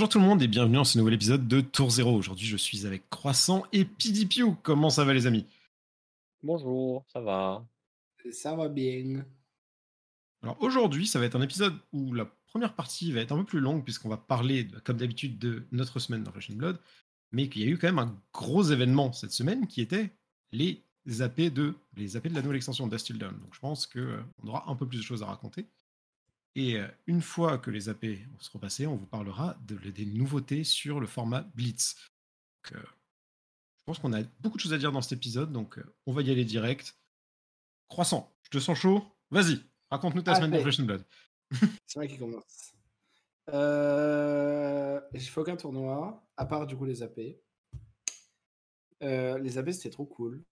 Bonjour 0.00 0.08
tout 0.08 0.18
le 0.18 0.24
monde 0.24 0.40
et 0.40 0.48
bienvenue 0.48 0.76
dans 0.76 0.84
ce 0.84 0.96
nouvel 0.96 1.12
épisode 1.12 1.46
de 1.46 1.60
Tour 1.60 1.90
Zéro. 1.90 2.16
Aujourd'hui, 2.16 2.46
je 2.46 2.56
suis 2.56 2.86
avec 2.86 3.10
Croissant 3.10 3.66
et 3.70 3.84
PDPU. 3.84 4.54
Comment 4.62 4.88
ça 4.88 5.04
va, 5.04 5.12
les 5.12 5.26
amis? 5.26 5.44
Bonjour, 6.42 7.04
ça 7.12 7.20
va? 7.20 7.66
Ça 8.32 8.56
va 8.56 8.70
bien. 8.70 9.26
Alors 10.42 10.56
aujourd'hui, 10.62 11.06
ça 11.06 11.18
va 11.18 11.26
être 11.26 11.36
un 11.36 11.42
épisode 11.42 11.74
où 11.92 12.14
la 12.14 12.24
première 12.46 12.74
partie 12.74 13.12
va 13.12 13.20
être 13.20 13.32
un 13.32 13.36
peu 13.36 13.44
plus 13.44 13.60
longue 13.60 13.84
puisqu'on 13.84 14.08
va 14.08 14.16
parler, 14.16 14.66
comme 14.84 14.96
d'habitude, 14.96 15.38
de 15.38 15.66
notre 15.70 15.98
semaine 15.98 16.24
dans 16.24 16.30
and 16.30 16.54
Blood, 16.56 16.80
mais 17.30 17.50
qu'il 17.50 17.60
y 17.60 17.66
a 17.66 17.68
eu 17.68 17.76
quand 17.76 17.88
même 17.88 17.98
un 17.98 18.18
gros 18.32 18.62
événement 18.62 19.12
cette 19.12 19.32
semaine 19.32 19.66
qui 19.66 19.82
était 19.82 20.16
les 20.52 20.82
AP 21.20 21.52
de 21.52 21.74
les 21.98 22.16
AP 22.16 22.28
de 22.28 22.34
la 22.36 22.40
nouvelle 22.40 22.56
extension 22.56 22.86
Dust 22.86 23.12
Dawn. 23.12 23.38
Donc 23.38 23.52
je 23.54 23.60
pense 23.60 23.86
qu'on 23.86 24.46
aura 24.46 24.64
un 24.70 24.76
peu 24.76 24.88
plus 24.88 24.96
de 24.96 25.04
choses 25.04 25.22
à 25.22 25.26
raconter. 25.26 25.66
Et 26.60 26.76
euh, 26.76 26.86
une 27.06 27.22
fois 27.22 27.56
que 27.56 27.70
les 27.70 27.88
AP 27.88 28.04
seront 28.38 28.58
passés, 28.58 28.86
on 28.86 28.94
vous 28.94 29.06
parlera 29.06 29.56
de, 29.66 29.76
des 29.76 30.04
nouveautés 30.04 30.62
sur 30.62 31.00
le 31.00 31.06
format 31.06 31.40
Blitz. 31.54 31.94
Donc, 32.62 32.76
euh, 32.76 32.86
je 33.78 33.84
pense 33.86 33.98
qu'on 33.98 34.12
a 34.12 34.22
beaucoup 34.40 34.58
de 34.58 34.62
choses 34.62 34.74
à 34.74 34.78
dire 34.78 34.92
dans 34.92 35.00
cet 35.00 35.12
épisode, 35.12 35.52
donc 35.52 35.78
euh, 35.78 35.94
on 36.04 36.12
va 36.12 36.20
y 36.20 36.30
aller 36.30 36.44
direct. 36.44 36.98
Croissant, 37.88 38.30
je 38.42 38.50
te 38.50 38.58
sens 38.58 38.76
chaud? 38.76 39.02
Vas-y, 39.30 39.58
raconte-nous 39.90 40.20
ta 40.20 40.34
semaine 40.34 40.50
de 40.50 40.58
Flesh 40.58 40.82
Blood. 40.82 41.02
C'est 41.86 41.96
moi 41.96 42.06
qui 42.06 42.18
commence. 42.18 42.74
Euh, 43.48 45.00
j'ai 45.14 45.30
fait 45.30 45.40
aucun 45.40 45.56
tournoi, 45.56 46.22
à 46.36 46.44
part 46.44 46.66
du 46.66 46.76
coup 46.76 46.84
les 46.84 47.02
AP. 47.02 47.40
les 49.00 49.58
AP 49.58 49.70
c'était 49.70 49.88
trop 49.88 50.04
cool. 50.04 50.44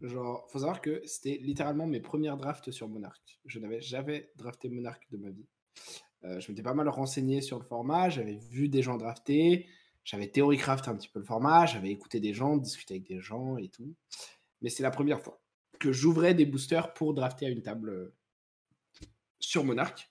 Genre, 0.00 0.46
faut 0.50 0.60
savoir 0.60 0.80
que 0.80 1.02
c'était 1.04 1.38
littéralement 1.42 1.86
mes 1.86 2.00
premières 2.00 2.38
drafts 2.38 2.70
sur 2.70 2.88
Monarch. 2.88 3.38
Je 3.44 3.58
n'avais 3.58 3.80
jamais 3.80 4.30
drafté 4.36 4.70
Monarch 4.70 5.06
de 5.10 5.18
ma 5.18 5.30
vie. 5.30 5.46
Euh, 6.24 6.40
je 6.40 6.50
m'étais 6.50 6.62
pas 6.62 6.74
mal 6.74 6.88
renseigné 6.88 7.42
sur 7.42 7.58
le 7.58 7.64
format, 7.64 8.08
j'avais 8.08 8.36
vu 8.36 8.68
des 8.68 8.82
gens 8.82 8.96
drafter, 8.96 9.66
j'avais 10.04 10.28
théorie-craft 10.28 10.88
un 10.88 10.96
petit 10.96 11.08
peu 11.08 11.18
le 11.18 11.24
format, 11.24 11.66
j'avais 11.66 11.90
écouté 11.90 12.20
des 12.20 12.32
gens, 12.32 12.56
discuté 12.56 12.94
avec 12.94 13.06
des 13.06 13.20
gens 13.20 13.58
et 13.58 13.68
tout. 13.68 13.94
Mais 14.62 14.70
c'est 14.70 14.82
la 14.82 14.90
première 14.90 15.20
fois 15.20 15.40
que 15.78 15.92
j'ouvrais 15.92 16.34
des 16.34 16.46
boosters 16.46 16.92
pour 16.94 17.14
drafter 17.14 17.46
à 17.46 17.48
une 17.50 17.62
table 17.62 17.90
euh, 17.90 18.14
sur 19.38 19.64
Monarch. 19.64 20.10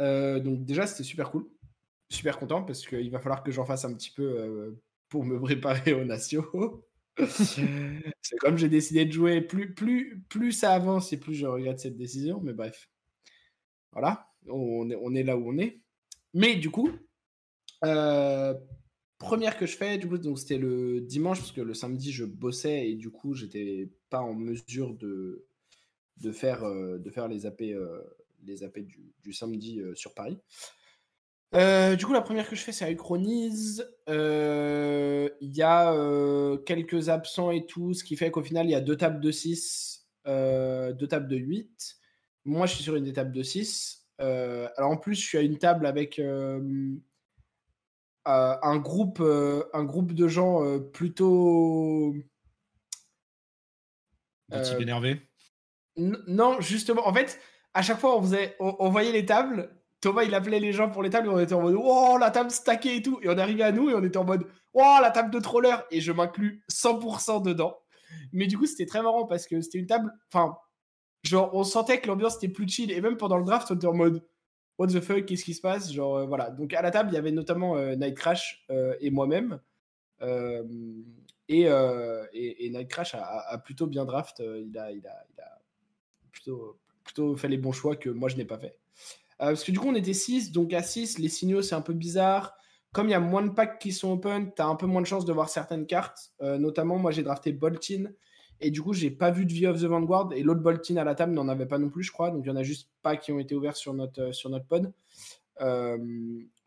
Euh, 0.00 0.40
donc 0.40 0.64
déjà, 0.64 0.86
c'était 0.86 1.04
super 1.04 1.30
cool. 1.30 1.48
Super 2.08 2.38
content 2.38 2.62
parce 2.62 2.86
qu'il 2.86 3.10
va 3.10 3.20
falloir 3.20 3.42
que 3.42 3.52
j'en 3.52 3.64
fasse 3.64 3.84
un 3.84 3.94
petit 3.94 4.10
peu 4.10 4.76
pour 5.08 5.24
me 5.24 5.40
préparer 5.40 5.94
aux 5.94 6.04
nations. 6.04 6.44
c'est 7.26 8.36
comme 8.38 8.56
j'ai 8.56 8.68
décidé 8.68 9.04
de 9.04 9.12
jouer. 9.12 9.40
Plus, 9.40 9.74
plus, 9.74 10.22
plus 10.28 10.52
ça 10.52 10.72
avance 10.72 11.12
et 11.12 11.18
plus 11.18 11.34
je 11.34 11.46
regrette 11.46 11.80
cette 11.80 11.96
décision. 11.96 12.40
Mais 12.42 12.52
bref. 12.52 12.88
Voilà. 13.92 14.28
On 14.48 15.14
est, 15.14 15.22
là 15.22 15.36
où 15.36 15.50
on 15.50 15.58
est. 15.58 15.80
Mais 16.34 16.56
du 16.56 16.70
coup, 16.70 16.90
euh, 17.84 18.54
première 19.18 19.56
que 19.56 19.66
je 19.66 19.76
fais, 19.76 19.98
du 19.98 20.08
coup, 20.08 20.18
donc 20.18 20.38
c'était 20.38 20.58
le 20.58 21.00
dimanche, 21.00 21.38
parce 21.38 21.52
que 21.52 21.60
le 21.60 21.74
samedi, 21.74 22.10
je 22.10 22.24
bossais 22.24 22.88
et 22.88 22.96
du 22.96 23.10
coup, 23.10 23.34
j'étais 23.34 23.90
pas 24.10 24.20
en 24.20 24.34
mesure 24.34 24.94
de, 24.94 25.46
euh, 26.24 26.32
faire 26.32 27.28
les 27.28 27.46
AP, 27.46 27.62
euh, 27.62 28.02
du 28.40 29.32
samedi 29.32 29.80
sur 29.94 30.14
Paris. 30.14 30.38
Euh, 31.54 31.96
du 31.96 32.06
coup, 32.06 32.12
la 32.12 32.22
première 32.22 32.48
que 32.48 32.56
je 32.56 32.62
fais, 32.62 32.72
c'est 32.72 32.90
Uchronise. 32.90 33.86
Euh, 34.08 35.28
il 35.40 35.54
y 35.54 35.62
a 35.62 35.92
euh, 35.92 36.56
quelques 36.56 37.10
absents 37.10 37.50
et 37.50 37.66
tout, 37.66 37.92
ce 37.92 38.04
qui 38.04 38.16
fait 38.16 38.30
qu'au 38.30 38.42
final, 38.42 38.66
il 38.66 38.70
y 38.70 38.74
a 38.74 38.80
deux 38.80 38.96
tables 38.96 39.20
de 39.20 39.30
6, 39.30 40.08
deux 40.26 41.08
tables 41.08 41.28
de 41.28 41.36
8. 41.36 41.96
Moi, 42.44 42.66
je 42.66 42.74
suis 42.74 42.82
sur 42.82 42.96
une 42.96 43.04
des 43.04 43.12
tables 43.12 43.32
de 43.32 43.42
6. 43.42 44.08
alors, 44.18 44.90
en 44.90 44.96
plus, 44.96 45.14
je 45.14 45.26
suis 45.26 45.38
à 45.38 45.42
une 45.42 45.58
table 45.58 45.84
avec 45.84 46.18
un, 46.18 46.60
groupe, 48.78 49.20
un 49.20 49.84
groupe 49.84 50.14
de 50.14 50.28
gens 50.28 50.80
plutôt. 50.92 52.14
De 54.48 54.64
type 54.64 54.80
énervé 54.80 55.20
Non, 55.96 56.60
justement, 56.60 57.06
en 57.06 57.12
fait, 57.12 57.38
à 57.74 57.82
chaque 57.82 57.98
fois, 57.98 58.16
on, 58.16 58.22
faisait, 58.22 58.56
on 58.58 58.88
voyait 58.88 59.12
les 59.12 59.26
tables 59.26 59.81
Thomas, 60.02 60.24
il 60.24 60.34
appelait 60.34 60.58
les 60.58 60.72
gens 60.72 60.90
pour 60.90 61.04
les 61.04 61.10
tables 61.10 61.28
et 61.28 61.30
on 61.30 61.38
était 61.38 61.54
en 61.54 61.62
mode 61.62 61.76
Oh, 61.78 62.16
la 62.18 62.32
table 62.32 62.50
stackée 62.50 62.96
et 62.96 63.02
tout. 63.02 63.20
Et 63.22 63.28
on 63.28 63.38
arrivait 63.38 63.62
à 63.62 63.70
nous 63.70 63.88
et 63.88 63.94
on 63.94 64.02
était 64.02 64.16
en 64.16 64.24
mode 64.24 64.44
Oh, 64.74 64.96
la 65.00 65.12
table 65.12 65.30
de 65.30 65.38
troller. 65.38 65.72
Et 65.92 66.00
je 66.00 66.10
m'inclus 66.10 66.64
100% 66.68 67.42
dedans. 67.44 67.78
Mais 68.32 68.48
du 68.48 68.58
coup, 68.58 68.66
c'était 68.66 68.84
très 68.84 69.00
marrant 69.00 69.26
parce 69.26 69.46
que 69.46 69.60
c'était 69.60 69.78
une 69.78 69.86
table. 69.86 70.12
Enfin, 70.32 70.56
genre, 71.22 71.50
on 71.54 71.62
sentait 71.62 72.00
que 72.00 72.08
l'ambiance 72.08 72.36
était 72.36 72.48
plus 72.48 72.68
chill. 72.68 72.90
Et 72.90 73.00
même 73.00 73.16
pendant 73.16 73.38
le 73.38 73.44
draft, 73.44 73.70
on 73.70 73.76
était 73.76 73.86
en 73.86 73.94
mode 73.94 74.26
What 74.76 74.88
the 74.88 75.00
fuck, 75.00 75.24
qu'est-ce 75.24 75.44
qui 75.44 75.54
se 75.54 75.60
passe? 75.60 75.92
Genre, 75.92 76.16
euh, 76.16 76.26
voilà. 76.26 76.50
Donc, 76.50 76.74
à 76.74 76.82
la 76.82 76.90
table, 76.90 77.10
il 77.12 77.14
y 77.14 77.18
avait 77.18 77.30
notamment 77.30 77.76
euh, 77.76 77.94
Night 77.94 78.16
Crash 78.16 78.64
euh, 78.70 78.96
et 79.00 79.10
moi-même. 79.10 79.60
Et, 81.48 81.62
et, 81.62 82.70
Night 82.70 82.88
Crash 82.88 83.14
a, 83.14 83.58
plutôt 83.64 83.86
bien 83.86 84.04
draft. 84.04 84.40
il, 84.40 84.76
a, 84.76 84.90
il, 84.90 85.06
a, 85.06 85.24
il 85.32 85.40
a 85.40 85.60
plutôt, 86.32 86.80
plutôt 87.04 87.36
fait 87.36 87.48
les 87.48 87.58
bons 87.58 87.72
choix 87.72 87.94
que 87.94 88.10
moi, 88.10 88.28
je 88.28 88.36
n'ai 88.36 88.44
pas 88.44 88.58
fait. 88.58 88.81
Euh, 89.42 89.46
parce 89.46 89.64
que 89.64 89.72
du 89.72 89.80
coup, 89.80 89.88
on 89.88 89.94
était 89.94 90.12
6, 90.12 90.52
donc 90.52 90.72
à 90.72 90.82
6, 90.82 91.18
les 91.18 91.28
signaux, 91.28 91.62
c'est 91.62 91.74
un 91.74 91.80
peu 91.80 91.92
bizarre. 91.92 92.54
Comme 92.92 93.08
il 93.08 93.10
y 93.10 93.14
a 93.14 93.20
moins 93.20 93.42
de 93.42 93.50
packs 93.50 93.78
qui 93.80 93.90
sont 93.90 94.12
open, 94.12 94.52
tu 94.54 94.62
as 94.62 94.66
un 94.66 94.76
peu 94.76 94.86
moins 94.86 95.00
de 95.00 95.06
chance 95.06 95.24
de 95.24 95.32
voir 95.32 95.48
certaines 95.48 95.86
cartes. 95.86 96.30
Euh, 96.42 96.58
notamment, 96.58 96.98
moi, 96.98 97.10
j'ai 97.10 97.22
drafté 97.22 97.52
Boltin. 97.52 98.10
Et 98.60 98.70
du 98.70 98.80
coup, 98.80 98.92
j'ai 98.92 99.10
pas 99.10 99.32
vu 99.32 99.44
de 99.44 99.52
Vie 99.52 99.66
of 99.66 99.80
the 99.80 99.84
Vanguard. 99.86 100.32
Et 100.32 100.42
l'autre 100.44 100.60
Boltin 100.60 100.96
à 100.96 101.04
la 101.04 101.16
table 101.16 101.32
n'en 101.32 101.48
avait 101.48 101.66
pas 101.66 101.78
non 101.78 101.88
plus, 101.88 102.04
je 102.04 102.12
crois. 102.12 102.30
Donc, 102.30 102.42
il 102.44 102.48
y 102.48 102.52
en 102.52 102.56
a 102.56 102.62
juste 102.62 102.88
pas 103.02 103.16
qui 103.16 103.32
ont 103.32 103.40
été 103.40 103.56
ouverts 103.56 103.76
sur 103.76 103.94
notre, 103.94 104.20
euh, 104.20 104.60
pod. 104.68 104.92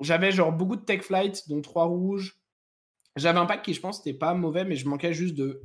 J'avais 0.02 0.32
genre 0.32 0.52
beaucoup 0.52 0.76
de 0.76 0.84
Tech 0.84 1.02
Flight, 1.02 1.48
dont 1.48 1.62
3 1.62 1.86
rouges. 1.86 2.42
J'avais 3.16 3.40
un 3.40 3.46
pack 3.46 3.64
qui, 3.64 3.74
je 3.74 3.80
pense, 3.80 4.06
n'était 4.06 4.18
pas 4.18 4.34
mauvais, 4.34 4.66
mais 4.66 4.76
je 4.76 4.90
manquais 4.90 5.14
juste 5.14 5.36
de 5.36 5.62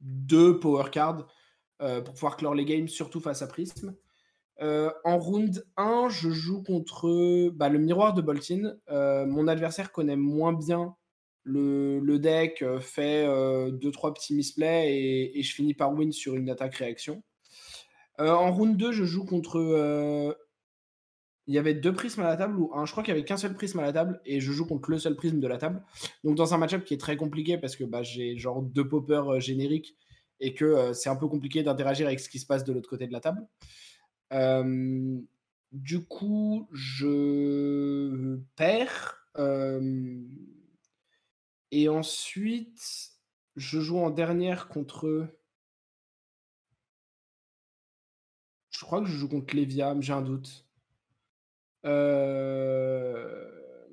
deux 0.00 0.60
power 0.60 0.90
cards 0.90 1.26
pour 1.78 2.12
pouvoir 2.12 2.36
clore 2.36 2.54
les 2.54 2.66
games, 2.66 2.88
surtout 2.88 3.20
face 3.20 3.40
à 3.40 3.46
Prism. 3.46 3.94
Euh, 4.62 4.90
en 5.04 5.18
round 5.18 5.66
1, 5.76 6.08
je 6.08 6.30
joue 6.30 6.62
contre 6.62 7.50
bah, 7.50 7.68
le 7.68 7.78
miroir 7.78 8.14
de 8.14 8.22
Boltin. 8.22 8.74
Euh, 8.90 9.26
mon 9.26 9.48
adversaire 9.48 9.92
connaît 9.92 10.16
moins 10.16 10.52
bien 10.52 10.96
le, 11.44 12.00
deck, 12.18 12.62
euh, 12.62 12.80
fait 12.80 13.26
2-3 13.26 14.14
petits 14.14 14.34
misplays 14.34 15.30
et, 15.34 15.42
je 15.42 15.54
finis 15.54 15.74
par 15.74 15.92
win 15.92 16.12
sur 16.12 16.34
une 16.34 16.50
attaque-réaction. 16.50 17.22
en 18.18 18.52
round 18.52 18.76
2, 18.76 18.92
je 18.92 19.04
joue 19.04 19.24
contre. 19.24 20.36
Il 21.48 21.54
y 21.54 21.58
avait 21.58 21.74
deux 21.74 21.92
prismes 21.92 22.22
à 22.22 22.24
la 22.24 22.36
table, 22.36 22.58
ou 22.58 22.72
un, 22.74 22.86
je 22.86 22.90
crois 22.90 23.04
qu'il 23.04 23.14
y 23.14 23.16
avait 23.16 23.24
qu'un 23.24 23.36
seul 23.36 23.54
prisme 23.54 23.78
à 23.78 23.82
la 23.82 23.92
table, 23.92 24.20
et 24.24 24.40
je 24.40 24.50
joue 24.50 24.66
contre 24.66 24.90
le 24.90 24.98
seul 24.98 25.14
prisme 25.14 25.38
de 25.38 25.46
la 25.46 25.58
table. 25.58 25.80
Donc 26.24 26.34
dans 26.34 26.54
un 26.54 26.58
match-up 26.58 26.84
qui 26.84 26.94
est 26.94 27.00
très 27.00 27.16
compliqué 27.16 27.56
parce 27.56 27.76
que 27.76 27.84
bah, 27.84 28.02
j'ai 28.02 28.36
genre 28.36 28.62
deux 28.62 28.88
poppers 28.88 29.38
génériques 29.40 29.96
et 30.40 30.54
que 30.54 30.92
c'est 30.92 31.08
un 31.08 31.14
peu 31.14 31.28
compliqué 31.28 31.62
d'interagir 31.62 32.08
avec 32.08 32.18
ce 32.18 32.28
qui 32.28 32.40
se 32.40 32.46
passe 32.46 32.64
de 32.64 32.72
l'autre 32.72 32.88
côté 32.90 33.06
de 33.06 33.12
la 33.12 33.20
table. 33.20 33.46
Du 35.72 36.04
coup, 36.04 36.68
je 36.72 38.38
perds. 38.56 39.28
Et 41.72 41.88
ensuite, 41.88 43.10
je 43.56 43.80
joue 43.80 43.98
en 43.98 44.10
dernière 44.10 44.68
contre. 44.68 45.28
Je 48.70 48.84
crois 48.84 49.00
que 49.00 49.06
je 49.06 49.16
joue 49.16 49.28
contre 49.28 49.56
Lévia, 49.56 49.96
j'ai 50.00 50.12
un 50.12 50.22
doute. 50.22 50.66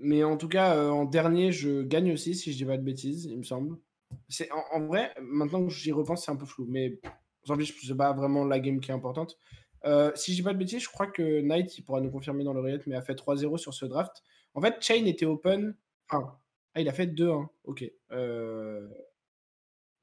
Mais 0.04 0.24
en 0.24 0.38
tout 0.38 0.50
cas, 0.50 0.90
en 0.90 1.06
dernier, 1.06 1.52
je 1.52 1.82
gagne 1.82 2.12
aussi, 2.12 2.36
si 2.36 2.52
je 2.52 2.58
dis 2.58 2.66
pas 2.66 2.78
de 2.78 2.84
bêtises, 2.84 3.26
il 3.26 3.38
me 3.38 3.44
semble. 3.44 3.78
C'est 4.28 4.50
en, 4.52 4.86
vrai, 4.86 5.14
maintenant 5.22 5.66
que 5.66 5.72
j'y 5.72 5.92
repense, 5.92 6.26
c'est 6.26 6.32
un 6.32 6.36
peu 6.36 6.46
flou. 6.46 6.66
Mais 6.68 7.00
je 7.48 7.88
sais 7.88 7.96
pas 7.96 8.14
vraiment 8.14 8.46
la 8.46 8.60
game 8.60 8.80
qui 8.80 8.92
est 8.92 8.94
importante. 8.94 9.40
Euh, 9.86 10.12
si 10.16 10.34
je 10.34 10.44
pas 10.44 10.54
de 10.54 10.58
bêtises, 10.58 10.84
je 10.84 10.90
crois 10.90 11.08
que 11.08 11.42
Knight, 11.42 11.78
il 11.78 11.84
pourra 11.84 12.02
nous 12.02 12.12
confirmer 12.12 12.44
dans 12.44 12.54
l'oreillette, 12.54 12.88
mais 12.88 12.96
a 12.96 13.02
fait 13.02 13.16
3-0 13.16 13.58
sur 13.58 13.74
ce 13.74 13.86
draft. 13.86 14.24
En 14.54 14.62
fait, 14.62 14.76
Chain 14.82 15.06
était 15.06 15.26
open. 15.26 15.76
ah, 16.10 16.82
il 16.82 16.88
a 16.88 16.94
fait 16.94 17.08
2-1. 17.08 17.48
Ok. 17.66 17.84
Euh, 18.12 18.88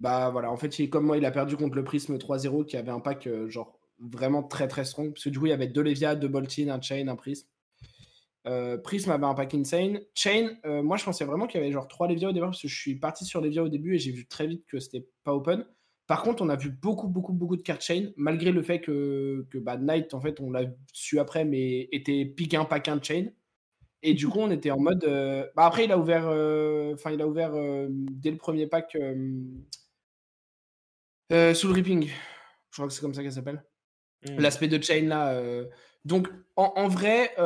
bah 0.01 0.31
voilà, 0.31 0.51
en 0.51 0.57
fait, 0.57 0.89
comme 0.89 1.07
moi, 1.07 1.17
il 1.19 1.25
a 1.25 1.31
perdu 1.31 1.57
contre 1.57 1.77
le 1.77 1.85
Prism 1.85 2.17
3-0 2.17 2.65
qui 2.65 2.77
avait 2.77 2.91
un 2.91 3.01
pack 3.01 3.27
euh, 3.27 3.49
genre 3.49 3.79
vraiment 3.99 4.43
très 4.43 4.69
très 4.69 4.85
strong. 4.85 5.13
Parce 5.13 5.25
que 5.25 5.31
du 5.31 5.39
coup, 5.39 5.47
il 5.47 5.51
y 5.51 5.53
avait 5.53 5.67
deux 5.67 5.83
Levia, 5.83 6.15
deux 6.15 6.29
Boltin, 6.29 6.69
un 6.69 6.81
Chain, 6.81 7.09
un 7.09 7.17
Prism. 7.17 7.47
Prism 8.83 9.11
avait 9.11 9.27
un 9.27 9.35
pack 9.35 9.55
insane. 9.55 10.01
Chain, 10.15 10.57
moi 10.65 10.97
je 10.97 11.05
pensais 11.05 11.27
vraiment 11.27 11.47
qu'il 11.47 11.61
y 11.61 11.63
avait 11.63 11.73
genre 11.73 11.87
3 11.87 12.09
Levia 12.09 12.31
au 12.31 12.33
départ 12.33 12.49
parce 12.49 12.63
que 12.63 12.69
je 12.69 12.81
suis 12.81 12.97
parti 12.97 13.27
sur 13.27 13.43
Levia 13.43 13.63
au 13.63 13.69
début 13.69 13.95
et 13.95 13.99
j'ai 13.99 14.13
vu 14.13 14.27
très 14.27 14.47
vite 14.47 14.65
que 14.67 14.81
c'était 14.81 15.07
pas 15.25 15.35
open. 15.35 15.65
Par 16.11 16.25
contre, 16.25 16.43
on 16.43 16.49
a 16.49 16.57
vu 16.57 16.71
beaucoup, 16.71 17.07
beaucoup, 17.07 17.33
beaucoup 17.33 17.57
de 17.57 17.63
cartes 17.63 17.83
chain, 17.83 18.11
malgré 18.17 18.51
le 18.51 18.63
fait 18.65 18.81
que, 18.81 19.47
que 19.49 19.59
bah, 19.59 19.77
Knight, 19.77 20.13
en 20.13 20.21
fait, 20.21 20.41
on 20.41 20.51
l'a 20.51 20.63
su 20.93 21.21
après, 21.21 21.45
mais 21.45 21.89
était 21.93 22.25
pick 22.25 22.53
un 22.55 22.65
pack 22.65 22.89
un 22.89 23.01
chain. 23.01 23.29
Et 24.03 24.15
du 24.15 24.27
coup, 24.29 24.41
on 24.41 24.51
était 24.51 24.73
en 24.73 24.81
mode. 24.81 25.05
Euh, 25.05 25.47
bah, 25.55 25.67
après, 25.67 25.85
il 25.85 25.93
a 25.93 25.99
ouvert. 25.99 26.27
Euh, 26.27 26.95
enfin, 26.95 27.13
il 27.13 27.23
a 27.23 27.29
ouvert 27.29 27.53
euh, 27.55 27.87
dès 27.93 28.33
le 28.33 28.39
premier 28.39 28.67
pack 28.67 28.99
Soul 31.55 31.73
Ripping. 31.75 32.09
Je 32.09 32.73
crois 32.73 32.89
que 32.89 32.93
c'est 32.93 33.03
comme 33.03 33.15
ça 33.15 33.23
qu'elle 33.23 33.31
s'appelle. 33.31 33.63
Hmm. 34.27 34.41
L'aspect 34.41 34.67
de 34.67 34.83
chain 34.83 35.03
là, 35.03 35.41
Donc, 36.05 36.27
en, 36.57 36.73
en 36.75 36.89
vrai, 36.89 37.37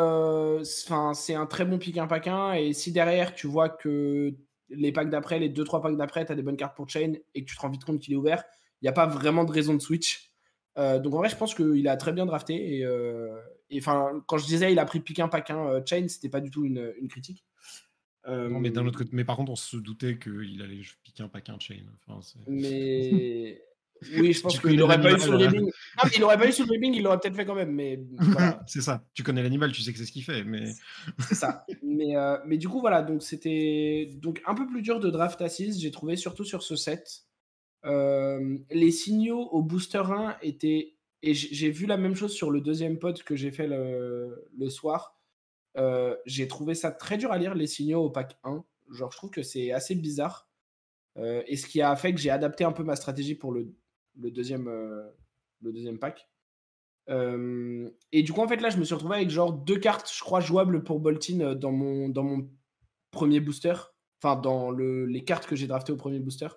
c'est- 0.65 1.35
un 1.35 1.47
très 1.47 1.67
bon 1.67 1.77
pick 1.77 1.99
un 1.99 2.07
pack 2.07 2.29
1. 2.29 2.55
Et 2.55 2.73
si 2.73 2.93
derrière, 2.93 3.35
tu 3.35 3.47
vois 3.47 3.69
que 3.69 4.35
les 4.69 4.93
packs 4.93 5.11
d'après, 5.11 5.39
les 5.39 5.49
2-3 5.49 5.83
packs 5.83 5.97
d'après, 5.97 6.25
tu 6.27 6.33
as 6.33 6.35
des 6.35 6.43
bonnes 6.43 6.57
cartes 6.57 6.77
pour 6.77 6.89
chain 6.89 7.15
et 7.35 7.45
que 7.45 7.51
tu 7.51 7.57
te 7.57 7.61
rends 7.61 7.71
vite 7.71 7.85
compte 7.85 8.01
qu'il 8.01 8.13
est 8.15 8.17
ouvert, 8.17 8.45
il 8.81 8.85
n'y 8.85 8.89
a 8.89 8.93
pas 8.93 9.07
vraiment 9.07 9.45
de 9.45 9.53
raison 9.53 9.75
de 9.75 9.81
switch. 9.81 10.33
Euh, 10.77 10.99
donc, 10.99 11.15
en 11.15 11.19
vrai, 11.19 11.29
je 11.29 11.37
pense 11.37 11.55
qu'il 11.55 11.87
a 11.89 11.97
très 11.97 12.13
bien 12.13 12.27
drafté. 12.27 12.79
Et, 12.79 12.85
euh, 12.85 13.39
et, 13.71 13.81
'fin, 13.81 14.23
quand 14.27 14.39
je 14.39 14.47
disais 14.47 14.73
il 14.73 14.79
a 14.79 14.85
pris 14.85 15.01
pack 15.01 15.51
1 15.51 15.67
euh, 15.67 15.81
chain, 15.87 16.07
c'était 16.09 16.29
pas 16.29 16.41
du 16.41 16.51
tout 16.51 16.65
une, 16.65 16.93
une 17.01 17.09
critique. 17.09 17.45
Non, 18.27 18.59
mais 18.61 18.71
d'un 18.71 18.85
Euh, 18.85 18.89
autre 18.89 18.99
côté, 18.99 19.11
mais 19.13 19.25
par 19.25 19.37
contre, 19.37 19.53
on 19.53 19.57
se 19.57 19.77
doutait 19.77 20.19
qu'il 20.19 20.63
allait 20.63 20.81
piquer 21.03 21.23
un 21.23 21.29
pack 21.29 21.49
un 21.51 21.59
chain. 21.59 21.85
Enfin, 22.09 22.21
Mais 22.47 23.63
oui, 24.19 24.33
je 24.33 24.41
pense 24.41 24.59
qu'il 24.59 24.77
n'aurait 24.77 25.01
pas 25.01 25.13
eu 25.13 25.21
sur 25.21 25.33
le. 25.33 25.47
Non, 25.47 25.71
mais 26.05 26.11
il 26.15 26.21
n'aurait 26.21 26.39
pas 26.39 26.49
eu 26.49 26.53
sur 26.53 26.67
le 26.67 26.73
ribbing, 26.73 26.95
il 26.95 27.03
l'aurait 27.03 27.19
peut-être 27.19 27.37
fait 27.37 27.45
quand 27.45 27.55
même. 27.55 27.73
Mais 27.73 28.01
voilà, 28.19 28.63
c'est 28.67 28.81
ça. 28.81 29.05
Tu 29.15 29.23
connais 29.23 29.43
l'animal, 29.43 29.73
tu 29.73 29.83
sais 29.83 29.93
que 29.93 29.99
c'est 29.99 30.07
ce 30.07 30.13
qu'il 30.13 30.25
fait. 30.25 30.45
Mais 30.45 30.73
c'est 31.21 31.35
ça. 31.35 31.65
Mais, 31.83 32.17
euh, 32.17 32.37
mais 32.47 32.59
du 32.59 32.69
coup, 32.69 32.81
voilà, 32.81 33.03
donc 33.03 33.23
c'était 33.23 34.11
donc 34.17 34.43
un 34.47 34.55
peu 34.55 34.67
plus 34.67 34.83
dur 34.83 35.01
de 35.01 35.11
draft 35.11 35.41
à 35.41 35.49
6, 35.49 35.81
j'ai 35.81 35.91
trouvé, 35.91 36.17
surtout 36.17 36.45
sur 36.45 36.63
ce 36.63 36.77
set. 36.77 37.23
Euh, 37.85 38.59
les 38.71 38.91
signaux 38.91 39.49
au 39.51 39.63
booster 39.63 40.03
1 40.05 40.39
étaient. 40.43 40.97
Et 41.27 41.33
j'ai 41.33 41.71
vu 41.71 41.87
la 41.87 41.97
même 41.97 42.15
chose 42.15 42.35
sur 42.35 42.51
le 42.51 42.61
deuxième 42.61 42.99
pod 42.99 43.23
que 43.23 43.35
j'ai 43.35 43.51
fait 43.51 43.67
le, 43.67 44.47
le 44.59 44.69
soir. 44.69 45.19
Euh, 45.79 46.15
j'ai 46.27 46.47
trouvé 46.49 46.75
ça 46.75 46.91
très 46.91 47.17
dur 47.17 47.33
à 47.33 47.39
lire, 47.39 47.55
les 47.55 47.67
signaux 47.67 48.03
au 48.03 48.11
pack 48.11 48.37
1. 48.45 48.63
Genre, 48.91 49.11
je 49.11 49.17
trouve 49.17 49.31
que 49.31 49.43
c'est 49.43 49.73
assez 49.73 49.95
bizarre. 49.95 50.49
Et 51.47 51.57
ce 51.57 51.67
qui 51.67 51.81
a 51.81 51.95
fait 51.95 52.13
que 52.13 52.21
j'ai 52.21 52.31
adapté 52.31 52.65
un 52.65 52.73
peu 52.73 52.83
ma 52.83 52.97
stratégie 52.97 53.37
pour 53.37 53.53
le, 53.53 53.73
le 54.21 54.31
deuxième, 54.31 54.69
euh, 54.69 55.09
le 55.63 55.73
deuxième 55.73 55.99
pack. 55.99 56.29
Euh, 57.11 57.91
et 58.13 58.23
du 58.23 58.33
coup, 58.33 58.41
en 58.41 58.49
fait, 58.49 58.61
là, 58.61 58.71
je 58.71 58.79
me 58.79 58.85
suis 58.85 58.95
retrouvé 58.95 59.17
avec 59.17 59.31
genre 59.31 59.53
deux 59.53 59.79
cartes, 59.79 60.11
je 60.13 60.21
crois, 60.21 60.41
jouables 60.41 60.85
pour 60.85 61.01
Boltin 61.01 61.41
euh, 61.41 61.55
dans 61.55 61.73
mon, 61.73 62.09
dans 62.09 62.23
mon 62.23 62.49
premier 63.11 63.41
booster. 63.41 63.75
Enfin, 64.23 64.41
dans 64.41 64.71
le, 64.71 65.05
les 65.07 65.25
cartes 65.25 65.47
que 65.47 65.57
j'ai 65.57 65.67
draftées 65.67 65.93
au 65.93 65.97
premier 65.97 66.19
booster. 66.19 66.49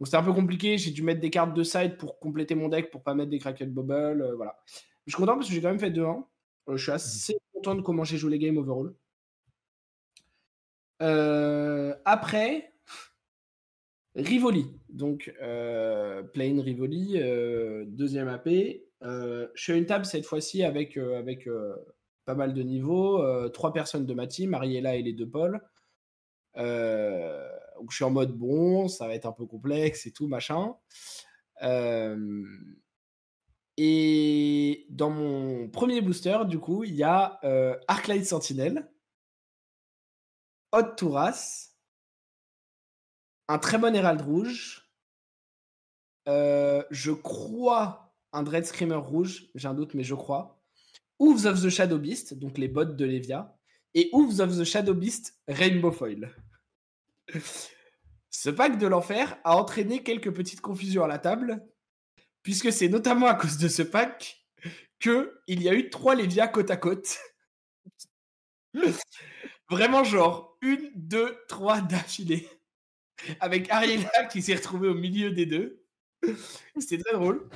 Donc, 0.00 0.06
c'était 0.06 0.16
un 0.16 0.22
peu 0.22 0.32
compliqué. 0.32 0.78
J'ai 0.78 0.90
dû 0.90 1.02
mettre 1.02 1.20
des 1.20 1.30
cartes 1.30 1.54
de 1.54 1.62
side 1.62 1.96
pour 1.98 2.18
compléter 2.18 2.54
mon 2.54 2.68
deck, 2.68 2.90
pour 2.90 3.02
pas 3.02 3.14
mettre 3.14 3.30
des 3.30 3.38
Kraken 3.38 3.70
Bubble. 3.70 4.22
euh, 4.22 4.34
voilà. 4.34 4.58
Je 5.06 5.12
suis 5.12 5.20
content 5.20 5.34
parce 5.34 5.48
que 5.48 5.54
j'ai 5.54 5.60
quand 5.60 5.68
même 5.68 5.78
fait 5.78 5.90
2-1. 5.90 6.24
Euh, 6.68 6.76
je 6.76 6.82
suis 6.82 6.92
assez 6.92 7.36
content 7.52 7.74
de 7.74 7.82
comment 7.82 8.04
j'ai 8.04 8.16
joué 8.16 8.30
les 8.30 8.38
games 8.38 8.56
overall. 8.56 8.94
Euh, 11.02 11.94
après, 12.04 12.71
Rivoli. 14.14 14.66
Donc, 14.90 15.32
euh, 15.40 16.22
Plain 16.22 16.60
Rivoli, 16.62 17.14
euh, 17.16 17.84
deuxième 17.86 18.28
AP. 18.28 18.82
Euh, 19.02 19.48
je 19.54 19.62
suis 19.62 19.72
à 19.72 19.76
une 19.76 19.86
table 19.86 20.04
cette 20.04 20.26
fois-ci 20.26 20.62
avec, 20.62 20.96
avec 20.96 21.48
pas 22.24 22.34
mal 22.34 22.54
de 22.54 22.62
niveaux. 22.62 23.48
trois 23.50 23.72
personnes 23.72 24.06
de 24.06 24.14
ma 24.14 24.26
team, 24.26 24.50
Mariella 24.50 24.96
et 24.96 25.02
les 25.02 25.12
deux 25.12 25.28
Paul. 25.28 25.60
Donc, 26.54 27.90
je 27.90 27.96
suis 27.96 28.04
en 28.04 28.10
mode 28.10 28.36
bon, 28.36 28.88
ça 28.88 29.06
va 29.06 29.14
être 29.14 29.26
un 29.26 29.32
peu 29.32 29.46
complexe 29.46 30.06
et 30.06 30.12
tout, 30.12 30.28
machin. 30.28 30.74
Et 33.78 34.86
dans 34.90 35.10
mon 35.10 35.68
premier 35.70 36.02
booster, 36.02 36.38
du 36.46 36.58
coup, 36.58 36.84
il 36.84 36.94
y 36.94 37.02
a 37.02 37.40
Arclight 37.88 38.26
Sentinel, 38.26 38.88
Hot 40.72 40.94
Touras, 40.96 41.71
un 43.52 43.58
très 43.58 43.76
bon 43.76 43.94
Hérald 43.94 44.22
Rouge, 44.22 44.88
euh, 46.26 46.82
je 46.90 47.12
crois 47.12 48.14
un 48.32 48.42
Dread 48.42 48.64
Screamer 48.64 48.96
Rouge, 48.96 49.50
j'ai 49.54 49.68
un 49.68 49.74
doute, 49.74 49.92
mais 49.92 50.04
je 50.04 50.14
crois, 50.14 50.58
Hooves 51.18 51.44
of 51.44 51.62
the 51.62 51.68
Shadow 51.68 51.98
Beast, 51.98 52.32
donc 52.32 52.56
les 52.56 52.68
bottes 52.68 52.96
de 52.96 53.04
Levia, 53.04 53.54
et 53.92 54.08
Hooves 54.14 54.40
of 54.40 54.56
the 54.56 54.64
Shadow 54.64 54.94
Beast 54.94 55.38
Rainbow 55.48 55.92
Foil. 55.92 56.34
Ce 58.30 58.48
pack 58.48 58.78
de 58.78 58.86
l'enfer 58.86 59.38
a 59.44 59.54
entraîné 59.54 60.02
quelques 60.02 60.32
petites 60.32 60.62
confusions 60.62 61.04
à 61.04 61.08
la 61.08 61.18
table, 61.18 61.62
puisque 62.42 62.72
c'est 62.72 62.88
notamment 62.88 63.26
à 63.26 63.34
cause 63.34 63.58
de 63.58 63.68
ce 63.68 63.82
pack 63.82 64.46
que 64.98 65.42
il 65.46 65.62
y 65.62 65.68
a 65.68 65.74
eu 65.74 65.90
trois 65.90 66.14
Lévia 66.14 66.48
côte 66.48 66.70
à 66.70 66.78
côte. 66.78 67.18
Vraiment 69.68 70.04
genre 70.04 70.56
une, 70.62 70.90
deux, 70.94 71.36
trois 71.48 71.82
d'affilée. 71.82 72.48
Avec 73.40 73.70
Ariella 73.70 74.24
qui 74.30 74.42
s'est 74.42 74.54
retrouvée 74.54 74.88
au 74.88 74.94
milieu 74.94 75.30
des 75.30 75.46
deux. 75.46 75.84
C'était 76.78 77.02
très 77.02 77.14
drôle. 77.14 77.48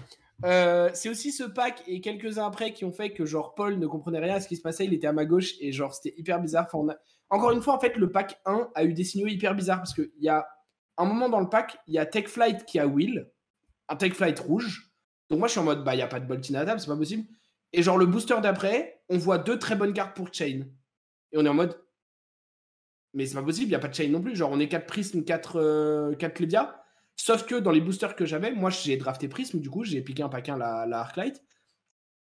Euh, 0.45 0.91
c'est 0.93 1.09
aussi 1.09 1.33
ce 1.33 1.45
pack 1.45 1.83
et 1.87 2.01
quelques-uns 2.01 2.47
après 2.47 2.73
qui 2.73 2.85
ont 2.85 2.93
fait 2.93 3.13
que 3.13 3.25
genre 3.25 3.55
Paul 3.55 3.79
ne 3.79 3.87
comprenait 3.87 4.19
rien 4.19 4.35
à 4.35 4.41
ce 4.41 4.49
qui 4.49 4.57
se 4.57 4.63
passait, 4.63 4.85
il 4.85 4.93
était 4.93 5.07
à 5.07 5.13
ma 5.13 5.25
gauche 5.25 5.55
et 5.61 5.73
genre 5.73 5.95
c'était 5.95 6.15
hyper 6.19 6.41
bizarre. 6.41 6.69
Encore 7.31 7.53
une 7.53 7.63
fois, 7.63 7.75
en 7.75 7.81
fait, 7.81 7.97
le 7.97 8.11
pack 8.11 8.39
1 8.45 8.71
a 8.75 8.85
eu 8.85 8.93
des 8.93 9.05
signaux 9.05 9.27
hyper 9.27 9.55
bizarres 9.55 9.79
parce 9.79 9.95
qu'il 9.95 10.11
y 10.19 10.29
a 10.29 10.47
un 10.99 11.05
moment 11.07 11.29
dans 11.29 11.41
le 11.41 11.49
pack, 11.49 11.79
il 11.87 11.95
y 11.95 11.99
a 11.99 12.07
Tech 12.07 12.27
Flight 12.27 12.65
qui 12.65 12.79
a 12.79 12.87
Will, 12.87 13.31
un 13.89 13.97
Tech 13.97 14.13
Flight 14.13 14.39
rouge. 14.39 14.91
Donc 15.31 15.39
moi 15.39 15.49
je 15.49 15.53
suis 15.53 15.61
en 15.61 15.65
mode 15.65 15.85
bah 15.85 15.95
il 15.95 15.99
n'y 15.99 16.03
a 16.03 16.07
pas 16.07 16.21
de 16.21 16.27
Boltin 16.27 16.55
à 16.55 16.65
table, 16.65 16.81
c'est 16.81 16.87
pas 16.87 16.97
possible. 16.97 17.25
Et 17.73 17.83
genre 17.83 17.99
le 17.99 18.07
booster 18.07 18.37
d'après, 18.43 19.03
on 19.09 19.19
voit 19.19 19.39
deux 19.39 19.59
très 19.59 19.75
bonnes 19.75 19.93
cartes 19.93 20.17
pour 20.17 20.33
Chain. 20.33 20.67
Et 21.33 21.39
on 21.39 21.45
est 21.45 21.49
en 21.49 21.55
mode 21.55 21.79
mais 23.17 23.25
c'est 23.25 23.35
pas 23.35 23.43
possible, 23.43 23.67
il 23.67 23.71
n'y 23.71 23.75
a 23.75 23.79
pas 23.79 23.89
de 23.89 23.95
Chain 23.95 24.09
non 24.09 24.21
plus. 24.21 24.37
Genre 24.37 24.51
on 24.53 24.61
est 24.61 24.69
4 24.69 24.87
Prism, 24.87 25.25
4, 25.25 25.57
euh, 25.57 26.15
4 26.15 26.39
Levia. 26.39 26.83
Sauf 27.17 27.47
que 27.47 27.55
dans 27.55 27.71
les 27.71 27.81
boosters 27.81 28.15
que 28.15 28.27
j'avais, 28.27 28.53
moi 28.53 28.69
j'ai 28.69 28.99
drafté 28.99 29.27
Prism, 29.27 29.59
du 29.59 29.71
coup 29.71 29.85
j'ai 29.85 30.03
piqué 30.03 30.23
un 30.23 30.29
paquin 30.29 30.57
la, 30.59 30.85
la 30.87 31.01
Arclight. 31.01 31.43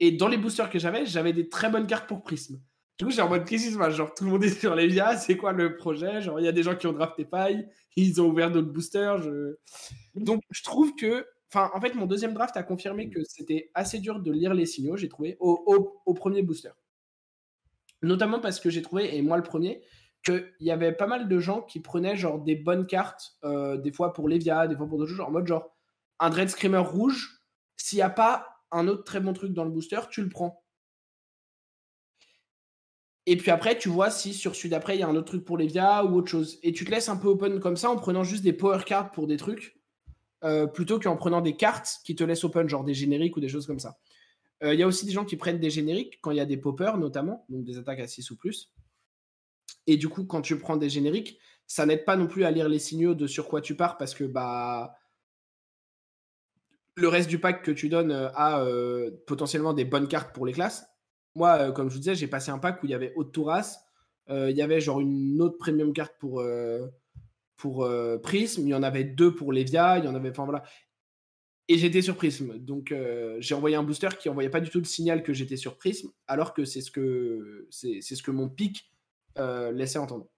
Et 0.01 0.13
dans 0.13 0.29
les 0.29 0.39
boosters 0.39 0.71
que 0.71 0.79
j'avais, 0.79 1.05
j'avais 1.05 1.35
des 1.35 1.51
très 1.51 1.69
bonnes 1.71 1.87
cartes 1.87 2.09
pour 2.09 2.23
Prism. 2.23 2.57
Du 2.99 3.05
coup, 3.05 3.11
j'ai 3.11 3.21
en 3.21 3.29
mode 3.29 3.47
passe? 3.47 3.95
Genre 3.95 4.15
tout 4.15 4.25
le 4.25 4.31
monde 4.31 4.45
est 4.45 4.59
sur 4.59 4.75
Levia, 4.75 5.19
c'est 5.19 5.37
quoi 5.37 5.53
le 5.53 5.77
projet? 5.77 6.23
Genre 6.23 6.41
il 6.41 6.47
y 6.47 6.49
a 6.49 6.53
des 6.53 6.63
gens 6.63 6.75
qui 6.75 6.87
ont 6.87 6.95
drafté 6.95 7.27
paille, 7.27 7.69
ils 7.95 8.23
ont 8.23 8.29
ouvert 8.29 8.51
d'autres 8.51 8.73
boosters. 8.73 9.21
Donc 10.15 10.43
je 10.51 10.63
trouve 10.63 10.95
que. 10.97 11.27
Enfin, 11.53 11.71
en 11.75 11.81
fait, 11.81 11.95
mon 11.95 12.07
deuxième 12.07 12.35
draft 12.35 12.57
a 12.57 12.63
confirmé 12.63 13.09
que 13.09 13.23
c'était 13.23 13.71
assez 13.75 13.99
dur 14.01 14.21
de 14.21 14.33
lire 14.33 14.53
les 14.53 14.67
signaux, 14.67 14.97
j'ai 14.97 15.09
trouvé, 15.09 15.37
au 15.41 16.15
premier 16.15 16.43
booster. 16.43 16.71
Notamment 18.03 18.41
parce 18.41 18.61
que 18.61 18.69
j'ai 18.69 18.83
trouvé, 18.83 19.17
et 19.17 19.23
moi 19.23 19.37
le 19.37 19.43
premier, 19.43 19.83
qu'il 20.27 20.67
y 20.67 20.71
avait 20.71 20.93
pas 20.93 21.07
mal 21.07 21.29
de 21.29 21.39
gens 21.39 21.63
qui 21.63 21.81
prenaient 21.81 22.17
genre 22.17 22.41
des 22.41 22.57
bonnes 22.57 22.87
cartes, 22.87 23.37
euh, 23.45 23.77
des 23.77 23.93
fois 23.93 24.13
pour 24.13 24.29
Levia, 24.29 24.67
des 24.67 24.77
fois 24.77 24.89
pour 24.89 24.99
d'autres 24.99 25.11
choses, 25.11 25.21
en 25.21 25.31
mode 25.31 25.47
genre 25.47 25.75
un 26.19 26.31
Dread 26.31 26.49
Screamer 26.49 26.79
rouge, 26.79 27.43
s'il 27.77 27.97
n'y 27.97 28.03
a 28.03 28.11
pas 28.11 28.49
un 28.73 28.89
autre 28.89 29.05
très 29.05 29.21
bon 29.21 29.33
truc 29.33 29.53
dans 29.53 29.65
le 29.65 29.71
booster, 29.71 30.01
tu 30.11 30.23
le 30.23 30.29
prends. 30.29 30.63
Et 33.27 33.37
puis 33.37 33.51
après, 33.51 33.77
tu 33.77 33.89
vois 33.89 34.11
si 34.11 34.35
sur 34.35 34.55
celui 34.55 34.69
d'après, 34.69 34.97
il 34.97 35.01
y 35.01 35.03
a 35.03 35.09
un 35.09 35.17
autre 35.17 35.27
truc 35.27 35.45
pour 35.45 35.59
Levia 35.59 36.05
ou 36.05 36.17
autre 36.17 36.31
chose. 36.31 36.59
Et 36.63 36.73
tu 36.73 36.85
te 36.85 36.91
laisses 36.91 37.09
un 37.09 37.17
peu 37.17 37.29
open 37.29 37.59
comme 37.61 37.77
ça 37.77 37.91
en 37.91 37.97
prenant 37.97 38.23
juste 38.23 38.45
des 38.45 38.53
power 38.53 38.83
cards 38.87 39.11
pour 39.11 39.27
des 39.27 39.37
trucs, 39.37 39.81
euh, 40.45 40.67
plutôt 40.67 41.01
qu'en 41.01 41.17
prenant 41.17 41.41
des 41.41 41.57
cartes 41.57 42.01
qui 42.05 42.15
te 42.15 42.23
laissent 42.23 42.45
open, 42.45 42.69
genre 42.69 42.85
des 42.85 42.95
génériques 42.95 43.37
ou 43.37 43.41
des 43.41 43.49
choses 43.49 43.67
comme 43.67 43.81
ça. 43.81 43.99
Euh, 44.63 44.75
Il 44.75 44.81
y 44.81 44.83
a 44.83 44.87
aussi 44.87 45.07
des 45.07 45.13
gens 45.13 45.25
qui 45.25 45.37
prennent 45.37 45.59
des 45.59 45.71
génériques 45.71 46.21
quand 46.23 46.31
il 46.31 46.37
y 46.37 46.41
a 46.41 46.47
des 46.47 46.57
poppers, 46.57 46.99
notamment, 46.99 47.45
donc 47.49 47.65
des 47.65 47.79
attaques 47.79 48.01
à 48.01 48.07
6 48.07 48.31
ou 48.31 48.37
plus. 48.37 48.73
Et 49.87 49.97
du 49.97 50.09
coup, 50.09 50.25
quand 50.25 50.43
tu 50.43 50.59
prends 50.59 50.77
des 50.77 50.89
génériques, 50.89 51.39
ça 51.67 51.87
n'aide 51.87 52.05
pas 52.05 52.17
non 52.17 52.27
plus 52.27 52.45
à 52.45 52.51
lire 52.51 52.69
les 52.69 52.79
signaux 52.79 53.15
de 53.15 53.27
sur 53.27 53.49
quoi 53.49 53.61
tu 53.61 53.75
pars 53.75 53.99
parce 53.99 54.15
que 54.15 54.25
bah 54.25 54.97
le 56.97 57.09
reste 57.09 57.29
du 57.29 57.39
pack 57.39 57.63
que 57.63 57.71
tu 57.71 57.89
donnes 57.89 58.11
euh, 58.11 58.31
a 58.35 58.63
euh, 58.63 59.11
potentiellement 59.27 59.75
des 59.75 59.85
bonnes 59.85 60.09
cartes 60.09 60.35
pour 60.35 60.47
les 60.47 60.53
classes. 60.53 60.87
Moi, 61.35 61.59
euh, 61.59 61.73
comme 61.73 61.89
je 61.89 61.95
vous 61.95 62.01
disais, 62.01 62.15
j'ai 62.15 62.27
passé 62.27 62.51
un 62.51 62.59
pack 62.59 62.83
où 62.83 62.87
il 62.87 62.91
y 62.91 62.95
avait 62.95 63.13
Haute 63.17 63.33
Touras, 63.33 63.83
il 64.29 64.57
y 64.57 64.63
avait 64.63 64.81
genre 64.81 65.01
une 65.01 65.41
autre 65.41 65.57
premium 65.57 65.93
carte 65.93 66.15
pour, 66.19 66.43
pour 67.55 67.89
Prism, 68.25 68.63
il 68.63 68.71
y 68.71 68.75
en 68.75 68.83
avait 68.83 69.05
deux 69.05 69.33
pour 69.33 69.53
Levia, 69.53 69.99
il 69.99 70.05
y 70.05 70.09
en 70.09 70.17
avait. 70.17 70.31
Enfin 70.31 70.47
voilà. 70.47 70.65
Et 71.69 71.79
j'étais 71.79 72.03
sur 72.03 72.17
Prism. 72.17 72.59
Donc 72.59 72.93
j'ai 73.39 73.55
envoyé 73.55 73.77
un 73.77 73.85
booster 73.85 74.09
qui 74.19 74.29
envoyait 74.29 74.51
pas 74.51 74.59
du 74.59 74.69
tout 74.69 74.79
le 74.79 74.85
signal 74.85 75.23
que 75.23 75.33
j'étais 75.33 75.57
sur 75.57 75.79
Prism, 75.79 76.09
alors 76.27 76.55
que 76.55 76.65
c'est 76.65 76.81
ce 76.81 76.91
que 76.91 77.69
c'est 77.71 78.01
ce 78.01 78.21
que 78.21 78.33
mon 78.33 78.49
pic 78.49 78.91
euh, 79.39 79.73
laissait 79.73 79.99
entendre. 79.99 80.29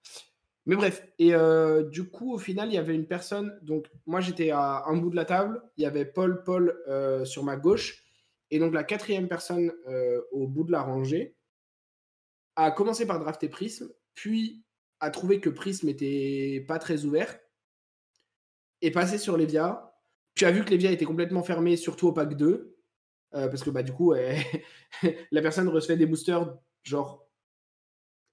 Mais 0.67 0.77
bref, 0.77 1.07
et 1.19 1.35
euh, 1.35 1.83
du 1.85 2.09
coup, 2.11 2.35
au 2.35 2.39
final, 2.39 2.69
il 2.69 2.75
y 2.75 2.79
avait 2.79 2.95
une 2.95 3.07
personne. 3.07 3.59
Donc, 3.63 3.87
moi, 4.07 4.21
j'étais 4.21 4.51
à 4.51 4.85
un 4.87 4.97
bout 4.97 5.11
de 5.11 5.17
la 5.17 5.25
table. 5.25 5.63
Il 5.77 5.83
y 5.83 5.87
avait 5.87 6.05
Paul, 6.05 6.43
Paul 6.45 6.79
euh, 6.89 7.25
sur 7.25 7.43
ma 7.43 7.57
gauche. 7.57 8.05
Et 8.51 8.59
donc, 8.59 8.75
la 8.75 8.85
quatrième 8.85 9.29
personne 9.29 9.73
au 10.33 10.47
bout 10.47 10.65
de 10.65 10.73
la 10.73 10.83
rangée 10.83 11.37
a 12.57 12.71
commencé 12.71 13.07
par 13.07 13.21
drafter 13.21 13.49
Prism, 13.49 13.89
puis 14.15 14.65
a 15.01 15.11
trouvé 15.11 15.39
que 15.41 15.49
Prism 15.51 15.89
était 15.89 16.65
pas 16.67 16.79
très 16.79 17.05
ouvert, 17.05 17.39
est 18.83 18.91
passé 18.91 19.19
sur 19.19 19.37
Levia. 19.37 19.95
Tu 20.35 20.45
as 20.45 20.51
vu 20.51 20.65
que 20.65 20.71
Levia 20.71 20.91
était 20.91 21.05
complètement 21.05 21.43
fermé, 21.43 21.77
surtout 21.77 22.09
au 22.09 22.13
pack 22.13 22.37
2. 22.37 22.77
euh, 23.35 23.49
parce 23.49 23.63
que 23.63 23.71
bah, 23.71 23.83
du 23.83 23.93
coup, 23.93 24.13
la 25.31 25.43
personne 25.43 25.69
recevait 25.69 25.97
des 25.97 26.07
boosters 26.07 26.59
genre 26.83 27.28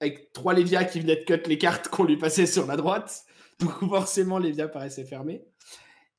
avec 0.00 0.32
trois 0.32 0.54
Lévia 0.54 0.84
qui 0.84 1.00
venaient 1.00 1.16
de 1.16 1.24
cut 1.24 1.48
les 1.48 1.58
cartes 1.58 1.88
qu'on 1.88 2.04
lui 2.04 2.16
passait 2.16 2.46
sur 2.46 2.66
la 2.66 2.76
droite. 2.76 3.24
Donc 3.58 3.70
forcément, 3.88 4.38
Lévia 4.38 4.68
paraissait 4.68 5.04
fermé. 5.04 5.44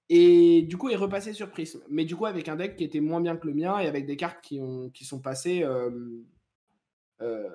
Et 0.09 0.61
du 0.63 0.77
coup, 0.77 0.89
il 0.89 0.95
repassé 0.95 1.33
sur 1.33 1.49
Prism. 1.49 1.81
Mais 1.89 2.05
du 2.05 2.15
coup, 2.15 2.25
avec 2.25 2.47
un 2.47 2.55
deck 2.55 2.75
qui 2.77 2.83
était 2.83 3.01
moins 3.01 3.21
bien 3.21 3.35
que 3.35 3.47
le 3.47 3.53
mien 3.53 3.79
et 3.79 3.87
avec 3.87 4.05
des 4.05 4.15
cartes 4.15 4.39
qui, 4.41 4.59
ont, 4.61 4.89
qui 4.89 5.03
sont 5.03 5.19
passées 5.19 5.63
euh, 5.63 5.89
euh, 7.21 7.49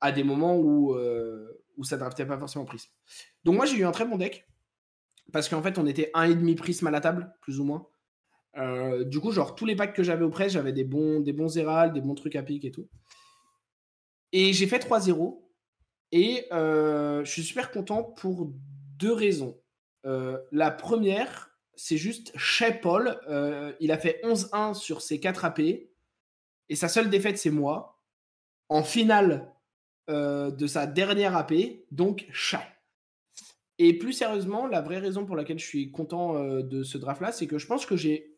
à 0.00 0.12
des 0.12 0.24
moments 0.24 0.56
où, 0.56 0.94
euh, 0.94 1.62
où 1.76 1.84
ça 1.84 1.96
draftait 1.96 2.26
pas 2.26 2.38
forcément 2.38 2.64
prisme. 2.64 2.90
Donc 3.44 3.56
moi 3.56 3.66
j'ai 3.66 3.76
eu 3.76 3.84
un 3.84 3.92
très 3.92 4.04
bon 4.04 4.16
deck 4.16 4.46
parce 5.32 5.48
qu'en 5.48 5.62
fait 5.62 5.78
on 5.78 5.86
était 5.86 6.10
un 6.14 6.24
et 6.24 6.34
demi 6.34 6.54
prisme 6.54 6.86
à 6.86 6.90
la 6.90 7.00
table, 7.00 7.32
plus 7.40 7.60
ou 7.60 7.64
moins. 7.64 7.88
Euh, 8.58 9.04
du 9.04 9.20
coup, 9.20 9.32
genre 9.32 9.54
tous 9.54 9.66
les 9.66 9.76
packs 9.76 9.94
que 9.94 10.02
j'avais 10.02 10.24
au 10.24 10.32
j'avais 10.48 10.72
des 10.72 10.84
bons, 10.84 11.20
des 11.20 11.32
bons 11.32 11.48
Zéral, 11.48 11.92
des 11.92 12.00
bons 12.00 12.14
trucs 12.14 12.36
à 12.36 12.42
pique 12.42 12.64
et 12.64 12.70
tout. 12.70 12.88
Et 14.32 14.52
j'ai 14.52 14.66
fait 14.66 14.78
3-0. 14.78 15.42
Et 16.12 16.46
euh, 16.52 17.24
je 17.24 17.30
suis 17.30 17.42
super 17.42 17.70
content 17.70 18.02
pour 18.02 18.52
deux 18.98 19.12
raisons. 19.12 19.60
Euh, 20.04 20.38
la 20.52 20.70
première, 20.70 21.50
c'est 21.74 21.96
juste 21.96 22.32
chez 22.36 22.72
Paul. 22.72 23.20
euh, 23.28 23.72
il 23.80 23.90
a 23.92 23.98
fait 23.98 24.20
11-1 24.24 24.74
sur 24.74 25.02
ses 25.02 25.20
4 25.20 25.44
AP. 25.44 25.60
Et 25.60 26.74
sa 26.74 26.88
seule 26.88 27.10
défaite, 27.10 27.38
c'est 27.38 27.50
moi. 27.50 28.00
En 28.68 28.82
finale 28.82 29.52
de 30.08 30.66
sa 30.68 30.86
dernière 30.86 31.36
AP. 31.36 31.52
Donc, 31.90 32.28
chat. 32.32 32.62
Et 33.78 33.98
plus 33.98 34.12
sérieusement, 34.12 34.68
la 34.68 34.80
vraie 34.80 34.98
raison 34.98 35.26
pour 35.26 35.34
laquelle 35.34 35.58
je 35.58 35.66
suis 35.66 35.90
content 35.90 36.38
de 36.60 36.82
ce 36.84 36.96
draft-là, 36.96 37.32
c'est 37.32 37.48
que 37.48 37.58
je 37.58 37.66
pense 37.66 37.86
que 37.86 37.96
j'ai 37.96 38.36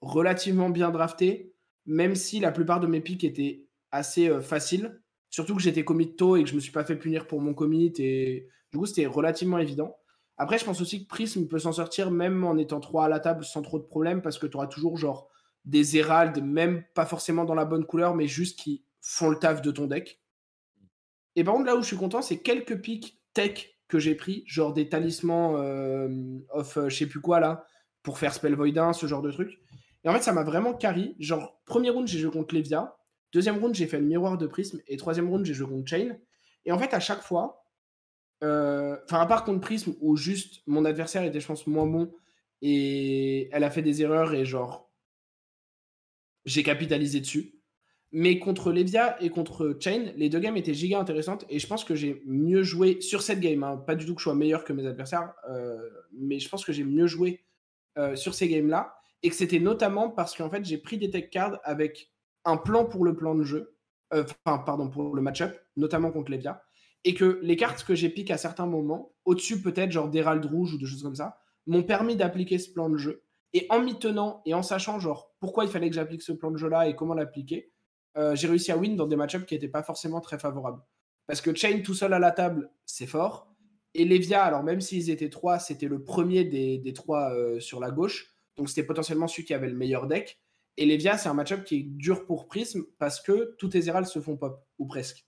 relativement 0.00 0.70
bien 0.70 0.90
drafté, 0.90 1.54
même 1.86 2.14
si 2.14 2.40
la 2.40 2.52
plupart 2.52 2.80
de 2.80 2.86
mes 2.86 3.00
picks 3.00 3.24
étaient 3.24 3.66
assez 3.92 4.28
euh, 4.28 4.40
faciles. 4.40 5.00
Surtout 5.30 5.54
que 5.54 5.62
j'étais 5.62 5.84
commit 5.84 6.16
tôt 6.16 6.36
et 6.36 6.42
que 6.42 6.48
je 6.48 6.54
me 6.54 6.60
suis 6.60 6.72
pas 6.72 6.84
fait 6.84 6.96
punir 6.96 7.26
pour 7.26 7.40
mon 7.40 7.54
commit. 7.54 7.92
Et 7.98 8.48
du 8.72 8.78
coup, 8.78 8.86
c'était 8.86 9.06
relativement 9.06 9.58
évident. 9.58 9.96
Après, 10.36 10.58
je 10.58 10.64
pense 10.64 10.80
aussi 10.80 11.04
que 11.04 11.08
Prism 11.08 11.46
peut 11.46 11.58
s'en 11.58 11.72
sortir 11.72 12.10
même 12.10 12.44
en 12.44 12.56
étant 12.56 12.80
3 12.80 13.04
à 13.04 13.08
la 13.08 13.20
table 13.20 13.44
sans 13.44 13.62
trop 13.62 13.78
de 13.78 13.84
problèmes 13.84 14.22
parce 14.22 14.38
que 14.38 14.46
tu 14.46 14.56
auras 14.56 14.66
toujours 14.66 14.96
genre 14.96 15.28
des 15.66 15.98
Herald, 15.98 16.42
même 16.42 16.82
pas 16.94 17.04
forcément 17.04 17.44
dans 17.44 17.54
la 17.54 17.66
bonne 17.66 17.84
couleur, 17.84 18.14
mais 18.14 18.26
juste 18.26 18.58
qui 18.58 18.82
font 19.02 19.28
le 19.28 19.38
taf 19.38 19.60
de 19.60 19.70
ton 19.70 19.86
deck. 19.86 20.20
Et 21.36 21.44
par 21.44 21.54
contre, 21.54 21.66
là 21.66 21.76
où 21.76 21.82
je 21.82 21.86
suis 21.86 21.96
content, 21.96 22.22
c'est 22.22 22.38
quelques 22.38 22.80
picks 22.80 23.20
tech 23.34 23.70
que 23.88 23.98
j'ai 23.98 24.14
pris, 24.14 24.44
genre 24.46 24.72
des 24.72 24.88
talismans 24.88 25.56
euh, 25.56 26.38
of 26.50 26.76
euh, 26.76 26.88
je 26.88 26.96
sais 26.96 27.06
plus 27.06 27.20
quoi 27.20 27.40
là, 27.40 27.66
pour 28.02 28.18
faire 28.18 28.32
Spell 28.32 28.54
Void 28.54 28.78
1, 28.78 28.92
ce 28.92 29.06
genre 29.06 29.22
de 29.22 29.30
truc. 29.30 29.60
Et 30.04 30.08
en 30.08 30.12
fait, 30.14 30.22
ça 30.22 30.32
m'a 30.32 30.44
vraiment 30.44 30.72
carry. 30.72 31.16
Genre, 31.18 31.60
premier 31.66 31.90
round, 31.90 32.08
j'ai 32.08 32.18
joué 32.18 32.30
contre 32.30 32.54
Levia. 32.54 32.96
Deuxième 33.32 33.58
round, 33.58 33.74
j'ai 33.74 33.86
fait 33.86 33.98
le 33.98 34.06
miroir 34.06 34.38
de 34.38 34.46
prisme. 34.46 34.80
Et 34.88 34.96
troisième 34.96 35.28
round, 35.28 35.44
j'ai 35.44 35.54
joué 35.54 35.68
contre 35.68 35.88
Chain. 35.88 36.16
Et 36.64 36.72
en 36.72 36.78
fait, 36.78 36.92
à 36.94 37.00
chaque 37.00 37.22
fois, 37.22 37.64
euh, 38.42 38.96
enfin, 39.04 39.20
à 39.20 39.26
part 39.26 39.44
contre 39.44 39.60
prisme, 39.60 39.94
où 40.00 40.16
juste 40.16 40.62
mon 40.66 40.84
adversaire 40.84 41.22
était, 41.22 41.40
je 41.40 41.46
pense, 41.46 41.66
moins 41.66 41.86
bon. 41.86 42.12
Et 42.62 43.48
elle 43.52 43.64
a 43.64 43.70
fait 43.70 43.82
des 43.82 44.02
erreurs 44.02 44.34
et 44.34 44.44
genre, 44.44 44.90
j'ai 46.44 46.62
capitalisé 46.62 47.20
dessus. 47.20 47.54
Mais 48.12 48.40
contre 48.40 48.72
Levia 48.72 49.22
et 49.22 49.30
contre 49.30 49.76
Chain, 49.78 50.12
les 50.16 50.28
deux 50.28 50.40
games 50.40 50.56
étaient 50.56 50.74
giga 50.74 50.98
intéressantes. 50.98 51.44
Et 51.48 51.60
je 51.60 51.66
pense 51.66 51.84
que 51.84 51.94
j'ai 51.94 52.22
mieux 52.26 52.62
joué 52.64 53.00
sur 53.00 53.22
cette 53.22 53.40
game. 53.40 53.62
hein. 53.62 53.76
Pas 53.76 53.94
du 53.94 54.04
tout 54.04 54.14
que 54.14 54.20
je 54.20 54.24
sois 54.24 54.34
meilleur 54.34 54.64
que 54.64 54.72
mes 54.72 54.84
adversaires. 54.86 55.32
euh, 55.48 55.78
mais 56.12 56.40
je 56.40 56.48
pense 56.48 56.64
que 56.64 56.72
j'ai 56.72 56.82
mieux 56.84 57.06
joué 57.06 57.44
euh, 57.98 58.16
sur 58.16 58.34
ces 58.34 58.48
games-là. 58.48 58.96
Et 59.22 59.28
que 59.28 59.36
c'était 59.36 59.60
notamment 59.60 60.10
parce 60.10 60.34
qu'en 60.34 60.50
fait, 60.50 60.64
j'ai 60.64 60.78
pris 60.78 60.98
des 60.98 61.10
tech 61.10 61.30
cards 61.30 61.60
avec 61.62 62.10
un 62.44 62.56
plan 62.56 62.84
pour 62.84 63.04
le 63.04 63.14
plan 63.14 63.34
de 63.34 63.44
jeu. 63.44 63.76
euh, 64.12 64.24
Enfin, 64.46 64.58
pardon, 64.58 64.88
pour 64.88 65.14
le 65.14 65.22
match-up, 65.22 65.58
notamment 65.76 66.10
contre 66.10 66.30
Levia. 66.30 66.62
Et 67.04 67.14
que 67.14 67.38
les 67.42 67.56
cartes 67.56 67.84
que 67.84 67.94
j'ai 67.94 68.10
piquées 68.10 68.32
à 68.34 68.38
certains 68.38 68.66
moments, 68.66 69.12
au-dessus 69.24 69.62
peut-être, 69.62 69.90
genre 69.90 70.08
d'Hérald 70.08 70.44
Rouge 70.44 70.74
ou 70.74 70.78
de 70.78 70.86
choses 70.86 71.02
comme 71.02 71.14
ça, 71.14 71.38
m'ont 71.66 71.82
permis 71.82 72.16
d'appliquer 72.16 72.58
ce 72.58 72.70
plan 72.72 72.90
de 72.90 72.96
jeu. 72.98 73.22
Et 73.52 73.66
en 73.70 73.80
m'y 73.80 73.98
tenant 73.98 74.42
et 74.46 74.54
en 74.54 74.62
sachant, 74.62 75.00
genre, 75.00 75.34
pourquoi 75.40 75.64
il 75.64 75.70
fallait 75.70 75.88
que 75.88 75.94
j'applique 75.94 76.22
ce 76.22 76.32
plan 76.32 76.50
de 76.50 76.56
jeu-là 76.56 76.88
et 76.88 76.94
comment 76.94 77.14
l'appliquer, 77.14 77.72
euh, 78.16 78.34
j'ai 78.36 78.48
réussi 78.48 78.70
à 78.70 78.76
win 78.76 78.96
dans 78.96 79.06
des 79.06 79.16
match-ups 79.16 79.46
qui 79.46 79.54
n'étaient 79.54 79.68
pas 79.68 79.82
forcément 79.82 80.20
très 80.20 80.38
favorables. 80.38 80.82
Parce 81.26 81.40
que 81.40 81.54
Chain 81.54 81.80
tout 81.82 81.94
seul 81.94 82.12
à 82.12 82.18
la 82.18 82.32
table, 82.32 82.70
c'est 82.84 83.06
fort. 83.06 83.54
Et 83.94 84.04
Levia, 84.04 84.42
alors 84.44 84.62
même 84.62 84.80
s'ils 84.80 85.10
étaient 85.10 85.30
trois, 85.30 85.58
c'était 85.58 85.88
le 85.88 86.02
premier 86.02 86.44
des, 86.44 86.78
des 86.78 86.92
trois 86.92 87.32
euh, 87.32 87.60
sur 87.60 87.80
la 87.80 87.90
gauche. 87.90 88.36
Donc 88.56 88.68
c'était 88.68 88.84
potentiellement 88.84 89.26
celui 89.26 89.44
qui 89.44 89.54
avait 89.54 89.68
le 89.68 89.76
meilleur 89.76 90.06
deck. 90.06 90.40
Et 90.76 90.86
Levia, 90.86 91.18
c'est 91.18 91.28
un 91.28 91.34
match-up 91.34 91.64
qui 91.64 91.76
est 91.76 91.82
dur 91.82 92.24
pour 92.26 92.46
Prism 92.48 92.82
parce 92.98 93.20
que 93.20 93.54
tous 93.58 93.68
tes 93.68 93.86
Heralds 93.86 94.06
se 94.06 94.20
font 94.20 94.36
pop, 94.36 94.66
ou 94.78 94.86
presque. 94.86 95.26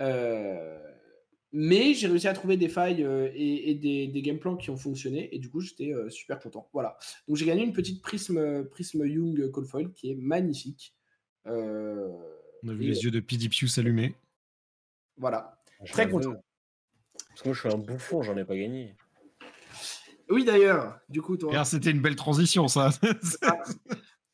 Euh, 0.00 0.78
Mais 1.52 1.94
j'ai 1.94 2.06
réussi 2.08 2.28
à 2.28 2.34
trouver 2.34 2.56
des 2.56 2.68
failles 2.68 3.02
euh, 3.02 3.30
et, 3.34 3.70
et 3.70 3.74
des, 3.74 4.08
des 4.08 4.22
game 4.22 4.38
plans 4.38 4.56
qui 4.56 4.68
ont 4.70 4.76
fonctionné. 4.76 5.34
Et 5.34 5.38
du 5.38 5.48
coup, 5.48 5.60
j'étais 5.60 5.92
euh, 5.94 6.10
super 6.10 6.38
content. 6.38 6.68
Voilà. 6.72 6.98
Donc 7.28 7.36
j'ai 7.36 7.46
gagné 7.46 7.62
une 7.64 7.72
petite 7.72 8.02
Prism, 8.02 8.64
Prism 8.70 9.06
Young 9.06 9.50
Cold 9.50 9.66
Foil 9.66 9.92
qui 9.92 10.10
est 10.10 10.16
magnifique. 10.16 10.94
Euh, 11.46 12.08
On 12.62 12.68
a 12.68 12.74
vu 12.74 12.84
Et- 12.84 12.88
les 12.88 13.04
yeux 13.04 13.10
de 13.10 13.20
PDPU 13.20 13.68
s'allumer. 13.68 14.14
Voilà. 15.16 15.62
Très 15.86 16.10
content. 16.10 16.34
Parce 17.28 17.42
que 17.42 17.48
moi, 17.48 17.54
je 17.54 17.60
suis 17.60 17.68
un 17.72 17.78
bouffon, 17.78 18.22
j'en 18.22 18.36
ai 18.36 18.44
pas 18.44 18.56
gagné. 18.56 18.94
Oui, 20.28 20.44
d'ailleurs, 20.44 20.98
du 21.08 21.22
coup, 21.22 21.36
toi. 21.36 21.64
C'était 21.64 21.90
une 21.90 22.00
belle 22.02 22.16
transition, 22.16 22.66
ça. 22.68 22.90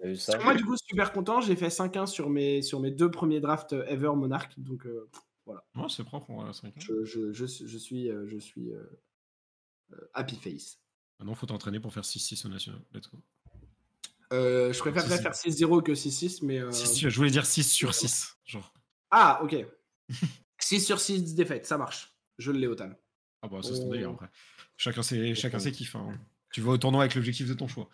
Vu 0.03 0.17
ça 0.17 0.39
Moi, 0.39 0.55
du 0.55 0.65
coup, 0.65 0.77
super 0.77 1.13
content. 1.13 1.41
J'ai 1.41 1.55
fait 1.57 1.69
5-1 1.69 2.07
sur 2.07 2.29
mes, 2.31 2.63
sur 2.63 2.81
mes 2.81 2.91
deux 2.91 3.11
premiers 3.11 3.41
drafts 3.41 3.73
ever 3.73 4.11
Monarch. 4.17 4.53
Donc, 4.59 4.87
euh, 4.87 5.09
Ouais, 5.47 5.57
c'est 5.89 6.05
propre, 6.05 6.31
on 6.31 6.45
va 6.45 6.53
5 6.53 6.73
je, 6.79 7.05
je, 7.05 7.33
je, 7.33 7.47
je 7.47 7.79
suis, 7.79 8.09
euh, 8.09 8.27
je 8.29 8.39
suis 8.39 8.73
euh, 8.73 8.81
euh, 9.93 9.97
happy 10.15 10.37
face. 10.37 10.79
Maintenant, 11.19 11.35
faut 11.35 11.47
t'entraîner 11.47 11.81
pour 11.81 11.93
faire 11.93 12.05
6-6 12.05 12.47
au 12.47 12.49
national. 12.49 12.81
Let's 12.95 13.11
go. 13.11 13.19
Euh, 14.33 14.73
je 14.73 14.79
préférerais 14.79 15.21
faire 15.21 15.35
6-0 15.35 15.83
que 15.83 15.93
6-6, 15.93 16.45
mais. 16.45 16.61
euh, 16.61 16.71
Six- 16.71 17.09
je 17.09 17.17
voulais 17.17 17.31
dire 17.31 17.45
6 17.45 17.65
sur 17.71 17.93
6. 17.93 18.37
Genre. 18.47 18.73
Ah, 19.11 19.41
ok. 19.43 19.57
6 20.59 20.81
sur 20.81 21.01
6 21.01 21.35
défaites, 21.35 21.67
ça 21.67 21.77
marche. 21.77 22.17
Je 22.39 22.51
l'ai 22.53 22.67
au 22.69 22.75
tal. 22.77 22.97
Ah 23.43 23.49
bah, 23.49 23.63
ça, 23.63 23.75
c'est 23.75 23.81
ton 23.81 23.91
délire 23.91 24.11
Oh. 24.11 24.15
après. 24.15 24.29
Chacun 24.77 25.03
ses, 25.03 25.35
chacun 25.35 25.59
ses 25.59 25.73
kiffs. 25.73 25.95
hein. 25.97 26.19
Tu 26.53 26.61
vas 26.61 26.73
au 26.73 26.79
tournoi 26.79 27.03
avec 27.03 27.15
l'objectif 27.15 27.49
de 27.49 27.55
ton 27.55 27.67
choix. 27.69 27.89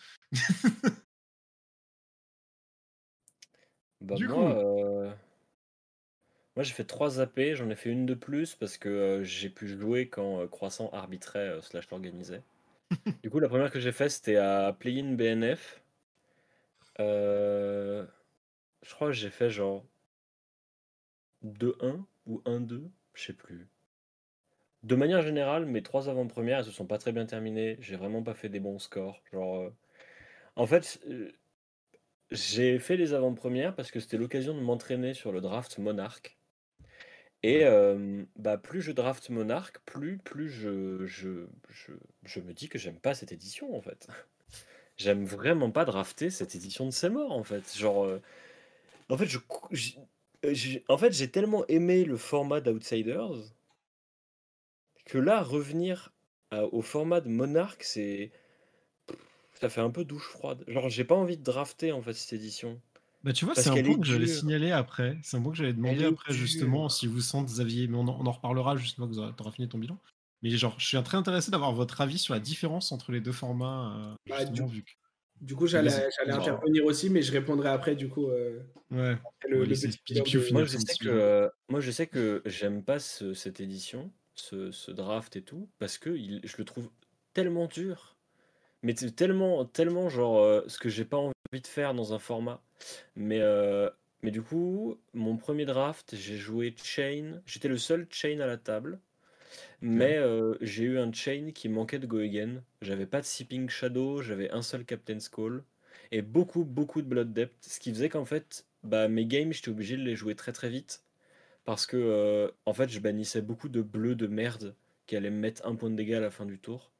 Bah, 4.00 4.14
Du 4.17 4.28
moi, 4.28 4.57
euh, 4.57 5.11
moi 6.55 6.62
j'ai 6.62 6.73
fait 6.73 6.85
3 6.85 7.21
AP, 7.21 7.55
j'en 7.55 7.69
ai 7.71 7.75
fait 7.76 7.90
une 7.90 8.07
de 8.07 8.14
plus 8.14 8.55
parce 8.55 8.78
que 8.78 8.88
euh, 8.88 9.25
j'ai 9.25 9.50
pu 9.50 9.67
jouer 9.69 10.09
quand 10.09 10.40
euh, 10.40 10.47
Croissant 10.47 10.88
arbitrait 10.93 11.49
euh, 11.49 11.61
slash 11.62 11.90
l'organisait. 11.90 12.43
du 13.23 13.31
coup, 13.31 13.38
la 13.40 13.49
première 13.49 13.71
que 13.71 13.81
j'ai 13.81 13.93
fait 13.93 14.09
c'était 14.09 14.37
à 14.37 14.73
Play-in 14.78 15.14
BNF. 15.14 15.83
Euh, 17.00 18.07
je 18.83 18.95
crois 18.95 19.09
que 19.09 19.12
j'ai 19.14 19.31
fait 19.31 19.50
genre 19.50 19.85
2-1 21.45 22.05
ou 22.26 22.40
1-2, 22.45 22.88
je 23.14 23.23
sais 23.25 23.33
plus. 23.33 23.69
De 24.82 24.94
manière 24.97 25.23
générale, 25.23 25.66
mes 25.66 25.82
trois 25.82 26.08
avant-premières, 26.08 26.58
elles 26.61 26.64
se 26.64 26.70
sont 26.70 26.87
pas 26.87 26.99
très 26.99 27.12
bien 27.12 27.26
terminées. 27.26 27.76
J'ai 27.80 27.97
vraiment 27.97 28.23
pas 28.23 28.35
fait 28.35 28.49
des 28.49 28.61
bons 28.61 28.78
scores. 28.78 29.23
Genre, 29.32 29.56
euh, 29.58 29.70
en 30.56 30.66
fait, 30.66 31.00
euh, 31.08 31.32
j'ai 32.30 32.78
fait 32.78 32.97
les 32.97 33.14
avant-premières 33.14 33.75
parce 33.75 33.90
que 33.90 34.00
c'était 34.00 34.18
l'occasion 34.18 34.54
de 34.54 34.61
m'entraîner 34.61 35.14
sur 35.14 35.32
le 35.32 35.40
draft 35.40 35.78
Monarch. 35.78 36.38
Et 37.42 37.64
euh, 37.64 38.25
bah, 38.37 38.58
plus 38.58 38.82
je 38.82 38.92
draft 38.92 39.30
Monarch, 39.30 39.78
plus, 39.85 40.18
plus 40.18 40.49
je, 40.50 41.06
je, 41.06 41.47
je, 41.68 41.92
je 42.25 42.40
me 42.40 42.52
dis 42.52 42.68
que 42.68 42.78
j'aime 42.78 42.99
pas 42.99 43.14
cette 43.14 43.32
édition 43.32 43.76
en 43.76 43.80
fait. 43.80 44.08
J'aime 44.99 45.25
vraiment 45.25 45.70
pas 45.70 45.85
drafter 45.85 46.28
cette 46.30 46.56
édition 46.56 46.85
de 46.85 46.90
C'est 46.90 47.11
mort 47.11 47.32
en 47.32 47.44
fait. 47.44 47.76
Genre, 47.76 48.04
euh, 48.04 48.20
en 49.11 49.16
fait, 49.16 49.26
je, 49.26 49.38
en 50.88 50.99
fait, 50.99 51.12
j'ai 51.12 51.30
tellement 51.30 51.66
aimé 51.68 52.04
le 52.04 52.16
format 52.16 52.61
d'Outsiders 52.61 53.54
que 55.09 55.19
là, 55.19 55.43
revenir 55.43 56.12
à- 56.50 56.65
au 56.67 56.83
format 56.83 57.21
de 57.21 57.29
Monarch, 57.29 57.79
c'est. 57.81 58.31
Ça 59.61 59.69
fait 59.69 59.81
un 59.81 59.91
peu 59.91 60.05
douche 60.05 60.29
froide. 60.29 60.62
Genre, 60.69 60.88
j'ai 60.88 61.03
pas 61.05 61.17
envie 61.17 61.37
de 61.37 61.43
drafter 61.43 61.91
en 61.91 62.00
fait 62.00 62.12
cette 62.12 62.33
édition. 62.35 62.81
Bah, 63.25 63.33
tu 63.33 63.45
vois, 63.45 63.57
c'est 63.57 63.69
un 63.71 63.83
point 63.83 63.99
que 63.99 64.07
j'allais 64.07 64.29
signaler 64.29 64.71
après. 64.71 65.19
C'est 65.25 65.37
un 65.37 65.43
point 65.43 65.50
que 65.50 65.59
j'allais 65.59 65.73
demander 65.73 66.05
après, 66.05 66.33
justement, 66.33 66.88
si 66.88 67.09
vous 67.09 67.21
sentez, 67.21 67.50
Xavier. 67.50 67.88
Mais 67.88 67.97
on 67.97 68.03
en, 68.07 68.21
on 68.21 68.27
en 68.27 68.31
reparlera 68.33 68.77
justement 68.77 69.09
que 69.09 69.12
vous 69.15 69.19
aurez 69.19 69.33
t'auras 69.37 69.50
fini 69.50 69.69
ton 69.69 69.79
bilan. 69.79 69.99
Mais 70.43 70.50
genre, 70.50 70.79
je 70.79 70.87
suis 70.87 71.03
très 71.03 71.17
intéressé 71.17 71.50
d'avoir 71.50 71.73
votre 71.73 72.00
avis 72.00 72.19
sur 72.19 72.33
la 72.35 72.38
différence 72.41 72.93
entre 72.93 73.11
les 73.11 73.21
deux 73.21 73.33
formats. 73.33 73.97
euh, 73.97 74.15
Bah, 74.29 74.45
du- 74.45 74.65
vu 74.67 74.83
que- 74.85 74.91
Du 75.41 75.57
coup, 75.57 75.67
j'allais 75.67 75.91
intervenir 76.29 76.85
aussi, 76.85 77.11
mais 77.11 77.23
je 77.23 77.33
répondrai 77.33 77.69
après, 77.71 77.97
du 77.97 78.09
coup. 78.09 78.29
euh, 78.29 78.61
Ouais. 78.93 79.11
après 79.12 79.49
le, 79.49 79.61
Ouais, 79.61 79.67
le 79.67 79.75
petit. 79.75 80.53
Moi, 80.53 80.65
je 80.65 80.77
sais 80.79 80.95
que, 80.97 81.09
euh, 81.09 81.49
moi, 81.69 81.81
je 81.81 81.91
sais 81.91 82.07
que 82.07 82.43
j'aime 82.47 82.85
pas 82.85 83.00
ce- 83.00 83.35
cette 83.35 83.61
édition, 83.61 84.12
ce, 84.40 84.71
ce 84.73 84.90
draft 84.90 85.37
et 85.37 85.42
tout, 85.42 85.68
parce 85.78 85.99
que 85.99 86.11
il- 86.11 86.40
je 86.45 86.57
le 86.59 86.64
trouve 86.64 86.90
tellement 87.35 87.66
dur. 87.66 88.16
Mais 88.83 88.95
tellement, 88.95 89.64
tellement 89.66 90.09
genre 90.09 90.38
euh, 90.40 90.62
ce 90.68 90.78
que 90.78 90.88
j'ai 90.88 91.04
pas 91.04 91.16
envie 91.18 91.62
de 91.62 91.66
faire 91.66 91.95
dans 91.95 92.14
un 92.14 92.18
format. 92.21 92.62
Mais, 93.16 93.40
euh, 93.40 93.90
mais 94.23 94.30
du 94.33 94.42
coup, 94.42 94.99
mon 95.14 95.37
premier 95.37 95.66
draft, 95.66 96.14
j'ai 96.16 96.37
joué 96.38 96.75
Chain. 96.83 97.42
J'étais 97.47 97.68
le 97.68 97.78
seul 97.78 98.07
Chain 98.11 98.40
à 98.40 98.47
la 98.47 98.59
table. 98.59 99.00
Mais 99.80 100.16
euh, 100.18 100.57
j'ai 100.61 100.85
eu 100.85 100.99
un 100.99 101.12
Chain 101.12 101.50
qui 101.54 101.68
manquait 101.68 101.99
de 101.99 102.07
Go 102.07 102.18
Again. 102.18 102.62
J'avais 102.83 103.07
pas 103.07 103.21
de 103.21 103.26
Sipping 103.26 103.68
Shadow, 103.68 104.23
j'avais 104.23 104.50
un 104.50 104.62
seul 104.62 104.85
Captain's 104.85 105.28
Call. 105.28 105.64
Et 106.12 106.23
beaucoup, 106.23 106.64
beaucoup 106.64 107.02
de 107.02 107.09
Blood 107.09 107.33
Depth. 107.33 107.64
Ce 107.66 107.80
qui 107.80 107.90
faisait 107.90 108.09
qu'en 108.09 108.25
fait, 108.25 108.66
bah, 108.83 109.09
mes 109.09 109.26
games, 109.26 109.52
j'étais 109.52 109.71
obligé 109.71 109.97
de 109.97 110.02
les 110.02 110.16
jouer 110.16 110.35
très 110.37 110.52
très 110.52 110.71
vite. 110.71 111.04
Parce 111.68 111.84
que, 111.84 111.98
euh, 111.98 112.50
en 112.64 112.72
fait, 112.72 112.88
je 112.88 112.98
bannissais 112.98 113.42
beaucoup 113.42 113.68
de 113.68 113.82
bleus 113.82 114.14
de 114.14 114.26
merde 114.26 114.75
qui 115.06 115.16
allaient 115.16 115.28
me 115.28 115.37
mettre 115.37 115.66
un 115.66 115.76
point 115.76 115.90
de 115.90 115.96
dégâts 115.96 116.14
à 116.14 116.20
la 116.20 116.30
fin 116.30 116.46
du 116.46 116.58
tour. 116.58 116.92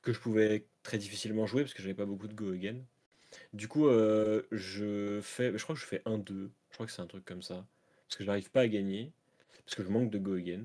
Que 0.00 0.12
je 0.12 0.20
pouvais 0.20 0.64
très 0.84 0.96
difficilement 0.96 1.44
jouer 1.44 1.62
parce 1.62 1.74
que 1.74 1.82
j'avais 1.82 1.92
pas 1.92 2.06
beaucoup 2.06 2.28
de 2.28 2.32
go 2.32 2.52
again. 2.52 2.76
Du 3.52 3.66
coup, 3.66 3.88
euh, 3.88 4.44
je 4.52 5.20
fais. 5.22 5.58
Je 5.58 5.62
crois 5.64 5.74
que 5.74 5.80
je 5.80 5.86
fais 5.86 6.02
1-2. 6.06 6.52
Je 6.70 6.74
crois 6.74 6.86
que 6.86 6.92
c'est 6.92 7.02
un 7.02 7.08
truc 7.08 7.24
comme 7.24 7.42
ça. 7.42 7.66
Parce 8.06 8.18
que 8.18 8.22
je 8.22 8.28
n'arrive 8.28 8.48
pas 8.52 8.60
à 8.60 8.68
gagner. 8.68 9.12
Parce 9.64 9.74
que 9.74 9.82
je 9.82 9.88
manque 9.88 10.12
de 10.12 10.18
go 10.18 10.34
again. 10.34 10.62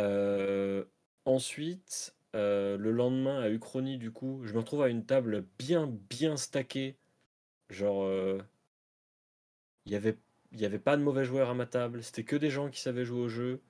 Euh, 0.00 0.84
ensuite, 1.26 2.16
euh, 2.34 2.76
le 2.76 2.90
lendemain 2.90 3.42
à 3.42 3.48
Uchronie, 3.48 3.96
du 3.96 4.10
coup, 4.10 4.40
je 4.42 4.54
me 4.54 4.58
retrouve 4.58 4.82
à 4.82 4.88
une 4.88 5.06
table 5.06 5.46
bien, 5.56 5.86
bien 5.86 6.36
stackée. 6.36 6.96
Genre, 7.70 8.10
il 9.86 9.92
y 9.92 9.94
avait, 9.94 10.16
il 10.54 10.60
y 10.60 10.64
avait 10.64 10.78
pas 10.78 10.96
de 10.96 11.02
mauvais 11.02 11.24
joueurs 11.24 11.50
à 11.50 11.54
ma 11.54 11.66
table. 11.66 12.02
C'était 12.02 12.22
que 12.22 12.36
des 12.36 12.50
gens 12.50 12.70
qui 12.70 12.80
savaient 12.80 13.04
jouer 13.04 13.20
au 13.20 13.28
jeu. 13.28 13.60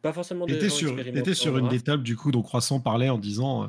Pas 0.00 0.12
forcément 0.12 0.46
des 0.46 0.54
T'étais 0.54 0.70
gens 0.70 0.76
sur, 0.76 0.96
t'étais 0.96 1.34
sur 1.34 1.58
une 1.58 1.68
des 1.68 1.80
tables 1.80 2.02
du 2.02 2.16
coup 2.16 2.30
dont 2.30 2.42
Croissant 2.42 2.80
parlait 2.80 3.10
en 3.10 3.18
disant 3.18 3.64
euh, 3.64 3.66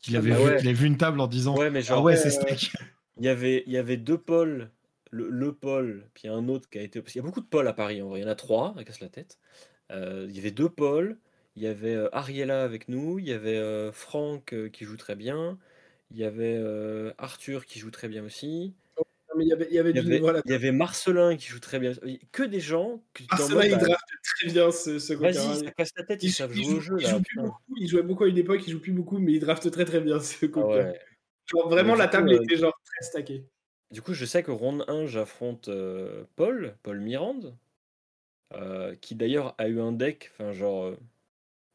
qu'il 0.00 0.16
avait, 0.16 0.30
bah 0.30 0.36
vu, 0.36 0.44
ouais. 0.44 0.56
qu'il 0.58 0.68
avait 0.68 0.78
vu 0.78 0.86
une 0.86 0.96
table 0.96 1.20
en 1.20 1.26
disant 1.26 1.56
Ouais, 1.56 1.70
mais 1.70 1.80
Ah 1.80 1.82
genre, 1.82 2.04
ouais, 2.04 2.16
c'est 2.16 2.28
euh, 2.28 2.42
steak. 2.42 2.72
il 3.18 3.24
y 3.24 3.28
avait, 3.28 3.64
il 3.66 3.72
y 3.72 3.76
avait 3.76 3.96
deux 3.96 4.18
pôles. 4.18 4.70
Le, 5.12 5.28
le 5.28 5.52
pôle, 5.52 6.06
puis 6.14 6.28
un 6.28 6.46
autre 6.46 6.70
qui 6.70 6.78
a 6.78 6.82
été. 6.82 7.00
Parce 7.00 7.12
qu'il 7.12 7.20
y 7.20 7.24
a 7.24 7.26
beaucoup 7.26 7.40
de 7.40 7.46
pôles 7.46 7.66
à 7.66 7.72
Paris 7.72 8.00
en 8.00 8.08
vrai. 8.08 8.20
Il 8.20 8.22
y 8.22 8.26
en 8.26 8.30
a 8.30 8.36
trois, 8.36 8.74
ça 8.76 8.84
casse 8.84 9.00
la 9.00 9.08
tête. 9.08 9.38
Euh, 9.90 10.26
il 10.28 10.36
y 10.36 10.38
avait 10.38 10.52
deux 10.52 10.68
pôles. 10.68 11.18
Il 11.56 11.64
y 11.64 11.66
avait 11.66 11.96
euh, 11.96 12.08
Ariella 12.14 12.62
avec 12.62 12.88
nous. 12.88 13.18
Il 13.18 13.26
y 13.26 13.32
avait 13.32 13.90
Franck 13.90 14.54
qui 14.70 14.84
joue 14.84 14.96
très 14.96 15.16
bien. 15.16 15.58
Il 16.12 16.18
y 16.18 16.22
avait 16.22 16.62
Arthur 17.18 17.66
qui 17.66 17.80
joue 17.80 17.90
très 17.90 18.06
bien 18.06 18.22
aussi. 18.22 18.74
Mais 19.40 19.46
il 19.46 19.48
y 19.48 19.52
avait, 19.52 19.68
il 19.70 19.74
y 19.74 19.78
avait 19.78 19.90
Il 19.90 19.96
y 19.96 19.98
avait, 20.00 20.08
niveau 20.10 20.28
à 20.28 20.32
la 20.34 20.42
il 20.44 20.50
y 20.50 20.54
avait 20.54 20.72
Marcelin 20.72 21.36
qui 21.36 21.48
joue 21.48 21.60
très 21.60 21.78
bien. 21.78 21.92
Que 22.30 22.42
des 22.42 22.60
gens 22.60 23.02
que 23.14 23.22
Marcelin, 23.30 23.64
il 23.64 23.70
bah, 23.70 23.76
draft 23.78 24.04
très 24.22 24.50
bien 24.50 24.70
ce, 24.70 24.98
ce. 24.98 25.14
Vas-y, 25.14 25.64
ça 25.64 25.70
casse 25.70 25.92
la 25.96 26.04
tête, 26.04 26.22
ils 26.22 26.28
Il, 26.28 26.32
savent 26.32 26.56
il 26.56 26.64
jouer 26.64 26.74
au 26.74 26.80
jeu 26.80 26.96
il 26.98 27.04
là. 27.04 27.10
joue 27.10 27.22
plus 27.22 27.40
beaucoup, 27.40 27.74
il 27.78 27.88
jouait 27.88 28.02
beaucoup 28.02 28.24
à 28.24 28.28
une 28.28 28.38
époque, 28.38 28.60
il 28.66 28.70
joue 28.72 28.80
plus 28.80 28.92
beaucoup, 28.92 29.18
mais 29.18 29.32
il 29.32 29.40
draft 29.40 29.70
très 29.70 29.86
très 29.86 30.00
bien 30.00 30.20
ce 30.20 30.44
Ah 30.54 30.66
ouais. 30.66 31.00
Genre, 31.46 31.68
vraiment, 31.68 31.94
Mais 31.94 32.00
la 32.00 32.06
du 32.06 32.12
table 32.12 32.28
coup, 32.28 32.36
euh, 32.36 32.42
était 32.42 32.56
genre 32.56 32.78
très 32.84 33.06
stackée. 33.06 33.46
Du 33.90 34.02
coup, 34.02 34.12
je 34.14 34.24
sais 34.24 34.42
que 34.42 34.50
ronde 34.50 34.84
1, 34.86 35.06
j'affronte 35.06 35.68
euh, 35.68 36.24
Paul, 36.36 36.76
Paul 36.82 37.00
Mirande, 37.00 37.56
euh, 38.54 38.94
qui 39.00 39.14
d'ailleurs 39.14 39.54
a 39.58 39.68
eu 39.68 39.80
un 39.80 39.92
deck, 39.92 40.30
enfin 40.32 40.52
genre, 40.52 40.84
euh, 40.84 40.96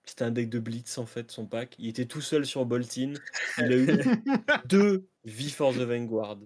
c'était 0.05 0.23
un 0.23 0.31
deck 0.31 0.49
de 0.49 0.59
Blitz 0.59 0.97
en 0.97 1.05
fait, 1.05 1.31
son 1.31 1.45
pack. 1.45 1.75
Il 1.79 1.87
était 1.87 2.05
tout 2.05 2.21
seul 2.21 2.45
sur 2.45 2.65
Boltin. 2.65 3.13
Il 3.57 3.73
a 3.73 3.77
eu 3.77 3.87
deux 4.65 5.09
V 5.25 5.49
for 5.49 5.73
the 5.73 5.79
Vanguard. 5.79 6.39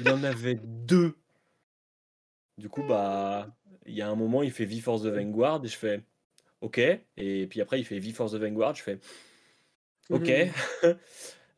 Il 0.00 0.08
en 0.10 0.22
avait 0.24 0.54
deux. 0.62 1.14
Du 2.56 2.68
coup, 2.68 2.82
bah, 2.82 3.54
il 3.86 3.94
y 3.94 4.02
a 4.02 4.08
un 4.08 4.14
moment, 4.16 4.42
il 4.42 4.50
fait 4.50 4.64
V 4.64 4.80
for 4.80 5.00
the 5.00 5.06
Vanguard 5.06 5.64
et 5.64 5.68
je 5.68 5.76
fais 5.76 6.02
OK. 6.60 6.78
Et 6.78 7.46
puis 7.48 7.60
après, 7.60 7.78
il 7.80 7.84
fait 7.84 7.98
V 7.98 8.12
for 8.12 8.30
the 8.30 8.34
Vanguard, 8.34 8.74
je 8.74 8.82
fais 8.82 8.98
OK. 10.10 10.28
Mhm. 10.82 10.96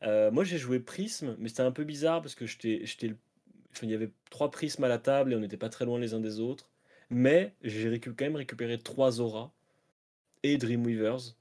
Euh, 0.03 0.31
moi, 0.31 0.43
j'ai 0.43 0.57
joué 0.57 0.79
Prisme, 0.79 1.35
mais 1.37 1.47
c'était 1.47 1.61
un 1.61 1.71
peu 1.71 1.83
bizarre 1.83 2.23
parce 2.23 2.33
que 2.33 2.47
j'étais, 2.47 2.81
il 3.83 3.89
y 3.89 3.93
avait 3.93 4.09
trois 4.31 4.49
prismes 4.49 4.83
à 4.83 4.87
la 4.87 4.97
table 4.97 5.31
et 5.31 5.35
on 5.35 5.39
n'était 5.41 5.57
pas 5.57 5.69
très 5.69 5.85
loin 5.85 5.99
les 5.99 6.15
uns 6.15 6.19
des 6.19 6.39
autres. 6.39 6.71
Mais 7.11 7.53
j'ai 7.61 7.87
récu- 7.87 8.09
quand 8.15 8.25
même 8.25 8.35
récupéré 8.35 8.79
trois 8.79 9.21
auras 9.21 9.51
et 10.41 10.57
Dreamweavers. 10.57 11.35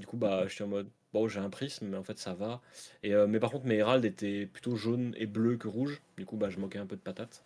Du 0.00 0.06
coup, 0.08 0.16
bah, 0.16 0.48
j'étais 0.48 0.64
en 0.64 0.66
mode 0.66 0.88
bon, 1.12 1.28
j'ai 1.28 1.40
un 1.40 1.50
prisme, 1.50 1.86
mais 1.88 1.96
en 1.96 2.04
fait, 2.04 2.18
ça 2.18 2.34
va. 2.34 2.60
Et, 3.02 3.14
euh, 3.14 3.26
mais 3.26 3.40
par 3.40 3.50
contre, 3.50 3.66
mes 3.66 3.76
Herald 3.76 4.04
étaient 4.04 4.46
plutôt 4.46 4.76
jaunes 4.76 5.14
et 5.16 5.26
bleus 5.26 5.56
que 5.56 5.68
rouges. 5.68 6.00
Du 6.16 6.26
coup, 6.26 6.36
bah, 6.36 6.50
je 6.50 6.58
manquais 6.58 6.78
un 6.78 6.86
peu 6.86 6.96
de 6.96 7.00
patate. 7.02 7.44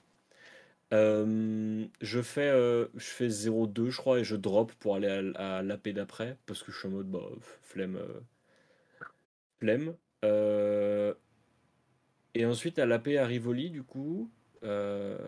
Euh, 0.93 1.87
je 2.01 2.23
fais, 2.23 2.49
euh, 2.51 2.87
je 2.95 3.07
fais 3.07 3.29
0-2, 3.29 3.91
je 3.91 3.97
crois, 3.97 4.21
et 4.21 4.25
je 4.25 4.37
drop 4.37 4.73
pour 4.75 4.95
aller 4.97 5.33
à, 5.37 5.63
l'AP 5.63 5.89
d'après 5.89 6.37
parce 6.47 6.63
que 6.63 6.73
je 6.73 6.79
suis 6.79 6.89
en 6.89 6.93
mode 6.93 7.11
bah, 7.11 7.21
flemme. 7.63 7.97
euh, 7.97 8.21
flemme. 9.59 9.95
Et 12.35 12.45
ensuite, 12.47 12.79
à 12.79 12.87
l'AP 12.87 13.09
à 13.17 13.27
Rivoli, 13.27 13.71
du 13.71 13.83
coup, 13.83 14.31
là 14.63 15.19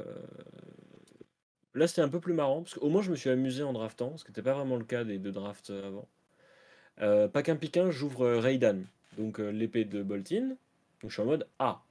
c'était 1.87 2.03
un 2.03 2.09
peu 2.09 2.21
plus 2.21 2.33
marrant, 2.33 2.63
parce 2.63 2.75
qu'au 2.75 2.89
moins 2.89 3.03
je 3.03 3.11
me 3.11 3.17
suis 3.17 3.31
amusé 3.31 3.63
en 3.63 3.73
draftant, 3.73 4.17
ce 4.17 4.25
qui 4.25 4.31
n'était 4.31 4.43
pas 4.43 4.55
vraiment 4.55 4.77
le 4.77 4.85
cas 4.85 5.05
des 5.05 5.19
deux 5.19 5.33
drafts 5.33 5.71
avant. 5.71 6.09
Euh, 7.03 7.29
Paquin 7.29 7.57
Piquin, 7.57 7.91
j'ouvre 7.91 8.23
euh, 8.23 8.41
Raiden, 8.41 8.87
donc 9.19 9.41
euh, 9.41 9.51
l'épée 9.51 9.85
de 9.85 10.03
Boltin. 10.03 10.57
Donc 11.03 11.11
je 11.11 11.13
suis 11.13 11.23
en 11.23 11.27
mode 11.27 11.47
Ah 11.59 11.83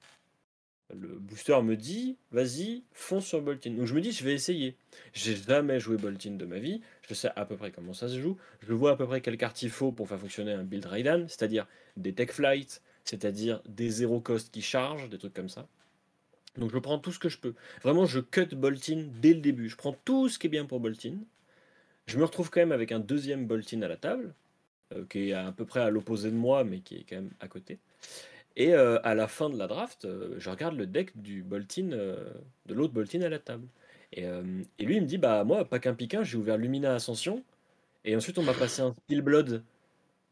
Le 0.93 1.07
booster 1.19 1.61
me 1.61 1.75
dit 1.75 2.17
Vas-y, 2.31 2.83
fonce 2.91 3.25
sur 3.25 3.41
Boltin. 3.41 3.71
Donc 3.71 3.85
je 3.85 3.93
me 3.93 4.01
dis 4.01 4.11
Je 4.11 4.23
vais 4.23 4.33
essayer. 4.33 4.75
J'ai 5.13 5.35
jamais 5.35 5.79
joué 5.79 5.97
Boltin 5.97 6.31
de 6.31 6.45
ma 6.45 6.57
vie, 6.57 6.81
je 7.07 7.13
sais 7.13 7.29
à 7.35 7.45
peu 7.45 7.55
près 7.55 7.71
comment 7.71 7.93
ça 7.93 8.07
se 8.07 8.19
joue, 8.19 8.37
je 8.61 8.73
vois 8.73 8.91
à 8.91 8.95
peu 8.95 9.05
près 9.05 9.21
quelle 9.21 9.37
carte 9.37 9.61
il 9.61 9.69
faut 9.69 9.91
pour 9.91 10.07
faire 10.07 10.19
fonctionner 10.19 10.53
un 10.53 10.63
build 10.63 10.85
Raiden, 10.85 11.27
c'est-à-dire 11.27 11.67
des 11.97 12.13
tech 12.13 12.31
flight, 12.31 12.81
c'est-à-dire 13.03 13.61
des 13.67 13.89
zéro 13.89 14.19
cost 14.19 14.51
qui 14.51 14.61
chargent, 14.61 15.09
des 15.09 15.19
trucs 15.19 15.33
comme 15.33 15.49
ça. 15.49 15.67
Donc 16.57 16.71
je 16.71 16.79
prends 16.79 16.99
tout 16.99 17.11
ce 17.11 17.19
que 17.19 17.29
je 17.29 17.37
peux. 17.37 17.53
Vraiment, 17.83 18.05
je 18.05 18.19
cut 18.19 18.55
Boltin 18.55 19.07
dès 19.21 19.33
le 19.33 19.41
début. 19.41 19.69
Je 19.69 19.75
prends 19.75 19.93
tout 20.05 20.29
ce 20.29 20.39
qui 20.39 20.47
est 20.47 20.49
bien 20.49 20.65
pour 20.65 20.79
Boltin. 20.79 21.17
Je 22.07 22.17
me 22.17 22.23
retrouve 22.23 22.49
quand 22.49 22.59
même 22.59 22.71
avec 22.71 22.91
un 22.91 22.99
deuxième 22.99 23.45
Boltin 23.45 23.81
à 23.81 23.87
la 23.87 23.97
table, 23.97 24.33
euh, 24.93 25.05
qui 25.09 25.29
est 25.29 25.33
à 25.33 25.51
peu 25.51 25.65
près 25.65 25.79
à 25.81 25.89
l'opposé 25.89 26.29
de 26.31 26.35
moi, 26.35 26.63
mais 26.63 26.79
qui 26.79 26.95
est 26.95 27.05
quand 27.07 27.15
même 27.15 27.31
à 27.39 27.47
côté. 27.47 27.79
Et 28.57 28.73
euh, 28.73 28.99
à 29.03 29.15
la 29.15 29.27
fin 29.27 29.49
de 29.49 29.57
la 29.57 29.67
draft, 29.67 30.05
euh, 30.05 30.35
je 30.37 30.49
regarde 30.49 30.75
le 30.77 30.87
deck 30.87 31.19
du 31.21 31.43
Boltin, 31.43 31.91
euh, 31.91 32.31
de 32.67 32.73
l'autre 32.73 32.93
Boltin 32.93 33.21
à 33.21 33.29
la 33.29 33.39
table. 33.39 33.67
Et, 34.13 34.25
euh, 34.25 34.43
et 34.79 34.85
lui, 34.85 34.95
il 34.95 35.01
me 35.01 35.07
dit 35.07 35.17
Bah, 35.17 35.43
moi, 35.43 35.65
pas 35.65 35.79
qu'un 35.79 35.93
piquin, 35.93 36.23
j'ai 36.23 36.37
ouvert 36.37 36.57
Lumina 36.57 36.95
Ascension. 36.95 37.43
Et 38.05 38.15
ensuite, 38.15 38.37
on 38.37 38.43
m'a 38.43 38.53
passé 38.53 38.81
un 38.81 38.93
Steel 38.93 39.21
Blood. 39.21 39.63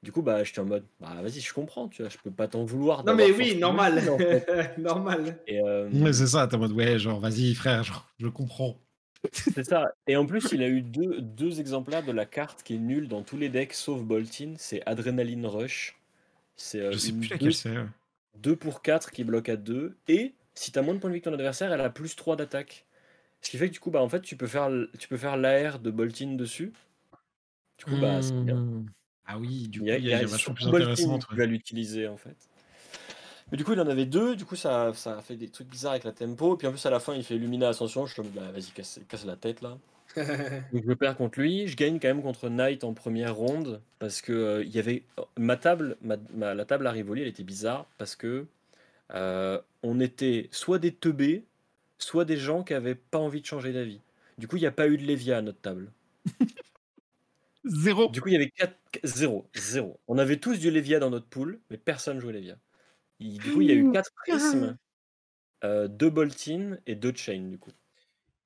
Du 0.03 0.11
coup, 0.11 0.21
bah, 0.21 0.43
j'étais 0.43 0.59
en 0.59 0.65
mode 0.65 0.85
Bah, 1.01 1.15
vas-y, 1.21 1.41
je 1.41 1.53
comprends, 1.53 1.89
tu 1.89 2.01
vois, 2.01 2.09
je 2.09 2.17
peux 2.17 2.31
pas 2.31 2.47
t'en 2.47 2.63
vouloir. 2.63 3.03
Non, 3.03 3.15
mais 3.15 3.31
oui, 3.31 3.57
normal. 3.57 4.01
Normal. 4.77 5.37
Et, 5.47 5.59
euh, 5.61 5.89
Ouais, 5.91 6.13
c'est 6.13 6.27
ça, 6.27 6.47
t'es 6.47 6.55
en 6.55 6.59
mode 6.59 6.71
Ouais, 6.73 6.99
genre, 6.99 7.19
vas-y, 7.19 7.53
frère, 7.55 7.83
genre, 7.83 8.07
je 8.19 8.27
comprends. 8.27 8.77
C'est 9.31 9.63
ça. 9.63 9.93
Et 10.07 10.15
en 10.15 10.25
plus, 10.25 10.51
il 10.51 10.61
a 10.63 10.67
eu 10.67 10.81
deux, 10.81 11.21
deux 11.21 11.59
exemplaires 11.59 12.03
de 12.03 12.11
la 12.11 12.25
carte 12.25 12.63
qui 12.63 12.75
est 12.75 12.79
nulle 12.79 13.07
dans 13.07 13.23
tous 13.23 13.37
les 13.37 13.49
decks 13.49 13.73
sauf 13.73 14.01
Boltin. 14.01 14.53
C'est 14.57 14.85
Adrenaline 14.85 15.45
Rush. 15.45 15.95
C'est 16.55 16.81
euh, 16.81 16.91
Je 16.91 16.97
sais 16.97 17.13
plus 17.13 17.29
2, 17.29 17.33
laquelle 17.35 17.53
c'est. 17.53 17.69
ouais. 17.69 17.85
2 18.39 18.55
pour 18.55 18.81
4 18.81 19.11
qui 19.11 19.23
bloque 19.23 19.49
à 19.49 19.55
2. 19.55 19.95
Et 20.07 20.33
si 20.53 20.71
tu 20.71 20.79
as 20.79 20.81
moins 20.81 20.93
de 20.93 20.99
points 20.99 21.09
de 21.09 21.15
vie 21.15 21.21
que 21.21 21.29
ton 21.29 21.33
adversaire, 21.33 21.71
elle 21.71 21.81
a 21.81 21.89
plus 21.89 22.15
3 22.15 22.35
d'attaque. 22.35 22.85
Ce 23.41 23.49
qui 23.49 23.57
fait 23.57 23.67
que 23.67 23.73
du 23.73 23.79
coup, 23.79 23.91
bah, 23.91 24.01
en 24.01 24.09
fait, 24.09 24.21
tu 24.21 24.35
peux 24.37 24.47
faire, 24.47 24.69
tu 24.99 25.07
peux 25.07 25.17
faire 25.17 25.37
l'AR 25.37 25.79
de 25.79 25.91
Boltin 25.91 26.35
dessus. 26.35 26.71
Du 27.77 27.85
coup, 27.85 27.97
bah, 27.99 28.21
c'est 28.21 28.33
bien. 28.43 28.55
Mmh. 28.55 28.85
Ah 29.25 29.39
oui, 29.39 29.67
du 29.67 29.79
coup, 29.79 29.85
Il 29.85 29.89
y 29.89 29.91
a, 29.91 29.97
il 29.97 30.05
y 30.05 30.07
y 30.09 30.13
a, 30.13 30.21
il 30.21 30.29
y 30.29 30.33
a 30.33 30.37
surtout 30.37 30.69
plus 30.69 30.95
qui 30.95 31.35
va 31.35 31.45
l'utiliser 31.45 32.07
en 32.07 32.17
fait. 32.17 32.35
Mais 33.51 33.57
du 33.57 33.63
coup, 33.63 33.73
il 33.73 33.79
en 33.79 33.87
avait 33.87 34.05
deux, 34.05 34.35
du 34.35 34.45
coup, 34.45 34.55
ça, 34.55 34.93
ça 34.93 35.17
a 35.17 35.21
fait 35.21 35.35
des 35.35 35.49
trucs 35.49 35.67
bizarres 35.69 35.91
avec 35.93 36.03
la 36.03 36.11
tempo. 36.11 36.55
Et 36.55 36.57
puis 36.57 36.67
en 36.67 36.71
plus, 36.71 36.85
à 36.85 36.89
la 36.89 36.99
fin, 36.99 37.13
il 37.15 37.23
fait 37.23 37.37
Lumina 37.37 37.69
Ascension. 37.69 38.05
Je 38.05 38.13
suis 38.13 38.21
comme, 38.21 38.31
bah, 38.31 38.51
vas-y, 38.51 38.71
casse, 38.71 38.99
casse 39.07 39.25
la 39.25 39.35
tête 39.35 39.61
là. 39.61 39.77
Donc 40.71 40.83
je 40.87 40.93
perds 40.93 41.17
contre 41.17 41.39
lui, 41.39 41.67
je 41.67 41.75
gagne 41.75 41.99
quand 41.99 42.07
même 42.07 42.21
contre 42.21 42.49
Knight 42.49 42.83
en 42.83 42.93
première 42.93 43.35
ronde 43.35 43.81
parce 43.99 44.21
que 44.21 44.31
euh, 44.33 44.63
il 44.63 44.71
y 44.75 44.79
avait 44.79 45.03
ma 45.37 45.55
table, 45.57 45.97
ma, 46.01 46.17
ma- 46.33 46.53
la 46.53 46.65
table 46.65 46.87
à 46.87 46.91
Rivoli, 46.91 47.21
elle 47.21 47.27
était 47.27 47.43
bizarre 47.43 47.87
parce 47.97 48.15
que 48.15 48.45
euh, 49.13 49.59
on 49.83 49.99
était 49.99 50.49
soit 50.51 50.79
des 50.79 50.93
teubés, 50.93 51.45
soit 51.99 52.25
des 52.25 52.37
gens 52.37 52.63
qui 52.63 52.73
avaient 52.73 52.95
pas 52.95 53.19
envie 53.19 53.41
de 53.41 53.45
changer 53.47 53.73
d'avis. 53.73 54.01
Du 54.37 54.47
coup, 54.47 54.57
il 54.57 54.61
n'y 54.61 54.67
a 54.67 54.71
pas 54.71 54.87
eu 54.87 54.97
de 54.97 55.03
Lévia 55.03 55.37
à 55.37 55.41
notre 55.41 55.61
table. 55.61 55.91
Zéro. 57.65 58.09
Du 58.09 58.21
coup, 58.21 58.29
il 58.29 58.33
y 58.33 58.35
avait 58.35 58.49
4 58.49 58.75
0 59.03 59.47
0. 59.55 59.99
On 60.07 60.17
avait 60.17 60.37
tous 60.37 60.59
du 60.59 60.69
Lévia 60.71 60.99
dans 60.99 61.09
notre 61.09 61.27
pool, 61.27 61.59
mais 61.69 61.77
personne 61.77 62.19
jouait 62.19 62.33
Lévia. 62.33 62.57
Il- 63.19 63.41
du 63.41 63.51
coup, 63.51 63.61
il 63.61 63.67
y 63.69 63.71
a 63.71 63.75
eu 63.75 63.85
4 63.91 64.11
prismes, 64.15 64.77
2 65.63 66.09
Boltin 66.09 66.77
et 66.85 66.95
2 66.95 67.13
Chain 67.15 67.49
du 67.49 67.57
coup. 67.59 67.71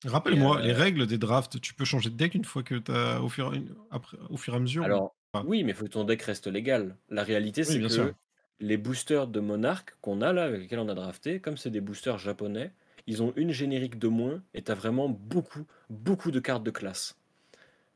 Rappelle-moi, 0.05 0.57
Et, 0.57 0.61
euh, 0.61 0.65
les 0.65 0.73
règles 0.73 1.05
des 1.07 1.17
drafts, 1.19 1.59
tu 1.61 1.73
peux 1.75 1.85
changer 1.85 2.09
de 2.09 2.15
deck 2.15 2.33
une 2.35 2.45
fois 2.45 2.63
que 2.63 2.75
t'as 2.75 3.19
au 3.19 3.29
fur, 3.29 3.53
une- 3.53 3.75
après, 3.91 4.17
au 4.29 4.37
fur 4.37 4.53
et 4.53 4.57
à 4.57 4.59
mesure 4.59 4.85
Alors, 4.85 5.15
oui, 5.43 5.63
mais 5.63 5.71
il 5.71 5.75
faut 5.75 5.85
que 5.85 5.89
ton 5.91 6.03
deck 6.03 6.21
reste 6.23 6.47
légal. 6.47 6.97
La 7.09 7.23
réalité, 7.23 7.63
c'est 7.63 7.79
que 7.81 7.89
sûr. 7.89 8.15
les 8.59 8.77
boosters 8.77 9.27
de 9.27 9.39
Monarch 9.39 9.95
qu'on 10.01 10.21
a 10.21 10.33
là, 10.33 10.45
avec 10.45 10.61
lesquels 10.61 10.79
on 10.79 10.89
a 10.89 10.95
drafté, 10.95 11.39
comme 11.41 11.57
c'est 11.57 11.69
des 11.69 11.81
boosters 11.81 12.17
japonais, 12.17 12.73
ils 13.07 13.21
ont 13.23 13.33
une 13.35 13.51
générique 13.51 13.99
de 13.99 14.07
moins 14.07 14.43
et 14.53 14.63
tu 14.63 14.71
as 14.71 14.75
vraiment 14.75 15.09
beaucoup, 15.09 15.65
beaucoup 15.89 16.31
de 16.31 16.39
cartes 16.39 16.63
de 16.63 16.71
classe. 16.71 17.17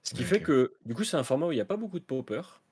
Ce 0.03 0.13
qui 0.13 0.23
fait 0.25 0.41
que, 0.41 0.73
du 0.85 0.95
coup, 0.95 1.03
c'est 1.05 1.17
un 1.17 1.23
format 1.23 1.47
où 1.47 1.51
il 1.51 1.55
n'y 1.55 1.61
a 1.61 1.65
pas 1.65 1.77
beaucoup 1.77 1.99
de 1.99 2.05
poppers. 2.05 2.63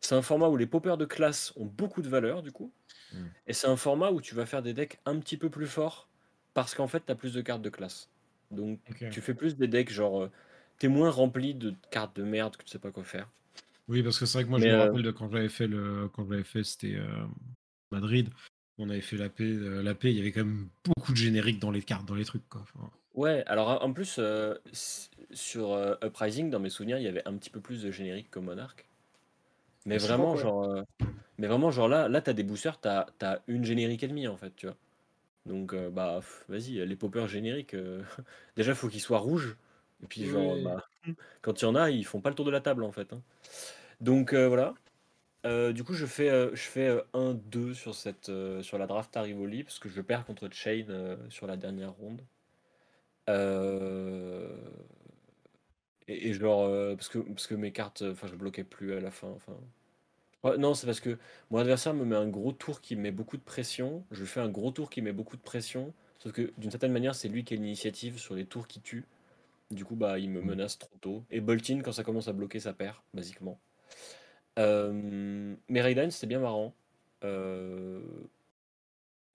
C'est 0.00 0.14
un 0.16 0.22
format 0.22 0.48
où 0.48 0.56
les 0.56 0.66
poppers 0.66 0.98
de 0.98 1.06
classe 1.06 1.52
ont 1.56 1.66
beaucoup 1.66 2.02
de 2.02 2.08
valeur, 2.08 2.42
du 2.42 2.52
coup. 2.52 2.72
Hmm. 3.12 3.26
Et 3.46 3.52
c'est 3.52 3.66
un 3.66 3.76
format 3.76 4.10
où 4.10 4.20
tu 4.20 4.34
vas 4.34 4.46
faire 4.46 4.62
des 4.62 4.72
decks 4.74 4.98
un 5.06 5.18
petit 5.18 5.36
peu 5.36 5.50
plus 5.50 5.66
forts 5.66 6.08
parce 6.54 6.74
qu'en 6.74 6.88
fait, 6.88 7.04
tu 7.06 7.12
as 7.12 7.14
plus 7.14 7.32
de 7.32 7.40
cartes 7.40 7.62
de 7.62 7.70
classe. 7.70 8.08
Donc, 8.50 8.80
tu 9.12 9.20
fais 9.20 9.34
plus 9.34 9.56
des 9.56 9.68
decks 9.68 9.90
genre. 9.90 10.22
euh, 10.22 10.30
T'es 10.78 10.88
moins 10.88 11.10
rempli 11.10 11.54
de 11.54 11.74
cartes 11.90 12.16
de 12.16 12.22
merde 12.22 12.56
que 12.56 12.64
tu 12.64 12.70
sais 12.70 12.78
pas 12.78 12.90
quoi 12.90 13.04
faire. 13.04 13.28
Oui, 13.86 14.02
parce 14.02 14.18
que 14.18 14.24
c'est 14.24 14.38
vrai 14.38 14.44
que 14.44 14.48
moi, 14.48 14.58
je 14.58 14.66
me 14.66 14.72
euh, 14.72 14.86
rappelle 14.86 15.02
de 15.02 15.10
quand 15.10 15.28
j'avais 15.30 15.48
fait 15.50 15.66
le, 15.66 16.08
quand 16.14 16.26
j'avais 16.26 16.42
fait, 16.42 16.64
c'était 16.64 16.94
euh, 16.94 17.06
Madrid. 17.90 18.30
On 18.78 18.88
avait 18.88 19.02
fait 19.02 19.16
l'AP, 19.16 19.40
euh, 19.42 19.82
l'AP, 19.82 20.04
il 20.04 20.16
y 20.16 20.20
avait 20.20 20.32
quand 20.32 20.44
même 20.44 20.68
beaucoup 20.84 21.12
de 21.12 21.18
génériques 21.18 21.58
dans 21.58 21.70
les 21.70 21.82
cartes, 21.82 22.06
dans 22.06 22.14
les 22.14 22.24
trucs. 22.24 22.48
Quoi. 22.48 22.62
Enfin, 22.62 22.90
Ouais, 23.14 23.44
alors 23.46 23.84
en 23.84 23.92
plus, 23.92 24.16
euh, 24.18 24.54
sur 25.32 25.72
euh, 25.72 25.96
Uprising, 26.02 26.48
dans 26.48 26.60
mes 26.60 26.70
souvenirs, 26.70 26.96
il 26.98 27.04
y 27.04 27.08
avait 27.08 27.26
un 27.28 27.36
petit 27.36 27.50
peu 27.50 27.60
plus 27.60 27.82
de 27.82 27.90
générique 27.90 28.30
que 28.30 28.38
Monarch. 28.38 28.86
Mais 29.86 29.98
vraiment, 29.98 30.36
genre, 30.36 30.64
euh, 30.64 30.82
mais 31.38 31.46
vraiment, 31.46 31.70
genre 31.70 31.88
là, 31.88 32.08
là, 32.08 32.20
t'as 32.20 32.32
des 32.32 32.42
boosters, 32.42 32.80
t'as, 32.80 33.06
t'as 33.18 33.40
une 33.46 33.64
générique 33.64 34.02
et 34.02 34.08
demie 34.08 34.28
en 34.28 34.36
fait, 34.36 34.54
tu 34.56 34.66
vois. 34.66 34.76
Donc, 35.46 35.72
euh, 35.74 35.90
bah, 35.90 36.20
vas-y, 36.48 36.86
les 36.86 36.96
poppers 36.96 37.28
génériques, 37.28 37.74
euh, 37.74 38.02
déjà, 38.56 38.74
faut 38.74 38.88
qu'ils 38.88 39.00
soient 39.00 39.18
rouges. 39.18 39.56
Et 40.02 40.06
puis, 40.06 40.26
genre, 40.26 40.56
Oui. 40.56 40.64
bah, 40.64 40.84
quand 41.42 41.60
il 41.62 41.64
y 41.64 41.68
en 41.68 41.74
a, 41.74 41.90
ils 41.90 42.04
font 42.06 42.20
pas 42.20 42.30
le 42.30 42.34
tour 42.36 42.44
de 42.44 42.50
la 42.50 42.60
table 42.60 42.84
en 42.84 42.92
fait. 42.92 43.12
hein. 43.12 43.22
Donc, 44.00 44.34
voilà. 44.34 44.74
Du 45.72 45.84
coup, 45.84 45.94
je 45.94 46.06
fais, 46.06 46.28
je 46.54 46.62
fais 46.62 46.88
euh, 46.88 47.02
1-2 47.14 47.74
sur, 47.74 47.94
cette, 47.94 48.30
sur 48.62 48.78
la 48.78 48.86
draft 48.86 49.16
à 49.16 49.22
Rivoli, 49.22 49.64
parce 49.64 49.78
que 49.78 49.88
je 49.88 50.00
perds 50.02 50.26
contre 50.26 50.48
Chain 50.52 51.16
sur 51.30 51.46
la 51.46 51.56
dernière 51.56 51.92
ronde. 51.92 52.22
Euh, 53.28 54.56
Et, 56.10 56.28
et 56.28 56.32
genre, 56.34 56.64
euh, 56.64 56.94
parce 56.94 57.08
que, 57.08 57.18
parce 57.18 57.46
que 57.46 57.54
mes 57.54 57.72
cartes, 57.72 58.02
enfin, 58.02 58.26
je 58.28 58.36
bloquais 58.36 58.64
plus 58.64 58.92
à 58.94 59.00
la 59.00 59.10
fin. 59.10 59.28
Enfin, 59.28 59.56
Ouais, 60.44 60.56
non, 60.58 60.74
c'est 60.74 60.86
parce 60.86 61.00
que 61.00 61.18
mon 61.50 61.58
adversaire 61.58 61.94
me 61.94 62.04
met 62.04 62.16
un 62.16 62.28
gros 62.28 62.52
tour 62.52 62.80
qui 62.80 62.96
met 62.96 63.10
beaucoup 63.12 63.36
de 63.36 63.42
pression. 63.42 64.04
Je 64.10 64.20
lui 64.20 64.26
fais 64.26 64.40
un 64.40 64.48
gros 64.48 64.70
tour 64.70 64.90
qui 64.90 65.02
met 65.02 65.12
beaucoup 65.12 65.36
de 65.36 65.42
pression. 65.42 65.94
Sauf 66.18 66.32
que 66.32 66.52
d'une 66.58 66.70
certaine 66.70 66.92
manière, 66.92 67.14
c'est 67.14 67.28
lui 67.28 67.44
qui 67.44 67.54
a 67.54 67.56
l'initiative 67.58 68.18
sur 68.18 68.34
les 68.34 68.46
tours 68.46 68.66
qui 68.68 68.80
tuent. 68.80 69.06
Du 69.70 69.84
coup, 69.84 69.96
bah, 69.96 70.18
il 70.18 70.30
me 70.30 70.42
menace 70.42 70.78
trop 70.78 70.96
tôt. 71.00 71.24
Et 71.30 71.40
Boltin, 71.40 71.82
quand 71.82 71.92
ça 71.92 72.04
commence 72.04 72.28
à 72.28 72.32
bloquer, 72.34 72.60
ça 72.60 72.72
perd, 72.74 72.96
basiquement. 73.14 73.60
Euh, 74.58 75.54
mais 75.68 75.80
Raiden, 75.80 76.10
c'était 76.10 76.26
bien 76.26 76.40
marrant. 76.40 76.74
Euh, 77.24 78.00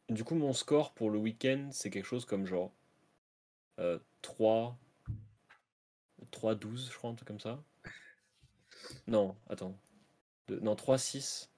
Du 0.10 0.24
coup, 0.24 0.34
mon 0.36 0.54
score 0.54 0.94
pour 0.94 1.12
le 1.12 1.20
week-end, 1.20 1.70
c'est 1.72 1.92
quelque 1.92 2.06
chose 2.06 2.26
comme 2.26 2.46
genre 2.48 2.72
euh, 3.80 4.00
3, 4.22 4.78
3-12, 6.36 6.92
je 6.92 6.98
crois, 6.98 7.10
un 7.10 7.16
truc 7.16 7.28
comme 7.28 7.40
ça. 7.40 7.60
Non, 9.08 9.36
attends. 9.50 9.76
De- 10.48 10.60
non, 10.60 10.76
3-6. 10.76 11.50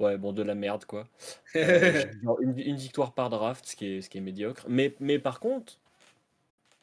Ouais, 0.00 0.18
bon, 0.18 0.32
de 0.32 0.42
la 0.42 0.54
merde, 0.54 0.84
quoi. 0.86 1.08
Euh, 1.56 2.04
une, 2.40 2.58
une 2.58 2.76
victoire 2.76 3.14
par 3.14 3.30
draft, 3.30 3.66
ce 3.66 3.76
qui 3.76 3.86
est, 3.86 4.02
ce 4.02 4.10
qui 4.10 4.18
est 4.18 4.20
médiocre. 4.22 4.66
Mais, 4.68 4.94
mais 5.00 5.18
par 5.18 5.40
contre, 5.40 5.78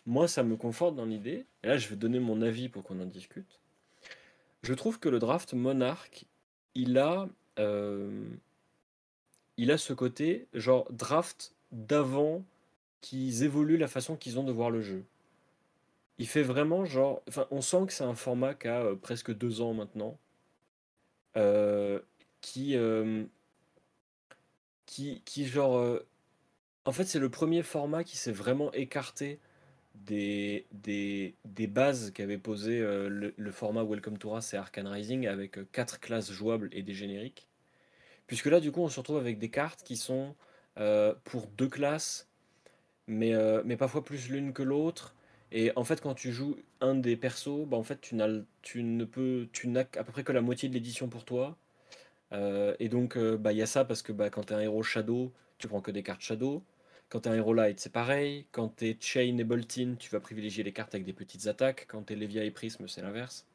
moi, 0.05 0.27
ça 0.27 0.43
me 0.43 0.55
conforte 0.55 0.95
dans 0.95 1.05
l'idée. 1.05 1.45
Et 1.63 1.67
là, 1.67 1.77
je 1.77 1.87
vais 1.87 1.95
donner 1.95 2.19
mon 2.19 2.41
avis 2.41 2.69
pour 2.69 2.83
qu'on 2.83 2.99
en 3.01 3.05
discute. 3.05 3.59
Je 4.63 4.73
trouve 4.73 4.99
que 4.99 5.09
le 5.09 5.19
draft 5.19 5.53
Monarch, 5.53 6.25
il 6.75 6.97
a, 6.97 7.27
euh, 7.59 8.29
il 9.57 9.71
a 9.71 9.77
ce 9.77 9.93
côté, 9.93 10.47
genre 10.53 10.91
draft 10.91 11.55
d'avant 11.71 12.43
qu'ils 13.01 13.43
évoluent 13.43 13.77
la 13.77 13.87
façon 13.87 14.15
qu'ils 14.15 14.39
ont 14.39 14.43
de 14.43 14.51
voir 14.51 14.69
le 14.71 14.81
jeu. 14.81 15.03
Il 16.21 16.27
fait 16.27 16.43
vraiment 16.43 16.85
genre. 16.85 17.23
Enfin, 17.27 17.47
on 17.49 17.61
sent 17.61 17.87
que 17.87 17.93
c'est 17.93 18.03
un 18.03 18.13
format 18.13 18.53
qui 18.53 18.67
a 18.67 18.83
euh, 18.83 18.95
presque 18.95 19.35
deux 19.35 19.59
ans 19.59 19.73
maintenant. 19.73 20.19
euh, 21.35 21.99
qui, 22.41 22.77
euh, 22.77 23.23
qui, 24.85 25.23
qui, 25.25 25.47
genre. 25.47 25.99
en 26.85 26.91
fait, 26.91 27.05
c'est 27.05 27.17
le 27.17 27.29
premier 27.29 27.63
format 27.63 28.03
qui 28.03 28.17
s'est 28.17 28.31
vraiment 28.31 28.71
écarté 28.73 29.39
des, 29.95 30.67
des, 30.71 31.33
des 31.45 31.65
bases 31.65 32.11
qu'avait 32.11 32.37
posé 32.37 32.79
le, 32.79 33.51
format 33.51 33.83
Welcome 33.83 34.19
to 34.19 34.29
Wrath 34.29 34.53
et 34.53 34.57
Arcane 34.57 34.87
Rising 34.87 35.25
avec 35.25 35.71
quatre 35.71 35.99
classes 35.99 36.31
jouables 36.31 36.69
et 36.71 36.83
des 36.83 36.93
génériques. 36.93 37.47
Puisque 38.27 38.45
là, 38.45 38.59
du 38.59 38.71
coup, 38.71 38.81
on 38.81 38.89
se 38.89 38.99
retrouve 38.99 39.17
avec 39.17 39.39
des 39.39 39.49
cartes 39.49 39.81
qui 39.83 39.97
sont 39.97 40.35
pour 41.23 41.47
deux 41.57 41.69
classes, 41.69 42.29
mais, 43.07 43.33
mais 43.65 43.75
parfois 43.75 44.05
plus 44.05 44.29
l'une 44.29 44.53
que 44.53 44.61
l'autre. 44.61 45.15
Et 45.51 45.71
en 45.75 45.83
fait, 45.83 46.01
quand 46.01 46.13
tu 46.13 46.31
joues 46.31 46.57
un 46.79 46.95
des 46.95 47.17
persos, 47.17 47.65
bah, 47.67 47.77
en 47.77 47.83
fait, 47.83 47.99
tu, 48.01 48.15
tu 48.61 48.83
ne 48.83 49.05
peux, 49.05 49.49
tu 49.51 49.67
n'as 49.67 49.81
à 49.81 50.03
peu 50.03 50.11
près 50.11 50.23
que 50.23 50.31
la 50.31 50.41
moitié 50.41 50.69
de 50.69 50.73
l'édition 50.73 51.09
pour 51.09 51.25
toi. 51.25 51.57
Euh, 52.33 52.75
et 52.79 52.89
donc, 52.89 53.17
euh, 53.17 53.37
bah, 53.37 53.51
il 53.51 53.57
y 53.57 53.61
a 53.61 53.65
ça 53.65 53.85
parce 53.85 54.01
que 54.01 54.13
bah, 54.13 54.29
quand 54.29 54.45
tu 54.45 54.53
es 54.53 54.55
un 54.55 54.61
héros 54.61 54.83
Shadow, 54.83 55.33
tu 55.57 55.67
prends 55.67 55.81
que 55.81 55.91
des 55.91 56.03
cartes 56.03 56.21
Shadow. 56.21 56.63
Quand 57.09 57.21
tu 57.21 57.29
es 57.29 57.31
un 57.33 57.35
héros 57.35 57.53
Light, 57.53 57.79
c'est 57.79 57.91
pareil. 57.91 58.47
Quand 58.51 58.77
tu 58.77 58.87
es 58.87 58.97
Chain 58.99 59.37
et 59.37 59.43
Boltin, 59.43 59.95
tu 59.99 60.09
vas 60.11 60.21
privilégier 60.21 60.63
les 60.63 60.71
cartes 60.71 60.95
avec 60.95 61.05
des 61.05 61.13
petites 61.13 61.47
attaques. 61.47 61.85
Quand 61.89 62.03
tu 62.03 62.13
es 62.13 62.15
Levia 62.15 62.43
et 62.45 62.51
Prism, 62.51 62.87
c'est 62.87 63.01
l'inverse. 63.01 63.45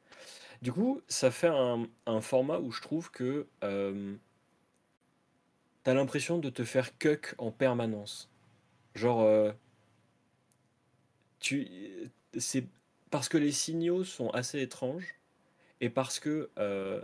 Du 0.63 0.73
coup, 0.73 1.01
ça 1.09 1.31
fait 1.31 1.49
un, 1.49 1.87
un 2.07 2.21
format 2.21 2.59
où 2.59 2.71
je 2.71 2.83
trouve 2.83 3.11
que 3.11 3.47
euh, 3.65 4.15
tu 5.85 5.91
as 5.91 5.95
l'impression 5.95 6.39
de 6.39 6.51
te 6.51 6.65
faire 6.65 6.99
cuck 6.99 7.35
en 7.39 7.51
permanence. 7.51 8.31
Genre, 8.95 9.23
euh, 9.23 9.53
tu, 11.41 11.69
c'est 12.39 12.65
parce 13.11 13.29
que 13.29 13.39
les 13.39 13.53
signaux 13.53 14.05
sont 14.05 14.31
assez 14.31 14.61
étranges 14.61 15.15
et 15.81 15.91
parce 15.91 16.19
que 16.19 16.51
euh, 16.59 17.01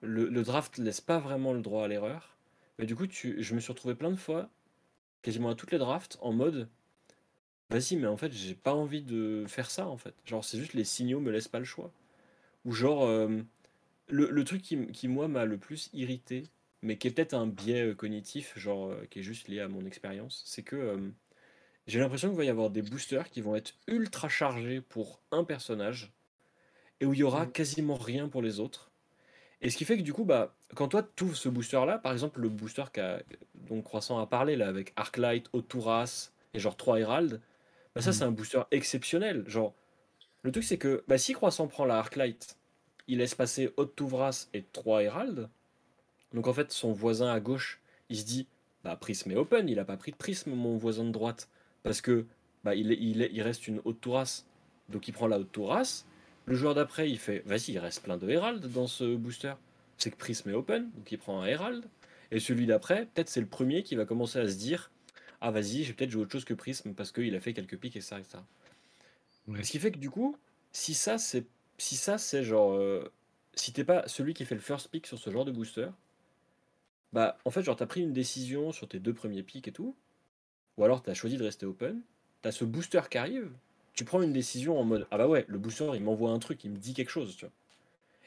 le, 0.00 0.42
draft 0.42 0.78
laisse 0.78 1.00
pas 1.00 1.18
vraiment 1.18 1.52
le 1.52 1.60
droit 1.60 1.84
à 1.84 1.88
l'erreur. 1.88 2.36
Mais 2.78 2.86
du 2.86 2.94
coup, 2.94 3.06
tu, 3.06 3.42
je 3.42 3.54
me 3.54 3.60
suis 3.60 3.72
retrouvé 3.72 3.94
plein 3.94 4.10
de 4.10 4.16
fois, 4.16 4.48
quasiment 5.22 5.50
à 5.50 5.54
toutes 5.54 5.72
les 5.72 5.78
drafts, 5.78 6.18
en 6.20 6.32
mode 6.32 6.68
vas-y, 7.70 7.96
mais 7.96 8.06
en 8.06 8.16
fait, 8.16 8.32
j'ai 8.32 8.54
pas 8.54 8.72
envie 8.72 9.02
de 9.02 9.44
faire 9.46 9.70
ça 9.70 9.88
en 9.88 9.96
fait. 9.96 10.14
Genre, 10.24 10.44
c'est 10.44 10.58
juste 10.58 10.74
les 10.74 10.84
signaux 10.84 11.20
me 11.20 11.30
laissent 11.30 11.48
pas 11.48 11.58
le 11.58 11.64
choix. 11.64 11.92
Ou 12.64 12.72
genre, 12.72 13.04
euh, 13.04 13.42
le, 14.08 14.30
le 14.30 14.44
truc 14.44 14.62
qui, 14.62 14.86
qui, 14.88 15.08
moi, 15.08 15.28
m'a 15.28 15.44
le 15.44 15.58
plus 15.58 15.90
irrité, 15.92 16.44
mais 16.82 16.96
qui 16.96 17.08
est 17.08 17.10
peut-être 17.10 17.34
un 17.34 17.46
biais 17.46 17.88
euh, 17.90 17.94
cognitif, 17.94 18.58
genre, 18.58 18.94
qui 19.10 19.20
est 19.20 19.22
juste 19.22 19.48
lié 19.48 19.60
à 19.60 19.68
mon 19.68 19.84
expérience, 19.84 20.42
c'est 20.46 20.62
que 20.62 21.12
j'ai 21.88 22.00
l'impression 22.00 22.28
qu'il 22.28 22.38
va 22.38 22.44
y 22.44 22.50
avoir 22.50 22.70
des 22.70 22.82
boosters 22.82 23.30
qui 23.30 23.40
vont 23.40 23.56
être 23.56 23.74
ultra 23.88 24.28
chargés 24.28 24.80
pour 24.80 25.20
un 25.32 25.44
personnage 25.44 26.12
et 27.00 27.06
où 27.06 27.14
il 27.14 27.20
y 27.20 27.22
aura 27.24 27.46
Mhm. 27.46 27.52
quasiment 27.52 27.96
rien 27.96 28.28
pour 28.28 28.42
les 28.42 28.60
autres. 28.60 28.90
Et 29.60 29.70
ce 29.70 29.76
qui 29.76 29.84
fait 29.84 29.96
que 29.98 30.02
du 30.02 30.12
coup, 30.12 30.24
bah, 30.24 30.54
quand 30.74 30.88
toi 30.88 31.02
tu 31.16 31.24
ouvres 31.24 31.36
ce 31.36 31.48
booster-là, 31.48 31.98
par 31.98 32.12
exemple 32.12 32.40
le 32.40 32.48
booster 32.48 32.84
qu'a 32.92 33.20
donc 33.54 33.84
Croissant 33.84 34.18
a 34.20 34.26
parlé 34.26 34.56
là 34.56 34.68
avec 34.68 34.92
Arclight, 34.96 35.48
Oturas 35.52 36.30
et 36.54 36.60
genre 36.60 36.76
3 36.76 37.00
Herald, 37.00 37.40
bah 37.94 38.02
ça 38.02 38.10
Mhm. 38.10 38.14
c'est 38.16 38.24
un 38.24 38.30
booster 38.32 38.62
exceptionnel. 38.70 39.44
Genre, 39.48 39.74
le 40.42 40.52
truc 40.52 40.64
c'est 40.64 40.78
que 40.78 41.04
bah, 41.08 41.18
si 41.18 41.32
Croissant 41.34 41.68
prend 41.68 41.84
la 41.86 41.98
Arclight, 41.98 42.56
il 43.08 43.18
laisse 43.18 43.34
passer 43.34 43.72
Otuvras 43.78 44.48
et 44.54 44.62
3 44.62 45.02
Herald. 45.04 45.48
Donc 46.34 46.46
en 46.46 46.52
fait 46.52 46.72
son 46.72 46.92
voisin 46.92 47.32
à 47.32 47.40
gauche, 47.40 47.80
il 48.10 48.18
se 48.18 48.24
dit 48.24 48.46
bah 48.84 48.96
Prism 48.96 49.30
est 49.32 49.36
open, 49.36 49.68
il 49.68 49.78
a 49.78 49.84
pas 49.84 49.96
pris 49.96 50.12
de 50.12 50.16
Prism 50.16 50.50
mon 50.52 50.76
voisin 50.76 51.04
de 51.04 51.10
droite 51.10 51.48
parce 51.88 52.00
que 52.00 52.24
bah 52.64 52.74
il, 52.74 52.92
il, 52.92 53.22
est- 53.22 53.30
il 53.32 53.42
reste 53.42 53.66
une 53.68 53.80
Oturas. 53.84 54.44
Donc 54.88 55.08
il 55.08 55.12
prend 55.12 55.26
la 55.26 55.38
Oturas. 55.38 56.04
Le 56.46 56.54
joueur 56.54 56.74
d'après, 56.74 57.10
il 57.10 57.18
fait 57.18 57.40
vas-y, 57.46 57.72
il 57.72 57.78
reste 57.78 58.02
plein 58.02 58.16
de 58.16 58.28
Herald 58.28 58.64
dans 58.72 58.86
ce 58.86 59.16
booster. 59.16 59.54
C'est 59.98 60.10
que 60.10 60.16
Prism 60.16 60.48
est 60.50 60.54
open, 60.54 60.90
donc 60.92 61.10
il 61.12 61.18
prend 61.18 61.42
un 61.42 61.46
Herald. 61.46 61.84
Et 62.30 62.40
celui 62.40 62.66
d'après, 62.66 63.06
peut-être 63.06 63.28
c'est 63.28 63.40
le 63.40 63.46
premier 63.46 63.82
qui 63.82 63.94
va 63.96 64.04
commencer 64.04 64.38
à 64.38 64.48
se 64.48 64.56
dire 64.56 64.90
ah 65.40 65.50
vas-y, 65.50 65.84
j'ai 65.84 65.92
peut-être 65.92 66.10
joué 66.10 66.22
autre 66.22 66.32
chose 66.32 66.44
que 66.44 66.54
Prism 66.54 66.94
parce 66.94 67.12
qu'il 67.12 67.34
a 67.34 67.40
fait 67.40 67.52
quelques 67.52 67.76
pics 67.78 67.96
et 67.96 68.00
ça 68.00 68.18
et 68.18 68.24
ça. 68.24 68.44
Ouais. 69.46 69.62
Ce 69.62 69.70
qui 69.70 69.78
fait 69.78 69.90
que 69.92 69.98
du 69.98 70.10
coup, 70.10 70.36
si 70.72 70.94
ça 70.94 71.16
c'est 71.18 71.46
si 71.78 71.96
ça 71.96 72.18
c'est 72.18 72.42
genre 72.44 72.72
euh, 72.74 73.10
si 73.54 73.72
t'es 73.72 73.84
pas 73.84 74.06
celui 74.08 74.34
qui 74.34 74.44
fait 74.44 74.54
le 74.54 74.60
first 74.60 74.88
pick 74.88 75.06
sur 75.06 75.18
ce 75.18 75.30
genre 75.30 75.44
de 75.44 75.52
booster, 75.52 75.88
bah 77.12 77.38
en 77.44 77.50
fait 77.50 77.62
genre 77.62 77.76
t'as 77.76 77.86
pris 77.86 78.02
une 78.02 78.12
décision 78.12 78.72
sur 78.72 78.88
tes 78.88 78.98
deux 78.98 79.14
premiers 79.14 79.42
picks 79.42 79.68
et 79.68 79.72
tout, 79.72 79.94
ou 80.78 80.84
alors 80.84 81.02
t'as 81.02 81.14
choisi 81.14 81.38
de 81.38 81.44
rester 81.44 81.66
open, 81.66 82.02
t'as 82.42 82.52
ce 82.52 82.64
booster 82.66 83.02
qui 83.10 83.18
arrive, 83.18 83.52
tu 83.94 84.04
prends 84.06 84.22
une 84.22 84.32
décision 84.34 84.78
en 84.80 84.84
mode 84.84 85.08
ah 85.12 85.18
bah 85.18 85.28
ouais 85.28 85.46
le 85.48 85.58
booster 85.58 85.90
il 85.96 86.02
m'envoie 86.04 86.30
un 86.32 86.40
truc, 86.40 86.64
il 86.64 86.72
me 86.72 86.78
dit 86.78 86.94
quelque 86.94 87.10
chose, 87.10 87.36
tu 87.36 87.46
vois. 87.46 87.54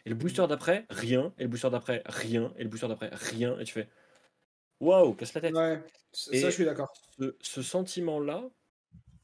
Et 0.05 0.09
le 0.09 0.15
booster 0.15 0.45
d'après 0.47 0.85
rien, 0.89 1.33
et 1.39 1.43
le 1.43 1.49
booster 1.49 1.69
d'après 1.69 2.03
rien, 2.07 2.53
et 2.57 2.63
le 2.63 2.69
booster 2.69 2.87
d'après 2.87 3.09
rien, 3.13 3.59
et 3.59 3.65
tu 3.65 3.73
fais 3.73 3.89
waouh 4.79 5.13
casse 5.15 5.33
la 5.33 5.41
tête. 5.41 5.55
Ouais, 5.55 5.83
ça, 6.13 6.33
Et- 6.33 6.41
je 6.41 6.49
suis 6.49 6.65
d'accord. 6.65 6.91
Ce, 7.19 7.35
ce 7.41 7.61
sentiment-là, 7.61 8.49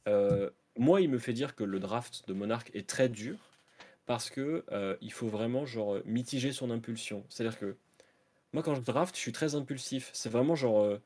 euh, 0.07 0.49
moi, 0.77 1.01
il 1.01 1.09
me 1.09 1.19
fait 1.19 1.33
dire 1.33 1.55
que 1.55 1.63
le 1.63 1.79
draft 1.79 2.27
de 2.27 2.33
Monarch 2.33 2.69
est 2.73 2.87
très 2.87 3.09
dur 3.09 3.37
parce 4.05 4.29
que 4.29 4.65
euh, 4.71 4.97
il 5.01 5.11
faut 5.13 5.27
vraiment 5.27 5.65
genre 5.65 5.95
euh, 5.95 6.03
mitiger 6.05 6.51
son 6.53 6.71
impulsion. 6.71 7.25
C'est-à-dire 7.29 7.59
que 7.59 7.77
moi, 8.53 8.63
quand 8.63 8.75
je 8.75 8.81
draft, 8.81 9.15
je 9.15 9.21
suis 9.21 9.31
très 9.33 9.55
impulsif. 9.55 10.11
C'est 10.13 10.29
vraiment 10.29 10.55
genre 10.55 10.81
euh, 10.83 11.01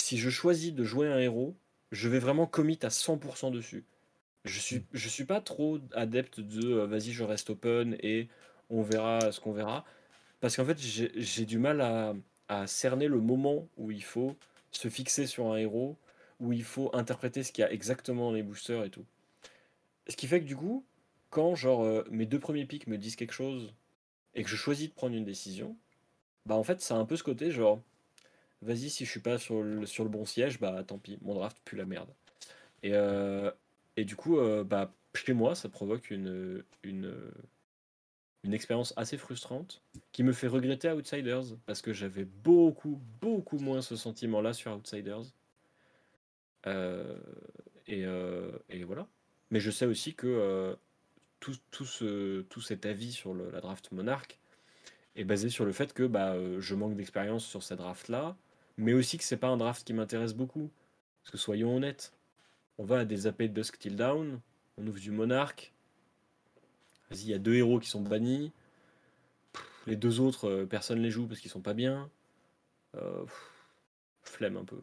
si 0.00 0.18
je 0.18 0.30
choisis 0.30 0.72
de 0.72 0.84
jouer 0.84 1.08
un 1.08 1.18
héros, 1.18 1.56
je 1.92 2.08
vais 2.08 2.18
vraiment 2.18 2.46
commit 2.46 2.78
à 2.82 2.88
100% 2.88 3.50
dessus. 3.50 3.84
Je 4.44 4.58
suis, 4.58 4.84
je 4.92 5.08
suis 5.08 5.24
pas 5.24 5.40
trop 5.40 5.78
adepte 5.92 6.40
de 6.40 6.66
euh, 6.72 6.86
vas-y, 6.86 7.12
je 7.12 7.24
reste 7.24 7.50
open 7.50 7.96
et 8.00 8.28
on 8.70 8.82
verra 8.82 9.32
ce 9.32 9.40
qu'on 9.40 9.52
verra. 9.52 9.84
Parce 10.40 10.56
qu'en 10.56 10.64
fait, 10.64 10.78
j'ai 10.78 11.44
du 11.46 11.58
mal 11.58 11.80
à, 11.82 12.14
à 12.48 12.66
cerner 12.66 13.08
le 13.08 13.20
moment 13.20 13.68
où 13.76 13.90
il 13.90 14.02
faut 14.02 14.36
se 14.72 14.88
fixer 14.88 15.26
sur 15.26 15.52
un 15.52 15.56
héros, 15.56 15.96
où 16.40 16.52
il 16.52 16.64
faut 16.64 16.90
interpréter 16.94 17.42
ce 17.42 17.52
qu'il 17.52 17.62
y 17.62 17.64
a 17.64 17.72
exactement 17.72 18.30
dans 18.30 18.32
les 18.32 18.42
boosters 18.42 18.84
et 18.84 18.90
tout. 18.90 19.04
Ce 20.08 20.16
qui 20.16 20.26
fait 20.26 20.40
que 20.40 20.46
du 20.46 20.56
coup, 20.56 20.84
quand 21.30 21.54
genre 21.54 21.84
euh, 21.84 22.04
mes 22.10 22.26
deux 22.26 22.40
premiers 22.40 22.66
picks 22.66 22.86
me 22.86 22.98
disent 22.98 23.16
quelque 23.16 23.32
chose 23.32 23.74
et 24.34 24.42
que 24.42 24.48
je 24.48 24.56
choisis 24.56 24.88
de 24.88 24.94
prendre 24.94 25.14
une 25.14 25.24
décision, 25.24 25.76
bah 26.46 26.56
en 26.56 26.64
fait, 26.64 26.80
ça 26.80 26.96
a 26.96 26.98
un 26.98 27.04
peu 27.04 27.16
ce 27.16 27.22
côté 27.22 27.50
genre, 27.50 27.80
vas-y, 28.62 28.90
si 28.90 29.04
je 29.04 29.10
suis 29.10 29.20
pas 29.20 29.38
sur 29.38 29.62
le, 29.62 29.86
sur 29.86 30.04
le 30.04 30.10
bon 30.10 30.24
siège, 30.24 30.60
bah 30.60 30.82
tant 30.84 30.98
pis, 30.98 31.18
mon 31.22 31.34
draft 31.34 31.58
pue 31.64 31.76
la 31.76 31.86
merde. 31.86 32.10
Et, 32.82 32.92
euh, 32.94 33.50
et 33.96 34.04
du 34.04 34.16
coup, 34.16 34.38
euh, 34.38 34.64
bah, 34.64 34.92
chez 35.14 35.32
moi, 35.32 35.54
ça 35.54 35.68
provoque 35.68 36.10
une, 36.10 36.64
une, 36.82 37.14
une 38.42 38.54
expérience 38.54 38.94
assez 38.96 39.18
frustrante 39.18 39.82
qui 40.12 40.22
me 40.22 40.32
fait 40.32 40.46
regretter 40.46 40.90
Outsiders 40.90 41.56
parce 41.66 41.82
que 41.82 41.92
j'avais 41.92 42.24
beaucoup, 42.24 43.00
beaucoup 43.20 43.58
moins 43.58 43.82
ce 43.82 43.96
sentiment-là 43.96 44.52
sur 44.52 44.72
Outsiders. 44.72 45.24
Euh, 46.66 47.18
et, 47.86 48.04
et 48.68 48.84
voilà. 48.84 49.08
Mais 49.50 49.58
je 49.58 49.70
sais 49.70 49.86
aussi 49.86 50.14
que 50.14 50.76
tout, 51.40 51.56
tout, 51.70 51.84
ce, 51.84 52.42
tout 52.42 52.60
cet 52.60 52.86
avis 52.86 53.12
sur 53.12 53.34
la 53.34 53.60
draft 53.60 53.90
Monarch 53.90 54.38
est 55.16 55.24
basé 55.24 55.48
sur 55.48 55.64
le 55.64 55.72
fait 55.72 55.92
que 55.92 56.04
bah, 56.04 56.36
je 56.60 56.74
manque 56.76 56.94
d'expérience 56.94 57.44
sur 57.44 57.64
cette 57.64 57.78
draft-là, 57.78 58.36
mais 58.80 58.92
aussi 58.94 59.18
que 59.18 59.24
c'est 59.24 59.36
pas 59.36 59.48
un 59.48 59.56
draft 59.56 59.84
qui 59.86 59.92
m'intéresse 59.92 60.34
beaucoup. 60.34 60.70
Parce 61.22 61.32
que 61.32 61.38
soyons 61.38 61.76
honnêtes, 61.76 62.12
on 62.78 62.84
va 62.84 63.00
à 63.00 63.04
des 63.04 63.26
AP 63.26 63.42
de 63.42 63.46
Dusk 63.48 63.78
Till 63.78 63.96
Down, 63.96 64.40
on 64.78 64.86
ouvre 64.86 64.98
du 64.98 65.10
Monarch. 65.10 65.72
Vas-y, 67.10 67.20
il 67.22 67.28
y 67.30 67.34
a 67.34 67.38
deux 67.38 67.54
héros 67.54 67.78
qui 67.80 67.88
sont 67.88 68.00
bannis. 68.02 68.52
Pff, 69.52 69.64
Les 69.86 69.96
deux 69.96 70.20
autres, 70.20 70.48
euh, 70.48 70.66
personne 70.66 71.00
les 71.00 71.10
joue 71.10 71.26
parce 71.26 71.40
qu'ils 71.40 71.50
sont 71.50 71.60
pas 71.60 71.74
bien. 71.74 72.08
Euh, 72.96 73.22
pff, 73.24 73.50
flemme 74.22 74.56
un 74.56 74.64
peu. 74.64 74.80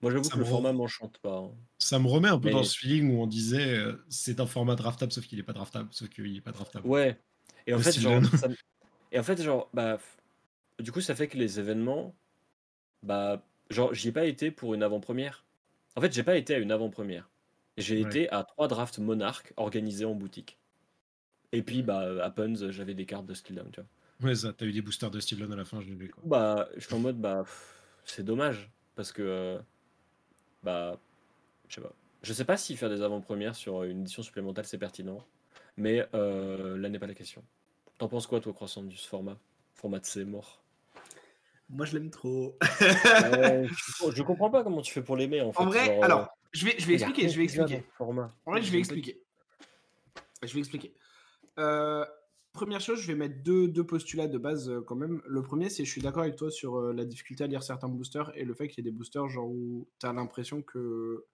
Moi, 0.00 0.10
j'avoue 0.10 0.28
que 0.28 0.38
le 0.38 0.44
format 0.44 0.72
m'enchante 0.72 1.18
pas. 1.18 1.38
hein. 1.38 1.52
Ça 1.78 1.98
me 2.00 2.08
remet 2.08 2.28
un 2.28 2.38
peu 2.38 2.48
Mais- 2.48 2.54
dans 2.54 2.64
ce 2.64 2.76
feeling 2.78 3.14
où 3.14 3.22
on 3.22 3.26
disait 3.26 3.76
euh, 3.76 4.04
c'est 4.08 4.40
un 4.40 4.46
format 4.46 4.74
draftable 4.74 5.12
sauf 5.12 5.26
qu'il 5.26 5.38
est 5.38 5.42
pas 5.44 5.52
draftable, 5.52 5.88
sauf 5.92 6.08
qu'il 6.08 6.36
est 6.36 6.40
pas 6.40 6.50
draftable. 6.52 6.86
Ouais. 6.88 7.20
Et 7.66 7.74
en 7.74 7.76
Le 7.76 7.82
fait, 7.82 7.92
genre, 8.00 8.24
ça 8.36 8.48
et 9.12 9.18
en 9.18 9.22
fait, 9.22 9.40
genre, 9.42 9.68
bah, 9.74 9.98
du 10.80 10.90
coup, 10.90 11.00
ça 11.02 11.14
fait 11.14 11.28
que 11.28 11.36
les 11.36 11.60
événements, 11.60 12.14
bah, 13.02 13.42
genre, 13.70 13.94
j'y 13.94 14.08
ai 14.08 14.12
pas 14.12 14.24
été 14.26 14.50
pour 14.50 14.74
une 14.74 14.82
avant-première. 14.82 15.44
En 15.96 16.00
fait, 16.00 16.12
j'ai 16.12 16.22
pas 16.22 16.36
été 16.36 16.54
à 16.54 16.58
une 16.58 16.72
avant-première. 16.72 17.28
J'ai 17.76 18.02
Ouais. 18.02 18.02
été 18.02 18.30
à 18.30 18.44
trois 18.44 18.68
drafts 18.68 18.98
Monarch 18.98 19.52
organisés 19.56 20.04
en 20.04 20.14
boutique. 20.14 20.58
Et 21.52 21.62
puis, 21.62 21.82
bah, 21.82 22.24
à 22.24 22.30
Puns, 22.30 22.70
j'avais 22.70 22.94
des 22.94 23.06
cartes 23.06 23.26
de 23.26 23.34
Skill 23.34 23.56
Down, 23.56 23.70
tu 23.72 23.80
vois. 23.80 23.88
Ouais, 24.28 24.34
ça, 24.34 24.52
t'as 24.52 24.66
eu 24.66 24.72
des 24.72 24.82
boosters 24.82 25.10
de 25.10 25.20
Steve 25.20 25.40
Lone 25.40 25.52
à 25.52 25.56
la 25.56 25.64
fin, 25.64 25.80
je 25.80 25.88
l'ai 25.88 25.94
vu 25.94 26.08
quoi. 26.10 26.22
Bah, 26.24 26.68
je 26.76 26.86
suis 26.86 26.94
en 26.94 26.98
mode, 27.00 27.20
bah, 27.20 27.44
c'est 28.04 28.24
dommage. 28.24 28.70
Parce 28.94 29.10
que, 29.12 29.22
euh, 29.22 29.58
bah, 30.62 30.98
je 31.68 31.76
sais 31.76 31.80
pas. 31.80 31.92
Je 32.22 32.32
sais 32.32 32.44
pas 32.44 32.56
si 32.56 32.76
faire 32.76 32.88
des 32.88 33.02
avant-premières 33.02 33.54
sur 33.56 33.82
une 33.82 34.02
édition 34.02 34.22
supplémentaire, 34.22 34.64
c'est 34.64 34.78
pertinent. 34.78 35.26
Mais 35.76 36.06
euh, 36.14 36.76
là 36.78 36.88
n'est 36.88 36.98
pas 36.98 37.06
la 37.06 37.14
question. 37.14 37.42
T'en 37.98 38.08
penses 38.08 38.26
quoi, 38.26 38.40
toi, 38.40 38.52
Croissant, 38.52 38.82
du 38.82 38.96
format? 38.96 39.38
Format 39.74 39.98
de 40.00 40.06
c'est 40.06 40.24
mort. 40.24 40.61
Moi, 41.72 41.86
je 41.86 41.96
l'aime 41.96 42.10
trop. 42.10 42.56
Ouais, 42.60 43.66
je, 44.14 44.22
comprends 44.22 44.50
pas 44.50 44.62
comment 44.62 44.82
tu 44.82 44.92
fais 44.92 45.02
pour 45.02 45.16
l'aimer, 45.16 45.40
en 45.40 45.52
fait. 45.52 45.62
en 45.62 45.66
vrai, 45.66 45.86
genre, 45.86 45.96
euh, 45.96 46.04
alors, 46.04 46.28
je 46.52 46.66
vais, 46.66 46.74
je 46.78 46.86
vais 46.86 46.94
expliquer, 46.94 47.28
je 47.30 47.36
vais 47.38 47.44
expliquer. 47.44 47.82
Format. 47.96 48.30
En 48.44 48.52
vrai, 48.52 48.62
je 48.62 48.70
vais 48.70 48.78
expliquer. 48.78 49.22
Je 50.42 50.52
vais 50.52 50.58
expliquer. 50.60 50.94
Euh, 51.58 52.04
première 52.52 52.80
chose, 52.80 53.00
je 53.00 53.06
vais 53.06 53.14
mettre 53.14 53.42
deux, 53.42 53.68
deux 53.68 53.84
postulats 53.84 54.28
de 54.28 54.38
base 54.38 54.68
euh, 54.68 54.82
quand 54.82 54.96
même. 54.96 55.22
Le 55.26 55.42
premier, 55.42 55.70
c'est 55.70 55.84
je 55.84 55.90
suis 55.90 56.02
d'accord 56.02 56.22
avec 56.22 56.36
toi 56.36 56.50
sur 56.50 56.76
euh, 56.76 56.92
la 56.92 57.04
difficulté 57.04 57.44
à 57.44 57.46
lire 57.46 57.62
certains 57.62 57.88
boosters 57.88 58.30
et 58.36 58.44
le 58.44 58.54
fait 58.54 58.68
qu'il 58.68 58.84
y 58.84 58.88
ait 58.88 58.90
des 58.90 58.96
boosters 58.96 59.28
genre 59.28 59.46
où 59.48 59.88
tu 59.98 60.06
as 60.06 60.12
l'impression 60.12 60.62
que. 60.62 61.24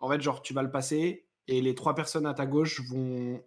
En 0.00 0.08
fait, 0.10 0.20
genre, 0.20 0.42
tu 0.42 0.52
vas 0.54 0.62
le 0.62 0.70
passer 0.70 1.28
et 1.46 1.60
les 1.60 1.74
trois 1.74 1.94
personnes 1.94 2.26
à 2.26 2.34
ta 2.34 2.46
gauche 2.46 2.80
vont 2.88 3.42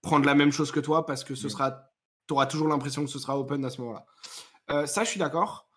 prendre 0.00 0.24
la 0.24 0.34
même 0.34 0.52
chose 0.52 0.70
que 0.70 0.80
toi 0.80 1.04
parce 1.04 1.24
que 1.24 1.34
ce 1.34 1.48
Mm. 1.48 1.50
sera. 1.50 1.84
Tu 2.26 2.34
auras 2.34 2.46
toujours 2.46 2.68
l'impression 2.68 3.02
que 3.04 3.10
ce 3.10 3.18
sera 3.18 3.38
open 3.38 3.64
à 3.64 3.70
ce 3.70 3.80
moment-là. 3.80 4.06
Euh, 4.70 4.86
ça, 4.86 5.04
je 5.04 5.10
suis 5.10 5.20
d'accord. 5.20 5.68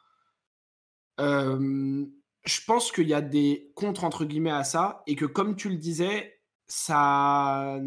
Euh, 1.19 2.05
je 2.43 2.59
pense 2.65 2.91
qu'il 2.91 3.07
y 3.07 3.13
a 3.13 3.21
des 3.21 3.71
contre 3.75 4.03
entre 4.03 4.25
guillemets 4.25 4.51
à 4.51 4.63
ça 4.63 5.03
et 5.07 5.15
que 5.15 5.25
comme 5.25 5.55
tu 5.55 5.69
le 5.69 5.75
disais, 5.75 6.41
ça, 6.67 7.79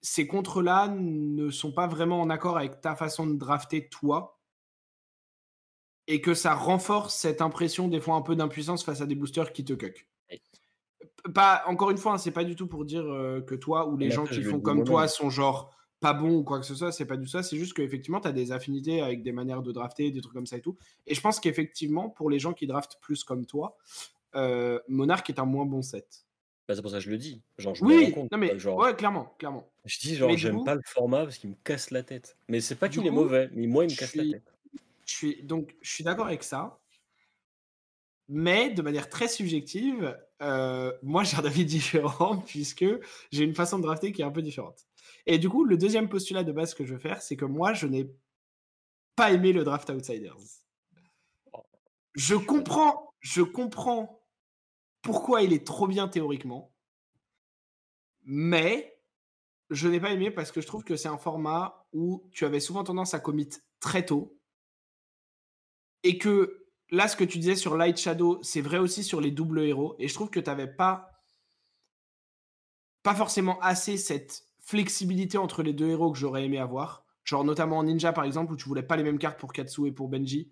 ces 0.00 0.26
contres-là 0.26 0.88
ne 0.88 1.50
sont 1.50 1.72
pas 1.72 1.86
vraiment 1.86 2.20
en 2.20 2.30
accord 2.30 2.56
avec 2.56 2.80
ta 2.80 2.96
façon 2.96 3.26
de 3.26 3.34
drafter 3.34 3.88
toi 3.88 4.40
et 6.06 6.20
que 6.20 6.34
ça 6.34 6.54
renforce 6.54 7.14
cette 7.14 7.42
impression 7.42 7.88
des 7.88 8.00
fois 8.00 8.14
un 8.14 8.22
peu 8.22 8.34
d'impuissance 8.34 8.82
face 8.84 9.00
à 9.00 9.06
des 9.06 9.14
boosters 9.14 9.52
qui 9.52 9.64
te 9.64 9.74
cuck. 9.74 10.08
Pas 11.34 11.62
encore 11.66 11.90
une 11.90 11.98
fois, 11.98 12.14
hein, 12.14 12.18
c'est 12.18 12.30
pas 12.30 12.44
du 12.44 12.56
tout 12.56 12.66
pour 12.66 12.84
dire 12.84 13.04
euh, 13.04 13.42
que 13.42 13.54
toi 13.54 13.86
ou 13.86 13.96
les 13.96 14.10
gens 14.10 14.24
qui 14.24 14.42
font 14.42 14.60
comme 14.60 14.84
toi 14.84 15.06
sont 15.06 15.28
genre 15.28 15.74
pas 16.00 16.14
bons 16.14 16.38
ou 16.38 16.42
quoi 16.42 16.58
que 16.58 16.66
ce 16.66 16.74
soit, 16.74 16.92
c'est 16.92 17.04
pas 17.04 17.16
du 17.16 17.24
tout 17.24 17.30
ça, 17.30 17.42
c'est 17.42 17.56
juste 17.58 17.74
qu'effectivement 17.74 18.20
tu 18.20 18.28
as 18.28 18.32
des 18.32 18.52
affinités 18.52 19.02
avec 19.02 19.22
des 19.22 19.32
manières 19.32 19.62
de 19.62 19.70
drafter, 19.72 20.10
des 20.10 20.20
trucs 20.20 20.34
comme 20.34 20.46
ça 20.46 20.56
et 20.56 20.60
tout. 20.62 20.76
Et 21.06 21.14
je 21.14 21.20
pense 21.20 21.38
qu'effectivement 21.40 22.08
pour 22.08 22.30
les 22.30 22.38
gens 22.38 22.52
qui 22.54 22.66
draftent 22.66 22.98
plus 23.00 23.22
comme 23.24 23.44
toi, 23.46 23.76
euh, 24.34 24.78
Monarch 24.88 25.28
est 25.30 25.38
un 25.38 25.44
moins 25.44 25.66
bon 25.66 25.82
set. 25.82 26.24
Bah, 26.66 26.74
c'est 26.76 26.82
pour 26.82 26.90
ça 26.90 26.98
que 26.98 27.02
je 27.04 27.10
le 27.10 27.18
dis. 27.18 27.42
Genre, 27.58 27.74
je 27.74 27.84
me 27.84 27.90
rends 27.90 27.96
Oui, 27.96 28.12
compte, 28.12 28.30
non 28.32 28.38
mais 28.38 28.48
quoi, 28.50 28.58
genre, 28.58 28.78
ouais, 28.78 28.94
clairement, 28.94 29.34
clairement. 29.38 29.68
Je 29.84 29.98
dis, 29.98 30.14
genre, 30.14 30.36
j'aime 30.36 30.58
coup- 30.58 30.64
pas 30.64 30.74
le 30.76 30.82
format 30.86 31.24
parce 31.24 31.36
qu'il 31.38 31.50
me 31.50 31.56
casse 31.64 31.90
la 31.90 32.02
tête. 32.04 32.36
Mais 32.48 32.60
c'est 32.60 32.76
pas 32.76 32.88
qu'il 32.88 33.04
est 33.06 33.10
mauvais, 33.10 33.50
mais 33.52 33.66
moi, 33.66 33.84
il 33.84 33.90
me 33.90 33.96
casse 33.96 34.10
suis- 34.10 34.30
la 34.30 34.38
tête. 34.38 34.54
Je 35.04 35.14
suis 35.14 35.42
donc 35.42 35.74
je 35.82 35.90
suis 35.92 36.04
d'accord 36.04 36.26
avec 36.28 36.44
ça, 36.44 36.78
mais 38.28 38.70
de 38.70 38.80
manière 38.82 39.08
très 39.08 39.26
subjective, 39.26 40.16
euh, 40.40 40.92
moi 41.02 41.24
j'ai 41.24 41.36
un 41.36 41.44
avis 41.44 41.64
différent 41.66 42.38
puisque 42.38 42.84
j'ai 43.32 43.44
une 43.44 43.54
façon 43.54 43.78
de 43.78 43.82
drafter 43.82 44.12
qui 44.12 44.22
est 44.22 44.24
un 44.24 44.30
peu 44.30 44.42
différente. 44.42 44.86
Et 45.26 45.38
du 45.38 45.48
coup, 45.48 45.64
le 45.64 45.76
deuxième 45.76 46.08
postulat 46.08 46.44
de 46.44 46.52
base 46.52 46.74
que 46.74 46.84
je 46.84 46.94
veux 46.94 47.00
faire, 47.00 47.22
c'est 47.22 47.36
que 47.36 47.44
moi 47.44 47.72
je 47.72 47.86
n'ai 47.86 48.10
pas 49.16 49.32
aimé 49.32 49.52
le 49.52 49.64
draft 49.64 49.90
Outsiders. 49.90 50.36
Je 52.14 52.34
comprends, 52.34 53.14
je 53.20 53.42
comprends 53.42 54.22
pourquoi 55.02 55.42
il 55.42 55.52
est 55.52 55.66
trop 55.66 55.86
bien 55.86 56.08
théoriquement, 56.08 56.72
mais 58.22 58.98
je 59.70 59.88
n'ai 59.88 60.00
pas 60.00 60.12
aimé 60.12 60.30
parce 60.30 60.50
que 60.50 60.60
je 60.60 60.66
trouve 60.66 60.84
que 60.84 60.96
c'est 60.96 61.08
un 61.08 61.18
format 61.18 61.86
où 61.92 62.28
tu 62.32 62.44
avais 62.44 62.60
souvent 62.60 62.84
tendance 62.84 63.14
à 63.14 63.20
commit 63.20 63.48
très 63.78 64.04
tôt 64.04 64.36
et 66.02 66.18
que 66.18 66.66
là, 66.90 67.08
ce 67.08 67.16
que 67.16 67.24
tu 67.24 67.38
disais 67.38 67.56
sur 67.56 67.76
Light 67.76 67.96
Shadow, 67.98 68.42
c'est 68.42 68.60
vrai 68.60 68.78
aussi 68.78 69.04
sur 69.04 69.20
les 69.20 69.30
doubles 69.30 69.60
héros. 69.60 69.96
Et 69.98 70.08
je 70.08 70.14
trouve 70.14 70.30
que 70.30 70.40
tu 70.40 70.48
n'avais 70.48 70.66
pas, 70.66 71.10
pas 73.02 73.14
forcément 73.14 73.60
assez 73.60 73.96
cette 73.96 74.46
flexibilité 74.60 75.38
entre 75.38 75.62
les 75.62 75.72
deux 75.72 75.88
héros 75.88 76.12
que 76.12 76.18
j'aurais 76.18 76.44
aimé 76.44 76.58
avoir. 76.58 77.04
Genre 77.24 77.44
notamment 77.44 77.78
en 77.78 77.84
Ninja, 77.84 78.12
par 78.12 78.24
exemple, 78.24 78.52
où 78.52 78.56
tu 78.56 78.68
voulais 78.68 78.82
pas 78.82 78.96
les 78.96 79.02
mêmes 79.02 79.18
cartes 79.18 79.38
pour 79.38 79.52
Katsu 79.52 79.86
et 79.86 79.92
pour 79.92 80.08
Benji. 80.08 80.50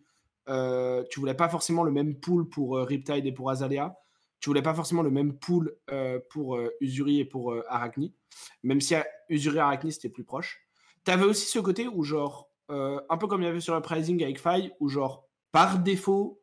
Euh, 0.49 1.05
tu 1.11 1.21
voulais 1.21 1.35
pas 1.35 1.49
forcément 1.49 1.83
le 1.83 1.90
même 1.90 2.14
pool 2.14 2.49
pour 2.49 2.77
euh, 2.77 2.85
Riptide 2.85 3.27
et 3.27 3.33
pour 3.33 3.51
Azalea. 3.51 3.94
Tu 4.40 4.49
voulais 4.51 4.62
pas 4.62 4.75
forcément 4.75 5.03
le 5.03 5.11
même 5.11 5.37
pool 5.37 5.77
euh, 5.90 6.21
pour 6.31 6.59
Usuri 6.81 7.21
et 7.21 7.25
pour 7.25 7.55
Arachni. 7.68 8.14
Même 8.62 8.81
si 8.81 8.94
Usuri 9.29 9.57
et 9.57 9.61
Arachni, 9.61 9.92
c'était 9.92 10.09
plus 10.09 10.23
proche. 10.23 10.61
Tu 11.05 11.11
avais 11.11 11.25
aussi 11.25 11.47
ce 11.47 11.59
côté 11.59 11.88
où, 11.88 12.05
genre, 12.05 12.49
un 12.68 13.16
peu 13.18 13.27
comme 13.27 13.42
il 13.42 13.47
y 13.47 13.49
avait 13.49 13.61
sur 13.61 13.77
Uprising 13.77 14.23
avec 14.23 14.38
Faille, 14.38 14.73
où, 14.79 14.88
genre, 14.88 15.27
par 15.51 15.81
défaut, 15.81 16.40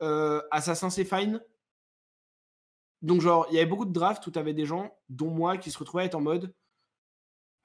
Assassin 0.00 0.88
c'est 0.88 1.04
fine. 1.04 1.38
Donc, 3.02 3.20
genre, 3.20 3.46
il 3.50 3.56
y 3.56 3.58
avait 3.58 3.68
beaucoup 3.68 3.84
de 3.84 3.92
drafts 3.92 4.26
où 4.26 4.30
tu 4.30 4.38
avais 4.38 4.54
des 4.54 4.64
gens, 4.64 4.96
dont 5.10 5.28
moi, 5.28 5.58
qui 5.58 5.70
se 5.70 5.78
retrouvaient 5.78 6.04
à 6.04 6.06
être 6.06 6.14
en 6.14 6.22
mode 6.22 6.54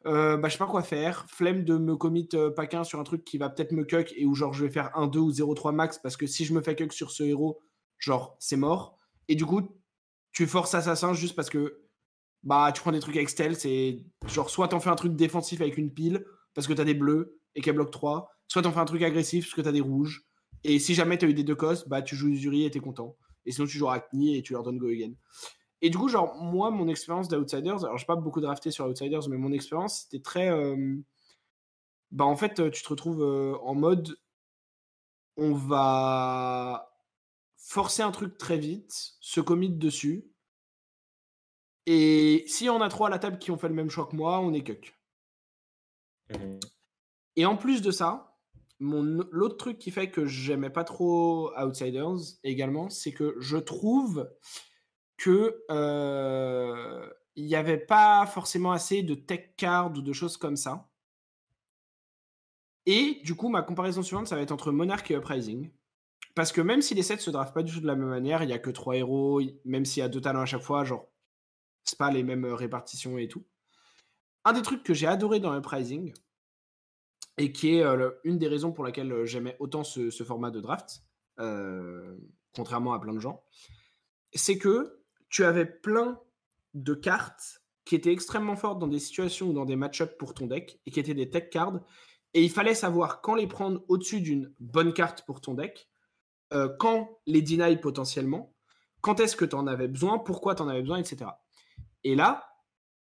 euh, 0.05 0.37
bah, 0.37 0.47
je 0.47 0.53
sais 0.53 0.59
pas 0.59 0.65
quoi 0.65 0.81
faire, 0.81 1.25
flemme 1.29 1.63
de 1.63 1.77
me 1.77 1.95
commit 1.95 2.29
euh, 2.33 2.51
pas 2.51 2.67
qu'un 2.67 2.83
sur 2.83 2.99
un 2.99 3.03
truc 3.03 3.25
qui 3.25 3.37
va 3.37 3.49
peut-être 3.49 3.71
me 3.71 3.83
cuck 3.83 4.13
et 4.15 4.25
où, 4.25 4.33
genre, 4.33 4.53
je 4.53 4.65
vais 4.65 4.71
faire 4.71 4.91
1, 4.97 5.07
2 5.07 5.19
ou 5.19 5.31
0, 5.31 5.53
3 5.53 5.71
max 5.71 5.99
parce 5.99 6.15
que 6.15 6.25
si 6.25 6.45
je 6.45 6.53
me 6.53 6.61
fais 6.61 6.75
cuck 6.75 6.93
sur 6.93 7.11
ce 7.11 7.23
héros, 7.23 7.59
genre, 7.97 8.37
c'est 8.39 8.55
mort. 8.55 8.97
Et 9.27 9.35
du 9.35 9.45
coup, 9.45 9.61
tu 10.31 10.47
forces 10.47 10.73
Assassin 10.73 11.13
juste 11.13 11.35
parce 11.35 11.49
que 11.49 11.81
bah, 12.43 12.71
tu 12.73 12.81
prends 12.81 12.93
des 12.93 12.99
trucs 12.99 13.17
avec 13.17 13.29
stealth, 13.29 13.59
c'est 13.59 14.05
genre, 14.27 14.49
soit 14.49 14.69
t'en 14.69 14.79
fais 14.79 14.89
un 14.89 14.95
truc 14.95 15.15
défensif 15.15 15.59
avec 15.59 15.77
une 15.77 15.93
pile 15.93 16.25
parce 16.53 16.67
que 16.67 16.73
t'as 16.73 16.85
des 16.85 16.93
bleus 16.93 17.39
et 17.55 17.61
qu'elle 17.61 17.75
bloque 17.75 17.91
3, 17.91 18.31
soit 18.47 18.61
t'en 18.61 18.71
fais 18.71 18.79
un 18.79 18.85
truc 18.85 19.01
agressif 19.01 19.45
parce 19.45 19.55
que 19.55 19.61
t'as 19.61 19.73
des 19.73 19.81
rouges. 19.81 20.25
Et 20.63 20.79
si 20.79 20.93
jamais 20.93 21.17
t'as 21.17 21.27
eu 21.27 21.33
des 21.33 21.43
deux 21.43 21.55
costes, 21.55 21.89
bah 21.89 22.01
tu 22.01 22.15
joues 22.15 22.29
Usuri 22.29 22.63
et 22.65 22.71
t'es 22.71 22.79
content. 22.79 23.17
Et 23.45 23.51
sinon 23.51 23.67
tu 23.67 23.77
joues 23.77 23.87
Arachni 23.87 24.37
et 24.37 24.41
tu 24.41 24.53
leur 24.53 24.63
donnes 24.63 24.77
Go 24.77 24.87
Again. 24.87 25.13
Et 25.81 25.89
du 25.89 25.97
coup, 25.97 26.09
genre, 26.09 26.35
moi, 26.35 26.71
mon 26.71 26.87
expérience 26.87 27.27
d'Outsiders, 27.29 27.85
alors 27.85 27.97
j'ai 27.97 28.05
pas 28.05 28.15
beaucoup 28.15 28.41
drafté 28.41 28.71
sur 28.71 28.85
Outsiders, 28.85 29.29
mais 29.29 29.37
mon 29.37 29.51
expérience, 29.51 30.01
c'était 30.01 30.21
très. 30.21 30.49
euh, 30.49 30.97
Bah 32.11 32.25
en 32.25 32.35
fait, 32.35 32.59
euh, 32.59 32.69
tu 32.69 32.83
te 32.83 32.89
retrouves 32.89 33.21
euh, 33.23 33.57
en 33.63 33.75
mode. 33.75 34.17
On 35.37 35.53
va 35.53 36.91
forcer 37.57 38.01
un 38.01 38.11
truc 38.11 38.37
très 38.37 38.57
vite, 38.57 39.13
se 39.21 39.39
commit 39.41 39.69
dessus. 39.69 40.25
Et 41.85 42.43
s'il 42.47 42.67
y 42.67 42.69
en 42.69 42.81
a 42.81 42.89
trois 42.89 43.07
à 43.07 43.09
la 43.09 43.19
table 43.19 43.39
qui 43.39 43.51
ont 43.51 43.57
fait 43.57 43.69
le 43.69 43.73
même 43.73 43.89
choix 43.89 44.05
que 44.05 44.15
moi, 44.15 44.39
on 44.39 44.53
est 44.53 44.63
cuck. 44.63 44.99
Et 47.35 47.45
en 47.45 47.55
plus 47.57 47.81
de 47.81 47.91
ça, 47.91 48.37
l'autre 48.79 49.57
truc 49.57 49.77
qui 49.79 49.91
fait 49.91 50.11
que 50.11 50.25
j'aimais 50.25 50.69
pas 50.69 50.83
trop 50.83 51.51
Outsiders 51.57 52.37
également, 52.43 52.89
c'est 52.89 53.13
que 53.13 53.35
je 53.39 53.57
trouve 53.57 54.29
que 55.19 55.63
euh, 55.69 57.09
il 57.35 57.45
n'y 57.45 57.55
avait 57.55 57.77
pas 57.77 58.25
forcément 58.25 58.71
assez 58.71 59.03
de 59.03 59.13
tech 59.13 59.51
card 59.57 59.91
ou 59.91 60.01
de 60.01 60.13
choses 60.13 60.37
comme 60.37 60.55
ça. 60.55 60.89
Et 62.85 63.19
du 63.23 63.35
coup, 63.35 63.49
ma 63.49 63.61
comparaison 63.61 64.01
suivante, 64.01 64.27
ça 64.27 64.35
va 64.35 64.41
être 64.41 64.53
entre 64.53 64.71
Monarch 64.71 65.11
et 65.11 65.15
Uprising. 65.15 65.69
Parce 66.35 66.51
que 66.51 66.61
même 66.61 66.81
si 66.81 66.95
les 66.95 67.03
sets 67.03 67.17
se 67.17 67.29
draftent 67.29 67.53
pas 67.53 67.63
du 67.63 67.73
tout 67.73 67.81
de 67.81 67.87
la 67.87 67.95
même 67.95 68.07
manière, 68.07 68.41
il 68.41 68.47
n'y 68.47 68.53
a 68.53 68.59
que 68.59 68.69
trois 68.69 68.95
héros, 68.95 69.41
même 69.65 69.85
s'il 69.85 70.01
y 70.01 70.03
a 70.03 70.09
deux 70.09 70.21
talents 70.21 70.41
à 70.41 70.45
chaque 70.45 70.63
fois, 70.63 70.85
genre, 70.85 71.07
c'est 71.83 71.97
pas 71.97 72.11
les 72.11 72.23
mêmes 72.23 72.45
répartitions 72.45 73.17
et 73.17 73.27
tout. 73.27 73.45
Un 74.45 74.53
des 74.53 74.61
trucs 74.61 74.83
que 74.83 74.93
j'ai 74.93 75.07
adoré 75.07 75.41
dans 75.41 75.55
Uprising, 75.55 76.13
et 77.37 77.51
qui 77.51 77.75
est 77.75 77.83
une 78.23 78.37
des 78.37 78.47
raisons 78.47 78.71
pour 78.71 78.85
laquelle 78.85 79.25
j'aimais 79.25 79.57
autant 79.59 79.83
ce, 79.83 80.09
format 80.23 80.51
de 80.51 80.61
draft, 80.61 81.01
contrairement 82.55 82.93
à 82.93 82.99
plein 82.99 83.13
de 83.13 83.19
gens, 83.19 83.43
c'est 84.33 84.57
que 84.57 84.98
tu 85.29 85.43
avais 85.43 85.65
plein 85.65 86.19
de 86.73 86.93
cartes 86.93 87.61
qui 87.85 87.95
étaient 87.95 88.11
extrêmement 88.11 88.55
fortes 88.55 88.79
dans 88.79 88.87
des 88.87 88.99
situations 88.99 89.49
ou 89.49 89.53
dans 89.53 89.65
des 89.65 89.75
match-ups 89.75 90.15
pour 90.17 90.33
ton 90.33 90.47
deck, 90.47 90.79
et 90.85 90.91
qui 90.91 90.99
étaient 90.99 91.13
des 91.13 91.29
tech 91.29 91.49
cards, 91.49 91.79
et 92.33 92.43
il 92.43 92.51
fallait 92.51 92.75
savoir 92.75 93.21
quand 93.21 93.35
les 93.35 93.47
prendre 93.47 93.83
au-dessus 93.87 94.21
d'une 94.21 94.53
bonne 94.59 94.93
carte 94.93 95.25
pour 95.25 95.41
ton 95.41 95.55
deck, 95.55 95.89
quand 96.77 97.19
les 97.25 97.41
deny 97.41 97.77
potentiellement, 97.77 98.53
quand 99.01 99.19
est-ce 99.19 99.35
que 99.35 99.45
tu 99.45 99.55
en 99.55 99.65
avais 99.65 99.87
besoin, 99.87 100.19
pourquoi 100.19 100.53
tu 100.53 100.61
en 100.61 100.67
avais 100.67 100.81
besoin, 100.81 100.99
etc. 100.99 101.31
Et 102.03 102.15
là, 102.15 102.53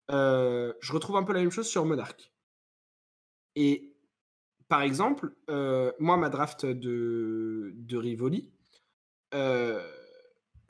je 0.08 0.92
retrouve 0.92 1.16
un 1.16 1.22
peu 1.22 1.34
la 1.34 1.40
même 1.40 1.50
chose 1.50 1.68
sur 1.68 1.84
Monarch. 1.84 2.32
Et 3.56 3.90
par 4.68 4.82
exemple, 4.82 5.34
euh, 5.50 5.92
moi, 5.98 6.16
ma 6.16 6.30
draft 6.30 6.64
de, 6.64 7.74
Rivoli, 7.92 8.48
euh, 9.34 9.84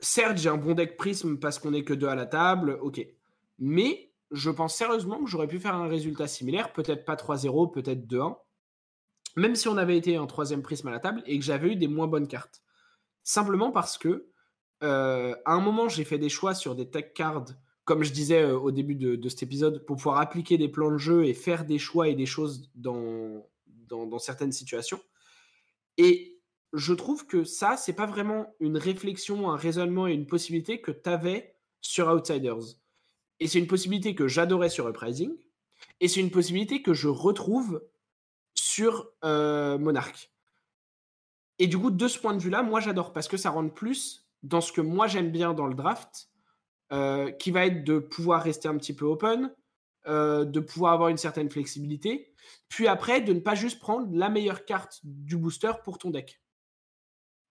certes, 0.01 0.37
j'ai 0.37 0.49
un 0.49 0.57
bon 0.57 0.73
deck 0.73 0.97
Prism 0.97 1.37
parce 1.37 1.59
qu'on 1.59 1.73
est 1.73 1.83
que 1.83 1.93
deux 1.93 2.07
à 2.07 2.15
la 2.15 2.25
table, 2.25 2.77
ok. 2.81 3.05
Mais 3.59 4.11
je 4.31 4.49
pense 4.49 4.75
sérieusement 4.75 5.23
que 5.23 5.29
j'aurais 5.29 5.47
pu 5.47 5.59
faire 5.59 5.75
un 5.75 5.87
résultat 5.87 6.27
similaire, 6.27 6.73
peut-être 6.73 7.05
pas 7.05 7.15
3-0, 7.15 7.71
peut-être 7.71 8.07
2-1, 8.07 8.37
même 9.35 9.55
si 9.55 9.67
on 9.67 9.77
avait 9.77 9.97
été 9.97 10.17
en 10.17 10.27
troisième 10.27 10.61
Prism 10.61 10.87
à 10.87 10.91
la 10.91 10.99
table 10.99 11.21
et 11.25 11.37
que 11.37 11.45
j'avais 11.45 11.73
eu 11.73 11.75
des 11.75 11.87
moins 11.87 12.07
bonnes 12.07 12.27
cartes. 12.27 12.61
Simplement 13.23 13.71
parce 13.71 13.97
que, 13.97 14.27
euh, 14.83 15.35
à 15.45 15.53
un 15.53 15.61
moment, 15.61 15.89
j'ai 15.89 16.03
fait 16.03 16.17
des 16.17 16.29
choix 16.29 16.55
sur 16.55 16.75
des 16.75 16.89
tech 16.89 17.13
cards, 17.13 17.45
comme 17.85 18.03
je 18.03 18.11
disais 18.11 18.45
au 18.45 18.71
début 18.71 18.95
de, 18.95 19.29
cet 19.29 19.43
épisode, 19.43 19.85
pour 19.85 19.97
pouvoir 19.97 20.19
appliquer 20.19 20.57
des 20.57 20.69
plans 20.69 20.91
de 20.91 20.97
jeu 20.97 21.25
et 21.25 21.33
faire 21.33 21.65
des 21.65 21.77
choix 21.77 22.07
et 22.07 22.15
des 22.15 22.25
choses 22.25 22.69
dans, 22.75 23.45
dans, 23.87 24.19
certaines 24.19 24.51
situations. 24.51 24.99
Et 25.97 26.30
je 26.73 26.93
trouve 26.93 27.25
que 27.27 27.43
ça, 27.43 27.77
c'est 27.77 27.93
pas 27.93 28.05
vraiment 28.05 28.55
une 28.59 28.77
réflexion, 28.77 29.49
un 29.51 29.57
raisonnement 29.57 30.07
et 30.07 30.13
une 30.13 30.27
possibilité 30.27 30.81
que 30.81 30.91
tu 30.91 31.09
avais 31.09 31.55
sur 31.81 32.07
Outsiders. 32.07 32.77
Et 33.39 33.47
c'est 33.47 33.59
une 33.59 33.67
possibilité 33.67 34.15
que 34.15 34.27
j'adorais 34.27 34.69
sur 34.69 34.87
Uprising. 34.87 35.35
Et 35.99 36.07
c'est 36.07 36.19
une 36.19 36.31
possibilité 36.31 36.81
que 36.81 36.93
je 36.93 37.07
retrouve 37.07 37.83
sur 38.53 39.11
euh, 39.23 39.77
Monarch. 39.77 40.31
Et 41.59 41.67
du 41.67 41.77
coup, 41.77 41.91
de 41.91 42.07
ce 42.07 42.19
point 42.19 42.33
de 42.33 42.41
vue-là, 42.41 42.63
moi 42.63 42.79
j'adore 42.79 43.13
parce 43.13 43.27
que 43.27 43.37
ça 43.37 43.49
rentre 43.49 43.73
plus 43.73 44.27
dans 44.43 44.61
ce 44.61 44.71
que 44.71 44.81
moi 44.81 45.07
j'aime 45.07 45.31
bien 45.31 45.53
dans 45.53 45.67
le 45.67 45.75
draft, 45.75 46.29
euh, 46.91 47.31
qui 47.31 47.51
va 47.51 47.65
être 47.65 47.83
de 47.83 47.99
pouvoir 47.99 48.43
rester 48.43 48.67
un 48.67 48.77
petit 48.77 48.95
peu 48.95 49.05
open, 49.05 49.53
euh, 50.07 50.45
de 50.45 50.59
pouvoir 50.59 50.93
avoir 50.93 51.09
une 51.09 51.17
certaine 51.17 51.49
flexibilité, 51.49 52.33
puis 52.67 52.87
après 52.87 53.21
de 53.21 53.33
ne 53.33 53.39
pas 53.39 53.55
juste 53.55 53.79
prendre 53.79 54.07
la 54.11 54.29
meilleure 54.29 54.65
carte 54.65 54.99
du 55.03 55.37
booster 55.37 55.71
pour 55.83 55.99
ton 55.99 56.09
deck. 56.09 56.41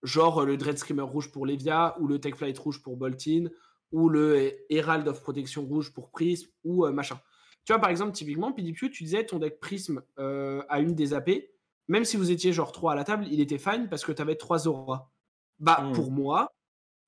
Genre 0.02 0.42
euh, 0.42 0.46
le 0.46 0.56
Dread 0.56 0.78
Screamer 0.78 1.02
rouge 1.02 1.30
pour 1.30 1.46
Levia, 1.46 1.96
ou 2.00 2.06
le 2.06 2.18
Tech 2.18 2.34
Flight 2.34 2.58
rouge 2.58 2.82
pour 2.82 2.96
Boltin, 2.96 3.48
ou 3.92 4.08
le 4.08 4.52
Herald 4.70 5.06
of 5.08 5.20
Protection 5.22 5.64
rouge 5.64 5.92
pour 5.92 6.10
Prism, 6.10 6.48
ou 6.64 6.86
euh, 6.86 6.92
machin. 6.92 7.20
Tu 7.64 7.72
vois, 7.72 7.80
par 7.80 7.90
exemple, 7.90 8.12
typiquement, 8.12 8.52
PDPU, 8.52 8.90
tu 8.90 9.04
disais 9.04 9.24
ton 9.26 9.38
deck 9.38 9.60
Prism 9.60 10.00
a 10.16 10.80
une 10.80 10.94
des 10.94 11.12
AP, 11.12 11.30
même 11.90 12.04
si 12.04 12.16
vous 12.16 12.30
étiez 12.30 12.52
genre 12.52 12.70
3 12.70 12.92
à 12.92 12.94
la 12.94 13.02
table, 13.02 13.26
il 13.30 13.40
était 13.40 13.58
fine 13.58 13.88
parce 13.88 14.04
que 14.04 14.12
tu 14.12 14.22
avais 14.22 14.36
3 14.36 14.68
auras. 14.68 15.10
Bah, 15.58 15.80
hmm. 15.82 15.92
pour 15.92 16.12
moi, 16.12 16.52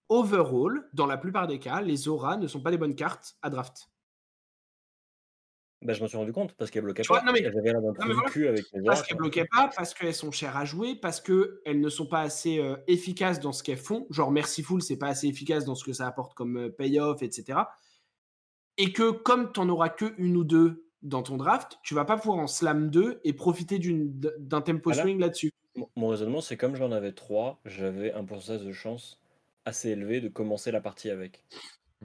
overall, 0.08 0.88
dans 0.92 1.06
la 1.06 1.16
plupart 1.16 1.46
des 1.46 1.60
cas, 1.60 1.80
les 1.80 2.08
auras 2.08 2.36
ne 2.36 2.48
sont 2.48 2.60
pas 2.60 2.72
des 2.72 2.78
bonnes 2.78 2.96
cartes 2.96 3.36
à 3.42 3.48
draft. 3.48 3.91
Bah, 5.82 5.92
je 5.94 6.00
m'en 6.00 6.06
suis 6.06 6.16
rendu 6.16 6.32
compte 6.32 6.54
parce 6.54 6.70
qu'elles 6.70 6.82
bloquaient 6.82 7.02
pas. 7.02 7.22
non, 7.22 7.32
mais, 7.32 7.42
parce 8.84 9.02
qu'elles 9.02 9.16
bloquaient 9.16 9.46
pas, 9.46 9.68
parce 9.74 9.94
qu'elles 9.94 10.14
sont 10.14 10.30
chères 10.30 10.56
à 10.56 10.64
jouer, 10.64 10.94
parce 10.94 11.20
qu'elles 11.20 11.80
ne 11.80 11.88
sont 11.88 12.06
pas 12.06 12.20
assez 12.20 12.58
euh, 12.58 12.76
efficaces 12.86 13.40
dans 13.40 13.52
ce 13.52 13.62
qu'elles 13.62 13.78
font. 13.78 14.06
Genre 14.10 14.30
Merciful, 14.30 14.80
c'est 14.82 14.96
pas 14.96 15.08
assez 15.08 15.26
efficace 15.26 15.64
dans 15.64 15.74
ce 15.74 15.84
que 15.84 15.92
ça 15.92 16.06
apporte 16.06 16.34
comme 16.34 16.56
euh, 16.56 16.68
payoff, 16.70 17.22
etc. 17.22 17.58
Et 18.78 18.92
que 18.92 19.10
comme 19.10 19.52
tu 19.52 19.60
n'en 19.60 19.70
auras 19.70 19.88
que 19.88 20.14
une 20.18 20.36
ou 20.36 20.44
deux 20.44 20.86
dans 21.02 21.22
ton 21.22 21.36
draft, 21.36 21.78
tu 21.82 21.94
vas 21.94 22.04
pas 22.04 22.16
pouvoir 22.16 22.38
en 22.38 22.46
slam 22.46 22.88
deux 22.88 23.20
et 23.24 23.32
profiter 23.32 23.80
d'un 23.80 24.60
tempo 24.60 24.90
ah 24.90 24.94
swing 24.94 25.18
là-dessus. 25.18 25.50
Mon 25.96 26.08
raisonnement, 26.08 26.40
c'est 26.40 26.56
comme 26.56 26.76
j'en 26.76 26.92
avais 26.92 27.12
trois, 27.12 27.60
j'avais 27.64 28.12
un 28.12 28.24
pourcentage 28.24 28.64
de 28.64 28.72
chance 28.72 29.20
assez 29.64 29.90
élevé 29.90 30.20
de 30.20 30.28
commencer 30.28 30.70
la 30.70 30.80
partie 30.80 31.10
avec. 31.10 31.44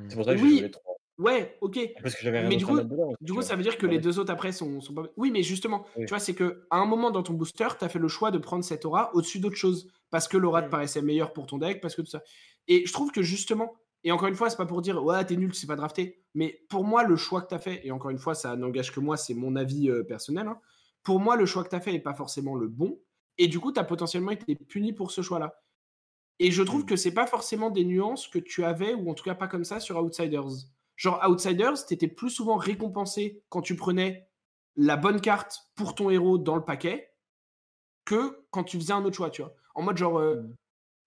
C'est 0.08 0.16
pour 0.16 0.26
ça 0.26 0.34
que 0.34 0.40
j'ai 0.40 0.60
joué 0.60 0.72
trois. 0.72 0.97
Ouais, 1.18 1.58
ok. 1.62 1.80
mais 2.26 2.56
du 2.58 2.66
coup, 2.66 2.80
du 3.22 3.34
coup 3.34 3.42
ça 3.42 3.56
veut 3.56 3.64
dire 3.64 3.78
que 3.78 3.88
les 3.88 3.98
deux 3.98 4.20
autres 4.20 4.32
après 4.32 4.52
sont, 4.52 4.82
sont 4.82 4.94
pas. 4.94 5.04
Oui, 5.18 5.32
mais 5.32 5.42
justement, 5.42 5.86
tu 5.96 6.06
vois, 6.06 6.20
c'est 6.20 6.36
que 6.36 6.68
à 6.70 6.78
un 6.78 6.86
moment 6.86 7.10
dans 7.10 7.24
ton 7.24 7.34
booster, 7.34 7.68
tu 7.80 7.86
as 7.86 7.90
fait 7.90 8.00
le 8.00 8.08
choix 8.08 8.30
de 8.30 8.38
prendre 8.38 8.64
cette 8.64 8.86
aura 8.86 9.14
au-dessus 9.16 9.40
d'autres 9.40 9.56
choses. 9.56 9.90
Parce 10.10 10.28
que 10.28 10.38
l'aura 10.38 10.62
te 10.62 10.70
paraissait 10.70 11.02
meilleure 11.02 11.34
pour 11.34 11.48
ton 11.48 11.58
deck, 11.58 11.82
parce 11.82 11.96
que 11.96 12.02
tout 12.02 12.10
ça. 12.10 12.24
Et 12.68 12.86
je 12.86 12.94
trouve 12.94 13.12
que 13.12 13.22
justement, 13.22 13.74
et 14.04 14.12
encore 14.12 14.28
une 14.28 14.36
fois, 14.36 14.50
c'est 14.50 14.58
pas 14.58 14.66
pour 14.66 14.82
dire 14.82 15.04
ouais, 15.04 15.26
t'es 15.26 15.36
nul, 15.36 15.54
c'est 15.54 15.68
pas 15.68 15.76
drafté. 15.76 16.24
Mais 16.34 16.62
pour 16.70 16.84
moi, 16.84 17.04
le 17.04 17.16
choix 17.16 17.42
que 17.42 17.50
tu 17.50 17.56
as 17.56 17.60
fait, 17.60 17.86
et 17.86 17.92
encore 17.92 18.12
une 18.12 18.20
fois, 18.20 18.36
ça 18.36 18.56
n'engage 18.56 18.92
que 18.94 19.00
moi, 19.00 19.18
c'est 19.18 19.34
mon 19.34 19.56
avis 19.56 19.90
euh, 19.90 20.04
personnel. 20.04 20.48
Hein, 20.48 20.60
pour 21.04 21.20
moi, 21.20 21.36
le 21.36 21.46
choix 21.46 21.64
que 21.64 21.70
tu 21.70 21.76
as 21.76 21.82
fait 21.82 21.92
n'est 21.92 22.00
pas 22.00 22.14
forcément 22.14 22.56
le 22.56 22.68
bon. 22.68 23.00
Et 23.38 23.48
du 23.48 23.60
coup, 23.60 23.72
tu 23.72 23.80
as 23.80 23.84
potentiellement 23.84 24.32
été 24.32 24.56
puni 24.56 24.94
pour 24.94 25.12
ce 25.12 25.22
choix-là. 25.22 25.62
Et 26.40 26.52
je 26.52 26.62
trouve 26.62 26.84
mmh. 26.84 26.86
que 26.86 26.96
c'est 26.96 27.14
pas 27.14 27.26
forcément 27.26 27.72
des 27.72 27.84
nuances 27.84 28.28
que 28.28 28.40
tu 28.40 28.64
avais, 28.64 28.94
ou 28.94 29.10
en 29.10 29.14
tout 29.14 29.24
cas 29.24 29.36
pas 29.36 29.48
comme 29.48 29.64
ça 29.64 29.80
sur 29.80 29.98
Outsiders. 29.98 30.68
Genre 30.98 31.24
Outsiders, 31.30 31.86
t'étais 31.86 32.08
plus 32.08 32.32
souvent 32.32 32.58
récompensé 32.58 33.44
quand 33.50 33.62
tu 33.62 33.76
prenais 33.76 34.28
la 34.76 34.98
bonne 34.98 35.22
carte 35.22 35.70
pour 35.76 35.96
ton 35.96 36.10
héros 36.10 36.38
dans 36.38 36.56
le 36.56 36.66
paquet 36.66 37.14
que 38.04 38.46
quand 38.52 38.64
tu 38.64 38.78
faisais 38.78 38.94
un 38.94 39.06
autre 39.06 39.16
choix, 39.16 39.30
tu 39.30 39.44
vois. 39.44 39.54
En 39.76 39.84
mode 39.84 39.98
genre. 39.98 40.18
Euh, 40.18 40.42
mmh. 40.42 40.56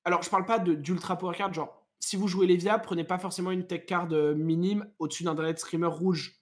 Alors, 0.05 0.23
je 0.23 0.31
parle 0.31 0.47
pas 0.47 0.59
d'ultra 0.59 1.19
power 1.19 1.37
card, 1.37 1.53
genre, 1.53 1.87
si 1.99 2.17
vous 2.17 2.29
jouez 2.29 2.47
Levia, 2.47 2.79
prenez 2.79 3.05
pas 3.05 3.19
forcément 3.19 3.51
une 3.51 3.67
tech 3.67 3.85
card 3.85 4.09
euh, 4.13 4.35
minime 4.35 4.91
au-dessus 4.99 5.25
d'un 5.25 5.35
Dread 5.35 5.59
Screamer 5.59 5.89
rouge. 5.89 6.41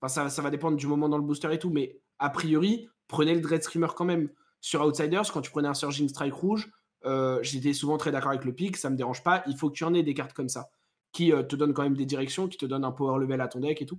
Enfin, 0.00 0.08
ça, 0.08 0.28
ça 0.28 0.42
va 0.42 0.50
dépendre 0.50 0.76
du 0.76 0.86
moment 0.86 1.08
dans 1.08 1.18
le 1.18 1.22
booster 1.22 1.52
et 1.52 1.58
tout, 1.58 1.70
mais 1.70 2.00
a 2.18 2.30
priori, 2.30 2.88
prenez 3.08 3.34
le 3.34 3.40
Dread 3.40 3.62
Screamer 3.62 3.94
quand 3.94 4.04
même. 4.04 4.30
Sur 4.60 4.84
Outsiders, 4.84 5.30
quand 5.32 5.42
tu 5.42 5.50
prenais 5.50 5.68
un 5.68 5.74
Surging 5.74 6.08
Strike 6.08 6.34
rouge, 6.34 6.72
euh, 7.04 7.38
j'étais 7.42 7.72
souvent 7.72 7.98
très 7.98 8.10
d'accord 8.10 8.30
avec 8.30 8.44
le 8.44 8.52
pic, 8.52 8.76
ça 8.76 8.90
me 8.90 8.96
dérange 8.96 9.22
pas. 9.22 9.44
Il 9.46 9.56
faut 9.56 9.68
que 9.68 9.74
tu 9.74 9.84
en 9.84 9.94
aies 9.94 10.02
des 10.02 10.14
cartes 10.14 10.32
comme 10.32 10.48
ça 10.48 10.70
qui 11.16 11.32
euh, 11.32 11.42
te 11.42 11.56
donne 11.56 11.72
quand 11.72 11.82
même 11.82 11.96
des 11.96 12.04
directions, 12.04 12.46
qui 12.46 12.58
te 12.58 12.66
donne 12.66 12.84
un 12.84 12.92
power 12.92 13.18
level 13.18 13.40
à 13.40 13.48
ton 13.48 13.60
deck 13.60 13.80
et 13.80 13.86
tout. 13.86 13.98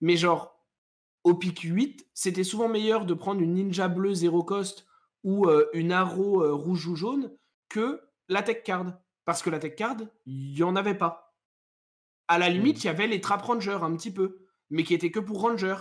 Mais 0.00 0.16
genre, 0.16 0.64
au 1.24 1.34
pick 1.34 1.62
8, 1.62 2.06
c'était 2.14 2.44
souvent 2.44 2.68
meilleur 2.68 3.04
de 3.04 3.14
prendre 3.14 3.40
une 3.40 3.54
ninja 3.54 3.88
bleue 3.88 4.14
zéro 4.14 4.44
cost 4.44 4.86
ou 5.24 5.48
euh, 5.48 5.68
une 5.72 5.90
arrow 5.90 6.44
euh, 6.44 6.52
rouge 6.52 6.86
ou 6.86 6.94
jaune 6.94 7.36
que 7.68 8.00
la 8.28 8.44
tech 8.44 8.62
card. 8.62 8.96
Parce 9.24 9.42
que 9.42 9.50
la 9.50 9.58
tech 9.58 9.74
card, 9.74 9.96
il 10.24 10.54
n'y 10.54 10.62
en 10.62 10.76
avait 10.76 10.94
pas. 10.94 11.34
À 12.28 12.38
la 12.38 12.48
limite, 12.48 12.76
mmh. 12.76 12.80
il 12.80 12.84
y 12.84 12.90
avait 12.90 13.06
les 13.08 13.20
trap 13.20 13.42
rangers 13.42 13.80
un 13.82 13.96
petit 13.96 14.12
peu, 14.12 14.46
mais 14.70 14.84
qui 14.84 14.94
étaient 14.94 15.10
que 15.10 15.18
pour 15.18 15.40
ranger. 15.40 15.74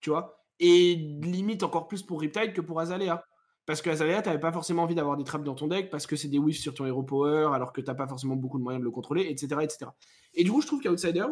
Tu 0.00 0.08
vois? 0.08 0.42
Et 0.58 0.94
limite 0.94 1.64
encore 1.64 1.86
plus 1.86 2.02
pour 2.02 2.22
Riptide 2.22 2.54
que 2.54 2.62
pour 2.62 2.80
Azalea. 2.80 3.22
Parce 3.64 3.80
que 3.80 3.90
Azalea, 3.90 4.22
t'avais 4.22 4.40
pas 4.40 4.52
forcément 4.52 4.82
envie 4.82 4.94
d'avoir 4.94 5.16
des 5.16 5.24
traps 5.24 5.44
dans 5.44 5.54
ton 5.54 5.68
deck 5.68 5.88
parce 5.90 6.06
que 6.06 6.16
c'est 6.16 6.28
des 6.28 6.38
whiffs 6.38 6.60
sur 6.60 6.74
ton 6.74 6.84
hero 6.84 7.02
power 7.02 7.50
alors 7.54 7.72
que 7.72 7.80
t'as 7.80 7.94
pas 7.94 8.08
forcément 8.08 8.34
beaucoup 8.34 8.58
de 8.58 8.64
moyens 8.64 8.80
de 8.80 8.84
le 8.84 8.90
contrôler, 8.90 9.22
etc. 9.28 9.62
etc. 9.62 9.90
Et 10.34 10.42
du 10.42 10.50
coup, 10.50 10.60
je 10.60 10.66
trouve 10.66 10.80
qu'Outsiders, 10.80 11.30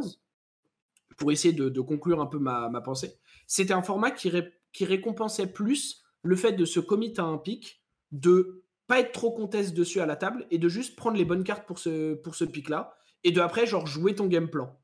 pour 1.17 1.33
essayer 1.33 1.53
de, 1.53 1.81
conclure 1.81 2.21
un 2.21 2.27
peu 2.27 2.39
ma, 2.39 2.71
pensée, 2.83 3.19
c'était 3.47 3.73
un 3.73 3.83
format 3.83 4.13
qui, 4.13 4.31
qui 4.73 4.85
récompensait 4.85 5.49
plus 5.49 6.05
le 6.23 6.37
fait 6.37 6.53
de 6.53 6.65
se 6.65 6.79
commit 6.79 7.15
à 7.19 7.25
un 7.25 7.39
pic, 7.39 7.83
de 8.13 8.65
pas 8.87 9.01
être 9.01 9.13
trop 9.13 9.33
conteste 9.33 9.75
dessus 9.75 10.01
à 10.01 10.07
la 10.07 10.17
table 10.17 10.47
et 10.51 10.59
de 10.59 10.69
juste 10.69 10.97
prendre 10.97 11.17
les 11.17 11.25
bonnes 11.25 11.45
cartes 11.45 11.67
pour 11.67 11.79
ce, 11.79 12.15
pour 12.15 12.35
ce 12.35 12.45
pic-là 12.45 12.95
et 13.25 13.33
de 13.33 13.41
après, 13.41 13.67
genre, 13.67 13.87
jouer 13.87 14.15
ton 14.15 14.27
game 14.27 14.49
plan. 14.49 14.79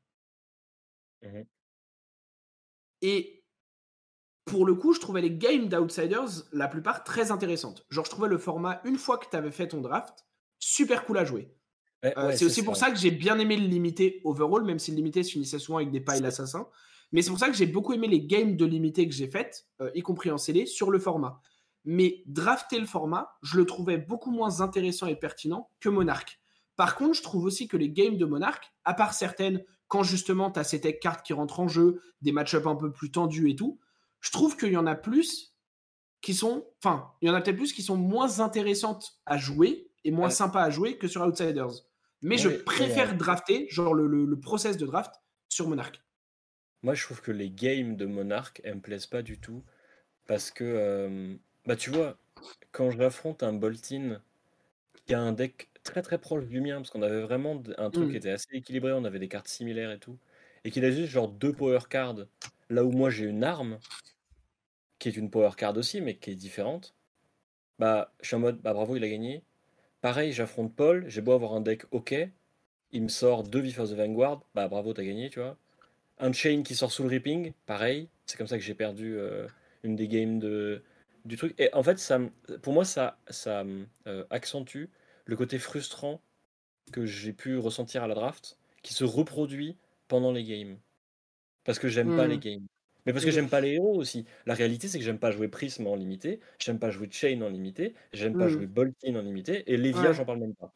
Mmh 1.21 1.43
et 3.01 3.36
pour 4.47 4.65
le 4.65 4.73
coup, 4.73 4.93
je 4.93 4.99
trouvais 4.99 5.21
les 5.21 5.31
games 5.31 5.67
d'Outsiders, 5.67 6.45
la 6.51 6.67
plupart, 6.67 7.03
très 7.03 7.31
intéressantes. 7.31 7.85
Genre, 7.89 8.05
je 8.05 8.09
trouvais 8.09 8.29
le 8.29 8.37
format, 8.37 8.81
une 8.85 8.97
fois 8.97 9.17
que 9.17 9.29
tu 9.29 9.35
avais 9.35 9.51
fait 9.51 9.67
ton 9.67 9.81
draft, 9.81 10.25
super 10.57 11.05
cool 11.05 11.19
à 11.19 11.25
jouer. 11.25 11.53
Euh, 12.05 12.31
c'est 12.35 12.45
aussi 12.45 12.63
pour 12.63 12.77
ça 12.77 12.89
que 12.89 12.97
j'ai 12.97 13.11
bien 13.11 13.37
aimé 13.39 13.57
le 13.57 13.67
limité 13.67 14.21
overall, 14.23 14.63
même 14.63 14.79
si 14.79 14.91
le 14.91 14.97
limité 14.97 15.23
se 15.23 15.31
finissait 15.31 15.59
souvent 15.59 15.77
avec 15.77 15.91
des 15.91 15.99
piles 15.99 16.25
assassins. 16.25 16.67
Mais 17.11 17.21
c'est 17.21 17.29
pour 17.29 17.39
ça 17.39 17.49
que 17.49 17.55
j'ai 17.55 17.65
beaucoup 17.65 17.93
aimé 17.93 18.07
les 18.07 18.25
games 18.25 18.55
de 18.55 18.65
limité 18.65 19.07
que 19.07 19.13
j'ai 19.13 19.27
faites, 19.27 19.67
euh, 19.81 19.91
y 19.95 20.01
compris 20.01 20.31
en 20.31 20.37
CD, 20.37 20.65
sur 20.65 20.91
le 20.91 20.99
format. 20.99 21.41
Mais 21.83 22.23
drafter 22.25 22.79
le 22.79 22.85
format, 22.85 23.37
je 23.41 23.57
le 23.57 23.65
trouvais 23.65 23.97
beaucoup 23.97 24.31
moins 24.31 24.61
intéressant 24.61 25.07
et 25.07 25.15
pertinent 25.15 25.69
que 25.79 25.89
Monarch. 25.89 26.39
Par 26.75 26.95
contre, 26.95 27.15
je 27.15 27.23
trouve 27.23 27.45
aussi 27.45 27.67
que 27.67 27.77
les 27.77 27.89
games 27.89 28.17
de 28.17 28.25
Monarch, 28.25 28.71
à 28.85 28.93
part 28.93 29.13
certaines, 29.13 29.63
quand 29.87 30.03
justement 30.03 30.51
tu 30.51 30.59
as 30.59 30.63
ces 30.63 30.81
tech 30.81 30.99
cartes 31.01 31.25
qui 31.25 31.33
rentrent 31.33 31.59
en 31.59 31.67
jeu, 31.67 32.01
des 32.21 32.31
match-ups 32.31 32.67
un 32.67 32.75
peu 32.75 32.91
plus 32.91 33.11
tendus 33.11 33.49
et 33.49 33.55
tout, 33.55 33.79
je 34.21 34.31
trouve 34.31 34.57
qu'il 34.57 34.71
y 34.71 34.77
en 34.77 34.87
a 34.87 34.95
plus 34.95 35.55
qui 36.21 36.33
sont, 36.33 36.65
enfin, 36.83 37.11
il 37.21 37.27
y 37.27 37.31
en 37.31 37.35
a 37.35 37.41
peut-être 37.41 37.57
plus 37.57 37.73
qui 37.73 37.83
sont 37.83 37.95
moins 37.97 38.39
intéressantes 38.39 39.19
à 39.25 39.37
jouer 39.37 39.89
est 40.03 40.11
moins 40.11 40.25
Ouais. 40.27 40.33
sympa 40.33 40.61
à 40.61 40.69
jouer 40.69 40.97
que 40.97 41.07
sur 41.07 41.21
Outsiders. 41.21 41.85
Mais 42.21 42.37
je 42.37 42.49
Ouais, 42.49 42.57
préfère 42.59 43.11
ouais. 43.11 43.17
drafter, 43.17 43.67
genre 43.69 43.93
le, 43.93 44.07
le- 44.07 44.25
le 44.25 44.39
process 44.39 44.77
de 44.77 44.85
draft, 44.85 45.13
sur 45.49 45.67
Monarch. 45.69 46.01
Moi, 46.81 46.93
je 46.95 47.03
trouve 47.03 47.21
que 47.21 47.31
les 47.31 47.49
games 47.49 47.95
de 47.95 48.05
Monarch, 48.05 48.61
elles 48.63 48.75
me 48.75 48.81
plaisent 48.81 49.05
pas 49.07 49.21
du 49.21 49.39
tout. 49.39 49.63
Parce 50.27 50.51
que, 50.51 50.63
euh, 50.63 51.35
bah, 51.65 51.75
tu 51.75 51.89
vois, 51.91 52.17
quand 52.71 52.91
j'affronte 52.91 53.43
un 53.43 53.53
Boltin 53.53 54.21
qui 55.05 55.13
a 55.13 55.19
un 55.21 55.31
deck 55.33 55.69
très 55.83 56.01
très 56.01 56.17
proche 56.19 56.45
du 56.47 56.59
mien, 56.61 56.77
parce 56.77 56.89
qu'on 56.89 57.01
avait 57.01 57.21
vraiment 57.21 57.61
un 57.77 57.89
truc 57.91 58.07
Mm. 58.07 58.11
qui 58.11 58.17
était 58.17 58.31
assez 58.31 58.49
équilibré, 58.53 58.91
on 58.93 59.05
avait 59.05 59.19
des 59.19 59.29
cartes 59.29 59.47
similaires 59.47 59.91
et 59.91 59.99
tout, 59.99 60.17
et 60.63 60.71
qu'il 60.71 60.83
a 60.85 60.91
juste 60.91 61.09
genre 61.11 61.29
deux 61.29 61.53
power 61.53 61.79
cards, 61.89 62.25
là 62.69 62.83
où 62.83 62.91
moi 62.91 63.09
j'ai 63.09 63.25
une 63.25 63.43
arme, 63.43 63.79
qui 64.99 65.09
est 65.09 65.17
une 65.17 65.29
power 65.29 65.51
card 65.57 65.77
aussi, 65.77 66.01
mais 66.01 66.15
qui 66.15 66.31
est 66.31 66.35
différente, 66.35 66.95
bah, 67.79 68.13
je 68.21 68.27
suis 68.27 68.35
en 68.35 68.39
mode, 68.39 68.59
bah 68.61 68.73
bravo, 68.73 68.95
il 68.95 69.03
a 69.03 69.09
gagné. 69.09 69.43
Pareil, 70.01 70.31
j'affronte 70.33 70.75
Paul, 70.75 71.05
j'ai 71.07 71.21
beau 71.21 71.33
avoir 71.33 71.53
un 71.53 71.61
deck 71.61 71.83
ok, 71.91 72.15
il 72.91 73.03
me 73.03 73.07
sort 73.09 73.43
deux 73.43 73.59
Viff 73.59 73.79
of 73.79 73.89
the 73.89 73.93
Vanguard, 73.93 74.43
bah 74.55 74.67
bravo, 74.67 74.93
t'as 74.93 75.03
gagné, 75.03 75.29
tu 75.29 75.39
vois. 75.39 75.57
Un 76.19 76.33
Chain 76.33 76.63
qui 76.63 76.75
sort 76.75 76.91
sous 76.91 77.03
le 77.03 77.09
Ripping, 77.09 77.53
pareil, 77.65 78.09
c'est 78.25 78.37
comme 78.37 78.47
ça 78.47 78.57
que 78.57 78.63
j'ai 78.63 78.73
perdu 78.73 79.17
euh, 79.17 79.47
une 79.83 79.95
des 79.95 80.07
games 80.07 80.39
de, 80.39 80.83
du 81.25 81.37
truc. 81.37 81.53
Et 81.59 81.73
en 81.73 81.83
fait, 81.83 81.99
ça, 81.99 82.19
pour 82.61 82.73
moi, 82.73 82.85
ça, 82.85 83.19
ça 83.29 83.63
euh, 84.07 84.25
accentue 84.29 84.85
le 85.25 85.35
côté 85.35 85.59
frustrant 85.59 86.21
que 86.91 87.05
j'ai 87.05 87.33
pu 87.33 87.57
ressentir 87.57 88.03
à 88.03 88.07
la 88.07 88.15
draft, 88.15 88.57
qui 88.81 88.93
se 88.93 89.03
reproduit 89.03 89.77
pendant 90.07 90.31
les 90.31 90.43
games. 90.43 90.77
Parce 91.67 91.79
que 91.79 91.89
j'aime 91.89 92.15
pas 92.15 92.27
les 92.27 92.39
games. 92.39 92.67
Mais 93.05 93.13
parce 93.13 93.25
que 93.25 93.31
j'aime 93.31 93.49
pas 93.49 93.61
les 93.61 93.73
héros 93.75 93.95
aussi. 93.99 94.25
La 94.47 94.55
réalité, 94.55 94.89
c'est 94.89 94.99
que 94.99 95.05
j'aime 95.05 95.19
pas 95.19 95.31
jouer 95.31 95.49
Prism 95.49 95.87
en 95.87 95.95
limité, 95.95 96.41
j'aime 96.59 96.79
pas 96.79 96.91
jouer 96.91 97.09
Chain 97.11 97.41
en 97.43 97.49
limité, 97.49 97.95
j'aime 98.13 98.37
pas 98.37 98.47
Hmm. 98.47 98.49
jouer 98.49 98.67
Boltin 98.67 99.15
en 99.17 99.23
limité, 99.23 99.71
et 99.73 99.77
Levia, 99.77 100.11
Ouais. 100.11 100.13
j'en 100.13 100.25
parle 100.25 100.39
même 100.39 100.55
pas. 100.55 100.73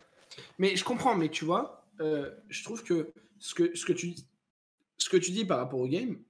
Mais 0.60 0.76
je 0.76 0.84
comprends, 0.84 1.16
mais 1.16 1.30
tu 1.30 1.46
vois, 1.46 1.88
euh, 2.00 2.32
je 2.50 2.64
trouve 2.64 2.84
que 2.84 3.14
ce, 3.40 3.54
que 3.54 3.76
ce 3.76 3.86
que 3.86 3.94
tu 3.94 4.16
ce 4.98 5.10
que 5.10 5.18
tu 5.18 5.32
dis 5.32 5.46
par 5.46 5.60
rapport 5.60 5.80
au 5.82 5.88
game, 5.88 6.24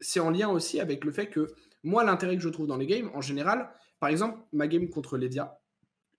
c'est 0.00 0.20
en 0.20 0.30
lien 0.30 0.50
aussi 0.50 0.80
avec 0.80 1.04
le 1.04 1.12
fait 1.12 1.28
que 1.28 1.54
moi, 1.84 2.04
l'intérêt 2.04 2.36
que 2.36 2.42
je 2.42 2.50
trouve 2.50 2.66
dans 2.68 2.78
les 2.78 2.86
games, 2.86 3.10
en 3.14 3.22
général, 3.22 3.70
par 4.00 4.10
exemple, 4.10 4.40
ma 4.52 4.68
game 4.68 4.90
contre 4.90 5.18
Ledia, 5.18 5.60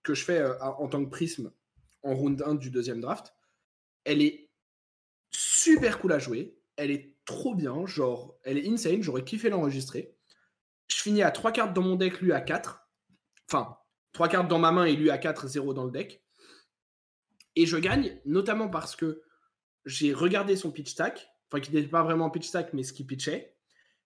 que 0.02 0.14
je 0.14 0.24
fais 0.24 0.40
euh, 0.40 0.58
en 0.62 0.88
tant 0.88 1.04
que 1.04 1.10
prisme 1.10 1.52
en 2.02 2.14
round 2.16 2.42
1 2.42 2.56
du 2.56 2.70
deuxième 2.70 3.00
draft, 3.00 3.34
elle 4.04 4.22
est 4.22 4.50
super 5.30 6.00
cool 6.00 6.12
à 6.12 6.18
jouer. 6.20 6.58
Elle 6.76 6.90
est 6.90 7.14
trop 7.24 7.54
bien, 7.54 7.86
genre, 7.86 8.38
elle 8.44 8.58
est 8.58 8.68
insane. 8.68 9.02
J'aurais 9.02 9.24
kiffé 9.24 9.50
l'enregistrer. 9.50 10.16
Je 10.88 10.96
finis 10.96 11.22
à 11.22 11.30
3 11.30 11.52
cartes 11.52 11.74
dans 11.74 11.82
mon 11.82 11.96
deck, 11.96 12.20
lui 12.20 12.32
à 12.32 12.40
4. 12.40 12.86
Enfin, 13.48 13.76
3 14.12 14.28
cartes 14.28 14.48
dans 14.48 14.58
ma 14.58 14.72
main 14.72 14.84
et 14.84 14.96
lui 14.96 15.10
à 15.10 15.18
4, 15.18 15.48
0 15.48 15.74
dans 15.74 15.84
le 15.84 15.90
deck. 15.90 16.24
Et 17.56 17.66
je 17.66 17.76
gagne, 17.76 18.20
notamment 18.24 18.68
parce 18.68 18.96
que 18.96 19.22
j'ai 19.84 20.12
regardé 20.12 20.56
son 20.56 20.70
pitch 20.70 20.90
stack, 20.90 21.28
enfin 21.50 21.60
qui 21.60 21.72
n'était 21.72 21.88
pas 21.88 22.02
vraiment 22.02 22.30
pitch 22.30 22.48
stack, 22.48 22.72
mais 22.72 22.82
ce 22.82 22.92
qu'il 22.92 23.06
pitchait. 23.06 23.56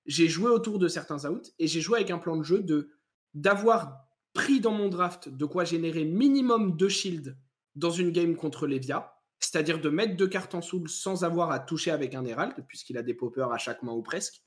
J'ai 0.07 0.29
joué 0.29 0.51
autour 0.51 0.79
de 0.79 0.89
certains 0.89 1.29
outs 1.29 1.53
et 1.59 1.67
j'ai 1.67 1.81
joué 1.81 1.99
avec 1.99 2.11
un 2.11 2.19
plan 2.19 2.37
de 2.37 2.43
jeu 2.43 2.63
de 2.63 2.91
d'avoir 3.35 4.07
pris 4.33 4.61
dans 4.61 4.73
mon 4.73 4.89
draft 4.89 5.29
de 5.29 5.45
quoi 5.45 5.65
générer 5.65 6.05
minimum 6.05 6.77
deux 6.77 6.89
shields 6.89 7.37
dans 7.75 7.91
une 7.91 8.11
game 8.11 8.37
contre 8.37 8.67
Levia, 8.67 9.16
c'est-à-dire 9.41 9.81
de 9.81 9.89
mettre 9.89 10.17
deux 10.17 10.29
cartes 10.29 10.55
en 10.55 10.63
soul 10.63 10.89
sans 10.89 11.25
avoir 11.25 11.51
à 11.51 11.59
toucher 11.59 11.91
avec 11.91 12.15
un 12.15 12.25
Herald, 12.25 12.55
puisqu'il 12.67 12.99
a 12.99 13.03
des 13.03 13.15
poppers 13.15 13.53
à 13.53 13.59
chaque 13.59 13.83
main 13.83 13.93
ou 13.93 14.03
presque. 14.03 14.43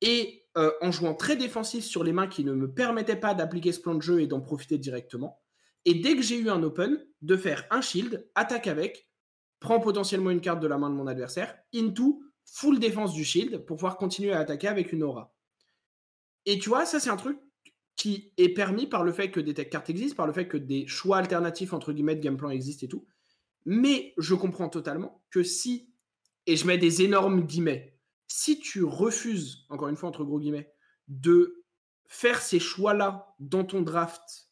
Et 0.00 0.44
euh, 0.56 0.72
en 0.80 0.90
jouant 0.90 1.14
très 1.14 1.36
défensif 1.36 1.84
sur 1.84 2.04
les 2.04 2.12
mains 2.12 2.26
qui 2.26 2.44
ne 2.44 2.52
me 2.52 2.72
permettaient 2.72 3.16
pas 3.16 3.34
d'appliquer 3.34 3.72
ce 3.72 3.80
plan 3.80 3.94
de 3.94 4.02
jeu 4.02 4.20
et 4.20 4.26
d'en 4.26 4.40
profiter 4.40 4.78
directement. 4.78 5.40
Et 5.84 5.94
dès 5.94 6.16
que 6.16 6.22
j'ai 6.22 6.38
eu 6.38 6.50
un 6.50 6.62
open, 6.62 7.04
de 7.22 7.36
faire 7.36 7.66
un 7.70 7.80
shield, 7.80 8.28
attaque 8.34 8.66
avec, 8.66 9.08
prend 9.60 9.80
potentiellement 9.80 10.30
une 10.30 10.40
carte 10.40 10.60
de 10.60 10.66
la 10.66 10.76
main 10.76 10.90
de 10.90 10.94
mon 10.94 11.06
adversaire, 11.06 11.56
into, 11.74 12.22
full 12.44 12.78
défense 12.78 13.12
du 13.12 13.24
shield 13.24 13.64
pour 13.64 13.76
pouvoir 13.76 13.96
continuer 13.96 14.32
à 14.32 14.40
attaquer 14.40 14.68
avec 14.68 14.92
une 14.92 15.02
aura. 15.02 15.34
Et 16.46 16.58
tu 16.58 16.68
vois, 16.68 16.84
ça 16.84 17.00
c'est 17.00 17.10
un 17.10 17.16
truc 17.16 17.38
qui 17.96 18.32
est 18.36 18.48
permis 18.48 18.86
par 18.86 19.04
le 19.04 19.12
fait 19.12 19.30
que 19.30 19.40
des 19.40 19.54
tech 19.54 19.70
cartes 19.70 19.90
existent, 19.90 20.16
par 20.16 20.26
le 20.26 20.32
fait 20.32 20.48
que 20.48 20.56
des 20.56 20.86
choix 20.86 21.18
alternatifs 21.18 21.72
entre 21.72 21.92
guillemets 21.92 22.16
de 22.16 22.20
game 22.20 22.36
plan 22.36 22.50
existent 22.50 22.84
et 22.84 22.88
tout. 22.88 23.06
Mais 23.64 24.14
je 24.18 24.34
comprends 24.34 24.68
totalement 24.68 25.22
que 25.30 25.42
si, 25.42 25.92
et 26.46 26.56
je 26.56 26.66
mets 26.66 26.78
des 26.78 27.02
énormes 27.02 27.42
guillemets, 27.42 27.98
si 28.26 28.58
tu 28.58 28.84
refuses, 28.84 29.66
encore 29.68 29.88
une 29.88 29.96
fois 29.96 30.08
entre 30.08 30.24
gros 30.24 30.40
guillemets, 30.40 30.72
de 31.08 31.64
faire 32.06 32.40
ces 32.40 32.58
choix-là 32.58 33.34
dans 33.40 33.64
ton 33.64 33.82
draft 33.82 34.48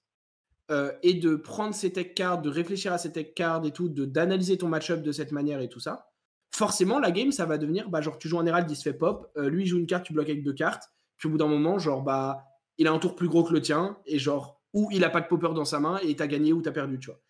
euh, 0.71 0.93
et 1.03 1.15
de 1.15 1.35
prendre 1.37 1.75
ces 1.75 1.93
tech 1.93 2.15
cards, 2.15 2.43
de 2.43 2.51
réfléchir 2.51 2.93
à 2.93 2.99
ces 2.99 3.13
tech 3.13 3.35
cards 3.35 3.65
et 3.65 3.73
tout, 3.73 3.89
d'analyser 3.89 4.59
ton 4.59 4.69
match-up 4.69 5.03
de 5.03 5.13
cette 5.13 5.33
manière 5.33 5.61
et 5.61 5.69
tout 5.69 5.81
ça, 5.81 6.11
forcément 6.53 6.99
la 6.99 7.11
game 7.11 7.33
ça 7.33 7.47
va 7.47 7.59
devenir, 7.59 7.89
bah 7.89 8.01
genre 8.01 8.19
tu 8.19 8.29
joues 8.29 8.39
en 8.39 8.47
Herald, 8.47 8.71
il 8.71 8.77
se 8.77 8.83
fait 8.83 8.95
pop, 8.95 9.31
euh, 9.37 9.49
lui 9.49 9.65
il 9.65 9.67
joue 9.67 9.79
une 9.79 9.87
carte, 9.87 10.05
tu 10.05 10.13
bloques 10.13 10.29
avec 10.29 10.43
deux 10.43 10.53
cartes, 10.53 10.85
puis 11.17 11.29
au 11.29 11.33
bout 11.33 11.39
d'un 11.39 11.49
moment, 11.49 11.79
genre 11.79 12.03
bah 12.03 12.45
il 12.79 12.87
a 12.87 12.93
un 12.93 12.99
tour 12.99 13.15
plus 13.15 13.29
gros 13.29 13.45
que 13.45 13.53
le 13.53 13.61
tien 13.61 13.99
et 14.07 14.19
genre 14.19 14.61
ou 14.73 14.89
il 14.93 15.05
a 15.05 15.11
pas 15.11 15.21
de 15.21 15.27
popper 15.27 15.53
dans 15.55 15.65
sa 15.65 15.81
main 15.81 15.99
et 15.99 16.15
t'as 16.17 16.27
gagné 16.27 16.53
ou 16.53 16.63
t'as 16.63 16.73
perdu, 16.73 16.99
tu 16.99 17.11
vois. 17.11 17.21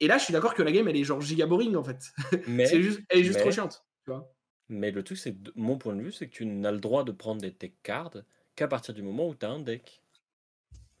Et 0.00 0.08
là, 0.08 0.18
je 0.18 0.24
suis 0.24 0.32
d'accord 0.32 0.54
que 0.54 0.62
la 0.62 0.72
game 0.72 0.88
elle 0.88 0.96
est 0.96 1.04
genre 1.04 1.20
giga 1.20 1.46
boring 1.46 1.76
en 1.76 1.84
fait. 1.84 2.12
Mais, 2.46 2.66
C'est 2.66 2.82
juste, 2.82 3.00
elle 3.08 3.20
est 3.20 3.24
juste 3.24 3.36
mais- 3.36 3.42
trop 3.42 3.50
chiante, 3.50 3.84
tu 4.04 4.10
vois. 4.10 4.32
mais 4.68 4.90
le 4.90 5.02
truc, 5.02 5.18
c'est 5.18 5.34
que 5.34 5.50
mon 5.54 5.78
point 5.78 5.94
de 5.96 6.02
vue, 6.02 6.12
c'est 6.12 6.28
que 6.28 6.34
tu 6.34 6.46
n'as 6.46 6.72
le 6.72 6.80
droit 6.80 7.04
de 7.04 7.12
prendre 7.12 7.40
des 7.40 7.52
tech 7.54 7.72
cards 7.82 8.18
qu'à 8.56 8.68
partir 8.68 8.94
du 8.94 9.02
moment 9.02 9.28
où 9.28 9.34
tu 9.34 9.46
as 9.46 9.50
un 9.50 9.60
deck. 9.60 10.02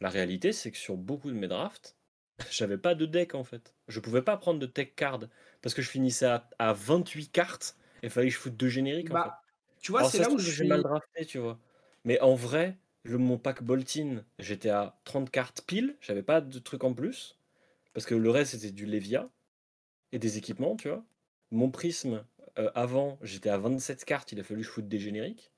La 0.00 0.08
réalité, 0.10 0.52
c'est 0.52 0.70
que 0.70 0.76
sur 0.78 0.96
beaucoup 0.96 1.30
de 1.30 1.36
mes 1.36 1.48
drafts, 1.48 1.96
j'avais 2.50 2.78
pas 2.78 2.94
de 2.94 3.06
deck 3.06 3.34
en 3.34 3.44
fait. 3.44 3.74
Je 3.88 4.00
pouvais 4.00 4.22
pas 4.22 4.36
prendre 4.36 4.60
de 4.60 4.66
tech 4.66 4.94
card 4.94 5.20
parce 5.62 5.74
que 5.74 5.82
je 5.82 5.88
finissais 5.90 6.26
à, 6.26 6.48
à 6.58 6.72
28 6.72 7.28
cartes 7.32 7.76
et 8.02 8.06
il 8.06 8.10
fallait 8.10 8.28
que 8.28 8.34
je 8.34 8.38
foute 8.38 8.56
deux 8.56 8.68
génériques 8.68 9.10
en 9.10 9.14
fait. 9.22 9.28
Bah, 9.28 9.40
tu 9.80 9.90
vois, 9.92 10.00
Alors, 10.00 10.10
c'est 10.10 10.18
ça 10.18 10.24
là 10.24 10.30
où 10.30 10.38
suis 10.38 10.52
j'ai 10.52 10.64
mal 10.64 10.82
drafté, 10.82 11.24
tu 11.26 11.38
vois. 11.38 11.58
Mais 12.04 12.20
en 12.20 12.34
vrai, 12.34 12.76
le, 13.04 13.18
mon 13.18 13.38
pack 13.38 13.62
Boltin, 13.62 14.24
j'étais 14.38 14.68
à 14.68 14.98
30 15.04 15.30
cartes 15.30 15.62
pile, 15.66 15.96
j'avais 16.00 16.22
pas 16.22 16.40
de 16.40 16.58
trucs 16.58 16.84
en 16.84 16.92
plus. 16.92 17.35
Parce 17.96 18.04
que 18.04 18.14
le 18.14 18.28
reste, 18.28 18.50
c'était 18.50 18.72
du 18.72 18.84
Levia 18.84 19.26
et 20.12 20.18
des 20.18 20.36
équipements, 20.36 20.76
tu 20.76 20.90
vois. 20.90 21.02
Mon 21.50 21.70
prisme, 21.70 22.26
euh, 22.58 22.70
avant, 22.74 23.18
j'étais 23.22 23.48
à 23.48 23.56
27 23.56 24.04
cartes, 24.04 24.32
il 24.32 24.38
a 24.38 24.42
fallu 24.42 24.60
que 24.60 24.66
je 24.66 24.70
foute 24.70 24.86
des 24.86 24.98
génériques. 24.98 25.50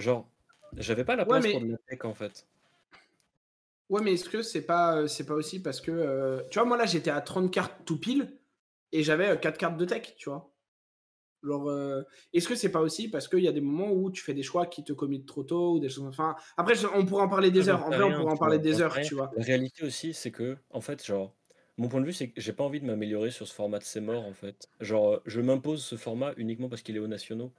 Genre, 0.00 0.28
j'avais 0.76 1.04
pas 1.04 1.14
la 1.14 1.22
Ouais, 1.22 1.28
place 1.38 1.44
mais- 1.44 1.52
pour 1.52 1.60
de 1.60 1.70
la 1.70 1.78
tech 1.88 2.00
en 2.04 2.12
fait. 2.14 2.44
Ouais, 3.88 4.02
mais 4.02 4.14
est-ce 4.14 4.28
que 4.28 4.42
c'est 4.42 4.66
pas, 4.66 4.96
euh, 4.96 5.06
c'est 5.06 5.26
pas 5.26 5.34
aussi 5.34 5.62
parce 5.62 5.80
que. 5.80 5.92
euh, 5.92 6.42
tu 6.50 6.58
vois, 6.58 6.66
moi 6.66 6.76
là, 6.76 6.86
j'étais 6.86 7.10
à 7.10 7.20
30 7.20 7.52
cartes 7.52 7.84
tout 7.84 8.00
pile 8.00 8.36
et 8.90 9.04
j'avais 9.04 9.38
4 9.38 9.58
cartes 9.58 9.76
de 9.76 9.84
tech, 9.84 10.16
tu 10.16 10.30
vois. 10.30 10.50
Genre, 11.42 11.68
euh, 11.70 12.02
est-ce 12.32 12.48
que 12.48 12.54
c'est 12.54 12.70
pas 12.72 12.80
aussi 12.80 13.08
parce 13.08 13.28
qu'il 13.28 13.40
y 13.40 13.48
a 13.48 13.52
des 13.52 13.60
moments 13.60 13.92
où 13.92 14.10
tu 14.10 14.22
fais 14.22 14.34
des 14.34 14.42
choix 14.42 14.66
qui 14.66 14.82
te 14.84 14.92
committent 14.92 15.26
trop 15.26 15.44
tôt 15.44 15.74
ou 15.74 15.78
des 15.78 15.88
choses. 15.88 16.04
Enfin, 16.06 16.34
après, 16.56 16.74
on 16.94 17.06
pourra 17.06 17.24
en 17.24 17.28
parler 17.28 17.50
des 17.50 17.62
J'en 17.62 17.72
heures. 17.72 17.84
En 17.86 17.90
vrai, 17.90 18.02
on 18.02 18.08
rien, 18.08 18.18
pourra 18.20 18.32
en 18.32 18.36
parler 18.36 18.58
des 18.58 18.80
heures, 18.80 18.98
tu 19.00 19.14
vois. 19.14 19.30
La 19.36 19.44
réalité 19.44 19.84
aussi, 19.84 20.14
c'est 20.14 20.30
que, 20.32 20.56
en 20.70 20.80
fait, 20.80 21.04
genre, 21.06 21.34
mon 21.76 21.88
point 21.88 22.00
de 22.00 22.06
vue, 22.06 22.12
c'est 22.12 22.30
que 22.30 22.40
j'ai 22.40 22.52
pas 22.52 22.64
envie 22.64 22.80
de 22.80 22.86
m'améliorer 22.86 23.30
sur 23.30 23.46
ce 23.46 23.54
format 23.54 23.78
de 23.78 23.84
C'est 23.84 24.00
mort, 24.00 24.24
en 24.24 24.32
fait. 24.34 24.68
Genre, 24.80 25.12
euh, 25.14 25.22
je 25.26 25.40
m'impose 25.40 25.84
ce 25.84 25.94
format 25.96 26.32
uniquement 26.36 26.68
parce 26.68 26.82
qu'il 26.82 26.96
est 26.96 27.00
aux 27.00 27.06
nationaux. 27.06 27.52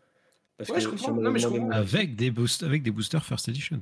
Parce 0.57 0.69
Ouais, 0.71 0.75
que 0.75 0.81
je 0.81 0.89
comprends. 0.89 1.13
Non, 1.13 1.31
mais 1.31 1.39
je 1.39 1.47
comprends. 1.47 1.71
Avec 1.71 2.15
des, 2.17 2.31
boost, 2.31 2.63
avec 2.63 2.83
des 2.83 2.91
boosters 2.91 3.23
First 3.25 3.47
Edition. 3.47 3.81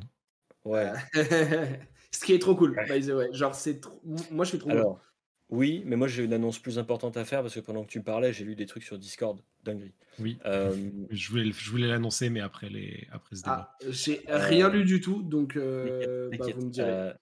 Ouais. 0.64 0.92
Ce 2.12 2.24
qui 2.24 2.34
est 2.34 2.40
trop 2.40 2.56
cool, 2.56 2.72
Ouais. 2.78 3.00
by 3.00 3.06
the 3.08 3.12
way. 3.12 3.30
Genre, 3.34 3.56
c'est 3.56 3.80
trop... 3.82 4.00
Moi, 4.32 4.46
je 4.46 4.50
suis 4.50 4.60
trop. 4.60 4.70
Alors, 4.70 5.02
oui, 5.50 5.82
mais 5.86 5.96
moi 5.96 6.08
j'ai 6.08 6.24
une 6.24 6.34
annonce 6.34 6.60
plus 6.60 6.78
importante 6.80 7.16
à 7.18 7.26
faire 7.26 7.42
parce 7.42 7.56
que 7.56 7.60
pendant 7.60 7.84
que 7.84 7.90
tu 7.90 8.02
parlais, 8.02 8.34
j'ai 8.34 8.44
lu 8.46 8.56
des 8.56 8.66
trucs 8.66 8.84
sur 8.84 8.98
Discord. 8.98 9.40
Dinguerie. 9.64 9.94
Oui. 10.20 10.38
Euh, 10.46 10.76
Je 11.10 11.30
voulais, 11.30 11.52
je 11.52 11.70
voulais 11.70 11.88
l'annoncer, 11.88 12.30
mais 12.30 12.40
après, 12.42 12.70
les, 12.70 13.08
après 13.12 13.36
ce 13.36 13.44
débat. 13.44 13.72
Ah, 13.82 13.86
j'ai 13.90 14.22
Euh, 14.30 14.38
rien 14.38 14.70
lu 14.70 14.84
du 14.86 15.00
tout, 15.02 15.24
donc 15.24 15.56
euh, 15.56 16.30
bah, 16.38 16.46
vous 16.56 16.66
me 16.66 16.70
direz. 16.72 16.90
euh, 16.90 17.14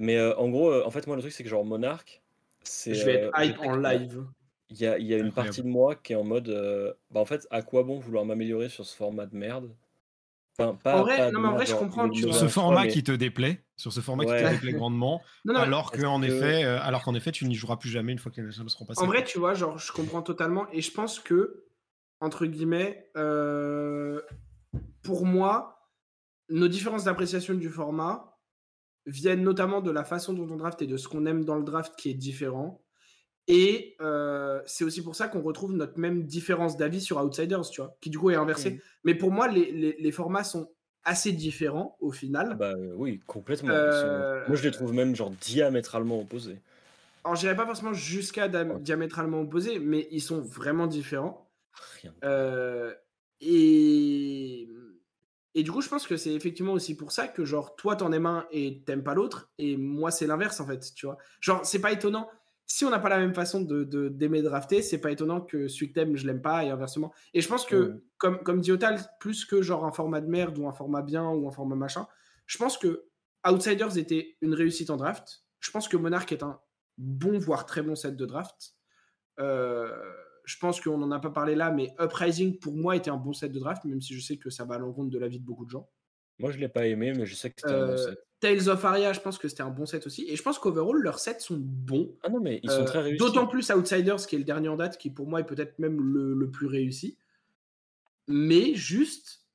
mais 0.00 0.16
euh, 0.16 0.36
en 0.36 0.48
gros, 0.48 0.70
euh, 0.72 0.84
en 0.84 0.90
fait, 0.90 1.06
moi 1.06 1.16
le 1.16 1.22
truc 1.22 1.32
c'est 1.32 1.44
que 1.44 1.48
genre 1.50 1.64
Monarch, 1.64 2.22
c'est. 2.62 2.94
je 2.94 3.04
vais 3.04 3.14
être 3.14 3.40
hype 3.40 3.58
en 3.60 3.76
live. 3.76 4.24
Il 4.70 4.78
y 4.80 4.86
a, 4.86 4.98
il 4.98 5.06
y 5.06 5.14
a 5.14 5.18
une 5.18 5.30
partie 5.32 5.62
de 5.62 5.68
moi 5.68 5.94
qui 5.94 6.14
est 6.14 6.16
en 6.16 6.24
mode. 6.24 6.48
euh, 6.48 6.92
bah 7.10 7.20
en 7.20 7.24
fait, 7.26 7.46
à 7.50 7.62
quoi 7.62 7.82
bon 7.84 7.98
vouloir 7.98 8.24
m'améliorer 8.24 8.68
sur 8.68 8.84
ce 8.84 8.96
format 8.96 9.26
de 9.26 9.36
merde? 9.36 9.70
Enfin, 10.58 10.74
pas, 10.76 11.00
En 11.00 11.02
vrai, 11.02 11.16
pas 11.16 11.30
non, 11.32 11.40
mais 11.40 11.48
en 11.48 11.54
vrai, 11.54 11.66
je 11.66 11.74
comprends, 11.74 12.08
tu 12.08 12.26
vois. 12.26 12.32
Ce 12.32 12.48
format 12.48 12.84
mais- 12.84 12.88
qui 12.88 13.02
te 13.02 13.12
déplaît, 13.12 13.63
sur 13.76 13.92
ce 13.92 14.00
format 14.00 14.24
qui 14.24 14.30
Ouais. 14.30 14.42
te 14.44 14.50
déplaît 14.54 14.72
grandement, 14.72 15.20
Non, 15.44 15.52
non, 15.54 15.60
mais 15.60 15.66
alors 15.66 15.90
qu'en 15.90 16.20
que- 16.20 16.26
effet, 16.26 16.64
euh, 16.64 16.80
alors 16.82 17.02
qu'en 17.02 17.14
effet, 17.14 17.32
tu 17.32 17.44
n'y 17.46 17.54
joueras 17.54 17.76
plus 17.76 17.88
jamais 17.90 18.12
une 18.12 18.18
fois 18.18 18.30
que 18.30 18.40
les 18.40 18.46
nationals 18.46 18.70
seront 18.70 18.84
passés. 18.86 19.02
En 19.02 19.06
vrai, 19.06 19.24
tu 19.24 19.38
vois, 19.38 19.54
genre, 19.54 19.78
je 19.78 19.90
comprends 19.92 20.22
totalement. 20.22 20.66
Et 20.72 20.80
je 20.80 20.92
pense 20.92 21.18
que, 21.18 21.64
entre 22.20 22.46
guillemets, 22.46 23.10
euh, 23.16 24.20
pour 25.02 25.26
moi, 25.26 25.90
nos 26.50 26.68
différences 26.68 27.04
d'appréciation 27.04 27.54
du 27.54 27.68
format 27.68 28.38
viennent 29.06 29.42
notamment 29.42 29.80
de 29.80 29.90
la 29.90 30.04
façon 30.04 30.32
dont 30.32 30.48
on 30.50 30.56
draft 30.56 30.80
et 30.82 30.86
de 30.86 30.96
ce 30.96 31.08
qu'on 31.08 31.26
aime 31.26 31.44
dans 31.44 31.56
le 31.56 31.64
draft 31.64 31.94
qui 31.96 32.10
est 32.10 32.14
différent. 32.14 32.82
Et 33.48 33.96
euh, 34.00 34.62
c'est 34.64 34.84
aussi 34.84 35.02
pour 35.02 35.14
ça 35.16 35.28
qu'on 35.28 35.42
retrouve 35.42 35.72
notre 35.74 35.98
même 35.98 36.24
différence 36.24 36.78
d'avis 36.78 37.02
sur 37.02 37.18
Outsiders, 37.22 37.68
tu 37.70 37.82
vois, 37.82 37.94
qui 38.00 38.08
du 38.08 38.18
coup 38.18 38.30
est 38.30 38.36
inversée. 38.36 38.70
Mhm. 38.70 38.80
Mais 39.04 39.14
pour 39.14 39.30
moi, 39.32 39.48
les, 39.48 39.70
les- 39.72 39.96
les 39.98 40.12
formats 40.12 40.44
sont 40.44 40.70
assez 41.04 41.32
différents 41.32 41.96
au 42.00 42.12
final. 42.12 42.56
Bah 42.56 42.72
euh, 42.76 42.92
oui, 42.96 43.20
complètement. 43.26 43.70
Euh, 43.72 44.44
Moi, 44.48 44.56
je 44.56 44.62
les 44.62 44.70
trouve 44.70 44.92
même 44.92 45.14
genre 45.14 45.30
diamétralement 45.30 46.20
opposés. 46.20 46.58
Alors, 47.24 47.36
j'irai 47.36 47.56
pas 47.56 47.66
forcément 47.66 47.92
jusqu'à 47.92 48.48
Ouais. 48.48 48.80
diamétralement 48.80 49.40
opposés, 49.40 49.78
mais 49.78 50.06
ils 50.10 50.20
sont 50.20 50.40
vraiment 50.40 50.86
différents. 50.86 51.50
Rien. 52.02 52.12
Euh, 52.24 52.94
et... 53.40 54.68
et 55.54 55.62
du 55.62 55.72
coup, 55.72 55.80
je 55.80 55.88
pense 55.88 56.06
que 56.06 56.16
c'est 56.16 56.34
effectivement 56.34 56.72
aussi 56.72 56.96
pour 56.96 57.12
ça 57.12 57.28
que, 57.28 57.44
genre, 57.44 57.76
toi, 57.76 57.96
t'en 57.96 58.12
aimes 58.12 58.26
un 58.26 58.46
et 58.50 58.82
t'aimes 58.84 59.02
pas 59.02 59.14
l'autre, 59.14 59.50
et 59.58 59.76
moi, 59.76 60.10
c'est 60.10 60.26
l'inverse, 60.26 60.60
en 60.60 60.66
fait, 60.66 60.92
tu 60.94 61.06
vois. 61.06 61.16
Genre, 61.40 61.64
c'est 61.64 61.80
pas 61.80 61.92
étonnant. 61.92 62.28
Si 62.66 62.84
on 62.84 62.90
n'a 62.90 62.98
pas 62.98 63.08
la 63.10 63.18
même 63.18 63.34
façon 63.34 63.60
de, 63.60 63.84
de- 63.84 64.08
d'aimer 64.08 64.40
drafter, 64.42 64.80
c'est 64.82 64.98
pas 64.98 65.10
étonnant 65.10 65.40
que 65.40 65.68
celui 65.68 65.88
que 65.90 65.94
t'aimes, 65.94 66.16
je 66.16 66.26
l'aime 66.26 66.40
pas, 66.42 66.64
et 66.64 66.70
inversement. 66.70 67.12
Et 67.34 67.40
je 67.40 67.48
pense 67.48 67.66
que, 67.66 67.76
Ouais. 67.76 68.00
comme, 68.18 68.42
comme 68.42 68.60
dit 68.60 68.72
Otal, 68.72 68.98
plus 69.20 69.44
que 69.44 69.60
genre 69.62 69.84
un 69.84 69.92
format 69.92 70.20
de 70.22 70.28
merde 70.28 70.56
ou 70.58 70.66
un 70.68 70.72
format 70.72 71.02
bien 71.02 71.28
ou 71.28 71.46
un 71.46 71.52
format 71.52 71.76
machin, 71.76 72.06
je 72.46 72.56
pense 72.58 72.78
que 72.78 73.04
Outsiders 73.46 73.98
était 73.98 74.36
une 74.40 74.54
réussite 74.54 74.88
en 74.90 74.96
draft. 74.96 75.44
Je 75.60 75.70
pense 75.70 75.88
que 75.88 75.96
Monarch 75.98 76.32
est 76.32 76.42
un 76.42 76.58
bon, 76.96 77.38
voire 77.38 77.66
très 77.66 77.82
bon 77.82 77.94
set 77.94 78.16
de 78.16 78.24
draft. 78.26 78.74
Euh, 79.40 79.90
je 80.44 80.56
pense 80.58 80.80
qu'on 80.80 80.98
n'en 80.98 81.10
a 81.10 81.20
pas 81.20 81.30
parlé 81.30 81.54
là, 81.54 81.70
mais 81.70 81.94
Uprising 82.00 82.58
pour 82.58 82.74
moi 82.74 82.96
était 82.96 83.10
un 83.10 83.16
bon 83.16 83.32
set 83.32 83.52
de 83.52 83.58
draft, 83.58 83.84
même 83.84 84.00
si 84.00 84.14
je 84.14 84.20
sais 84.20 84.36
que 84.36 84.50
ça 84.50 84.64
va 84.64 84.76
à 84.76 84.78
l'encontre 84.78 85.10
de 85.10 85.18
l'avis 85.18 85.38
de 85.40 85.44
beaucoup 85.44 85.64
de 85.64 85.70
gens. 85.70 85.90
Moi, 86.38 86.50
je 86.50 86.58
l'ai 86.58 86.68
pas 86.68 86.86
aimé, 86.86 87.12
mais 87.16 87.26
je 87.26 87.34
sais 87.34 87.50
que 87.50 87.56
c'était 87.60 87.74
un 87.74 87.86
bon 87.86 87.92
Euh, 87.92 87.96
set. 87.96 88.18
Tales 88.44 88.68
of 88.68 88.84
Aria, 88.84 89.14
je 89.14 89.20
pense 89.20 89.38
que 89.38 89.48
c'était 89.48 89.62
un 89.62 89.70
bon 89.70 89.86
set 89.86 90.06
aussi. 90.06 90.26
Et 90.28 90.36
je 90.36 90.42
pense 90.42 90.58
qu'overall, 90.58 90.98
leurs 90.98 91.18
sets 91.18 91.38
sont 91.40 91.56
bons. 91.58 92.14
Ah 92.22 92.28
non, 92.28 92.40
mais 92.40 92.60
ils 92.62 92.70
sont 92.70 92.82
Euh, 92.82 92.84
très 92.84 93.00
réussis. 93.00 93.16
D'autant 93.16 93.46
plus 93.46 93.70
Outsiders, 93.70 94.26
qui 94.26 94.34
est 94.34 94.38
le 94.38 94.44
dernier 94.44 94.68
en 94.68 94.76
date, 94.76 94.98
qui 94.98 95.08
pour 95.08 95.26
moi 95.26 95.40
est 95.40 95.46
peut-être 95.46 95.78
même 95.78 95.98
le, 95.98 96.34
le 96.34 96.50
plus 96.50 96.66
réussi. 96.66 97.16
Mais 98.28 98.74
juste, 98.74 99.46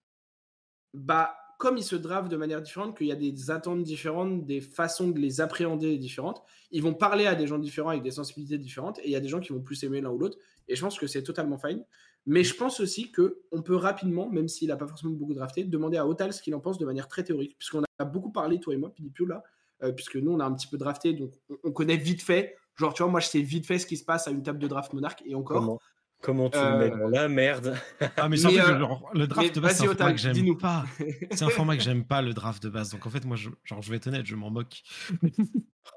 bah, 0.96 1.36
comme 1.60 1.78
ils 1.78 1.84
se 1.84 1.96
dravent 1.96 2.30
de 2.30 2.36
manière 2.36 2.62
différente, 2.64 2.98
qu'il 2.98 3.06
y 3.08 3.12
a 3.12 3.16
des 3.16 3.52
attentes 3.52 3.84
différentes, 3.84 4.46
des 4.48 4.62
façons 4.62 5.10
de 5.10 5.20
les 5.20 5.40
appréhender 5.40 5.98
différentes, 5.98 6.42
ils 6.72 6.82
vont 6.82 6.94
parler 6.96 7.28
à 7.28 7.36
des 7.36 7.46
gens 7.48 7.60
différents 7.60 7.90
avec 7.90 8.02
des 8.02 8.12
sensibilités 8.12 8.58
différentes, 8.58 8.98
et 9.00 9.06
il 9.06 9.12
y 9.12 9.16
a 9.16 9.20
des 9.20 9.28
gens 9.28 9.40
qui 9.40 9.54
vont 9.54 9.62
plus 9.62 9.84
aimer 9.84 10.02
l'un 10.02 10.10
ou 10.10 10.18
l'autre, 10.18 10.38
et 10.68 10.76
je 10.76 10.82
pense 10.82 10.98
que 10.98 11.06
c'est 11.06 11.22
totalement 11.24 11.58
fine. 11.60 11.84
Mais 12.32 12.44
je 12.44 12.54
pense 12.54 12.80
aussi 12.80 13.12
que 13.12 13.40
on 13.52 13.62
peut 13.64 13.76
rapidement, 13.76 14.30
même 14.30 14.48
s'il 14.48 14.68
n'a 14.68 14.78
pas 14.78 14.86
forcément 14.88 15.14
beaucoup 15.14 15.34
drafté, 15.34 15.64
demander 15.64 15.98
à 15.98 16.06
Otal 16.08 16.32
ce 16.32 16.42
qu'il 16.44 16.54
en 16.54 16.60
pense 16.60 16.78
de 16.78 16.86
manière 16.86 17.08
très 17.08 17.24
théorique, 17.24 17.56
puisqu'on 17.58 17.82
a 17.98 18.06
beaucoup 18.06 18.32
parlé, 18.32 18.60
toi 18.60 18.74
et 18.74 18.78
moi, 18.78 18.94
Pilipio, 18.94 19.26
là, 19.26 19.44
euh, 19.84 19.92
puisque 19.92 20.16
nous, 20.16 20.32
on 20.32 20.40
a 20.40 20.46
un 20.46 20.54
petit 20.54 20.68
peu 20.68 20.78
drafté, 20.78 21.14
donc 21.14 21.32
on, 21.50 21.58
on 21.64 21.72
connaît 21.72 21.98
vite 21.98 22.22
fait. 22.22 22.56
Genre, 22.78 22.94
tu 22.94 23.02
vois, 23.02 23.12
moi, 23.12 23.20
je 23.20 23.28
sais 23.28 23.42
vite 23.42 23.66
fait 23.66 23.80
ce 23.80 23.86
qui 23.88 23.98
se 23.98 24.06
passe 24.06 24.28
à 24.28 24.32
une 24.32 24.44
table 24.44 24.60
de 24.60 24.68
draft 24.68 24.94
monarque, 24.94 25.24
et 25.26 25.34
encore. 25.34 25.60
Comment, 25.60 25.80
comment 26.22 26.50
tu 26.52 26.58
Euh, 26.60 26.72
le 26.72 26.78
mets 26.78 26.90
dans 26.92 27.08
la 27.10 27.28
merde? 27.30 27.76
Ah, 28.16 28.30
mais 28.30 28.38
c'est 28.38 28.46
en 28.46 28.52
Mais, 28.52 28.58
fait, 28.58 28.72
euh, 28.74 28.80
genre, 28.80 29.10
le 29.14 29.26
draft 29.28 29.48
mais 29.48 29.54
de 29.56 29.60
base, 29.60 29.78
c'est 29.78 29.84
un 29.88 29.96
format 29.96 30.12
que 30.14 30.20
j'aime 30.20 30.34
dis-nous. 30.34 30.56
pas. 30.58 30.86
C'est 31.32 31.44
un 31.44 31.50
format 31.50 31.78
que 31.78 31.84
j'aime 31.84 32.06
pas, 32.06 32.22
le 32.22 32.34
draft 32.36 32.62
de 32.62 32.70
base. 32.70 32.92
Donc 32.92 33.08
en 33.08 33.10
fait, 33.10 33.26
moi, 33.26 33.38
je, 33.38 33.50
genre, 33.64 33.82
je 33.82 33.90
vais 33.90 33.98
être 33.98 34.06
honnête, 34.08 34.26
je 34.28 34.36
m'en 34.36 34.52
moque. 34.52 34.84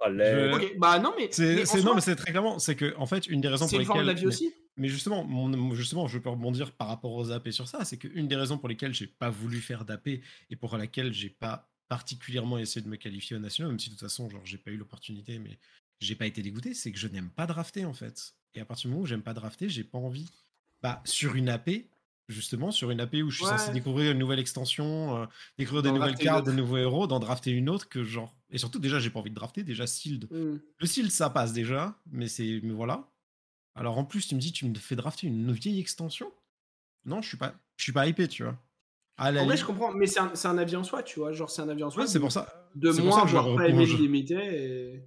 Allez. 0.01 0.25
Je- 0.25 0.55
Ok, 0.55 0.75
bah 0.79 0.99
non, 0.99 1.13
mais. 1.19 1.29
C'est, 1.31 1.67
c'est- 1.67 1.83
non, 1.83 1.95
mais 1.95 2.01
c'est 2.01 2.17
très 2.17 2.31
clairement, 2.31 2.59
c'est 2.59 2.75
que 2.75 2.95
en 2.97 3.07
fait, 3.07 3.27
une 3.27 3.41
des 3.41 3.49
raisons 3.49 3.67
c'est 3.67 3.77
pour 3.77 3.81
une 3.81 3.87
forme 3.87 4.01
de 4.01 4.05
lesquelles. 4.05 4.15
la 4.15 4.21
vie 4.21 4.27
mais- 4.27 4.33
aussi. 4.33 4.55
Mais 4.77 4.89
justement, 4.89 5.25
mon- 5.25 5.75
justement, 5.75 6.09
je 6.09 6.19
peux 6.19 6.31
rebondir 6.31 6.73
par 6.73 6.89
rapport 6.89 7.13
aux 7.13 7.31
AP 7.31 7.51
sur 7.51 7.69
ça, 7.69 7.85
c'est 7.85 7.99
qu'une 7.99 8.27
des 8.29 8.37
raisons 8.37 8.59
pour 8.59 8.69
lesquelles 8.69 8.95
j'ai 8.95 9.07
pas 9.07 9.31
voulu 9.31 9.61
faire 9.61 9.85
d'AP 9.85 10.09
et 10.51 10.57
pour 10.57 10.77
laquelle 10.77 11.13
j'ai 11.13 11.29
pas 11.31 11.69
particulièrement 11.89 12.57
essayé 12.59 12.83
de 12.83 12.89
me 12.89 12.97
qualifier 12.97 13.37
au 13.37 13.39
national, 13.39 13.73
même 13.73 13.79
si 13.79 13.89
de 13.91 13.95
toute 13.95 14.01
façon, 14.01 14.31
genre, 14.31 14.41
j'ai 14.45 14.57
pas 14.57 14.71
eu 14.71 14.77
l'opportunité, 14.79 15.39
mais 15.39 15.59
j'ai 16.01 16.15
pas 16.15 16.27
été 16.27 16.41
dégoûté, 16.43 16.73
c'est 16.75 16.91
que 16.91 16.99
je 16.99 17.07
n'aime 17.07 17.29
pas 17.31 17.47
drafter 17.47 17.85
en 17.85 17.93
fait. 17.93 18.35
Et 18.55 18.61
à 18.61 18.65
partir 18.65 18.89
du 18.89 18.93
moment 18.93 19.03
où 19.03 19.07
j'aime 19.07 19.23
pas 19.23 19.35
drafter, 19.35 19.69
j'ai 19.69 19.85
pas 19.85 19.99
envie. 19.99 20.31
Bah, 20.83 21.01
sur 21.05 21.35
une 21.37 21.49
AP, 21.49 21.89
justement, 22.29 22.71
sur 22.71 22.91
une 22.91 23.01
AP 23.01 23.23
où 23.23 23.31
je 23.31 23.37
suis 23.37 23.45
censé 23.59 23.73
découvrir 23.73 24.11
une 24.13 24.19
nouvelle 24.19 24.39
extension, 24.41 25.17
euh, 25.23 25.27
découvrir 25.59 25.83
des 25.83 25.93
nouvelles 25.93 26.17
cartes, 26.17 26.47
des 26.47 26.53
nouveaux 26.57 26.79
héros, 26.79 27.07
d'en 27.07 27.21
drafter 27.21 27.51
une 27.51 27.69
autre 27.69 27.89
que 27.89 28.03
genre. 28.05 28.35
Et 28.51 28.59
surtout, 28.59 28.79
déjà, 28.79 28.99
j'ai 28.99 29.11
pas 29.11 29.21
envie 29.21 29.31
de 29.31 29.35
drafter, 29.35 29.63
déjà, 29.63 29.87
Sealed. 29.87 30.29
Hmm. 30.31 30.59
Le 30.79 30.87
Sealed, 30.87 31.11
ça 31.11 31.31
passe 31.31 31.53
déjà, 31.53 31.97
mais 32.11 32.27
c'est. 32.29 32.61
Mais 32.63 32.73
voilà. 32.73 33.09
Alors 33.75 33.99
en 33.99 34.05
plus, 34.05 34.27
tu 34.29 34.35
me 34.35 34.41
dis, 34.41 34.53
tu 34.53 34.67
me 34.67 34.75
fais 34.75 34.97
drafter 34.97 35.27
une 35.27 35.53
vieille 35.53 35.81
extension? 35.81 36.31
Non, 37.05 37.23
je 37.23 37.29
suis 37.29 37.37
pas, 37.37 37.55
je 37.77 37.85
suis 37.85 37.93
pas 37.93 38.07
hypé, 38.07 38.29
tu 38.29 38.43
vois. 38.45 38.59
La 39.19 39.43
En 39.43 39.45
vrai, 39.47 39.57
je 39.57 39.65
comprends, 39.65 39.93
mais 39.93 40.07
c'est 40.07 40.21
un, 40.21 40.33
un 40.45 40.59
avis 40.59 40.77
en 40.77 40.85
soi, 40.85 41.03
tu 41.03 41.21
vois. 41.21 41.33
Genre, 41.33 41.51
c'est 41.51 41.63
un 41.63 41.69
avis 41.69 41.85
en 41.85 41.91
soi. 41.91 42.03
Ouais, 42.03 42.09
c'est 42.09 42.21
pour 42.21 42.33
ça. 42.33 42.71
De 42.75 42.91
c'est 42.91 42.99
pour 42.99 43.09
moi, 43.09 43.19
ça 43.19 43.23
que 43.23 43.29
je 43.29 43.37
avoir 43.37 43.57
pas 43.57 43.69
aimé 43.69 43.87
limité. 43.87 44.35
Et... 44.35 45.03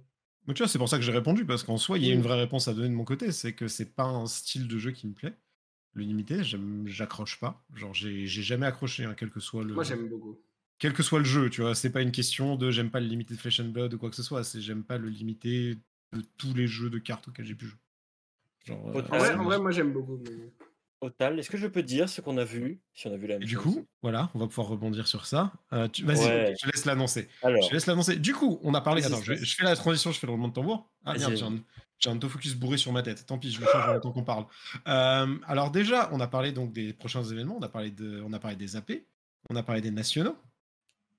Mais 0.46 0.54
tu 0.54 0.62
vois, 0.62 0.68
c'est 0.68 0.78
pour 0.78 0.88
ça 0.88 0.96
que 0.96 1.02
j'ai 1.02 1.12
répondu, 1.12 1.44
parce 1.44 1.64
qu'en 1.64 1.76
soi, 1.76 1.98
il 1.98 2.04
y 2.04 2.10
a 2.10 2.14
Mm. 2.14 2.18
une 2.18 2.22
vraie 2.22 2.38
réponse 2.40 2.68
à 2.68 2.74
donner 2.74 2.88
de 2.88 2.94
mon 2.94 3.04
côté. 3.04 3.32
C'est 3.32 3.52
que 3.52 3.68
c'est 3.68 3.94
pas 3.94 4.04
un 4.04 4.26
style 4.26 4.68
de 4.68 4.78
jeu 4.78 4.92
qui 4.92 5.06
me 5.06 5.12
plaît. 5.14 5.36
Le 5.94 6.02
limité, 6.04 6.42
j'accroche 6.86 7.40
pas. 7.40 7.64
Genre, 7.74 7.94
j'ai 7.94 8.26
j'ai 8.26 8.42
jamais 8.42 8.66
accroché, 8.66 9.04
hein, 9.04 9.14
quel 9.16 9.30
que 9.30 9.40
soit 9.40 9.64
le. 9.64 9.74
Moi, 9.74 9.84
j'aime 9.84 10.08
beaucoup. 10.08 10.36
Quel 10.78 10.92
que 10.92 11.02
soit 11.02 11.18
le 11.20 11.24
jeu, 11.24 11.48
tu 11.48 11.62
vois. 11.62 11.74
C'est 11.74 11.90
pas 11.90 12.02
une 12.02 12.12
question 12.12 12.56
de 12.56 12.70
j'aime 12.70 12.90
pas 12.90 13.00
le 13.00 13.06
limité 13.06 13.34
de 13.34 13.40
Flesh 13.40 13.60
and 13.60 13.70
Blood 13.70 13.94
ou 13.94 13.98
quoi 13.98 14.10
que 14.10 14.16
ce 14.16 14.22
soit. 14.22 14.44
C'est 14.44 14.60
j'aime 14.60 14.84
pas 14.84 14.98
le 14.98 15.08
limité 15.08 15.76
de 16.12 16.22
tous 16.36 16.52
les 16.54 16.66
jeux 16.66 16.90
de 16.90 16.98
cartes 16.98 17.28
auxquels 17.28 17.46
j'ai 17.46 17.54
pu 17.54 17.66
jouer. 17.66 17.78
Genre, 18.66 18.78
euh, 18.88 19.02
En 19.02 19.18
vrai, 19.18 19.28
c'est- 19.28 19.34
en 19.34 19.44
vrai, 19.44 19.58
moi, 19.58 19.70
j'aime 19.70 19.92
beaucoup. 19.92 20.18
mais- 20.24 20.52
Total, 21.00 21.38
est-ce 21.38 21.50
que 21.50 21.58
je 21.58 21.66
peux 21.66 21.82
dire 21.82 22.08
ce 22.08 22.22
qu'on 22.22 22.38
a 22.38 22.44
vu 22.44 22.80
Si 22.94 23.06
on 23.06 23.12
a 23.12 23.16
vu 23.18 23.26
la 23.26 23.38
même 23.38 23.46
du 23.46 23.54
chose. 23.54 23.62
coup, 23.62 23.86
voilà, 24.02 24.30
on 24.34 24.38
va 24.38 24.46
pouvoir 24.46 24.68
rebondir 24.68 25.06
sur 25.06 25.26
ça. 25.26 25.52
Euh, 25.74 25.88
tu- 25.88 26.04
Vas-y, 26.04 26.24
Ouais. 26.26 26.54
je 26.58 26.66
te 26.66 26.72
laisse 26.72 26.86
l'annoncer. 26.86 27.28
Je 27.44 27.68
te 27.68 27.72
laisse 27.74 27.86
l'annoncer. 27.86 28.16
Du 28.16 28.32
coup, 28.34 28.58
on 28.62 28.72
a 28.72 28.80
parlé. 28.80 29.04
Attends, 29.04 29.20
je, 29.22 29.34
fais 29.34 29.64
la 29.64 29.76
transition, 29.76 30.10
je 30.10 30.18
fais 30.18 30.26
le 30.26 30.32
roulement 30.32 30.48
de 30.48 30.54
tambour. 30.54 30.88
Ah 31.04 31.12
merde, 31.18 31.36
j'ai 31.98 32.08
un, 32.10 32.16
autofocus 32.16 32.54
bourré 32.54 32.78
sur 32.78 32.92
ma 32.92 33.02
tête. 33.02 33.26
Tant 33.26 33.38
pis, 33.38 33.52
je 33.52 33.60
le 33.60 33.66
change 33.66 33.84
en 33.88 33.92
même 33.92 34.00
temps 34.00 34.10
qu'on 34.12 34.24
parle. 34.24 34.46
Euh, 34.88 35.36
alors 35.46 35.70
déjà, 35.70 36.08
on 36.12 36.20
a 36.20 36.26
parlé 36.28 36.52
donc 36.52 36.72
des 36.72 36.94
prochains 36.94 37.22
événements. 37.24 37.58
On 37.58 37.62
a 37.62 37.68
parlé 37.68 37.90
de, 37.90 38.22
on 38.26 38.32
a 38.32 38.38
parlé 38.38 38.56
des 38.56 38.74
AP. 38.76 39.04
On 39.50 39.56
a 39.56 39.62
parlé 39.62 39.82
des 39.82 39.90
nationaux. 39.90 40.36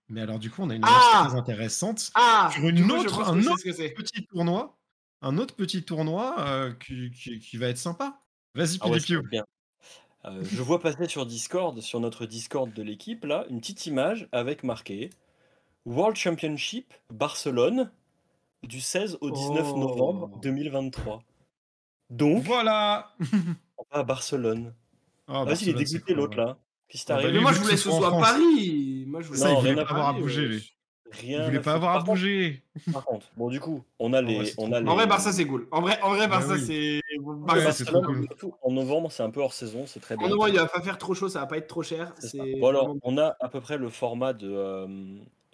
Mais 0.09 0.21
alors 0.21 0.39
du 0.39 0.49
coup, 0.49 0.61
on 0.63 0.69
a 0.69 0.75
une 0.75 0.83
annonce 0.85 0.97
Ah 1.13 1.25
très 1.27 1.37
intéressante 1.37 2.11
Ah 2.15 2.49
sur 2.53 2.67
une 2.67 2.89
autre- 2.91 3.27
un 3.29 3.39
autre 3.45 3.61
petit 3.63 4.25
tournoi, 4.27 4.76
un 5.21 5.37
autre 5.37 5.55
petit 5.55 5.83
tournoi 5.83 6.35
euh, 6.39 6.73
qui, 6.73 7.11
qui- 7.11 7.39
qui 7.39 7.57
va 7.57 7.67
être 7.67 7.77
sympa. 7.77 8.19
Vas-y, 8.55 8.77
Ah 8.81 8.89
Pilipio. 8.89 9.21
Euh, 10.25 10.43
je 10.43 10.61
vois 10.61 10.79
passer 10.81 11.07
sur 11.07 11.25
Discord, 11.25 11.79
sur 11.81 11.99
notre 11.99 12.25
Discord 12.25 12.71
de 12.73 12.81
l'équipe, 12.83 13.23
là, 13.23 13.45
une 13.49 13.59
petite 13.59 13.85
image 13.85 14.27
avec 14.31 14.63
marqué 14.63 15.09
World 15.85 16.17
Championship 16.17 16.93
Barcelone 17.13 17.91
du 18.63 18.81
16 18.81 19.17
au 19.21 19.29
19 19.31 19.67
Oh. 19.73 19.77
novembre 19.77 20.39
2023. 20.41 21.23
Donc, 22.09 22.43
Voilà. 22.43 23.13
on 23.77 23.83
va 23.91 23.99
à 23.99 24.03
Barcelone. 24.03 24.73
Oh, 25.27 25.43
Vas-y, 25.45 25.63
il 25.63 25.69
est 25.69 25.73
dégoûté 25.73 26.13
l'autre 26.13 26.37
là. 26.37 26.57
Qu'est-ce 26.89 27.05
qui 27.05 27.11
Ah 27.11 27.15
bah, 27.15 27.21
t'arrive 27.21 27.35
Mais 27.37 27.41
moi, 27.41 27.51
je 27.53 27.59
voulais 27.59 27.73
que 27.73 27.79
ce 27.79 27.89
soit 27.91 28.07
à. 28.07 28.19
Paris. 28.19 29.03
Moi, 29.07 29.21
je 29.21 29.27
voulais 29.27 29.39
Ça, 29.39 29.49
Non, 29.51 29.59
il 29.61 29.61
voulait 29.61 29.75
pas 29.75 29.81
à 29.81 29.89
avoir 29.91 30.07
à 30.07 30.11
Paris, 30.11 30.21
bouger, 30.21 30.47
lui. 30.47 30.76
Rien 31.11 31.39
Il 31.41 31.45
voulait 31.45 31.57
à 31.59 31.61
pas 31.61 31.73
avoir 31.73 31.95
à 31.95 31.99
bouger. 32.03 32.63
Par 32.91 33.05
contre, 33.05 33.27
bon, 33.37 33.49
du 33.49 33.59
coup, 33.59 33.83
on 33.99 34.13
a 34.13 34.21
les. 34.21 34.53
on 34.57 34.71
a 34.71 34.79
les... 34.79 34.87
En 34.87 34.95
vrai, 34.95 35.07
Barça, 35.07 35.31
c'est 35.31 35.45
cool. 35.45 35.67
En 35.71 35.81
vrai, 35.81 35.99
en 36.01 36.09
vrai 36.09 36.27
Barça, 36.27 36.53
oui. 36.53 36.63
c'est. 36.65 37.01
Ouais, 37.19 37.35
Barça, 37.45 37.71
c'est 37.71 37.91
Barcelone, 37.91 38.27
cool. 38.39 38.51
En 38.61 38.71
novembre, 38.71 39.11
c'est 39.11 39.23
un 39.23 39.29
peu 39.29 39.41
hors 39.41 39.53
saison, 39.53 39.85
c'est 39.85 39.99
très 39.99 40.15
bien. 40.17 40.27
En 40.27 40.29
novembre, 40.29 40.49
il 40.49 40.55
va 40.55 40.67
pas 40.67 40.81
faire 40.81 40.97
trop 40.97 41.13
chaud, 41.13 41.29
ça 41.29 41.39
va 41.39 41.47
pas 41.47 41.57
être 41.57 41.67
trop 41.67 41.83
cher. 41.83 42.13
C'est 42.19 42.37
Bon 42.59 42.67
alors, 42.67 42.95
on 43.03 43.17
a 43.17 43.35
à 43.39 43.49
peu 43.49 43.61
près 43.61 43.77
le 43.77 43.89
format 43.89 44.33
de, 44.33 44.49
euh, 44.49 44.87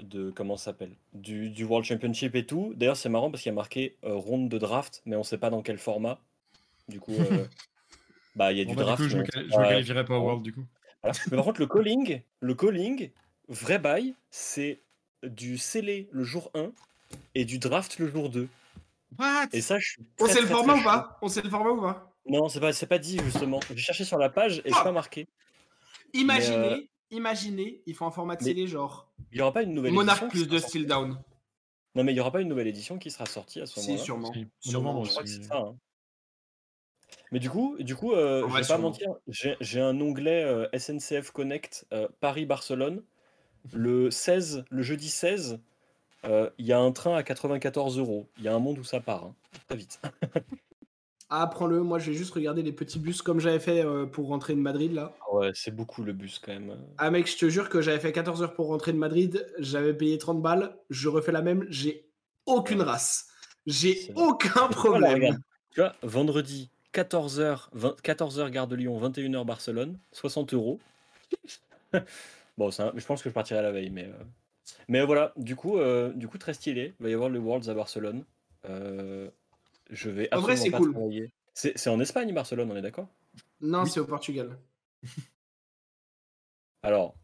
de 0.02 0.32
comment 0.32 0.58
ça 0.58 0.66
s'appelle? 0.66 0.96
Du, 1.14 1.50
du 1.50 1.64
World 1.66 1.86
Championship 1.86 2.36
et 2.36 2.46
tout. 2.46 2.74
D'ailleurs, 2.76 2.98
c'est 2.98 3.10
marrant 3.10 3.30
parce 3.32 3.44
qu'il 3.44 3.52
y 3.52 3.54
a 3.54 3.56
marqué 3.56 3.98
euh, 4.04 4.16
ronde 4.16 4.50
de 4.50 4.58
draft, 4.58 5.02
mais 5.06 5.16
on 5.16 5.24
sait 5.24 5.38
pas 5.38 5.50
dans 5.50 5.62
quel 5.62 5.78
format. 5.78 6.20
Du 6.90 7.00
coup, 7.00 7.14
euh, 7.14 7.46
bah 8.36 8.52
il 8.52 8.58
y 8.58 8.62
a 8.62 8.66
Bon, 8.66 8.72
du 8.72 8.76
bah, 8.78 8.82
du 8.84 8.88
draft. 8.88 9.04
coup, 9.04 9.10
je 9.10 9.18
me, 9.18 9.24
je 9.26 9.40
me 9.42 9.50
pas- 9.52 9.70
qualifierais 9.70 10.06
pas 10.06 10.18
au. 10.18 10.24
World, 10.24 10.44
du 10.44 10.54
coup. 10.54 10.66
Voilà. 11.02 11.18
Mais 11.32 11.38
par 11.38 11.46
contre, 11.46 11.60
le 11.62 11.68
calling, 11.68 12.22
le 12.40 12.56
calling, 12.56 13.12
vrai 13.50 13.80
bail, 13.80 14.16
c'est 14.32 14.82
du 15.24 15.58
scellé 15.58 16.08
le 16.12 16.24
jour 16.24 16.52
1 16.54 16.72
et 17.36 17.46
du 17.46 17.58
draft 17.60 18.00
le 18.00 18.08
jour 18.10 18.30
2. 18.30 18.48
What? 19.20 19.48
Et 19.54 19.62
ça, 19.62 19.80
je 19.80 19.92
suis. 19.92 20.04
On 20.20 20.26
sait 20.28 20.40
le 20.42 20.46
très, 20.46 20.54
format 20.56 20.74
très 20.74 20.82
ou 20.82 20.86
pas? 20.86 21.18
On 21.22 21.28
sait 21.28 21.42
le 21.42 21.50
format 21.50 21.70
ou 21.72 21.82
pas? 21.82 22.14
Non, 22.28 22.48
c'est 22.50 22.60
pas, 22.60 22.74
c'est 22.74 22.88
pas 22.88 22.98
dit 23.00 23.20
justement. 23.24 23.60
J'ai 23.70 23.78
cherché 23.78 24.06
sur 24.06 24.18
la 24.18 24.30
page 24.30 24.60
et 24.66 24.70
Ah. 24.72 24.76
c'est 24.78 24.84
pas 24.84 24.92
marqué. 24.92 25.28
Imaginez, 26.14 26.56
euh, 26.58 26.82
imaginez, 27.12 27.82
ils 27.86 27.96
font 27.96 28.06
un 28.08 28.12
format 28.12 28.36
de 28.36 28.44
télé 28.44 28.66
genre 28.68 29.12
Il 29.32 29.38
y 29.40 29.42
aura 29.42 29.52
pas 29.52 29.64
une 29.64 29.74
nouvelle 29.74 29.94
Monarch 29.94 30.24
édition 30.24 30.28
qui 30.30 30.32
plus 30.38 30.46
sera 30.46 30.56
de 30.56 30.60
sortie 30.60 30.70
Still 30.78 30.88
Down. 30.88 31.22
Non, 31.96 32.04
mais 32.04 32.14
il 32.14 32.16
y 32.16 32.20
aura 32.20 32.32
pas 32.32 32.42
une 32.42 32.48
nouvelle 32.48 32.68
édition 32.68 32.98
qui 32.98 33.12
sera 33.12 33.26
sortie 33.26 33.62
à 33.62 33.66
ce 33.68 33.80
moment-là. 33.80 34.04
sûrement. 34.04 34.34
Si. 34.34 34.40
En 34.40 34.46
Sûrement, 34.72 34.90
novembre 34.94 35.06
Je 35.06 35.12
crois 35.12 35.24
que 35.24 35.30
aussi. 35.30 35.38
c'est 35.44 35.48
ça. 35.48 35.58
hein. 35.58 35.76
Mais 37.32 37.40
du 37.40 37.50
coup, 37.50 37.76
du 37.80 37.96
coup, 37.96 38.14
euh, 38.14 38.48
je 38.50 38.54
vais 38.62 38.68
pas 38.68 38.78
mentir, 38.78 39.10
j'ai 39.28 39.80
un 39.82 40.00
onglet 40.02 40.44
euh, 40.44 40.68
SNCF 40.78 41.32
Connect 41.32 41.86
euh, 41.94 42.08
Paris-Barcelone. 42.20 43.04
Le 43.72 44.12
16, 44.12 44.66
le 44.70 44.82
jeudi 44.82 45.10
16, 45.10 45.60
euh, 46.26 46.50
il 46.58 46.66
y 46.66 46.74
a 46.74 46.80
un 46.80 46.92
train 46.92 47.16
à 47.16 47.24
94 47.24 47.98
euros. 47.98 48.28
Il 48.38 48.44
y 48.44 48.48
a 48.48 48.54
un 48.54 48.60
monde 48.60 48.80
où 48.80 48.84
ça 48.84 49.00
part, 49.00 49.26
hein, 49.26 49.36
très 49.68 49.78
vite. 49.78 50.02
Ah, 51.36 51.48
prends-le. 51.48 51.82
Moi, 51.82 51.98
je 51.98 52.12
vais 52.12 52.18
juste 52.18 52.32
regarder 52.32 52.62
les 52.62 52.72
petits 52.72 53.00
bus 53.00 53.24
comme 53.24 53.40
j'avais 53.40 53.60
fait 53.60 53.84
euh, 53.84 54.06
pour 54.06 54.28
rentrer 54.28 54.54
de 54.54 54.60
Madrid 54.60 54.94
là. 54.94 55.16
Ouais, 55.32 55.50
c'est 55.56 55.76
beaucoup 55.76 56.04
le 56.04 56.14
bus 56.14 56.38
quand 56.38 56.52
même. 56.52 56.78
Ah, 57.00 57.10
mec, 57.10 57.28
je 57.28 57.36
te 57.36 57.50
jure 57.50 57.70
que 57.70 57.82
j'avais 57.82 58.00
fait 58.00 58.12
14 58.12 58.44
heures 58.44 58.54
pour 58.54 58.68
rentrer 58.68 58.94
de 58.94 59.00
Madrid. 59.00 59.44
J'avais 59.58 59.96
payé 59.96 60.20
30 60.20 60.44
balles. 60.44 60.78
Je 60.92 61.10
refais 61.10 61.32
la 61.32 61.42
même. 61.42 61.66
J'ai 61.70 62.08
aucune 62.46 62.84
race. 62.84 63.30
J'ai 63.66 64.12
aucun 64.16 64.68
problème. 64.68 65.40
Tu 65.72 65.80
vois, 65.80 65.96
vendredi, 66.04 66.70
14h, 66.94 67.70
14h 67.74 68.52
Gare 68.52 68.68
de 68.68 68.76
Lyon, 68.76 69.02
21h 69.02 69.44
Barcelone, 69.44 69.98
60 70.12 70.54
euros. 70.54 70.80
Bon, 72.58 72.70
un- 72.80 72.94
je 72.96 73.06
pense 73.06 73.22
que 73.24 73.30
je 73.30 73.34
partirai 73.34 73.62
la 73.62 73.72
veille, 73.72 73.90
mais, 73.90 74.06
euh, 74.06 74.24
mais 74.88 75.04
voilà, 75.06 75.34
du 75.38 75.56
coup, 75.56 75.78
euh, 75.78 76.14
du 76.14 76.28
coup, 76.28 76.38
très 76.38 76.54
stylé. 76.54 76.94
Il 77.00 77.04
va 77.04 77.10
y 77.10 77.14
avoir 77.14 77.30
le 77.30 77.40
Worlds 77.40 77.70
à 77.70 77.74
Barcelone. 77.74 78.24
Euh, 78.66 79.30
je 79.90 80.10
vais 80.10 80.34
En 80.34 80.40
vrai, 80.42 80.54
absolument 80.54 80.64
c'est 80.64 80.72
pas 80.72 80.78
cool. 80.78 80.92
travailler. 80.94 81.34
C'est 81.56 81.78
c'est 81.78 81.90
en 81.90 82.00
Espagne, 82.00 82.34
Barcelone, 82.34 82.72
on 82.72 82.76
est 82.76 82.82
d'accord? 82.82 83.08
Non, 83.62 83.84
Oui. 83.84 83.90
c'est 83.90 84.00
au 84.00 84.06
Portugal. 84.06 84.58
Alors, 86.84 87.16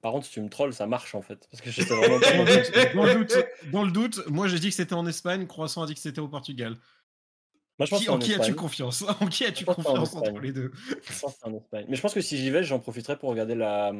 par 0.00 0.12
contre, 0.12 0.26
si 0.26 0.32
tu 0.32 0.40
me 0.40 0.48
trolls, 0.48 0.72
ça 0.74 0.86
marche 0.86 1.14
en 1.14 1.22
fait. 1.22 1.48
Parce 1.50 1.60
que 1.62 1.70
je 1.70 1.82
sais 1.82 1.94
vraiment 1.94 2.18
pas. 2.20 2.32
Dans 2.36 2.44
le 2.44 2.52
doute, 2.54 2.94
dans 2.94 3.04
le 3.04 3.14
doute, 3.14 3.36
dans 3.72 3.84
le 3.84 3.90
doute, 3.92 4.26
moi 4.28 4.48
j'ai 4.48 4.58
dit 4.58 4.68
que 4.68 4.74
c'était 4.74 4.94
en 4.94 5.06
Espagne, 5.06 5.46
Croissant 5.46 5.82
a 5.82 5.86
dit 5.86 5.94
que 5.94 6.00
c'était 6.00 6.20
au 6.20 6.28
Portugal. 6.28 6.76
Moi, 7.78 7.86
je 7.86 7.90
pense 7.90 8.00
Qui- 8.00 8.08
en 8.10 8.16
en 8.16 8.18
qui 8.18 8.34
as-tu 8.34 8.54
confiance? 8.54 9.02
En 9.20 9.26
qui 9.26 9.44
as-tu 9.44 9.64
c'est 9.64 9.70
en 9.70 9.74
confiance 9.74 10.14
entre 10.14 10.40
les 10.40 10.52
deux? 10.52 10.72
Je 11.10 11.18
pense 11.20 11.32
que 11.32 11.38
c'est 11.42 11.46
en 11.48 11.54
Espagne. 11.56 11.86
Mais 11.88 11.96
je 11.96 12.02
pense 12.02 12.12
que 12.14 12.20
si 12.20 12.36
j'y 12.36 12.50
vais, 12.50 12.62
j'en 12.62 12.78
profiterai 12.78 13.18
pour 13.18 13.30
regarder 13.30 13.54
la, 13.54 13.92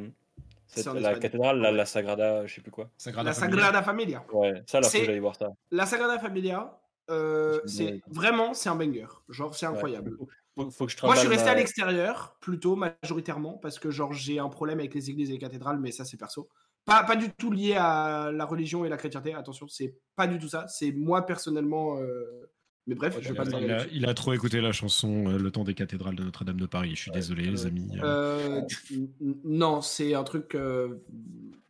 cette- 0.81 0.87
la 0.95 1.01
Espagne. 1.01 1.19
cathédrale, 1.21 1.59
la, 1.61 1.73
la 1.73 1.87
Sagrada, 1.87 2.47
je 2.47 2.55
sais 2.55 2.61
plus 2.61 2.71
quoi. 2.71 2.91
Sagrada 2.97 3.31
La 3.31 3.35
Familia. 3.35 3.57
Sagrada 3.61 3.83
Familia. 3.83 4.25
Ouais, 4.33 4.63
ça, 4.67 4.81
là, 4.81 4.85
faut 4.87 4.91
C'est- 4.91 5.01
que 5.01 5.05
j'aille 5.07 5.19
voir 5.19 5.37
ça. 5.37 5.49
La 5.71 5.87
Sagrada 5.87 6.19
Familia, 6.19 6.79
euh, 7.11 7.61
c'est 7.67 8.01
vraiment, 8.09 8.55
c'est 8.55 8.69
un 8.69 8.75
banger. 8.77 9.07
Genre, 9.29 9.55
c'est 9.55 9.67
Ouais. 9.67 9.73
incroyable. 9.75 10.17
Faut, 10.55 10.71
faut 10.71 10.87
que 10.87 10.93
je 10.93 10.97
Moi, 11.07 11.15
je 11.15 11.21
suis 11.21 11.29
resté 11.29 11.49
à 11.49 11.55
l'extérieur, 11.55 12.37
plutôt 12.41 12.77
majoritairement, 12.77 13.55
parce 13.59 13.79
que 13.79 13.91
genre 13.91 14.13
j'ai 14.13 14.39
un 14.39 14.49
problème 14.51 14.81
avec 14.81 14.93
les 14.95 15.09
églises 15.11 15.31
et 15.31 15.33
les 15.35 15.39
cathédrales, 15.39 15.79
mais 15.81 15.93
ça 15.93 16.05
c'est 16.05 16.19
perso. 16.19 16.49
Pas, 16.85 17.05
pas 17.05 17.17
du 17.17 17.31
tout 17.33 17.51
lié 17.51 17.75
à 17.79 18.31
la 18.33 18.45
religion 18.45 18.85
et 18.85 18.89
la 18.89 18.97
chrétienté, 18.97 19.33
attention, 19.35 19.67
c'est 19.69 19.95
pas 20.17 20.27
du 20.27 20.39
tout 20.39 20.49
ça. 20.49 20.67
C'est 20.69 20.93
moi 20.93 21.25
personnellement. 21.25 21.97
euh, 21.99 22.51
Mais 22.87 22.95
bref, 22.97 23.15
Ouais, 23.17 23.23
je 23.23 23.33
vais 23.33 23.35
il 23.45 23.51
pas 23.51 23.57
a- 23.57 23.61
Il 23.61 23.71
a, 23.73 23.87
il 23.93 24.07
a 24.07 24.15
trop 24.15 24.33
écouté 24.33 24.61
la 24.61 24.73
chanson 24.73 25.29
euh, 25.29 25.39
Le 25.39 25.51
temps 25.53 25.63
des 25.65 25.75
cathédrales 25.75 26.17
de 26.17 26.25
Notre-Dame 26.25 26.59
de 26.61 26.67
Paris. 26.67 26.91
Je 26.97 27.01
suis 27.03 27.11
désolé, 27.13 27.45
les 27.45 27.65
amis. 27.67 27.89
Euh, 28.03 28.61
n- 28.93 29.09
non, 29.45 29.81
c'est 29.83 30.15
un 30.15 30.25
truc. 30.25 30.55
euh, 30.55 30.97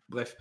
Bref. 0.08 0.36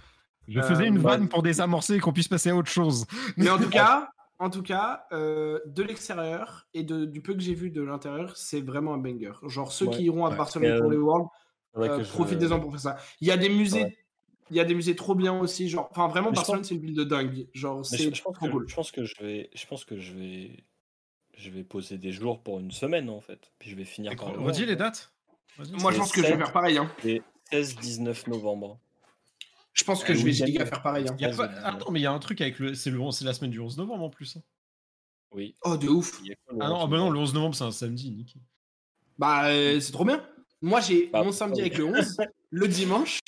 Je 0.48 0.62
faisais 0.62 0.84
euh, 0.84 0.88
une 0.88 1.00
bah- 1.00 1.12
vanne 1.12 1.30
pour 1.30 1.44
désamorcer 1.44 1.96
et 1.96 2.00
qu'on 2.00 2.14
puisse 2.14 2.28
passer 2.28 2.50
à 2.50 2.56
autre 2.56 2.70
chose. 2.70 3.06
Mais 3.38 3.50
en 3.50 3.58
tout 3.58 3.70
cas, 3.70 4.10
en 4.40 4.50
tout 4.50 4.64
cas, 4.64 5.04
euh, 5.12 5.60
de 5.66 5.84
l'extérieur 5.84 6.68
et 6.74 6.84
de, 6.84 7.06
du 7.06 7.22
peu 7.22 7.34
que 7.34 7.42
j'ai 7.42 7.54
vu 7.54 7.70
de 7.70 7.82
l'intérieur, 7.82 8.36
c'est 8.38 8.62
vraiment 8.62 8.94
un 8.94 8.98
banger. 8.98 9.34
Genre 9.48 9.72
ceux 9.72 9.86
Ouais, 9.88 9.98
qui 9.98 10.04
iront 10.06 10.26
à 10.26 10.30
ouais. 10.32 10.38
Barcelone 10.38 10.78
pour 10.80 10.88
euh, 10.90 10.92
les 10.94 10.98
Worlds, 10.98 11.28
faudrait 11.74 11.90
euh, 11.92 12.04
profitez-en 12.04 12.60
pour 12.60 12.72
faire 12.72 12.80
ça. 12.80 12.98
Il 13.22 13.28
y 13.28 13.32
a 13.32 13.38
des 13.38 13.50
musées, 13.50 13.84
Ouais. 13.84 13.98
Il 14.52 14.58
y 14.58 14.60
a 14.60 14.66
des 14.66 14.76
musées 14.76 14.96
trop 14.96 15.16
bien 15.16 15.38
aussi. 15.40 15.68
Genre, 15.70 15.88
enfin 15.92 16.08
vraiment, 16.08 16.32
Barcelone 16.32 16.60
pense- 16.60 16.68
c'est 16.70 16.76
une 16.76 16.82
ville 16.82 16.94
de 16.96 17.04
dingue. 17.04 17.48
Genre, 17.54 17.84
c'est 17.86 17.98
je, 17.98 18.14
je 18.14 18.22
pense 18.22 18.36
trop 18.36 18.46
que, 18.46 18.52
cool. 18.52 18.68
je 18.70 18.76
pense 18.76 18.92
que 18.92 19.04
je 19.06 19.16
vais, 19.22 19.50
je 19.56 19.66
pense 19.66 19.84
que 19.86 19.98
je 19.98 20.14
vais, 20.14 20.64
je 21.38 21.50
vais 21.50 21.64
poser 21.64 21.98
des 21.98 22.12
jours 22.12 22.42
pour 22.44 22.60
une 22.60 22.72
semaine 22.72 23.10
en 23.10 23.22
fait. 23.22 23.52
Puis 23.60 23.70
je 23.72 23.76
vais 23.76 23.86
finir 23.86 24.16
par 24.16 24.36
Redis 24.36 24.64
en 24.64 24.66
les 24.68 24.76
dates. 24.76 25.12
Moi, 25.80 25.92
je 25.92 25.98
pense 25.98 26.12
que 26.12 26.22
je 26.22 26.28
vais 26.28 26.38
faire 26.38 26.52
pareil. 26.54 26.78
Hein. 26.78 26.92
C'est 27.02 27.22
16-19 27.52 28.30
novembre. 28.30 28.80
Je 29.74 29.84
pense 29.86 30.04
que 30.04 30.12
Ah, 30.12 30.16
je 30.16 30.24
vais 30.26 30.32
giga 30.34 30.66
faire 30.66 30.82
pareil. 30.82 31.06
Hein. 31.10 31.16
Y 31.20 31.26
a 31.26 31.30
pas- 31.36 31.46
Attends, 31.64 31.92
mais 31.92 32.00
il 32.00 32.04
y 32.04 32.06
a 32.06 32.12
un 32.12 32.20
truc 32.20 32.42
avec 32.42 32.60
le. 32.60 32.74
C'est 32.74 32.90
le... 32.92 33.12
c'est 33.12 33.26
la 33.26 33.34
semaine 33.34 33.52
du 33.52 33.60
11 33.60 33.78
novembre 33.78 34.04
en 34.04 34.10
plus. 34.10 34.36
hein. 34.38 34.42
Oui. 35.34 35.56
Oh, 35.64 35.78
de 35.78 35.88
ouf. 35.88 36.22
Ah 36.50 36.54
non, 36.54 36.66
11 36.76 36.82
ah 36.84 36.88
bah 36.88 36.98
non, 36.98 37.10
novembre 37.10 37.12
le 37.14 37.20
11 37.20 37.34
novembre 37.34 37.56
c'est 37.56 37.64
un 37.64 37.72
samedi, 37.72 38.12
Nick. 38.12 38.36
Bah, 39.18 39.48
euh, 39.48 39.80
c'est 39.80 39.92
trop 39.94 40.04
bien. 40.04 40.26
Moi, 40.62 40.82
j'ai 40.82 41.08
Bah, 41.08 41.24
mon 41.24 41.32
samedi 41.32 41.62
oui. 41.62 41.68
avec 41.68 41.78
le 41.78 41.86
11, 41.86 42.18
le 42.52 42.68
dimanche. 42.68 43.20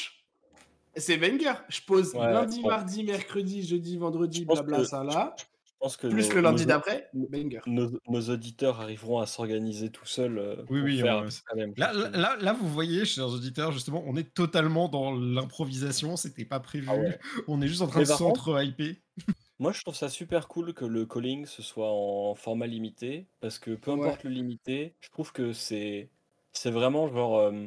C'est 0.95 1.17
banger. 1.17 1.53
Je 1.69 1.81
pose 1.81 2.13
Ouais, 2.13 2.31
lundi, 2.31 2.61
mardi, 2.61 3.03
mercredi, 3.03 3.63
jeudi, 3.65 3.97
vendredi, 3.97 4.45
blabla, 4.45 4.77
que- 4.77 4.83
ça 4.83 5.03
là. 5.03 5.35
Je 5.37 5.73
pense 5.79 5.97
que 5.97 6.07
Plus 6.07 6.29
nos- 6.29 6.35
le 6.35 6.41
lundi 6.41 6.63
nos- 6.63 6.67
d'après, 6.69 7.09
banger. 7.13 7.59
Nos, 7.65 7.91
nos 8.07 8.21
auditeurs 8.29 8.79
arriveront 8.79 9.19
à 9.19 9.25
s'organiser 9.25 9.89
tout 9.89 10.05
seuls. 10.05 10.37
euh, 10.37 10.63
Oui, 10.69 10.79
oui, 10.81 10.99
faire 11.01 11.25
même 11.55 11.73
Là, 11.77 11.91
là, 11.91 12.09
là, 12.11 12.37
là, 12.39 12.53
vous 12.53 12.69
voyez, 12.69 13.03
chers 13.05 13.27
auditeurs, 13.27 13.71
justement, 13.73 14.01
on 14.07 14.15
est 14.15 14.33
totalement 14.33 14.87
dans 14.87 15.11
l'improvisation, 15.13 16.15
c'était 16.15 16.45
pas 16.45 16.59
prévu. 16.61 16.87
Ah 16.89 16.95
ouais. 16.95 17.19
On 17.47 17.61
est 17.61 17.67
juste 17.67 17.81
en 17.81 17.87
train 17.87 17.99
Mais 17.99 18.05
de 18.05 18.11
s'entre-hyper. 18.11 18.95
Moi, 19.59 19.71
je 19.71 19.81
trouve 19.81 19.95
ça 19.95 20.09
super 20.09 20.47
cool 20.47 20.73
que 20.73 20.83
le 20.85 21.05
calling 21.05 21.45
ce 21.45 21.61
soit 21.61 21.89
en 21.91 22.33
format 22.35 22.67
limité, 22.67 23.27
parce 23.41 23.59
que 23.59 23.71
peu 23.71 23.91
Ouais. 23.91 24.07
importe 24.07 24.23
le 24.23 24.29
limité, 24.31 24.95
je 25.01 25.09
trouve 25.09 25.31
que 25.33 25.53
c'est 25.53 26.09
c'est 26.53 26.71
vraiment 26.71 27.07
genre. 27.07 27.37
euh, 27.39 27.65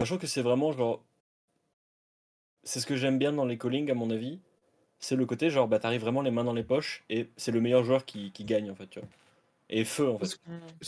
je 0.00 0.04
trouve 0.04 0.18
que 0.18 0.26
c'est 0.26 0.42
vraiment 0.42 0.72
genre. 0.72 1.04
C'est 2.64 2.80
ce 2.80 2.86
que 2.86 2.96
j'aime 2.96 3.18
bien 3.18 3.32
dans 3.32 3.44
les 3.44 3.58
callings, 3.58 3.90
à 3.90 3.94
mon 3.94 4.10
avis. 4.10 4.40
C'est 5.00 5.16
le 5.16 5.26
côté 5.26 5.50
genre, 5.50 5.68
bah, 5.68 5.78
t'arrives 5.80 6.02
vraiment 6.02 6.22
les 6.22 6.30
mains 6.30 6.44
dans 6.44 6.54
les 6.54 6.64
poches 6.64 7.04
et 7.10 7.30
c'est 7.36 7.52
le 7.52 7.60
meilleur 7.60 7.84
joueur 7.84 8.04
qui, 8.06 8.32
qui 8.32 8.44
gagne, 8.44 8.70
en 8.70 8.76
fait, 8.76 8.88
tu 8.88 9.00
vois. 9.00 9.08
Et 9.70 9.84
feu, 9.84 10.08
en 10.10 10.18
fait. 10.18 10.38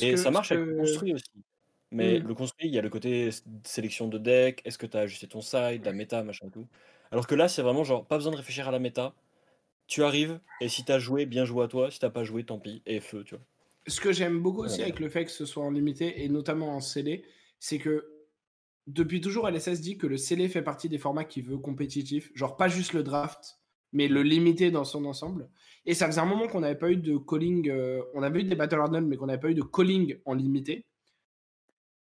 Et 0.01 0.13
que- 0.13 0.17
ça 0.17 0.31
marche 0.33 0.53
avec 0.53 0.65
le 0.67 0.77
construit 0.77 1.15
aussi. 1.15 1.45
Mais 1.93 2.21
Mm. 2.21 2.29
le 2.29 2.35
construit, 2.35 2.69
il 2.69 2.75
y 2.75 2.79
a 2.79 2.83
le 2.83 2.91
côté 2.91 3.31
sélection 3.65 4.09
de 4.09 4.19
deck, 4.19 4.63
est-ce 4.67 4.79
que 4.79 4.87
tu 4.87 4.97
as 4.97 5.01
ajusté 5.03 5.29
ton 5.29 5.41
side, 5.43 5.85
la 5.85 5.93
méta, 5.93 6.23
machin 6.25 6.49
et 6.49 6.51
tout. 6.51 6.69
Alors 7.13 7.27
que 7.29 7.35
là, 7.37 7.49
c'est 7.49 7.63
vraiment 7.63 7.85
genre, 7.85 8.07
pas 8.07 8.17
besoin 8.19 8.33
de 8.33 8.37
réfléchir 8.39 8.69
à 8.69 8.73
la 8.73 8.81
méta. 8.81 9.15
Tu 9.89 10.05
arrives, 10.05 10.41
et 10.61 10.69
si 10.71 10.85
t'as 10.85 10.99
joué, 11.01 11.27
bien 11.27 11.45
joué 11.47 11.65
à 11.65 11.69
toi. 11.69 11.91
Si 11.91 12.01
t'as 12.01 12.11
pas 12.11 12.25
joué, 12.25 12.45
tant 12.45 12.59
pis. 12.61 12.83
Et 12.87 13.01
feu, 13.01 13.25
tu 13.25 13.37
vois. 13.37 13.45
Ce 13.87 14.01
que 14.01 14.13
j'aime 14.13 14.41
beaucoup 14.41 14.63
aussi 14.63 14.83
Ouais. 14.83 14.83
avec 14.83 14.99
le 15.01 15.09
fait 15.11 15.25
que 15.27 15.31
ce 15.31 15.45
soit 15.45 15.63
en 15.65 15.71
limité 15.71 16.25
et 16.25 16.29
notamment 16.29 16.75
en 16.75 16.81
scellé, 16.81 17.25
c'est 17.61 17.79
que 17.79 18.14
depuis 18.87 19.21
toujours, 19.21 19.49
LSS 19.49 19.81
dit 19.81 19.97
que 19.97 20.07
le 20.07 20.17
scellé 20.17 20.49
fait 20.49 20.63
partie 20.63 20.89
des 20.89 20.99
formats 20.99 21.25
qui 21.25 21.41
veut 21.41 21.59
compétitif, 21.59 22.31
genre 22.35 22.57
pas 22.57 22.69
juste 22.69 22.93
le 22.93 23.03
draft, 23.03 23.59
mais 23.93 24.09
le 24.09 24.23
limité 24.23 24.71
dans 24.71 24.85
son 24.85 25.05
ensemble. 25.07 25.49
Et 25.87 25.95
ça 25.95 26.07
faisait 26.07 26.21
un 26.21 26.27
moment 26.27 26.49
qu'on 26.49 26.61
n'avait 26.61 26.79
pas 26.79 26.91
eu 26.91 26.97
de 26.97 27.17
calling, 27.17 27.71
euh, 27.71 28.03
on 28.15 28.23
avait 28.23 28.41
eu 28.41 28.45
des 28.45 28.57
Battle 28.57 28.81
Hardened, 28.81 29.07
mais 29.07 29.17
qu'on 29.17 29.27
n'avait 29.27 29.41
pas 29.41 29.51
eu 29.51 29.55
de 29.55 29.63
calling 29.63 30.19
en 30.25 30.35
limité. 30.35 30.85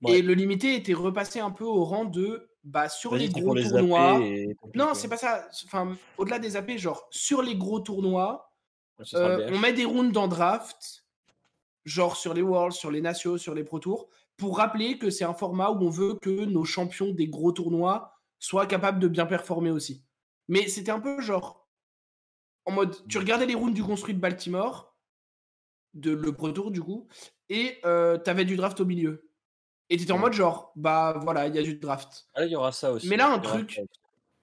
Ouais. 0.02 0.20
Et 0.20 0.22
le 0.22 0.34
limité 0.34 0.76
était 0.76 0.94
repassé 0.94 1.40
un 1.40 1.52
peu 1.52 1.66
au 1.66 1.84
rang 1.84 2.06
de 2.06 2.50
bah, 2.64 2.90
sur 2.90 3.16
les 3.16 3.30
gros 3.30 3.54
les 3.54 3.68
tournois. 3.68 4.20
Et 4.22 4.56
Non, 4.76 4.94
c'est 4.94 5.08
pas 5.08 5.18
ça. 5.18 5.48
Enfin, 5.66 5.96
au-delà 6.18 6.40
des 6.40 6.56
AP, 6.56 6.78
genre 6.78 7.08
sur 7.12 7.42
les 7.42 7.56
gros 7.56 7.80
tournois, 7.80 8.54
euh, 9.14 9.50
on 9.52 9.60
met 9.60 9.74
des 9.74 9.86
rounds 9.86 10.14
dans 10.14 10.28
draft, 10.28 11.06
genre 11.86 12.16
sur 12.16 12.34
les 12.34 12.42
Worlds, 12.42 12.76
sur 12.76 12.92
les 12.92 13.02
Nations, 13.02 13.38
sur 13.38 13.54
les 13.54 13.64
Pro 13.64 13.80
Tours, 13.80 14.10
pour 14.38 14.58
rappeler 14.58 14.98
que 15.00 15.10
c'est 15.10 15.26
un 15.26 15.34
format 15.34 15.72
où 15.72 15.82
on 15.84 15.90
veut 15.90 16.16
que 16.22 16.46
nos 16.46 16.66
champions 16.66 17.12
des 17.14 17.28
gros 17.28 17.52
tournois 17.52 18.14
soient 18.40 18.68
capables 18.68 19.00
de 19.00 19.08
bien 19.08 19.26
performer 19.26 19.72
aussi. 19.72 20.06
Mais 20.48 20.68
c'était 20.68 20.92
un 20.92 21.00
peu 21.00 21.22
genre 21.22 21.70
en 22.66 22.72
mode, 22.74 23.08
tu 23.08 23.18
regardais 23.18 23.46
les 23.46 23.56
rounds 23.56 23.74
du 23.74 23.84
construit 23.84 24.14
de 24.16 24.20
Baltimore, 24.20 24.98
de 25.94 26.12
le 26.12 26.34
Pro 26.34 26.52
Tour 26.52 26.72
du 26.72 26.82
coup, 26.82 27.08
et 27.50 27.80
euh, 27.86 28.18
t'avais 28.18 28.46
du 28.46 28.56
draft 28.56 28.80
au 28.80 28.86
milieu. 28.86 29.30
Et 29.90 29.98
t'étais 29.98 30.14
en 30.14 30.20
mode 30.20 30.34
genre, 30.34 30.74
bah 30.76 31.20
voilà, 31.24 31.48
il 31.48 31.56
y 31.56 31.60
a 31.60 31.64
du 31.64 31.76
draft. 31.78 32.30
Ah, 32.36 32.46
il 32.46 32.52
y 32.52 32.56
aura 32.56 32.72
ça 32.72 32.92
aussi. 32.92 33.04
Mais 33.04 33.18
là, 33.18 33.32
un 33.34 33.40
truc-. 33.40 33.84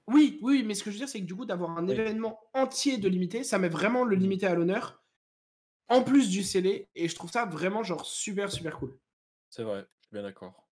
Oui, 0.09 0.39
oui, 0.43 0.65
mais 0.65 0.75
ce 0.75 0.85
que 0.85 0.91
je 0.91 0.97
veux 0.97 1.01
dire, 1.01 1.09
c'est 1.09 1.21
que 1.21 1.27
du 1.27 1.37
coup, 1.37 1.47
d'avoir 1.47 1.79
un 1.79 1.89
Oui. 1.89 2.01
événement 2.01 2.41
entier 2.55 2.99
de 2.99 3.09
limité, 3.09 3.45
ça 3.45 3.59
met 3.59 3.69
vraiment 3.71 4.05
le 4.05 4.17
Mhm. 4.17 4.17
limité 4.17 4.47
à 4.47 4.55
l'honneur, 4.55 5.05
en 5.89 6.03
plus 6.05 6.31
du 6.31 6.43
scellé, 6.45 6.91
et 6.97 7.09
je 7.09 7.15
trouve 7.17 7.31
ça 7.33 7.47
vraiment 7.47 7.83
genre 7.85 8.07
super, 8.07 8.53
super 8.53 8.79
cool. 8.79 8.99
C'est 9.51 9.63
vrai, 9.65 9.81
je 10.01 10.07
suis 10.07 10.13
bien 10.13 10.23
d'accord. 10.23 10.67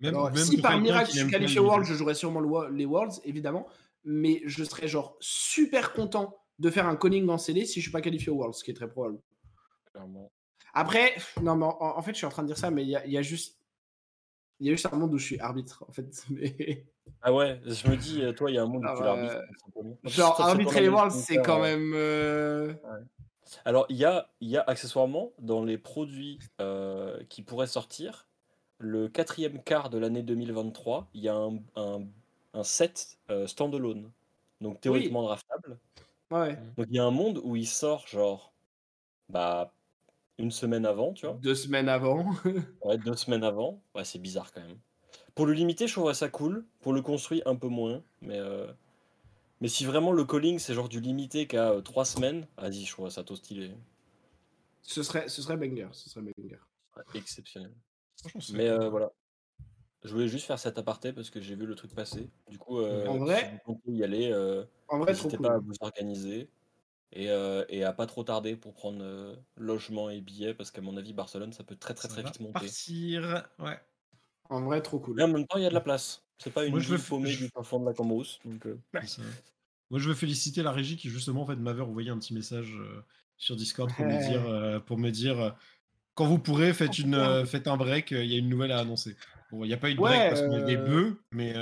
Même, 0.00 0.14
Alors, 0.14 0.30
même 0.32 0.42
si 0.44 0.60
par 0.60 0.78
miracle 0.80 1.10
je 1.12 1.18
suis 1.20 1.30
qualifié 1.30 1.60
au 1.60 1.64
World, 1.64 1.84
je 1.86 1.94
jouerais 1.94 2.14
sûrement 2.14 2.40
le 2.40 2.74
les 2.74 2.86
Worlds, 2.86 3.20
évidemment, 3.24 3.66
mais 4.04 4.40
je 4.46 4.64
serais 4.64 4.88
genre 4.88 5.16
super 5.20 5.92
content 5.92 6.36
de 6.58 6.70
faire 6.70 6.86
un 6.86 6.96
calling 6.96 7.28
en 7.28 7.38
scellé 7.38 7.64
si 7.66 7.80
je 7.80 7.84
suis 7.86 7.92
pas 7.92 8.00
qualifié 8.00 8.30
au 8.32 8.36
Worlds, 8.36 8.54
ce 8.58 8.64
qui 8.64 8.70
est 8.70 8.74
très 8.74 8.88
probable. 8.88 9.18
Clairement. 9.92 10.32
Après, 10.72 11.14
non, 11.42 11.56
mais 11.56 11.66
en, 11.66 11.76
en 11.80 12.02
fait, 12.02 12.12
je 12.12 12.16
suis 12.18 12.26
en 12.26 12.30
train 12.30 12.42
de 12.42 12.46
dire 12.48 12.56
ça, 12.58 12.70
mais 12.70 12.82
il 12.82 12.88
y 12.88 12.96
a, 12.96 13.04
il 13.06 13.12
y 13.12 13.18
a 13.18 13.22
juste. 13.22 13.58
Il 14.58 14.66
y 14.66 14.68
a 14.68 14.72
juste 14.72 14.86
un 14.92 14.96
monde 14.96 15.14
où 15.14 15.18
je 15.18 15.24
suis 15.24 15.40
arbitre, 15.40 15.84
en 15.88 15.92
fait. 15.92 16.24
Mais... 16.30 16.84
Ah 17.22 17.32
ouais, 17.32 17.58
je 17.64 17.88
me 17.88 17.96
dis, 17.96 18.22
euh, 18.22 18.32
toi, 18.32 18.50
il 18.50 18.54
y 18.54 18.58
a 18.58 18.62
un 18.62 18.66
monde 18.66 18.84
où 18.84 18.86
Ah 18.88 18.92
tu 18.94 19.00
ouais. 19.00 19.06
l'arbitres. 19.06 19.40
tout 19.54 19.58
simplement. 19.64 19.98
Genre, 20.04 20.40
arbitrer 20.40 20.80
les 20.82 20.88
Worlds, 20.90 21.14
c'est 21.14 21.40
quand 21.40 21.60
même. 21.60 21.92
euh, 21.94 22.74
Alors, 23.64 23.86
il 23.88 23.96
y 23.96 24.04
a, 24.04 24.30
il 24.40 24.48
y 24.48 24.56
a 24.56 24.62
accessoirement 24.62 25.32
dans 25.38 25.64
les 25.64 25.78
produits 25.78 26.38
euh, 26.60 27.22
qui 27.28 27.42
pourraient 27.42 27.66
sortir, 27.66 28.28
le 28.78 29.08
quatrième 29.08 29.62
quart 29.62 29.90
de 29.90 29.98
l'année 29.98 30.22
2023, 30.22 31.08
il 31.14 31.22
y 31.22 31.28
a 31.28 31.34
un, 31.34 31.58
un, 31.76 32.04
un 32.54 32.62
set 32.62 33.18
euh, 33.30 33.46
standalone, 33.46 34.10
donc 34.60 34.80
théoriquement 34.80 35.22
draftable. 35.22 35.78
Ouais. 36.30 36.56
Donc 36.76 36.86
il 36.88 36.96
y 36.96 36.98
a 36.98 37.04
un 37.04 37.10
monde 37.10 37.40
où 37.42 37.56
il 37.56 37.66
sort 37.66 38.06
genre 38.06 38.52
bah 39.28 39.72
une 40.38 40.50
semaine 40.50 40.86
avant, 40.86 41.12
tu 41.12 41.26
vois, 41.26 41.36
Deux 41.36 41.54
semaines 41.54 41.88
avant. 41.88 42.34
ouais, 42.84 42.98
deux 42.98 43.14
semaines 43.14 43.44
avant. 43.44 43.82
Ouais, 43.94 44.04
c'est 44.04 44.18
bizarre 44.18 44.52
quand 44.52 44.62
même. 44.62 44.78
Pour 45.34 45.46
le 45.46 45.52
limiter, 45.52 45.86
je 45.86 45.92
trouverais 45.92 46.14
ça 46.14 46.28
cool. 46.28 46.66
Pour 46.80 46.92
le 46.92 47.02
construit, 47.02 47.42
un 47.46 47.56
peu 47.56 47.68
moins. 47.68 48.02
Mais, 48.22 48.38
euh, 48.38 48.72
mais 49.60 49.68
si 49.68 49.84
vraiment 49.84 50.12
le 50.12 50.24
calling 50.24 50.58
c'est 50.58 50.74
genre 50.74 50.88
du 50.88 51.00
limité 51.00 51.46
qu'à 51.46 51.70
euh, 51.72 51.80
trois 51.82 52.04
semaines, 52.04 52.46
vas-y, 52.58 52.84
je 52.84 52.92
trouverais 52.92 53.10
ça 53.12 53.24
tout 53.24 53.36
stylé. 53.36 53.72
ce, 54.82 55.02
serait, 55.02 55.28
ce 55.28 55.42
serait 55.42 55.56
banger. 55.56 55.88
Ce 55.92 56.10
serait 56.10 56.22
banger. 56.36 56.56
Exceptionnel. 57.14 57.74
Mais 58.52 58.68
cool. 58.68 58.82
euh, 58.82 58.88
voilà. 58.90 59.10
Je 60.04 60.12
voulais 60.12 60.28
juste 60.28 60.46
faire 60.46 60.58
cet 60.58 60.78
aparté 60.78 61.12
parce 61.12 61.30
que 61.30 61.40
j'ai 61.40 61.56
vu 61.56 61.66
le 61.66 61.74
truc 61.74 61.94
passer. 61.94 62.30
Du 62.48 62.58
coup, 62.58 62.78
euh, 62.80 63.06
En 63.08 63.14
si 63.14 63.20
vrai- 63.20 63.62
vous 63.66 63.80
y 63.86 64.04
aller, 64.04 64.32
euh, 64.32 64.64
En 64.88 64.98
vrai, 64.98 65.14
trop 65.14 65.30
n'hésitez 65.30 65.36
cool. 65.38 65.46
pas 65.46 65.54
à 65.54 65.58
vous 65.58 65.74
organiser 65.80 66.50
et, 67.12 67.30
euh, 67.30 67.64
et 67.70 67.84
à 67.84 67.92
pas 67.94 68.06
trop 68.06 68.24
tarder 68.24 68.56
pour 68.56 68.74
prendre 68.74 69.02
euh, 69.04 69.36
logement 69.56 70.10
et 70.10 70.20
billets 70.22 70.54
parce 70.54 70.70
qu'à 70.72 70.82
mon 70.82 70.96
avis, 70.96 71.14
Barcelone, 71.14 71.52
ça 71.52 71.64
peut 71.64 71.76
très 71.76 71.94
très 71.94 72.08
Ça 72.08 72.14
très 72.14 72.22
va 72.22 72.30
vite 72.30 72.40
monter. 72.40 72.52
Partir, 72.66 73.50
ouais. 73.60 73.80
En 74.50 74.62
vrai, 74.64 74.82
trop 74.82 75.00
cool. 75.00 75.16
Mais 75.16 75.22
en 75.24 75.28
même 75.28 75.46
temps, 75.46 75.58
il 75.58 75.62
y 75.64 75.66
a 75.66 75.70
de 75.70 75.74
la 75.74 75.80
place. 75.80 76.26
C'est 76.42 76.52
pas 76.52 76.64
une 76.64 76.70
Moi, 76.72 76.80
je 76.80 76.88
veux 76.88 76.96
ville 76.96 77.04
f- 77.04 77.08
paumée 77.08 77.30
je- 77.30 77.44
du 77.44 77.50
fin 77.50 77.62
fond 77.62 77.80
de 77.80 77.86
la 77.86 77.92
Cambrousse. 77.92 78.40
Donc, 78.44 78.66
euh. 78.66 78.78
Moi, 79.90 79.98
je 80.00 80.08
veux 80.08 80.14
féliciter 80.14 80.62
la 80.62 80.72
régie 80.72 80.96
qui, 80.96 81.10
justement, 81.10 81.42
en 81.42 81.46
fait, 81.46 81.56
m'avait 81.56 81.82
envoyé 81.82 82.10
un 82.10 82.18
petit 82.18 82.32
message 82.32 82.72
euh, 82.78 83.02
sur 83.36 83.56
Discord 83.56 83.92
pour 83.94 84.04
me 84.06 84.16
dire, 84.28 84.46
euh, 84.46 84.78
pour 84.80 84.98
me 84.98 85.10
dire 85.10 85.56
quand 86.14 86.26
vous 86.26 86.38
pourrez, 86.38 86.72
faites, 86.72 86.98
une, 86.98 87.14
euh, 87.14 87.44
faites 87.44 87.66
un 87.66 87.76
break, 87.76 88.12
euh, 88.12 88.24
il 88.24 88.30
y 88.30 88.34
a 88.34 88.38
une 88.38 88.48
nouvelle 88.48 88.72
à 88.72 88.78
annoncer. 88.78 89.16
Bon, 89.50 89.64
il 89.64 89.68
n'y 89.68 89.74
a 89.74 89.78
pas 89.78 89.90
eu 89.90 89.94
de 89.94 90.00
Ouais, 90.00 90.10
break 90.10 90.28
parce 90.28 90.42
qu'on 90.42 90.58
est 90.58 90.62
des 90.64 90.76
euh, 90.76 90.84
bœufs, 90.84 91.16
mais. 91.32 91.52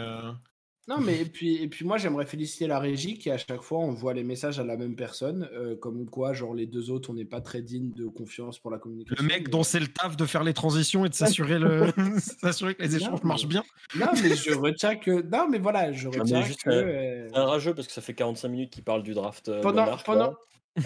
Non, 0.88 0.98
mais 1.00 1.20
et 1.20 1.24
puis, 1.26 1.62
et 1.62 1.68
puis 1.68 1.84
moi, 1.84 1.98
j'aimerais 1.98 2.24
féliciter 2.24 2.66
la 2.66 2.78
régie 2.78 3.18
qui, 3.18 3.30
à 3.30 3.36
chaque 3.36 3.60
fois, 3.60 3.80
envoie 3.80 4.14
les 4.14 4.24
messages 4.24 4.58
à 4.58 4.64
la 4.64 4.76
même 4.78 4.96
personne. 4.96 5.46
euh, 5.52 5.76
comme 5.76 6.08
quoi, 6.08 6.32
genre, 6.32 6.54
les 6.54 6.64
deux 6.66 6.90
autres, 6.90 7.10
on 7.10 7.14
n'est 7.14 7.26
pas 7.26 7.42
très 7.42 7.60
dignes 7.60 7.92
de 7.92 8.06
confiance 8.06 8.58
pour 8.58 8.70
la 8.70 8.78
communication. 8.78 9.22
Le 9.22 9.28
mec 9.28 9.42
mais- 9.44 9.50
dont 9.50 9.62
c'est 9.62 9.80
le 9.80 9.88
taf 9.88 10.16
de 10.16 10.24
faire 10.24 10.44
les 10.44 10.54
transitions 10.54 11.04
et 11.04 11.10
de 11.10 11.14
s'assurer 11.14 11.58
le... 11.58 11.92
s'assurer 12.40 12.74
que 12.74 12.82
les 12.82 12.96
échanges 12.96 13.20
mais- 13.22 13.28
marchent 13.28 13.46
bien. 13.46 13.62
Non, 13.96 14.06
mais 14.22 14.34
je 14.34 14.54
retiens 14.54 14.96
que. 14.96 15.20
Non, 15.30 15.46
mais 15.48 15.58
voilà, 15.58 15.92
je 15.92 16.08
retiens 16.08 16.40
juste, 16.42 16.62
que. 16.62 16.70
euh, 16.70 16.84
euh, 16.86 17.28
C'est 17.30 17.36
un 17.38 17.44
rageux 17.44 17.74
parce 17.74 17.86
que 17.86 17.92
ça 17.92 18.00
fait 18.00 18.14
45 18.14 18.48
minutes 18.48 18.70
qu'il 18.72 18.82
parle 18.84 19.02
du 19.02 19.12
draft. 19.12 19.50
euh, 19.50 19.60
pendant, 19.60 19.84
Monarch, 19.84 20.06
pendant, 20.06 20.30
là. 20.30 20.36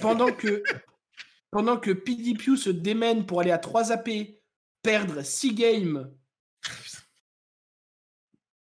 pendant 0.00 0.32
que 0.32 0.62
pendant 1.52 1.76
que 1.76 1.92
PDPU 1.92 2.56
se 2.56 2.70
démène 2.70 3.24
pour 3.24 3.38
aller 3.40 3.52
à 3.52 3.58
3 3.58 3.92
AP, 3.92 4.10
perdre 4.82 5.22
6 5.22 5.54
games 5.54 6.10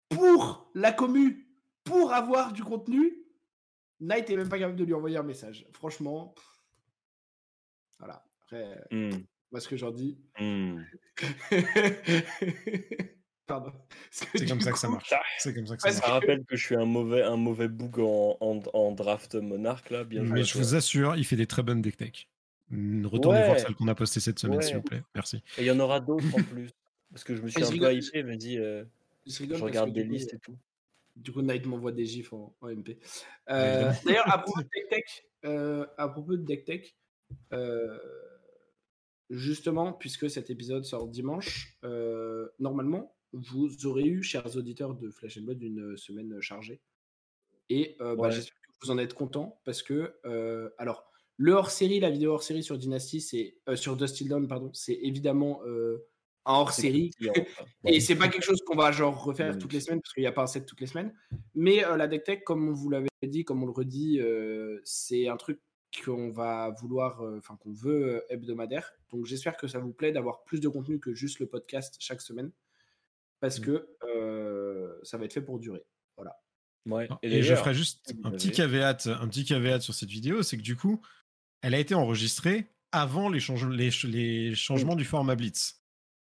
pour 0.10 0.61
la 0.76 0.92
commu, 0.92 1.48
pour 1.84 2.14
avoir 2.14 2.54
du 2.54 2.64
contenu, 2.64 3.14
Knight 4.00 4.30
est 4.30 4.36
même 4.38 4.50
pas 4.50 4.58
capable 4.60 4.78
de 4.78 4.84
lui 4.84 4.94
envoyer 4.94 5.18
un 5.18 5.24
message. 5.24 5.66
Franchement, 5.74 6.34
pff. 6.36 6.46
voilà. 8.00 8.24
Après, 8.44 8.86
euh, 8.94 9.12
Hmm, 9.12 9.24
moi 9.52 9.60
ce 9.62 9.68
que 9.68 9.78
j'en 9.78 9.92
dis. 9.92 10.18
Pardon. 13.48 13.74
C'est 14.12 14.48
comme 14.48 14.62
ça 14.62 14.72
que 14.72 14.78
ça 14.80 14.88
coup- 14.88 14.94
marche. 14.94 15.14
C'est 15.40 15.54
comme 15.54 15.68
ça 15.68 15.76
que 15.76 15.82
ça 15.82 15.88
Parce 15.90 15.98
marche. 15.98 16.08
Ça 16.08 16.14
rappelle 16.14 16.46
que 16.46 16.56
je 16.56 16.66
suis 16.66 16.76
un 16.76 16.86
mauvais, 16.86 17.22
un 17.24 17.36
mauvais 17.36 17.68
boug 17.68 18.00
en, 18.00 18.38
en, 18.40 18.62
en 18.74 18.92
draft 18.94 19.36
Monarch 19.36 19.90
là. 19.90 20.04
Bien 20.06 20.24
Mais 20.24 20.44
je 20.44 20.58
vous 20.58 20.76
assure, 20.76 21.16
il 21.18 21.26
fait 21.26 21.36
des 21.36 21.48
très 21.48 21.62
bonnes 21.64 21.82
deck 21.82 21.98
tech. 21.98 22.28
Mm, 22.70 23.06
Retournez 23.08 23.40
voir 23.44 23.54
Ouais. 23.54 23.60
celle 23.60 23.76
qu'on 23.76 23.90
a 23.90 23.96
postée 23.96 24.22
cette 24.22 24.40
semaine, 24.40 24.60
Ouais. 24.60 24.64
s'il 24.64 24.78
vous 24.78 24.82
plaît. 24.84 25.04
Merci. 25.16 25.38
Et 25.58 25.62
il 25.64 25.66
y 25.66 25.72
en 25.72 25.80
aura 25.80 26.00
d'autres 26.00 26.26
en 26.34 26.44
plus. 26.56 26.70
Parce 27.12 27.26
que 27.26 27.36
je 27.36 27.42
me 27.42 27.50
suis 27.50 27.60
Et 27.62 27.66
un 27.66 27.70
peu 27.70 27.94
hypé, 27.94 28.24
me 28.24 28.38
dis, 28.38 28.58
euh, 28.58 28.86
Je, 29.26 29.40
rigole 29.40 29.62
regarde 29.62 29.94
des 29.94 30.04
listes 30.04 30.34
et 30.34 30.40
tout. 30.40 30.58
Du 31.16 31.32
coup, 31.32 31.42
Knight 31.42 31.66
m'envoie 31.66 31.92
des 31.92 32.06
gifs 32.06 32.34
en, 32.34 32.56
en 32.62 32.70
MP. 32.70 32.98
Euh. 33.50 33.92
D'ailleurs, 34.06 34.32
à 34.32 34.38
propos 34.38 34.62
de 34.62 34.68
Deck 34.74 34.90
Tech, 34.90 35.26
euh, 35.46 35.86
à 35.98 36.08
propos 36.08 36.38
de 36.38 36.44
Deck 36.44 36.64
Tech, 36.64 36.96
euh, 37.52 37.98
justement, 39.30 39.92
puisque 39.92 40.30
cet 40.30 40.50
épisode 40.50 40.86
sort 40.86 41.08
dimanche, 41.08 41.78
normalement, 42.60 43.16
vous 43.34 43.86
aurez 43.86 44.06
eu, 44.06 44.24
chers 44.24 44.56
auditeurs 44.56 44.96
de 44.96 45.10
Flash 45.10 45.38
and 45.38 45.42
Blood, 45.42 45.62
une 45.62 45.98
semaine 45.98 46.40
chargée. 46.40 46.82
Et 47.70 47.96
bah, 48.00 48.14
Ouais. 48.14 48.32
j'espère 48.32 48.56
que 48.56 48.86
vous 48.86 48.92
en 48.92 48.98
êtes 48.98 49.14
contents 49.14 49.60
parce 49.66 49.84
que, 49.84 50.14
alors, 50.78 51.12
le 51.36 51.54
hors-série, 51.54 52.00
la 52.00 52.10
vidéo 52.10 52.32
hors-série 52.34 52.64
sur 52.64 52.78
Dynasty, 52.78 53.20
c'est 53.20 53.58
sur 53.76 53.98
Dust 53.98 54.16
Till 54.16 54.30
Dawn, 54.30 54.48
pardon, 54.48 54.72
c'est 54.74 55.00
évidemment 55.02 55.62
hors-série 56.46 57.12
C'est 57.20 57.28
croustillant, 57.28 57.46
quoi. 57.58 57.92
et 57.92 58.00
c'est 58.00 58.16
pas 58.16 58.28
quelque 58.28 58.44
chose 58.44 58.62
qu'on 58.66 58.76
va 58.76 58.92
genre 58.92 59.24
refaire 59.24 59.54
Mm. 59.56 59.60
toutes 59.60 59.74
les 59.74 59.80
semaines 59.82 60.02
parce 60.02 60.14
qu'il 60.14 60.22
n'y 60.22 60.28
a 60.28 60.32
pas 60.32 60.44
un 60.44 60.48
set 60.48 60.66
toutes 60.66 60.82
les 60.82 60.88
semaines. 60.88 61.14
Mais 61.56 61.86
euh, 61.86 61.98
la 61.98 62.08
deck 62.08 62.24
tech, 62.24 62.40
comme 62.46 62.68
on 62.70 62.74
vous 62.74 62.90
l'avait 62.90 63.08
dit, 63.24 63.44
comme 63.44 63.62
on 63.64 63.66
le 63.66 63.72
redit, 63.72 64.20
euh, 64.20 64.80
c'est 64.84 65.28
un 65.28 65.38
truc 65.38 65.60
qu'on 66.06 66.32
va 66.32 66.74
vouloir, 66.82 67.22
euh, 67.22 67.38
enfin 67.38 67.58
qu'on 67.58 67.74
veut 67.74 68.16
euh, 68.16 68.22
hebdomadaire. 68.30 68.94
Donc 69.12 69.26
j'espère 69.26 69.58
que 69.58 69.68
ça 69.68 69.80
vous 69.80 69.92
plaît 69.94 70.12
d'avoir 70.12 70.44
plus 70.44 70.60
de 70.62 70.70
contenu 70.70 71.00
que 71.00 71.14
juste 71.14 71.40
le 71.40 71.48
podcast 71.48 71.96
chaque 72.00 72.22
semaine 72.22 72.52
parce 73.40 73.60
Mm. 73.60 73.64
que 73.66 73.88
euh, 74.16 74.94
ça 75.04 75.18
va 75.18 75.26
être 75.26 75.34
fait 75.34 75.42
pour 75.42 75.60
durer. 75.60 75.84
Ouais. 76.88 77.08
Et, 77.22 77.44
je 77.44 77.54
ferai 77.54 77.76
juste 77.76 78.12
un 78.24 78.32
petit 78.32 78.50
caveat, 78.52 78.98
un 79.06 79.28
petit 79.28 79.46
caveat 79.46 79.82
sur 79.82 79.94
cette 79.94 80.10
vidéo, 80.10 80.42
c'est 80.42 80.58
que 80.58 80.64
du 80.64 80.76
coup, 80.76 81.00
elle 81.62 81.76
a 81.76 81.80
été 81.80 81.94
enregistrée 81.94 82.72
avant 82.92 83.30
les, 83.30 83.40
change- 83.40 83.68
les, 83.70 83.92
ch- 83.92 84.06
les 84.12 84.56
changements 84.56 84.96
du 84.96 85.06
format 85.06 85.36
Blitz. 85.36 85.81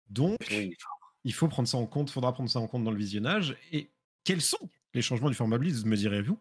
Donc, 0.10 0.38
Oui. 0.52 0.76
il 1.24 1.34
faut 1.34 1.48
prendre 1.48 1.68
ça 1.68 1.78
en 1.78 1.86
compte, 1.86 2.10
faudra 2.10 2.34
prendre 2.34 2.50
ça 2.50 2.60
en 2.60 2.68
compte 2.68 2.84
dans 2.84 2.92
le 2.92 2.98
visionnage. 2.98 3.56
Et 3.72 3.90
quels 4.24 4.42
sont 4.42 4.70
les 4.94 5.02
changements 5.02 5.30
du 5.30 5.36
format 5.36 5.58
Blitz, 5.58 5.84
me 5.86 5.96
direz-vous? 5.96 6.38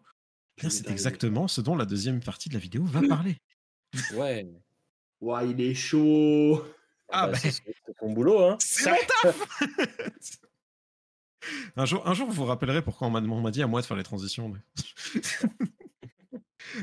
C'est 0.69 0.89
exactement 0.89 1.47
ce 1.47 1.61
dont 1.61 1.75
la 1.75 1.85
deuxième 1.85 2.19
partie 2.21 2.49
de 2.49 2.53
la 2.55 2.59
vidéo 2.59 2.83
va 2.85 3.01
parler. 3.07 3.37
Ouais. 4.13 4.47
Ouah, 5.21 5.43
il 5.43 5.59
est 5.61 5.73
chaud. 5.73 6.63
Ah, 7.11 7.27
bah, 7.27 7.33
bah. 7.33 7.39
c'est 7.51 7.63
ton 7.99 8.11
boulot, 8.13 8.39
hein. 8.43 8.55
C'est 8.59 8.91
mon 8.91 8.97
taf 9.23 9.59
un, 11.75 11.85
jour, 11.85 12.07
un 12.07 12.13
jour, 12.13 12.27
vous 12.27 12.33
vous 12.33 12.45
rappellerez 12.45 12.83
pourquoi 12.83 13.07
on 13.07 13.09
m'a 13.09 13.19
on 13.19 13.41
m'a 13.41 13.49
dit 13.49 13.63
à 13.63 13.67
moi 13.67 13.81
de 13.81 13.85
faire 13.87 13.97
les 13.97 14.03
transitions. 14.03 14.49
mais- 14.49 15.21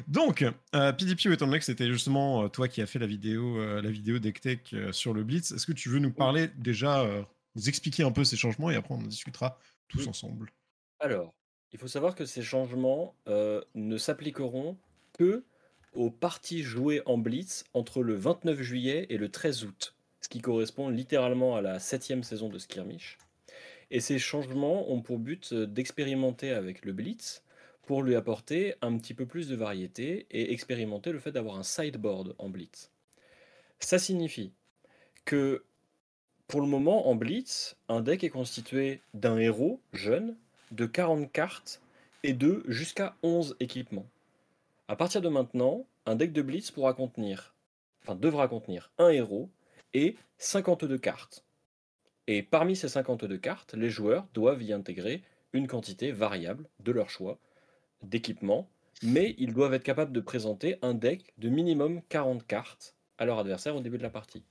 Donc, 0.09 0.45
euh, 0.75 0.93
PDP, 0.93 1.33
étant 1.33 1.47
donné 1.47 1.59
que 1.59 1.65
c'était 1.65 1.91
justement 1.91 2.45
euh, 2.45 2.49
toi 2.49 2.69
qui 2.69 2.83
as 2.83 2.87
fait 2.87 2.99
la 2.99 3.07
vidéo, 3.07 3.59
euh, 3.59 3.83
la 3.83 3.91
vidéo 3.91 4.19
DeckTech 4.19 4.73
euh, 4.73 4.93
sur 4.93 5.15
le 5.15 5.25
Blitz, 5.25 5.53
est-ce 5.53 5.67
que 5.67 5.73
tu 5.73 5.89
veux 5.89 5.99
nous 5.99 6.13
parler 6.13 6.49
déjà, 6.57 7.07
nous 7.55 7.69
expliquer 7.69 8.03
un 8.03 8.13
peu 8.13 8.25
ces 8.25 8.37
changements 8.37 8.71
et 8.71 8.77
après 8.77 8.95
on 8.95 8.99
en 8.99 9.03
discutera 9.03 9.59
tous 9.89 10.07
ensemble? 10.07 10.53
Alors, 11.01 11.35
il 11.73 11.79
faut 11.79 11.89
savoir 11.89 12.15
que 12.15 12.25
ces 12.25 12.43
changements 12.43 13.15
ne 13.27 13.99
s'appliqueront 13.99 14.77
que 15.19 15.45
aux 15.95 16.11
parties 16.11 16.63
jouées 16.63 17.03
en 17.07 17.17
Blitz 17.19 17.65
entre 17.73 18.03
le 18.03 18.15
29 18.15 18.61
juillet 18.61 19.07
et 19.09 19.17
le 19.17 19.31
13 19.31 19.65
août, 19.65 19.95
ce 20.21 20.29
qui 20.29 20.41
correspond 20.41 20.89
littéralement 20.89 21.57
à 21.57 21.63
la 21.63 21.79
septième 21.79 22.23
saison 22.23 22.49
de 22.49 22.59
Skirmish. 22.59 23.19
Et 23.91 24.01
ces 24.01 24.19
changements 24.19 24.91
ont 24.91 25.01
pour 25.01 25.19
but 25.19 25.55
d'expérimenter 25.55 26.51
avec 26.51 26.85
le 26.85 26.93
Blitz 26.93 27.43
pour 27.87 28.03
lui 28.03 28.17
apporter 28.17 28.75
un 28.83 28.99
petit 28.99 29.15
peu 29.15 29.27
plus 29.27 29.49
de 29.49 29.57
variété 29.57 30.27
et 30.31 30.53
expérimenter 30.53 31.13
le 31.13 31.21
fait 31.21 31.33
d'avoir 31.33 31.57
un 31.57 31.63
sideboard 31.63 32.35
en 32.39 32.49
Blitz. 32.49 32.91
Ça 33.79 33.99
signifie 33.99 34.53
que 35.25 35.65
pour 36.49 36.61
le 36.61 36.67
moment 36.67 37.09
en 37.09 37.15
Blitz, 37.15 37.77
un 37.89 38.01
deck 38.01 38.25
est 38.25 38.29
constitué 38.29 39.01
d'un 39.15 39.39
héros 39.39 39.81
jeune, 39.93 40.37
de 40.73 40.85
40 40.87 41.31
cartes 41.31 41.81
et 42.25 42.33
de 42.33 42.65
jusqu'à 42.67 43.17
11 43.23 43.57
équipements. 43.61 44.07
À 44.89 44.97
partir 44.97 45.21
de 45.21 45.29
maintenant, 45.29 45.87
un 46.07 46.17
deck 46.17 46.33
de 46.33 46.43
Blitz 46.43 46.73
devra 46.73 48.49
contenir 48.49 48.91
un 48.99 49.11
héros 49.11 49.49
et 49.95 50.17
52 50.39 50.99
cartes. 50.99 51.45
Et 52.27 52.43
parmi 52.43 52.75
ces 52.75 52.89
52 52.89 53.39
cartes, 53.39 53.75
les 53.75 53.91
joueurs 53.91 54.27
doivent 54.35 54.63
y 54.63 54.73
intégrer 54.73 55.23
une 55.53 55.69
quantité 55.69 56.11
variable 56.11 56.69
de 56.81 56.91
leur 56.91 57.11
choix 57.11 57.39
d'équipements, 58.03 58.69
mais 59.03 59.35
ils 59.39 59.53
doivent 59.53 59.75
être 59.75 59.83
capables 59.83 60.13
de 60.13 60.21
présenter 60.21 60.77
un 60.83 60.95
deck 60.95 61.33
de 61.39 61.49
minimum 61.49 62.03
40 62.09 62.47
cartes 62.47 62.97
à 63.19 63.25
leur 63.25 63.39
adversaire 63.39 63.77
au 63.77 63.81
début 63.81 63.99
de 63.99 64.03
la 64.03 64.11
partie. 64.11 64.45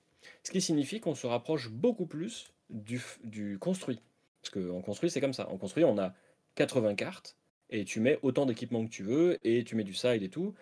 Ce 0.43 0.52
qui 0.52 0.62
signifie 0.62 1.00
qu'on 1.00 1.16
se 1.16 1.28
rapproche 1.28 1.70
beaucoup 1.70 2.06
plus 2.06 2.52
du, 2.70 3.02
du 3.24 3.60
construit. 3.60 4.02
Parce 4.41 4.52
qu'en 4.52 4.82
construit, 4.82 5.10
c'est 5.10 5.22
comme 5.22 5.34
ça. 5.34 5.50
En 5.50 5.58
construit, 5.58 5.84
on 5.84 5.98
a 5.98 6.14
80 6.56 6.96
cartes, 6.96 7.38
et 7.70 7.86
tu 7.86 8.00
mets 8.00 8.20
autant 8.22 8.46
d'équipements 8.46 8.86
que 8.86 8.91
tu 8.91 9.04
veux, 9.04 9.39
et 9.43 9.64
tu 9.64 9.76
mets 9.76 9.84
du 9.84 9.93
side 9.93 10.24
et 10.24 10.30
tout, 10.30 10.54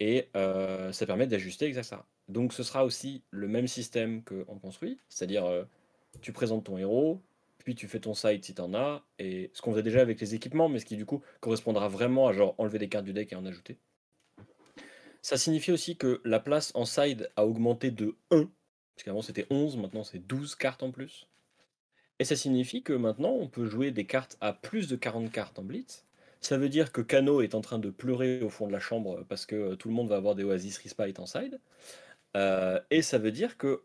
et 0.00 0.28
euh, 0.36 0.92
ça 0.92 1.06
permet 1.06 1.26
d'ajuster 1.26 1.66
exactement 1.66 2.02
ça. 2.02 2.06
Donc 2.28 2.52
ce 2.52 2.62
sera 2.62 2.84
aussi 2.84 3.22
le 3.30 3.48
même 3.48 3.66
système 3.66 4.22
qu'en 4.22 4.58
construit, 4.58 4.98
c'est-à-dire 5.08 5.46
euh, 5.46 5.64
tu 6.20 6.32
présentes 6.32 6.64
ton 6.64 6.76
héros, 6.76 7.22
puis 7.68 7.74
tu 7.74 7.86
fais 7.86 8.00
ton 8.00 8.14
side 8.14 8.42
si 8.42 8.54
tu 8.54 8.62
en 8.62 8.72
as, 8.72 9.04
et 9.18 9.50
ce 9.52 9.60
qu'on 9.60 9.72
faisait 9.72 9.82
déjà 9.82 10.00
avec 10.00 10.18
les 10.22 10.34
équipements, 10.34 10.70
mais 10.70 10.78
ce 10.78 10.86
qui 10.86 10.96
du 10.96 11.04
coup 11.04 11.20
correspondra 11.40 11.86
vraiment 11.86 12.26
à 12.26 12.32
genre 12.32 12.54
enlever 12.56 12.78
des 12.78 12.88
cartes 12.88 13.04
du 13.04 13.12
deck 13.12 13.30
et 13.30 13.36
en 13.36 13.44
ajouter. 13.44 13.76
Ça 15.20 15.36
signifie 15.36 15.70
aussi 15.70 15.98
que 15.98 16.22
la 16.24 16.40
place 16.40 16.72
en 16.74 16.86
side 16.86 17.30
a 17.36 17.44
augmenté 17.44 17.90
de 17.90 18.16
1, 18.30 18.48
parce 18.94 19.04
qu'avant 19.04 19.20
c'était 19.20 19.46
11, 19.50 19.76
maintenant 19.76 20.02
c'est 20.02 20.18
12 20.18 20.54
cartes 20.54 20.82
en 20.82 20.92
plus. 20.92 21.28
Et 22.18 22.24
ça 22.24 22.36
signifie 22.36 22.82
que 22.82 22.94
maintenant 22.94 23.32
on 23.32 23.48
peut 23.48 23.66
jouer 23.66 23.90
des 23.90 24.06
cartes 24.06 24.38
à 24.40 24.54
plus 24.54 24.88
de 24.88 24.96
40 24.96 25.30
cartes 25.30 25.58
en 25.58 25.62
blitz. 25.62 26.06
Ça 26.40 26.56
veut 26.56 26.70
dire 26.70 26.90
que 26.90 27.02
Kano 27.02 27.42
est 27.42 27.54
en 27.54 27.60
train 27.60 27.78
de 27.78 27.90
pleurer 27.90 28.40
au 28.40 28.48
fond 28.48 28.66
de 28.66 28.72
la 28.72 28.80
chambre 28.80 29.26
parce 29.28 29.44
que 29.44 29.56
euh, 29.56 29.76
tout 29.76 29.88
le 29.88 29.94
monde 29.94 30.08
va 30.08 30.16
avoir 30.16 30.34
des 30.34 30.44
Oasis 30.44 30.78
Respite 30.78 31.18
en 31.18 31.26
side. 31.26 31.60
Euh, 32.34 32.80
et 32.90 33.02
ça 33.02 33.18
veut 33.18 33.32
dire 33.32 33.58
que, 33.58 33.82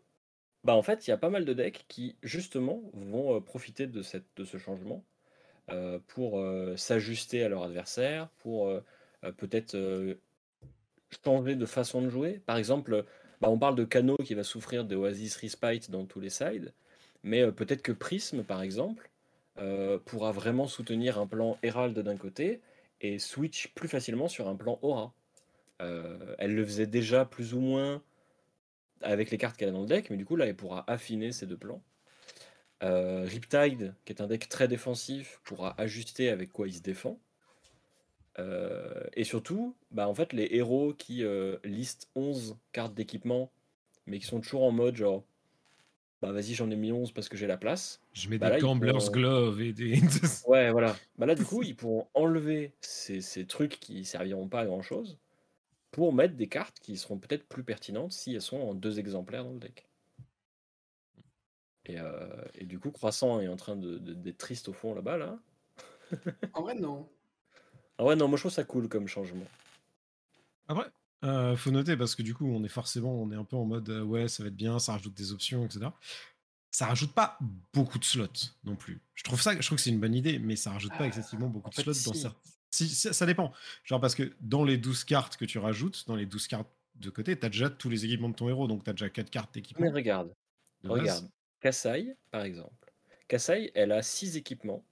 bah 0.64 0.74
en 0.74 0.82
fait, 0.82 1.06
il 1.06 1.10
y 1.10 1.12
a 1.12 1.18
pas 1.18 1.30
mal 1.30 1.44
de 1.44 1.52
decks 1.52 1.84
qui 1.88 2.16
justement 2.22 2.82
vont 2.94 3.40
profiter 3.40 3.86
de, 3.86 4.02
cette, 4.02 4.24
de 4.36 4.44
ce 4.44 4.56
changement 4.56 5.04
pour 6.08 6.42
s'ajuster 6.76 7.42
à 7.42 7.48
leur 7.48 7.62
adversaire, 7.62 8.28
pour 8.38 8.72
peut-être 9.36 9.76
changer 11.24 11.54
de 11.54 11.66
façon 11.66 12.02
de 12.02 12.08
jouer. 12.08 12.40
Par 12.46 12.56
exemple, 12.56 13.04
bah, 13.40 13.48
on 13.50 13.58
parle 13.58 13.76
de 13.76 13.84
Kano 13.84 14.16
qui 14.16 14.34
va 14.34 14.42
souffrir 14.42 14.84
des 14.84 14.96
Oasis 14.96 15.36
Respite 15.36 15.90
dans 15.90 16.06
tous 16.06 16.20
les 16.20 16.30
sides, 16.30 16.72
mais 17.22 17.50
peut-être 17.52 17.82
que 17.82 17.92
Prism, 17.92 18.42
par 18.42 18.62
exemple, 18.62 19.10
pourra 20.04 20.32
vraiment 20.32 20.66
soutenir 20.66 21.18
un 21.18 21.26
plan 21.26 21.58
Herald 21.62 21.98
d'un 21.98 22.16
côté 22.16 22.60
et 23.00 23.18
switch 23.18 23.68
plus 23.74 23.88
facilement 23.88 24.28
sur 24.28 24.48
un 24.48 24.56
plan 24.56 24.78
Aura. 24.82 25.12
Elle 25.78 26.54
le 26.54 26.64
faisait 26.64 26.86
déjà 26.86 27.24
plus 27.24 27.54
ou 27.54 27.60
moins 27.60 28.02
avec 29.02 29.30
les 29.30 29.38
cartes 29.38 29.56
qu'elle 29.56 29.68
a 29.68 29.72
dans 29.72 29.82
le 29.82 29.86
deck, 29.86 30.10
mais 30.10 30.16
du 30.16 30.24
coup 30.24 30.36
là 30.36 30.46
elle 30.46 30.56
pourra 30.56 30.84
affiner 30.90 31.32
ces 31.32 31.46
deux 31.46 31.56
plans. 31.56 31.82
Euh, 32.82 33.24
Riptide, 33.24 33.94
qui 34.04 34.12
est 34.12 34.20
un 34.20 34.26
deck 34.26 34.48
très 34.48 34.68
défensif, 34.68 35.40
pourra 35.44 35.74
ajuster 35.80 36.28
avec 36.28 36.52
quoi 36.52 36.66
il 36.68 36.74
se 36.74 36.82
défend. 36.82 37.18
Euh, 38.38 39.04
et 39.14 39.24
surtout, 39.24 39.76
bah, 39.92 40.08
en 40.08 40.14
fait, 40.14 40.32
les 40.32 40.48
héros 40.50 40.92
qui 40.92 41.22
euh, 41.22 41.56
listent 41.64 42.08
11 42.16 42.56
cartes 42.72 42.94
d'équipement, 42.94 43.52
mais 44.06 44.18
qui 44.18 44.26
sont 44.26 44.40
toujours 44.40 44.64
en 44.64 44.72
mode 44.72 44.96
genre, 44.96 45.24
bah 46.20 46.32
vas-y, 46.32 46.54
j'en 46.54 46.70
ai 46.70 46.76
mis 46.76 46.90
11 46.90 47.12
parce 47.12 47.28
que 47.28 47.36
j'ai 47.36 47.46
la 47.46 47.56
place. 47.56 48.00
Je 48.12 48.28
mets 48.28 48.38
Bah 48.38 48.48
des 48.48 48.54
là, 48.56 48.60
Gambler's 48.60 49.04
pourront- 49.06 49.12
Glove 49.12 49.62
et 49.62 49.72
des. 49.72 50.00
Ouais, 50.46 50.70
voilà. 50.72 50.96
Bah 51.16 51.26
là, 51.26 51.34
du 51.34 51.44
coup, 51.44 51.62
ils 51.62 51.76
pourront 51.76 52.08
enlever 52.14 52.72
ces, 52.80 53.20
ces 53.20 53.46
trucs 53.46 53.78
qui 53.78 54.04
serviront 54.04 54.48
pas 54.48 54.60
à 54.60 54.66
grand 54.66 54.82
chose 54.82 55.18
pour 55.94 56.12
mettre 56.12 56.34
des 56.34 56.48
cartes 56.48 56.80
qui 56.80 56.96
seront 56.96 57.18
peut-être 57.18 57.46
plus 57.46 57.62
pertinentes 57.62 58.10
si 58.10 58.34
elles 58.34 58.42
sont 58.42 58.56
en 58.58 58.74
deux 58.74 58.98
exemplaires 58.98 59.44
dans 59.44 59.52
le 59.52 59.60
deck. 59.60 59.86
Et, 61.86 62.00
euh, 62.00 62.44
et 62.54 62.64
du 62.64 62.80
coup, 62.80 62.90
Croissant 62.90 63.38
est 63.40 63.46
en 63.46 63.54
train 63.54 63.76
de- 63.76 63.98
de- 63.98 64.12
d'être 64.14 64.38
triste 64.38 64.68
au 64.68 64.72
fond 64.72 64.92
là-bas, 64.92 65.18
là. 65.18 65.38
En 66.52 66.62
vrai, 66.62 66.74
non. 66.74 67.08
Ah 67.98 68.04
ouais, 68.04 68.16
non, 68.16 68.26
moi 68.26 68.36
je 68.36 68.42
trouve 68.42 68.52
ça 68.52 68.64
cool 68.64 68.88
comme 68.88 69.06
changement. 69.06 69.46
Après, 70.66 70.90
euh, 71.24 71.56
faut 71.56 71.70
noter 71.70 71.96
parce 71.96 72.16
que 72.16 72.22
du 72.22 72.34
coup, 72.34 72.46
on 72.46 72.64
est 72.64 72.68
forcément, 72.68 73.14
on 73.14 73.30
est 73.30 73.36
un 73.36 73.44
peu 73.44 73.56
en 73.56 73.64
mode 73.64 73.88
euh, 73.88 74.02
ouais, 74.02 74.26
ça 74.26 74.42
va 74.42 74.48
être 74.48 74.56
bien, 74.56 74.80
ça 74.80 74.92
rajoute 74.94 75.14
des 75.14 75.30
options, 75.32 75.64
etc. 75.64 75.92
Ça 76.72 76.86
rajoute 76.86 77.12
pas 77.12 77.38
beaucoup 77.72 78.00
de 78.00 78.04
slots 78.04 78.26
non 78.64 78.74
plus. 78.74 79.00
Je 79.14 79.22
trouve 79.22 79.40
ça, 79.40 79.54
je 79.60 79.64
trouve 79.64 79.76
que 79.78 79.82
c'est 79.84 79.90
une 79.90 80.00
bonne 80.00 80.14
idée, 80.14 80.40
mais 80.40 80.56
ça 80.56 80.72
rajoute 80.72 80.92
pas 80.96 81.04
Ah, 81.04 81.08
excessivement 81.08 81.48
beaucoup 81.48 81.68
en 81.68 81.70
de 81.70 81.74
fait, 81.74 81.82
slots 81.82 81.92
dans 81.92 82.12
certains. 82.14 82.40
Si, 82.74 82.88
ça, 82.88 83.12
ça 83.12 83.26
dépend. 83.26 83.52
Genre 83.84 84.00
parce 84.00 84.14
que 84.14 84.32
dans 84.40 84.64
les 84.64 84.76
12 84.78 85.04
cartes 85.04 85.36
que 85.36 85.44
tu 85.44 85.58
rajoutes, 85.58 86.04
dans 86.08 86.16
les 86.16 86.26
12 86.26 86.48
cartes 86.48 86.68
de 86.96 87.10
côté, 87.10 87.38
tu 87.38 87.46
as 87.46 87.48
déjà 87.48 87.70
tous 87.70 87.88
les 87.88 88.04
équipements 88.04 88.28
de 88.28 88.34
ton 88.34 88.48
héros, 88.48 88.66
donc 88.66 88.82
tu 88.84 88.90
as 88.90 88.92
déjà 88.92 89.08
4 89.10 89.30
cartes 89.30 89.50
Mais 89.54 89.60
d'équipement. 89.62 89.90
regarde, 89.92 90.34
de 90.82 90.88
base. 90.88 90.98
regarde. 91.00 91.30
Kassai, 91.60 92.16
par 92.30 92.42
exemple. 92.42 92.92
Kassai, 93.28 93.70
elle 93.74 93.92
a 93.92 94.02
6 94.02 94.36
équipements 94.36 94.84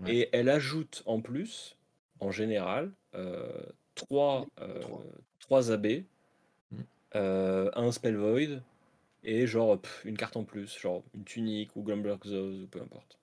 Ouais. 0.00 0.14
et 0.14 0.28
elle 0.32 0.50
ajoute 0.50 1.02
en 1.06 1.20
plus, 1.22 1.76
en 2.20 2.30
général, 2.30 2.92
3 3.94 4.46
Trois. 5.40 5.70
AB, 5.72 6.04
Mm. 6.70 6.76
euh, 7.14 7.70
un 7.74 7.92
Spell 7.92 8.16
Void 8.16 8.60
et 9.24 9.46
genre 9.46 9.80
pff, 9.80 10.04
une 10.04 10.16
carte 10.16 10.36
en 10.36 10.44
plus, 10.44 10.78
genre 10.78 11.02
une 11.14 11.24
tunique 11.24 11.74
ou 11.76 11.82
Grumbler 11.82 12.16
Xos 12.20 12.62
ou 12.62 12.66
peu 12.66 12.80
importe. 12.82 13.15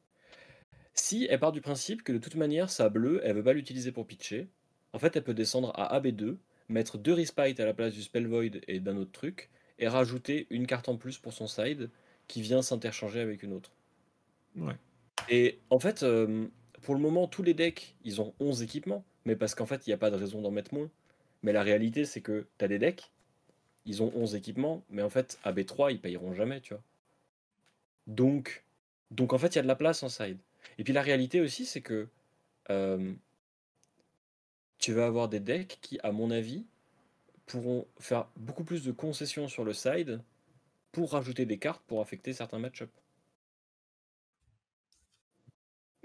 Si 0.93 1.27
elle 1.29 1.39
part 1.39 1.51
du 1.51 1.61
principe 1.61 2.03
que 2.03 2.11
de 2.11 2.17
toute 2.17 2.35
manière 2.35 2.69
sa 2.69 2.89
bleue, 2.89 3.21
elle 3.23 3.35
veut 3.35 3.43
pas 3.43 3.53
l'utiliser 3.53 3.91
pour 3.91 4.05
pitcher, 4.05 4.47
en 4.93 4.99
fait 4.99 5.15
elle 5.15 5.23
peut 5.23 5.33
descendre 5.33 5.71
à 5.75 5.99
AB2, 5.99 6.37
mettre 6.69 6.97
deux 6.97 7.13
Respite 7.13 7.59
à 7.59 7.65
la 7.65 7.73
place 7.73 7.93
du 7.93 8.01
Spell 8.01 8.27
Void 8.27 8.61
et 8.67 8.79
d'un 8.79 8.97
autre 8.97 9.11
truc, 9.11 9.49
et 9.79 9.87
rajouter 9.87 10.47
une 10.49 10.67
carte 10.67 10.89
en 10.89 10.97
plus 10.97 11.17
pour 11.17 11.33
son 11.33 11.47
side 11.47 11.89
qui 12.27 12.41
vient 12.41 12.61
s'interchanger 12.61 13.19
avec 13.19 13.43
une 13.43 13.53
autre. 13.53 13.71
Ouais. 14.55 14.75
Et 15.29 15.59
en 15.69 15.79
fait, 15.79 16.03
euh, 16.03 16.47
pour 16.81 16.95
le 16.95 17.01
moment, 17.01 17.27
tous 17.27 17.43
les 17.43 17.53
decks, 17.53 17.95
ils 18.03 18.21
ont 18.21 18.33
11 18.39 18.61
équipements, 18.61 19.03
mais 19.25 19.35
parce 19.35 19.55
qu'en 19.55 19.65
fait, 19.65 19.87
il 19.87 19.89
n'y 19.89 19.93
a 19.93 19.97
pas 19.97 20.11
de 20.11 20.15
raison 20.15 20.41
d'en 20.41 20.51
mettre 20.51 20.73
moins. 20.73 20.89
Mais 21.41 21.53
la 21.53 21.63
réalité, 21.63 22.05
c'est 22.05 22.21
que 22.21 22.45
tu 22.57 22.65
as 22.65 22.67
des 22.67 22.79
decks, 22.79 23.11
ils 23.85 24.01
ont 24.01 24.11
11 24.15 24.35
équipements, 24.35 24.83
mais 24.89 25.01
en 25.01 25.09
fait, 25.09 25.39
AB3, 25.43 25.91
ils 25.91 25.99
payeront 25.99 26.33
jamais, 26.33 26.61
tu 26.61 26.73
vois. 26.73 26.83
Donc, 28.07 28.63
donc 29.11 29.33
en 29.33 29.37
fait, 29.37 29.47
il 29.47 29.55
y 29.57 29.59
a 29.59 29.63
de 29.63 29.67
la 29.67 29.75
place 29.75 30.03
en 30.03 30.09
side. 30.09 30.37
Et 30.77 30.83
puis 30.83 30.93
la 30.93 31.01
réalité 31.01 31.41
aussi, 31.41 31.65
c'est 31.65 31.81
que 31.81 32.07
euh, 32.69 33.13
tu 34.77 34.93
vas 34.93 35.05
avoir 35.05 35.29
des 35.29 35.39
decks 35.39 35.79
qui, 35.81 35.99
à 36.03 36.11
mon 36.11 36.29
avis, 36.31 36.65
pourront 37.45 37.87
faire 37.99 38.27
beaucoup 38.37 38.63
plus 38.63 38.83
de 38.83 38.91
concessions 38.91 39.47
sur 39.47 39.63
le 39.65 39.73
side 39.73 40.21
pour 40.91 41.13
rajouter 41.13 41.45
des 41.45 41.59
cartes 41.59 41.83
pour 41.87 42.01
affecter 42.01 42.33
certains 42.33 42.59
match-ups. 42.59 42.91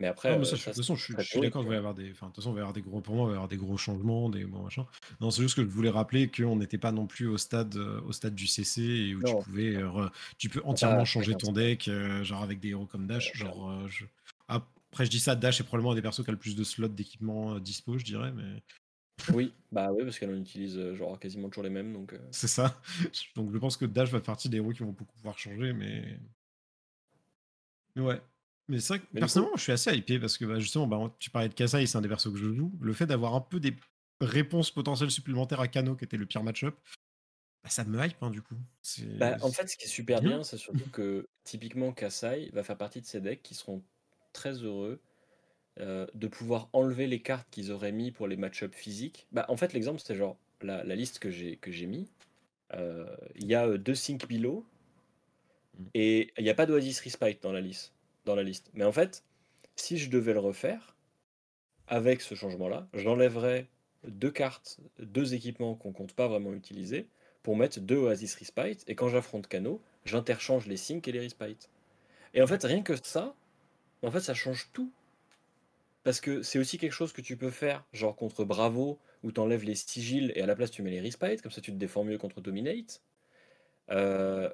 Mais 0.01 0.07
après, 0.07 0.31
Non, 0.31 0.37
mais 0.37 0.43
euh, 0.43 0.45
ça, 0.45 0.55
je- 0.57 0.63
ça, 0.63 0.71
de 0.71 0.75
toute 0.77 0.85
façon, 0.85 0.95
je, 0.95 1.03
suis- 1.03 1.15
je 1.19 1.41
d'accord 1.41 1.63
qu'il 1.63 1.69
va 1.71 1.75
y 1.77 1.81
vois. 1.81 1.89
avoir 1.91 1.95
des. 1.95 2.13
Enfin, 2.13 2.27
de 2.29 2.33
toute 2.33 2.37
façon, 2.37 2.51
il 2.51 2.55
va 2.55 2.59
y 2.61 2.63
avoir 2.63 2.73
des 2.73 2.83
gros. 2.83 3.01
Pour 3.01 3.17
moi, 3.17 3.25
il 3.25 3.29
va 3.29 3.33
y 3.33 3.35
avoir 3.35 3.49
des 3.49 3.57
gros 3.57 3.77
changements, 3.77 4.29
des 4.29 4.45
gros 4.45 4.63
machins. 4.63 4.85
Non, 5.21 5.33
c'est 5.33 5.43
juste 5.43 5.57
que 5.57 5.63
je 5.63 5.67
voulais 5.67 5.91
rappeler 5.91 6.31
qu'on 6.31 6.55
n'était 6.55 6.79
pas 6.79 6.93
non 6.93 7.09
plus 7.09 7.27
au 7.27 7.37
stade, 7.37 7.75
euh, 7.77 8.01
au 8.03 8.13
stade 8.13 8.37
du 8.37 8.47
CC 8.47 8.81
et 8.83 9.15
où 9.17 9.23
Non. 9.23 9.39
tu 9.41 9.45
pouvais, 9.45 9.75
euh, 9.75 10.09
tu 10.39 10.49
peux 10.49 10.63
entièrement 10.65 11.05
changer 11.05 11.35
ton 11.37 11.51
deck, 11.53 11.89
euh, 11.89 12.23
genre 12.23 12.43
avec 12.45 12.61
des 12.61 12.69
héros 12.69 12.87
comme 12.87 13.09
Dash. 13.09 13.33
Genre, 13.35 13.89
je- 13.89 14.05
après, 14.49 15.05
je 15.05 15.11
dis 15.11 15.21
ça, 15.21 15.37
Dash 15.37 15.61
est 15.61 15.65
probablement 15.65 15.93
un 15.93 15.95
des 15.95 16.03
persos 16.03 16.25
qui 16.25 16.31
a 16.31 16.33
le 16.33 16.39
plus 16.39 16.57
de 16.57 16.65
slots 16.65 16.89
d'équipement 16.89 17.55
euh, 17.55 17.61
dispo, 17.61 17.99
je 17.99 18.05
dirais, 18.05 18.33
mais 18.33 18.63
Oui, 19.35 19.53
bah 19.73 19.93
oui, 19.93 20.05
parce 20.05 20.19
qu'elle 20.19 20.31
en 20.31 20.37
utilise 20.37 20.79
euh, 20.79 20.95
genre 20.95 21.19
quasiment 21.19 21.49
toujours 21.49 21.65
les 21.65 21.71
mêmes, 21.71 21.93
donc 21.93 22.13
euh, 22.13 22.19
c'est 22.31 22.49
ça. 22.49 22.81
Donc, 23.37 23.53
je 23.53 23.59
pense 23.59 23.77
que 23.77 23.85
Dash 23.85 24.11
va 24.11 24.19
faire 24.19 24.27
partie 24.27 24.49
des 24.49 24.59
héros 24.59 24.73
qui 24.73 24.81
vont 24.81 24.93
beaucoup 24.93 25.17
pouvoir 25.17 25.39
changer, 25.39 25.73
mais. 25.73 26.19
Mais 27.97 28.03
ouais. 28.03 28.21
Mais 28.69 28.81
c'est 28.81 28.95
vrai 28.95 29.01
que 29.01 29.07
Mais 29.13 29.21
personnellement, 29.21 29.57
je 29.57 29.63
suis 29.63 29.73
assez 29.73 29.95
hypé 29.95 30.19
parce 30.19 30.37
que 30.37 30.45
bah, 30.45 30.61
justement, 30.61 30.87
bah, 30.87 31.15
tu 31.19 31.31
parlais 31.31 31.49
de 31.49 31.55
Kasai, 31.55 31.87
c'est 31.87 31.97
un 31.97 32.03
des 32.03 32.09
persos 32.09 32.31
que 32.31 32.39
je 32.39 32.53
joue. 32.53 32.73
Le 32.81 32.93
fait 32.93 33.07
d'avoir 33.07 33.35
un 33.35 33.41
peu 33.41 33.61
des 33.61 33.75
réponses 34.21 34.71
potentielles 34.71 35.11
supplémentaires 35.11 35.61
à 35.61 35.69
Kano, 35.69 35.97
qui 35.97 36.05
était 36.05 36.19
le 36.19 36.27
pire 36.27 36.43
match-up, 36.43 36.77
bah, 37.63 37.71
ça 37.71 37.85
me 37.85 38.05
hype 38.05 38.23
hein, 38.23 38.31
du 38.31 38.43
coup. 38.43 38.57
Bah, 39.17 39.37
en 39.41 39.51
fait, 39.51 39.69
ce 39.69 39.77
qui 39.77 39.87
est 39.87 39.89
super 39.89 40.21
bien. 40.21 40.37
bien, 40.37 40.45
c'est 40.45 40.59
surtout 40.59 40.89
que 40.91 41.27
typiquement 41.45 41.93
Kassai 41.93 42.51
va 42.53 42.63
faire 42.63 42.77
partie 42.77 43.01
de 43.01 43.07
ces 43.07 43.21
decks 43.21 43.43
qui 43.43 43.55
seront 43.55 43.83
très 44.33 44.53
heureux 44.53 45.01
euh, 45.81 46.07
de 46.15 46.27
pouvoir 46.29 46.69
enlever 46.73 47.07
les 47.07 47.21
cartes 47.21 47.49
qu'ils 47.51 47.73
auraient 47.73 47.93
mis 47.93 48.11
pour 48.11 48.29
les 48.29 48.37
match-ups 48.37 48.77
physiques. 48.77 49.27
Bah, 49.33 49.47
en 49.49 49.57
fait, 49.57 49.73
l'exemple, 49.73 50.01
c'est 50.05 50.17
genre 50.17 50.37
la, 50.63 50.85
la 50.85 50.95
liste 50.97 51.19
que 51.19 51.31
j'ai 51.31 51.57
que 51.57 51.71
j'ai 51.73 51.87
mis. 51.87 52.09
euh, 52.75 53.07
Il 53.37 53.47
y 53.47 53.55
a 53.55 53.67
euh, 53.67 53.79
deux 53.79 53.95
Sync 53.95 54.29
Below 54.29 54.65
Mm. 55.79 55.85
et 55.95 56.33
il 56.39 56.45
n'y 56.45 56.51
a 56.51 56.55
pas 56.55 56.67
d'Oasis 56.67 57.01
Respite 57.01 57.43
dans 57.43 57.53
la 57.53 57.61
liste. 57.61 57.93
Dans 58.25 58.35
la 58.35 58.43
liste. 58.43 58.71
Mais 58.75 58.85
en 58.85 58.93
fait, 58.93 59.25
si 59.77 59.99
je 59.99 60.11
devais 60.11 60.33
le 60.33 60.41
refaire 60.41 60.97
avec 61.87 62.21
ce 62.21 62.35
changement-là, 62.35 62.89
j'enlèverais 62.95 63.69
deux 64.07 64.31
cartes, 64.31 64.79
deux 64.99 65.35
équipements 65.35 65.75
qu'on 65.75 65.93
compte 65.93 66.13
pas 66.15 66.29
vraiment 66.29 66.53
utiliser 66.53 67.09
pour 67.43 67.57
mettre 67.57 67.81
deux 67.81 67.97
Oasis 67.97 68.35
Respite, 68.35 68.85
et 68.89 68.95
quand 68.95 69.09
j'affronte 69.09 69.47
Kano, 69.47 69.81
j'interchange 70.05 70.67
les 70.67 70.77
Sync 70.77 71.07
et 71.09 71.13
les 71.13 71.21
Respite. 71.21 71.71
Et 72.35 72.43
en 72.43 72.47
fait, 72.47 72.63
rien 72.65 72.83
que 72.83 72.95
ça, 73.03 73.35
en 74.07 74.11
fait, 74.11 74.21
ça 74.21 74.35
change 74.35 74.71
tout. 74.73 74.93
Parce 76.05 76.21
que 76.21 76.43
c'est 76.43 76.59
aussi 76.59 76.79
quelque 76.79 76.93
chose 76.93 77.13
que 77.13 77.21
tu 77.21 77.37
peux 77.37 77.51
faire, 77.51 77.85
genre 77.93 78.17
contre 78.17 78.45
Bravo, 78.45 78.99
où 79.25 79.33
tu 79.33 79.41
enlèves 79.41 79.65
les 79.65 79.75
sigils 79.75 80.33
et 80.37 80.43
à 80.43 80.47
la 80.47 80.55
place 80.55 80.71
tu 80.71 80.83
mets 80.83 80.91
les 80.91 81.01
Respite, 81.01 81.43
comme 81.43 81.51
ça 81.53 81.61
tu 81.61 81.73
te 81.73 81.77
défends 81.77 82.05
mieux 82.05 82.19
contre 82.19 82.41
Dominate. 82.41 83.03
Euh, 83.91 84.49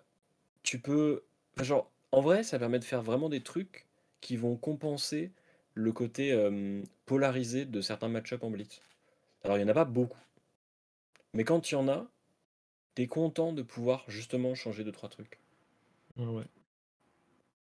tu 0.63 0.81
peux. 0.81 1.23
enfin, 1.55 1.65
genre, 1.65 1.91
en 2.13 2.21
vrai, 2.23 2.43
ça 2.43 2.59
permet 2.59 2.79
de 2.79 2.85
faire 2.85 3.03
vraiment 3.03 3.29
des 3.29 3.43
trucs 3.43 3.87
qui 4.21 4.37
vont 4.37 4.57
compenser 4.57 5.31
le 5.75 5.93
côté 5.93 6.33
euh, 6.33 6.83
polarisé 7.07 7.67
de 7.67 7.81
certains 7.81 8.09
match-ups 8.09 8.43
en 8.43 8.51
Blitz. 8.51 8.81
Alors, 9.45 9.57
il 9.59 9.61
n'y 9.61 9.67
en 9.67 9.71
a 9.73 9.75
pas 9.75 9.85
beaucoup. 9.85 10.19
Mais 11.35 11.45
quand 11.45 11.71
il 11.71 11.75
y 11.75 11.77
en 11.77 11.89
a, 11.89 12.07
t'es 12.95 13.07
content 13.07 13.53
de 13.53 13.63
pouvoir 13.63 14.05
justement 14.09 14.55
changer 14.55 14.83
deux 14.85 14.93
trois 14.93 15.09
trucs. 15.09 15.39
Ouais, 16.17 16.27
ouais. 16.27 16.45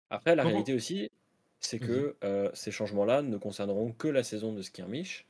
Après, 0.10 0.36
la 0.36 0.44
Comment- 0.44 0.52
réalité 0.52 0.74
aussi, 0.74 1.10
c'est 1.64 1.80
Vas-y. 1.80 1.88
que 1.88 2.18
euh, 2.24 2.50
ces 2.54 2.72
changements-là 2.72 3.22
ne 3.22 3.38
concerneront 3.38 3.92
que 3.94 4.08
la 4.08 4.24
saison 4.24 4.54
de 4.54 4.62
Skirmish. 4.62 5.26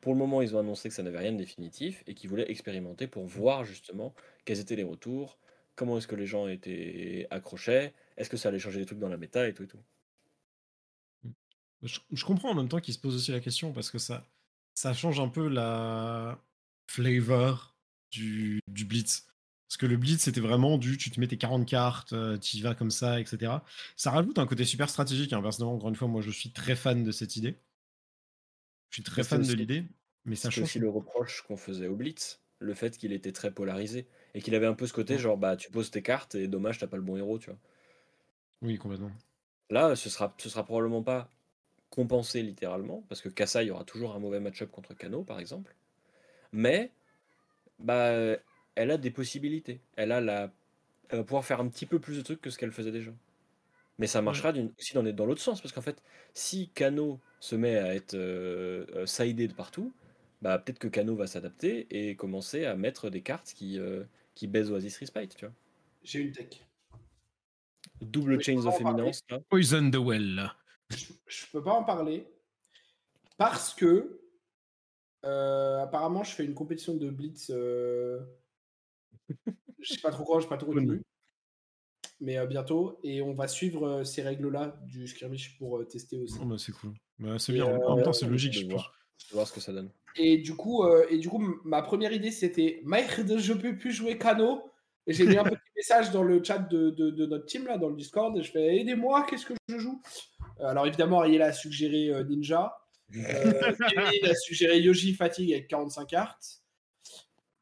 Pour 0.00 0.12
le 0.12 0.18
moment, 0.18 0.42
ils 0.42 0.54
ont 0.56 0.60
annoncé 0.60 0.88
que 0.88 0.94
ça 0.94 1.02
n'avait 1.02 1.18
rien 1.18 1.32
de 1.32 1.38
définitif 1.38 2.02
et 2.06 2.14
qu'ils 2.14 2.30
voulaient 2.30 2.50
expérimenter 2.50 3.06
pour 3.06 3.26
voir 3.26 3.64
justement 3.64 4.14
quels 4.44 4.60
étaient 4.60 4.76
les 4.76 4.84
retours, 4.84 5.38
comment 5.74 5.98
est-ce 5.98 6.06
que 6.06 6.16
les 6.16 6.26
gens 6.26 6.48
étaient 6.48 7.26
accrochés, 7.30 7.92
est-ce 8.16 8.30
que 8.30 8.36
ça 8.36 8.48
allait 8.50 8.58
changer 8.58 8.80
des 8.80 8.86
trucs 8.86 8.98
dans 8.98 9.08
la 9.08 9.16
méta 9.18 9.48
et 9.48 9.54
tout 9.54 9.64
et 9.64 9.68
tout. 9.68 9.82
Je, 11.82 12.00
je 12.10 12.24
comprends 12.24 12.50
en 12.50 12.54
même 12.54 12.68
temps 12.68 12.80
qu'il 12.80 12.94
se 12.94 12.98
pose 12.98 13.14
aussi 13.14 13.32
la 13.32 13.40
question 13.40 13.72
parce 13.72 13.90
que 13.90 13.98
ça, 13.98 14.24
ça 14.74 14.92
change 14.94 15.20
un 15.20 15.28
peu 15.28 15.48
la 15.48 16.40
flavor 16.88 17.76
du, 18.10 18.60
du 18.68 18.84
Blitz. 18.84 19.26
Parce 19.68 19.76
que 19.78 19.86
le 19.86 19.96
Blitz, 19.96 20.20
c'était 20.22 20.40
vraiment 20.40 20.78
du 20.78 20.96
tu 20.96 21.10
te 21.10 21.18
mets 21.20 21.26
tes 21.28 21.38
40 21.38 21.66
cartes, 21.68 22.12
euh, 22.12 22.38
tu 22.38 22.56
y 22.58 22.60
vas 22.62 22.74
comme 22.74 22.90
ça, 22.90 23.20
etc. 23.20 23.64
Ça 23.96 24.10
rajoute 24.12 24.38
un 24.38 24.46
côté 24.46 24.64
super 24.64 24.88
stratégique. 24.90 25.32
Hein. 25.32 25.42
Personnellement, 25.42 25.74
encore 25.76 25.88
une 25.88 25.96
fois, 25.96 26.08
moi, 26.08 26.22
je 26.22 26.30
suis 26.30 26.52
très 26.52 26.76
fan 26.76 27.02
de 27.04 27.12
cette 27.12 27.36
idée. 27.36 27.60
Je 28.90 28.96
suis 28.96 29.02
très 29.04 29.22
c'est 29.22 29.22
fan 29.22 29.46
de 29.46 29.52
l'idée, 29.52 29.86
mais 30.24 30.34
ça 30.34 30.50
C'est 30.50 30.50
change. 30.50 30.70
aussi 30.70 30.78
le 30.78 30.88
reproche 30.88 31.42
qu'on 31.42 31.56
faisait 31.58 31.88
au 31.88 31.96
Blitz, 31.96 32.42
le 32.58 32.74
fait 32.74 32.96
qu'il 32.98 33.12
était 33.12 33.32
très 33.32 33.52
polarisé 33.52 34.08
et 34.34 34.40
qu'il 34.42 34.54
avait 34.54 34.66
un 34.66 34.74
peu 34.74 34.86
ce 34.86 34.92
côté 34.94 35.18
Ouais. 35.18 35.20
genre 35.20 35.38
bah 35.38 35.56
tu 35.56 35.70
poses 35.70 35.90
tes 35.90 36.02
cartes 36.02 36.34
et 36.36 36.48
dommage 36.48 36.78
t'as 36.78 36.86
pas 36.88 36.96
le 36.96 37.02
bon 37.02 37.16
héros, 37.18 37.38
tu 37.38 37.50
vois. 37.50 37.58
Oui, 38.62 38.76
complètement. 38.78 39.12
Là, 39.70 39.96
ce 39.96 40.08
sera, 40.10 40.34
ce 40.38 40.48
sera 40.48 40.64
probablement 40.64 41.02
pas 41.02 41.32
compensé 41.90 42.42
littéralement, 42.42 43.02
parce 43.08 43.20
que 43.22 43.28
Kassai 43.28 43.70
aura 43.70 43.84
toujours 43.84 44.14
un 44.14 44.18
mauvais 44.20 44.40
match-up 44.40 44.70
contre 44.70 44.94
Kano, 44.94 45.24
par 45.24 45.40
exemple. 45.40 45.76
Mais, 46.52 46.92
bah, 47.78 48.36
elle 48.76 48.90
a 48.92 48.96
des 48.98 49.10
possibilités. 49.10 49.80
Elle, 49.96 50.12
a 50.12 50.20
la... 50.20 50.52
elle 51.08 51.18
va 51.18 51.24
pouvoir 51.24 51.44
faire 51.44 51.60
un 51.60 51.68
petit 51.68 51.86
peu 51.86 51.98
plus 51.98 52.16
de 52.16 52.22
trucs 52.22 52.40
que 52.40 52.50
ce 52.50 52.58
qu'elle 52.58 52.72
faisait 52.72 52.92
déjà. 52.92 53.10
Mais 53.98 54.06
ça 54.06 54.22
marchera 54.22 54.52
d'une- 54.52 54.72
aussi 54.78 54.94
dans, 54.94 55.02
dans 55.02 55.26
l'autre 55.26 55.40
sens, 55.40 55.60
parce 55.60 55.72
qu'en 55.72 55.80
fait, 55.82 56.02
si 56.34 56.68
Kano 56.68 57.18
se 57.40 57.56
met 57.56 57.76
à 57.76 57.94
être 57.94 58.14
euh, 58.14 58.86
euh, 58.94 59.06
sidé 59.06 59.48
de 59.48 59.54
partout, 59.54 59.92
bah, 60.42 60.58
peut-être 60.58 60.78
que 60.78 60.88
Kano 60.88 61.16
va 61.16 61.26
s'adapter 61.26 61.86
et 61.90 62.14
commencer 62.14 62.66
à 62.66 62.76
mettre 62.76 63.08
des 63.08 63.22
cartes 63.22 63.54
qui, 63.54 63.78
euh, 63.78 64.04
qui 64.34 64.46
baisent 64.46 64.70
Oasis 64.70 64.98
Respite, 64.98 65.34
tu 65.34 65.46
vois. 65.46 65.54
J'ai 66.04 66.20
une 66.20 66.32
tech. 66.32 66.62
Double 68.02 68.42
Chains 68.42 68.66
of. 68.66 68.78
Eminence. 68.80 69.22
Poison 69.48 69.90
the 69.90 69.96
Well. 69.96 70.52
je, 70.90 71.06
je 71.26 71.46
peux 71.50 71.62
pas 71.62 71.72
en 71.72 71.82
parler 71.82 72.26
parce 73.38 73.72
que 73.74 74.20
euh, 75.24 75.82
apparemment 75.82 76.22
je 76.22 76.32
fais 76.32 76.44
une 76.44 76.54
compétition 76.54 76.94
de 76.94 77.08
blitz. 77.08 77.50
Je 79.80 79.94
sais 79.94 80.00
pas 80.00 80.10
trop 80.10 80.24
quand, 80.24 80.38
je 80.38 80.44
sais 80.44 80.48
pas 80.48 80.56
trop 80.56 80.72
retenu. 80.72 81.02
Mais 82.20 82.38
euh, 82.38 82.46
bientôt 82.46 82.98
et 83.04 83.20
on 83.20 83.34
va 83.34 83.46
suivre 83.46 83.86
euh, 83.86 84.04
ces 84.04 84.22
règles-là 84.22 84.78
du 84.86 85.06
skirmish 85.06 85.58
pour 85.58 85.78
euh, 85.78 85.84
tester 85.84 86.16
aussi. 86.18 86.38
Oh, 86.40 86.46
bah, 86.46 86.56
c'est 86.58 86.72
cool. 86.72 86.94
Bah, 87.18 87.38
c'est 87.38 87.52
bien. 87.52 87.66
en 87.66 87.94
même 87.96 88.04
temps, 88.04 88.12
c'est 88.14 88.26
logique, 88.26 88.54
je 88.54 88.66
pense. 88.66 88.84
voir. 89.32 89.46
Ce 89.46 89.52
que 89.52 89.60
ça 89.60 89.72
donne. 89.72 89.90
Et 90.16 90.38
du 90.38 90.54
coup, 90.56 90.82
euh, 90.84 91.04
et 91.10 91.18
du 91.18 91.28
coup, 91.28 91.38
ma 91.64 91.82
première 91.82 92.12
idée 92.12 92.30
c'était 92.30 92.80
Merde, 92.84 93.36
je 93.38 93.52
peux 93.52 93.76
plus 93.76 93.92
jouer 93.92 94.16
Kano. 94.16 94.62
Et 95.06 95.12
j'ai 95.12 95.26
mis 95.26 95.36
un 95.36 95.44
petit 95.44 95.56
message 95.76 96.10
dans 96.10 96.22
le 96.22 96.42
chat 96.42 96.58
de, 96.58 96.90
de- 96.90 97.10
de 97.10 97.26
notre 97.26 97.44
team 97.46 97.66
là, 97.66 97.76
dans 97.78 97.88
le 97.90 97.96
Discord, 97.96 98.36
et 98.38 98.42
je 98.42 98.50
fais 98.50 98.78
aidez-moi, 98.78 99.24
qu'est-ce 99.28 99.44
que 99.46 99.54
je 99.68 99.78
joue? 99.78 100.00
Alors 100.58 100.86
évidemment, 100.86 101.20
Ariel 101.20 101.42
a 101.42 101.52
suggéré 101.52 102.08
euh, 102.08 102.24
Ninja. 102.24 102.74
Euh, 103.14 103.72
Kevin 103.90 104.24
a 104.30 104.34
suggéré 104.34 104.80
Yoji 104.80 105.12
Fatigue 105.14 105.52
avec 105.52 105.68
45 105.68 106.06
cartes. 106.06 106.62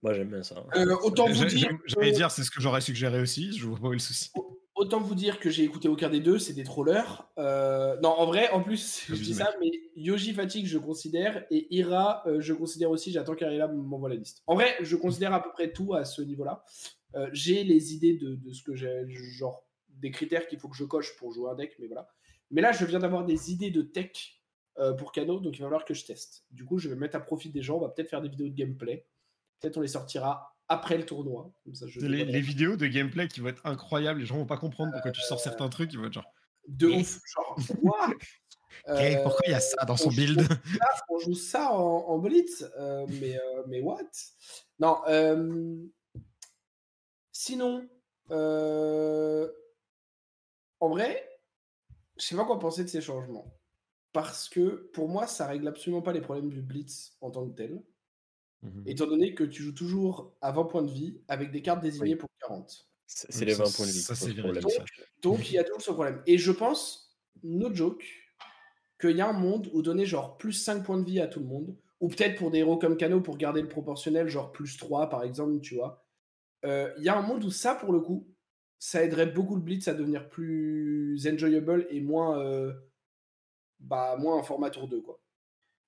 Moi, 0.05 0.13
j'aime 0.13 0.29
bien 0.29 0.43
ça. 0.43 0.57
hein. 0.59 0.81
Euh, 0.87 0.95
autant 1.03 1.27
vous 1.27 1.45
dire, 1.47 1.71
J'allais 1.87 2.11
que- 2.13 2.17
dire, 2.17 2.31
c'est 2.31 2.43
ce 2.45 2.51
que 2.51 2.61
j'aurais 2.61 2.81
suggéré 2.83 3.21
aussi. 3.21 3.57
Je 3.57 3.67
vois 3.67 3.79
pas 3.79 3.89
où 3.89 3.93
est 3.93 3.97
le 3.97 3.99
souci. 4.01 4.31
autant 4.77 5.01
vous 5.01 5.15
dire 5.15 5.41
que 5.41 5.49
j'ai 5.51 5.63
écouté 5.65 5.89
aucun 5.89 6.11
des 6.11 6.21
deux, 6.21 6.39
c'est 6.39 6.53
des 6.53 6.63
trollers. 6.65 7.27
Euh, 7.39 7.99
non, 8.03 8.11
en 8.11 8.27
vrai, 8.27 8.51
en 8.51 8.61
plus, 8.63 9.05
je 9.09 9.15
dis 9.15 9.35
ça, 9.35 9.51
mais 9.61 9.71
Yoji 9.97 10.35
Fatigue, 10.35 10.67
je 10.67 10.77
considère, 10.79 11.45
et 11.51 11.75
Ira, 11.75 12.23
euh, 12.27 12.41
je 12.41 12.53
considère 12.53 12.91
aussi. 12.91 13.11
J'attends 13.13 13.35
qu'Arila 13.35 13.67
m'envoie 13.69 14.09
la 14.11 14.17
liste. 14.17 14.43
En 14.47 14.55
vrai, 14.55 14.77
je 14.83 14.95
considère 14.97 15.33
à 15.33 15.43
peu 15.43 15.51
près 15.53 15.73
tout 15.73 15.95
à 15.95 16.05
ce 16.05 16.21
niveau-là. 16.23 16.65
Euh, 17.15 17.29
j'ai 17.33 17.65
les 17.65 17.95
idées 17.95 18.15
de, 18.19 18.35
de 18.35 18.53
ce 18.53 18.63
que 18.63 18.75
j'ai, 18.75 19.05
genre 19.09 19.65
des 19.89 20.11
critères 20.11 20.47
qu'il 20.49 20.59
faut 20.59 20.69
que 20.69 20.77
je 20.77 20.85
coche 20.85 21.17
pour 21.17 21.33
jouer 21.33 21.49
un 21.51 21.55
deck, 21.55 21.77
mais 21.79 21.87
voilà. 21.87 22.09
Mais 22.51 22.61
là, 22.61 22.73
je 22.73 22.85
viens 22.85 22.99
d'avoir 22.99 23.25
des 23.25 23.53
idées 23.53 23.71
de 23.71 23.81
tech 23.83 24.43
euh, 24.81 24.93
pour 24.93 25.13
Kano, 25.13 25.39
donc 25.39 25.57
il 25.57 25.61
va 25.61 25.67
falloir 25.69 25.85
que 25.85 25.95
je 25.95 26.05
teste. 26.05 26.45
Du 26.51 26.65
coup, 26.65 26.79
je 26.79 26.89
vais 26.91 26.97
mettre 26.97 27.17
à 27.17 27.21
profit 27.21 27.49
des 27.49 27.63
gens. 27.63 27.77
On 27.77 27.81
va 27.81 27.89
peut-être 27.89 28.11
faire 28.11 28.21
des 28.21 28.29
vidéos 28.29 28.49
de 28.49 28.55
gameplay. 28.55 29.07
Peut-être 29.61 29.77
on 29.77 29.81
les 29.81 29.89
sortira 29.89 30.57
après 30.69 30.97
le 30.97 31.07
tournoi. 31.07 31.53
Comme 31.65 31.75
ça, 31.75 31.87
je 31.89 32.01
Les, 32.01 32.41
vidéos 32.41 32.77
de 32.77 32.87
gameplay 32.87 33.29
qui 33.29 33.41
vont 33.41 33.49
être 33.49 33.65
incroyables, 33.67 34.21
les 34.21 34.27
gens 34.27 34.37
vont 34.37 34.47
pas 34.47 34.57
comprendre 34.57 34.93
pourquoi 34.93 35.11
tu 35.11 35.21
sors 35.21 35.41
certains 35.41 35.69
trucs, 35.69 35.93
ils 35.93 35.99
vont 35.99 36.07
être 36.07 36.13
genre. 36.13 36.33
de 36.69 36.89
ouf. 36.89 37.21
Genre, 37.35 37.59
quoi 37.81 38.09
Euh, 38.89 39.23
pourquoi 39.23 39.43
il 39.47 39.51
y 39.53 39.55
a 39.55 39.61
ça 39.61 39.85
dans 39.85 39.97
son 39.97 40.09
on 40.09 40.11
joue 40.11 40.17
build? 40.17 40.43
ça, 40.43 40.59
on 41.09 41.19
joue 41.19 41.35
ça 41.35 41.73
en, 41.73 42.09
en 42.09 42.19
blitz, 42.19 42.65
euh, 42.79 43.07
mais, 43.21 43.39
euh, 43.39 43.63
mais 43.67 43.81
what? 43.81 44.11
Non. 44.79 45.01
sinon, 47.33 47.89
en 50.81 50.89
vrai, 50.89 51.29
je 52.19 52.25
sais 52.25 52.37
pas 52.37 52.45
quoi 52.45 52.59
penser 52.59 52.85
de 52.85 52.89
ces 52.89 53.01
changements. 53.01 53.55
Parce 54.13 54.49
que 54.49 54.91
pour 54.93 55.09
moi, 55.09 55.27
ça 55.27 55.47
règle 55.47 55.67
absolument 55.67 56.03
pas 56.03 56.13
les 56.13 56.21
problèmes 56.21 56.51
du 56.51 56.63
blitz 56.63 57.17
en 57.21 57.31
tant 57.31 57.49
que 57.49 57.55
tel. 57.55 57.83
Mhm. 58.65 58.83
Étant 58.87 59.07
donné 59.07 59.35
que 59.35 59.45
tu 59.45 59.63
joues 59.63 59.75
toujours 59.75 60.35
à 60.41 60.51
20 60.53 60.65
points 60.65 60.83
de 60.83 60.91
vie 60.91 61.21
avec 61.29 61.51
des 61.53 61.63
cartes 61.63 61.83
désignées 61.83 62.13
Oui. 62.15 62.17
pour 62.17 62.31
40. 62.41 62.89
C'est 63.07 63.29
Oui, 63.41 63.45
les 63.47 63.55
ça- 63.55 63.65
20 63.65 63.77
points 63.77 63.87
de 63.87 63.91
vie. 63.93 64.01
ça, 64.01 64.15
c'est 64.15 64.35
problème, 64.35 64.63
ça. 64.69 64.85
Donc 65.23 65.51
il 65.51 65.55
y 65.55 65.59
a 65.59 65.65
toujours 65.65 65.83
ce 65.83 65.91
problème. 65.93 66.23
Et 66.27 66.39
je 66.39 66.51
pense, 66.51 67.17
no 67.43 67.73
joke, 67.75 68.05
qu'il 69.01 69.17
y 69.17 69.21
a 69.21 69.29
un 69.29 69.33
monde 69.35 69.69
où 69.75 69.83
donner 69.83 70.07
genre 70.07 70.39
plus 70.39 70.53
5 70.55 70.83
points 70.85 70.99
de 70.99 71.05
vie 71.05 71.21
à 71.21 71.27
tout 71.27 71.41
le 71.41 71.47
monde, 71.47 71.77
ou 72.01 72.09
peut-être 72.09 72.39
pour 72.39 72.51
des 72.51 72.59
héros 72.59 72.79
comme 72.79 72.97
Kano 72.97 73.21
pour 73.21 73.37
garder 73.37 73.61
le 73.63 73.69
proportionnel, 73.69 74.29
genre 74.29 74.51
plus 74.53 74.77
3 74.79 75.09
par 75.11 75.23
exemple, 75.25 75.61
tu 75.61 75.75
vois. 75.75 76.07
Euh, 76.65 76.93
Il 76.99 77.05
y 77.05 77.09
a 77.11 77.17
un 77.19 77.23
monde 77.23 77.45
où 77.45 77.51
ça, 77.51 77.75
pour 77.75 77.93
le 77.93 78.01
coup, 78.01 78.27
ça 78.79 79.03
aiderait 79.05 79.27
beaucoup 79.27 79.57
le 79.57 79.63
Blitz 79.63 79.87
à 79.89 79.95
devenir 79.95 80.29
plus 80.31 81.27
enjoyable 81.31 81.87
et 81.91 82.01
moins, 82.01 82.39
euh, 82.41 82.73
bah, 83.81 84.17
moins 84.19 84.39
un 84.39 84.43
format 84.43 84.71
tour 84.71 84.89
2, 84.89 85.01
quoi. 85.03 85.21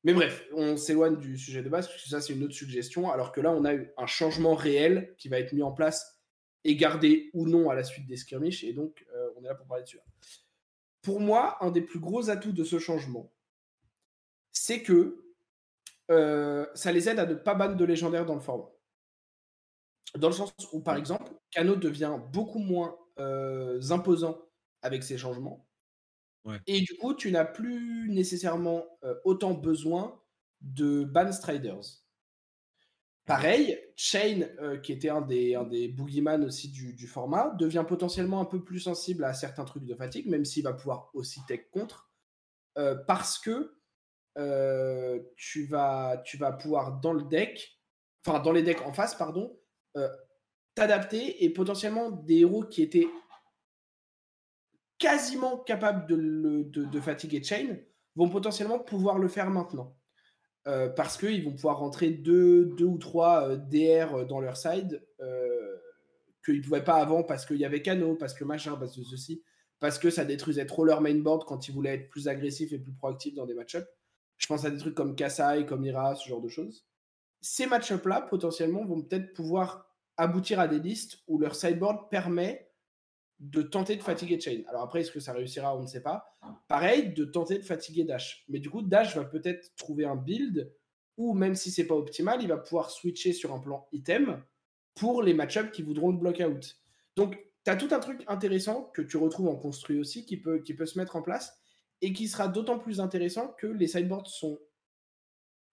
Mais 0.06 0.14
bref, 0.14 0.46
on 0.52 0.76
s'éloigne 0.76 1.16
du 1.16 1.36
sujet 1.36 1.64
de 1.64 1.68
base, 1.68 1.88
parce 1.88 2.00
que 2.00 2.08
ça, 2.08 2.20
c'est 2.20 2.32
une 2.32 2.44
autre 2.44 2.54
suggestion, 2.54 3.10
alors 3.10 3.32
que 3.32 3.40
là, 3.40 3.50
on 3.50 3.64
a 3.64 3.74
eu 3.74 3.90
un 3.96 4.06
changement 4.06 4.54
réel 4.54 5.16
qui 5.18 5.28
va 5.28 5.40
être 5.40 5.52
mis 5.52 5.64
en 5.64 5.72
place 5.72 6.22
et 6.62 6.76
gardé 6.76 7.28
ou 7.34 7.44
non 7.44 7.70
à 7.70 7.74
la 7.74 7.82
suite 7.82 8.06
des 8.06 8.16
skirmishes, 8.16 8.62
et 8.62 8.72
donc 8.72 9.04
euh, 9.12 9.30
on 9.36 9.42
est 9.42 9.48
là 9.48 9.56
pour 9.56 9.66
parler 9.66 9.82
de 9.82 9.88
celui-là. 9.88 10.04
Pour 11.02 11.20
moi, 11.20 11.56
un 11.60 11.72
des 11.72 11.80
plus 11.80 11.98
gros 11.98 12.30
atouts 12.30 12.52
de 12.52 12.62
ce 12.62 12.78
changement, 12.78 13.34
c'est 14.52 14.84
que 14.84 15.24
euh, 16.12 16.66
ça 16.76 16.92
les 16.92 17.08
aide 17.08 17.18
à 17.18 17.26
ne 17.26 17.34
pas 17.34 17.56
ban 17.56 17.74
de 17.74 17.84
légendaires 17.84 18.26
dans 18.26 18.36
le 18.36 18.40
format. 18.40 18.70
Dans 20.14 20.28
le 20.28 20.34
sens 20.34 20.54
où, 20.72 20.82
par 20.82 20.94
exemple, 20.94 21.32
Kano 21.50 21.74
devient 21.74 22.16
beaucoup 22.32 22.60
moins 22.60 22.96
euh, 23.18 23.80
imposant 23.90 24.40
avec 24.82 25.02
ces 25.02 25.18
changements. 25.18 25.65
Et 26.66 26.80
du 26.80 26.96
coup, 26.96 27.14
tu 27.14 27.30
n'as 27.30 27.44
plus 27.44 28.08
nécessairement 28.10 28.84
euh, 29.04 29.14
autant 29.24 29.54
besoin 29.54 30.20
de 30.60 31.04
ban 31.04 31.32
Striders. 31.32 32.02
Pareil, 33.24 33.78
Chain, 33.96 34.48
euh, 34.60 34.78
qui 34.78 34.92
était 34.92 35.08
un 35.08 35.20
des, 35.20 35.56
un 35.56 35.64
des 35.64 35.88
boogeyman 35.88 36.44
aussi 36.44 36.70
du, 36.70 36.94
du 36.94 37.08
format, 37.08 37.50
devient 37.58 37.84
potentiellement 37.86 38.40
un 38.40 38.44
peu 38.44 38.62
plus 38.62 38.80
sensible 38.80 39.24
à 39.24 39.34
certains 39.34 39.64
trucs 39.64 39.84
de 39.84 39.94
fatigue, 39.94 40.28
même 40.28 40.44
s'il 40.44 40.62
va 40.62 40.72
pouvoir 40.72 41.10
aussi 41.12 41.40
tech 41.48 41.68
contre, 41.72 42.08
euh, 42.78 42.94
parce 43.06 43.38
que 43.38 43.72
tu, 45.36 45.64
vas, 45.64 46.22
tu 46.24 46.36
vas 46.36 46.52
pouvoir 46.52 47.00
dans 47.00 47.14
le 47.14 47.22
deck, 47.22 47.80
enfin 48.24 48.38
dans 48.38 48.52
les 48.52 48.62
decks 48.62 48.82
en 48.82 48.92
face, 48.92 49.14
pardon, 49.14 49.58
t'adapter 50.74 51.42
et 51.42 51.50
potentiellement 51.50 52.10
des 52.10 52.40
héros 52.40 52.62
qui 52.62 52.82
étaient 52.82 53.08
quasiment 54.98 55.58
capables 55.58 56.06
de, 56.06 57.00
fatiguer 57.00 57.42
Chain 57.42 57.76
vont 58.14 58.28
potentiellement 58.28 58.78
pouvoir 58.78 59.18
le 59.18 59.28
faire 59.28 59.50
maintenant. 59.50 59.96
Euh, 60.66 60.88
parce 60.88 61.16
qu'ils 61.16 61.44
vont 61.44 61.52
pouvoir 61.52 61.78
rentrer 61.78 62.10
deux, 62.10 62.64
deux 62.76 62.86
ou 62.86 62.98
trois 62.98 63.50
euh, 63.50 63.56
DR 63.56 64.26
dans 64.26 64.40
leur 64.40 64.56
side 64.56 65.00
euh, 65.20 65.76
qu'ils 66.44 66.58
ne 66.58 66.62
pouvaient 66.62 66.82
pas 66.82 66.96
avant 66.96 67.22
parce 67.22 67.46
qu'il 67.46 67.58
y 67.58 67.64
avait 67.64 67.82
Kano, 67.82 68.16
parce 68.16 68.34
que 68.34 68.42
machin, 68.42 68.76
parce 68.76 68.96
que 68.96 69.04
ceci, 69.04 69.44
parce 69.78 69.98
que 69.98 70.10
ça 70.10 70.24
détruisait 70.24 70.66
trop 70.66 70.84
leur 70.84 71.02
mainboard 71.02 71.44
quand 71.44 71.68
ils 71.68 71.72
voulaient 71.72 71.94
être 71.94 72.08
plus 72.08 72.26
agressifs 72.26 72.72
et 72.72 72.78
plus 72.80 72.92
proactifs 72.92 73.34
dans 73.34 73.46
des 73.46 73.54
match-ups. 73.54 73.86
Je 74.38 74.46
pense 74.48 74.64
à 74.64 74.70
des 74.70 74.78
trucs 74.78 74.94
comme 74.94 75.14
Kasai, 75.14 75.66
comme 75.66 75.84
Ira, 75.84 76.16
ce 76.16 76.28
genre 76.28 76.40
de 76.40 76.48
choses. 76.48 76.84
Ces 77.40 77.66
match-ups-là, 77.66 78.22
potentiellement, 78.22 78.84
vont 78.84 79.02
peut-être 79.02 79.34
pouvoir 79.34 79.94
aboutir 80.16 80.58
à 80.58 80.66
des 80.66 80.80
listes 80.80 81.18
où 81.28 81.38
leur 81.38 81.54
sideboard 81.54 82.10
permet 82.10 82.65
de 83.38 83.62
tenter 83.62 83.96
de 83.96 84.02
fatiguer 84.02 84.40
Chain. 84.40 84.62
Alors 84.68 84.82
après, 84.82 85.00
est-ce 85.00 85.10
que 85.10 85.20
ça 85.20 85.32
réussira 85.32 85.76
On 85.76 85.82
ne 85.82 85.86
sait 85.86 86.02
pas. 86.02 86.36
Pareil, 86.68 87.12
de 87.12 87.24
tenter 87.24 87.58
de 87.58 87.64
fatiguer 87.64 88.04
Dash. 88.04 88.44
Mais 88.48 88.60
du 88.60 88.70
coup, 88.70 88.82
Dash 88.82 89.14
va 89.16 89.24
peut-être 89.24 89.74
trouver 89.76 90.04
un 90.04 90.16
build 90.16 90.72
où, 91.16 91.34
même 91.34 91.54
si 91.54 91.70
c'est 91.70 91.86
pas 91.86 91.94
optimal, 91.94 92.42
il 92.42 92.48
va 92.48 92.56
pouvoir 92.56 92.90
switcher 92.90 93.32
sur 93.32 93.54
un 93.54 93.58
plan 93.58 93.88
item 93.92 94.42
pour 94.94 95.22
les 95.22 95.34
match-ups 95.34 95.70
qui 95.72 95.82
voudront 95.82 96.10
le 96.10 96.18
block 96.18 96.42
out. 96.46 96.76
Donc, 97.16 97.38
tu 97.64 97.70
as 97.70 97.76
tout 97.76 97.88
un 97.90 97.98
truc 97.98 98.22
intéressant 98.28 98.90
que 98.94 99.02
tu 99.02 99.16
retrouves 99.16 99.48
en 99.48 99.56
construit 99.56 99.98
aussi 99.98 100.24
qui 100.24 100.36
peut, 100.36 100.60
qui 100.60 100.74
peut 100.74 100.86
se 100.86 100.98
mettre 100.98 101.16
en 101.16 101.22
place 101.22 101.58
et 102.00 102.12
qui 102.12 102.28
sera 102.28 102.48
d'autant 102.48 102.78
plus 102.78 103.00
intéressant 103.00 103.48
que 103.58 103.66
les 103.66 103.88
sideboards 103.88 104.28
sont. 104.28 104.58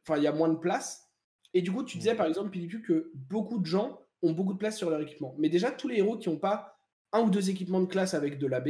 Enfin, 0.06 0.18
il 0.18 0.24
y 0.24 0.28
a 0.28 0.32
moins 0.32 0.50
de 0.50 0.58
place. 0.58 1.10
Et 1.54 1.62
du 1.62 1.72
coup, 1.72 1.84
tu 1.84 1.98
disais 1.98 2.16
par 2.16 2.26
exemple, 2.26 2.50
Pilipu, 2.50 2.82
que 2.82 3.12
beaucoup 3.14 3.60
de 3.60 3.66
gens 3.66 4.00
ont 4.22 4.32
beaucoup 4.32 4.54
de 4.54 4.58
place 4.58 4.78
sur 4.78 4.90
leur 4.90 5.02
équipement. 5.02 5.36
Mais 5.38 5.50
déjà, 5.50 5.72
tous 5.72 5.88
les 5.88 5.98
héros 5.98 6.18
qui 6.18 6.30
n'ont 6.30 6.40
pas 6.40 6.73
un 7.14 7.22
ou 7.22 7.30
deux 7.30 7.50
équipements 7.50 7.82
de 7.82 7.88
classe 7.88 8.14
avec 8.14 8.40
de 8.40 8.48
l'AB, 8.48 8.70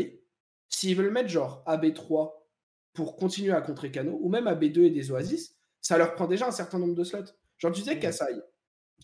s'ils 0.70 0.96
veulent 0.96 1.12
mettre 1.12 1.30
genre 1.30 1.64
AB3 1.68 2.48
pour 2.94 3.16
continuer 3.18 3.54
à 3.54 3.62
contrer 3.62 3.92
Kano, 3.92 4.18
ou 4.22 4.30
même 4.30 4.48
AB2 4.48 4.84
et 4.86 4.90
des 4.92 5.12
Oasis, 5.12 5.56
ça 5.82 5.98
leur 5.98 6.14
prend 6.16 6.28
déjà 6.28 6.48
un 6.48 6.52
certain 6.52 6.80
nombre 6.80 6.96
de 6.96 7.04
slots. 7.04 7.26
Genre, 7.58 7.72
tu 7.72 7.82
disais 7.82 7.96
Mhm. 7.96 8.00
Kasai. 8.00 8.42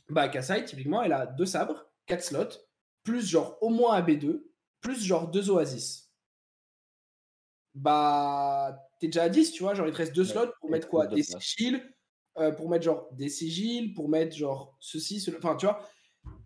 Bah, 0.09 0.29
Kasai, 0.29 0.65
typiquement, 0.65 1.01
elle 1.03 1.13
a 1.13 1.25
deux 1.27 1.45
sabres, 1.45 1.91
quatre 2.05 2.23
slots, 2.23 2.59
plus 3.03 3.27
genre 3.27 3.57
au 3.61 3.69
moins 3.69 3.95
AB2, 3.95 4.51
plus 4.81 5.03
genre 5.03 5.29
deux 5.29 5.49
Oasis. 5.51 6.11
Bah, 7.75 8.89
t'es 8.99 9.07
déjà 9.07 9.23
à 9.23 9.29
10, 9.29 9.51
tu 9.51 9.63
vois. 9.63 9.73
Genre, 9.73 9.87
il 9.87 9.91
te 9.93 9.97
reste 9.97 10.15
deux 10.15 10.25
Ouais, 10.25 10.31
slots 10.31 10.51
pour 10.59 10.69
et 10.69 10.71
mettre 10.71 10.87
quoi? 10.89 11.07
Des 11.07 11.23
sigils, 11.23 11.81
euh, 12.37 12.51
pour 12.51 12.69
mettre 12.69 12.85
genre 12.85 13.09
des 13.13 13.29
sigils, 13.29 13.93
pour 13.93 14.09
mettre 14.09 14.35
genre 14.35 14.75
ceci, 14.79 15.19
cela. 15.21 15.37
Enfin, 15.37 15.55
tu 15.55 15.65
vois. 15.65 15.87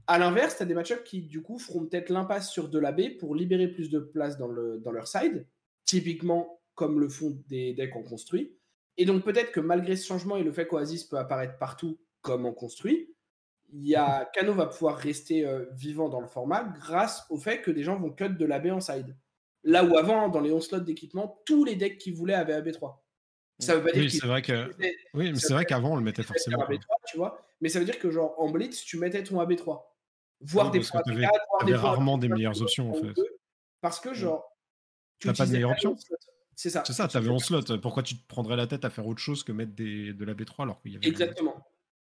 À 0.07 0.19
l'inverse, 0.19 0.57
tu 0.57 0.63
as 0.63 0.65
des 0.65 0.73
match-ups 0.73 1.03
qui, 1.03 1.21
du 1.21 1.41
coup, 1.41 1.57
feront 1.59 1.85
peut-être 1.85 2.09
l'impasse 2.09 2.51
sur 2.51 2.69
de 2.69 2.79
la 2.79 2.91
B 2.91 3.17
pour 3.19 3.35
libérer 3.35 3.67
plus 3.67 3.89
de 3.89 3.99
place 3.99 4.37
dans, 4.37 4.47
le, 4.47 4.79
dans 4.79 4.91
leur 4.91 5.07
side, 5.07 5.47
typiquement 5.85 6.59
comme 6.75 6.99
le 6.99 7.07
font 7.07 7.41
des 7.47 7.73
decks 7.73 7.95
en 7.95 8.03
construit. 8.03 8.57
Et 8.97 9.05
donc, 9.05 9.23
peut-être 9.23 9.51
que 9.51 9.59
malgré 9.59 9.95
ce 9.95 10.05
changement 10.05 10.37
et 10.37 10.43
le 10.43 10.51
fait 10.51 10.67
qu'Oasis 10.67 11.05
peut 11.05 11.17
apparaître 11.17 11.57
partout 11.57 11.99
comme 12.21 12.45
en 12.45 12.53
construit, 12.53 13.13
y 13.73 13.95
a 13.95 14.29
Kano 14.33 14.53
va 14.53 14.67
pouvoir 14.67 14.97
rester 14.97 15.45
euh, 15.45 15.65
vivant 15.73 16.09
dans 16.09 16.21
le 16.21 16.27
format 16.27 16.63
grâce 16.63 17.25
au 17.29 17.37
fait 17.37 17.61
que 17.61 17.71
des 17.71 17.83
gens 17.83 17.97
vont 17.97 18.11
cut 18.11 18.29
de 18.29 18.45
l'AB 18.45 18.67
en 18.67 18.79
side. 18.79 19.15
Là 19.63 19.83
où 19.83 19.97
avant, 19.97 20.29
dans 20.29 20.41
les 20.41 20.51
11 20.51 20.65
slots 20.67 20.79
d'équipement, 20.81 21.41
tous 21.45 21.63
les 21.63 21.75
decks 21.75 21.97
qui 21.97 22.11
voulaient 22.11 22.33
avaient 22.33 22.59
AB3. 22.59 22.97
Ça 23.59 23.75
veut 23.75 23.83
pas 23.83 23.91
dire 23.91 24.03
Oui, 24.03 24.11
c'est 24.11 24.27
vrai 24.27 24.41
que. 24.41 24.71
Oui, 25.13 25.31
mais 25.31 25.39
c'est 25.39 25.53
vrai 25.53 25.65
qu'avant, 25.65 25.93
on 25.93 25.95
le 25.95 26.01
mettait 26.01 26.23
forcément. 26.23 26.63
un 26.63 26.65
AB3, 26.65 26.81
tu 27.07 27.17
vois. 27.17 27.45
Mais 27.61 27.69
ça 27.69 27.79
veut 27.79 27.85
dire 27.85 27.97
que, 27.97 28.11
genre, 28.11 28.35
en 28.37 28.49
Blitz, 28.49 28.83
tu 28.83 28.97
mettais 28.97 29.23
ton 29.23 29.41
AB3. 29.41 29.81
Voire 30.43 30.67
Oui, 30.67 30.71
des 30.73 30.79
parce 30.79 30.91
fois 30.91 31.01
que 31.03 31.09
AB4, 31.09 31.13
t'avais- 31.15 31.21
voire 31.21 31.31
des 31.65 31.71
t'avais 31.71 31.81
fois 31.81 31.89
rarement 31.91 32.17
des 32.17 32.27
AB5, 32.27 32.33
meilleures 32.35 32.61
options, 32.61 32.89
en 32.91 32.93
fait. 32.93 33.13
Parce 33.81 33.99
que, 33.99 34.13
genre, 34.13 34.45
tu 35.19 35.27
T'as 35.27 35.33
pas 35.33 35.45
de 35.45 35.51
meilleure 35.51 35.71
option. 35.71 35.95
C'est 36.55 36.69
ça. 36.69 36.83
C'est 36.85 36.93
ça, 36.93 37.07
Tu 37.07 37.13
t'avais 37.13 37.25
fais 37.27 37.31
en 37.31 37.39
slot. 37.39 37.79
Pourquoi 37.81 38.03
tu 38.03 38.15
te 38.15 38.27
prendrais 38.27 38.55
la 38.55 38.67
tête 38.67 38.85
à 38.85 38.89
faire 38.89 39.07
autre 39.07 39.19
chose 39.21 39.43
que 39.43 39.51
mettre 39.51 39.73
des, 39.73 40.13
de 40.13 40.23
la 40.25 40.33
B3 40.35 40.63
alors 40.63 40.81
qu'il 40.81 40.91
y 40.93 40.97
avait. 40.97 41.07
Exactement. 41.07 41.55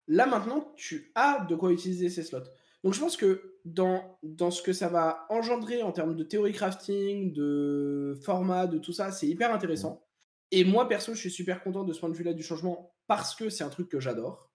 Là 0.08 0.26
maintenant, 0.26 0.72
tu 0.76 1.10
as 1.14 1.46
de 1.48 1.54
quoi 1.54 1.72
utiliser 1.72 2.10
ces 2.10 2.22
slots. 2.22 2.42
Donc 2.84 2.92
je 2.92 3.00
pense 3.00 3.16
que 3.16 3.58
dans, 3.64 4.18
dans 4.24 4.50
ce 4.50 4.60
que 4.60 4.72
ça 4.72 4.88
va 4.88 5.24
engendrer 5.30 5.82
en 5.82 5.92
termes 5.92 6.14
de 6.16 6.22
théorie 6.24 6.52
crafting, 6.52 7.32
de 7.32 8.18
format, 8.24 8.66
de 8.66 8.78
tout 8.78 8.92
ça, 8.92 9.10
c'est 9.12 9.26
hyper 9.28 9.54
intéressant. 9.54 10.04
Et 10.50 10.64
moi 10.64 10.86
perso, 10.86 11.14
je 11.14 11.20
suis 11.20 11.30
super 11.30 11.62
content 11.62 11.84
de 11.84 11.92
ce 11.94 12.00
point 12.00 12.08
de 12.10 12.14
vue-là 12.14 12.34
du 12.34 12.42
changement 12.42 12.92
parce 13.06 13.34
que 13.34 13.48
c'est 13.48 13.64
un 13.64 13.68
truc 13.70 13.88
que 13.88 14.00
j'adore. 14.00 14.51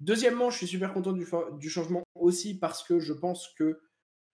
Deuxièmement, 0.00 0.50
je 0.50 0.58
suis 0.58 0.66
super 0.66 0.92
content 0.92 1.12
du, 1.12 1.70
changement 1.70 2.02
aussi 2.14 2.58
parce 2.58 2.82
que 2.82 3.00
je 3.00 3.12
pense 3.12 3.48
que, 3.58 3.80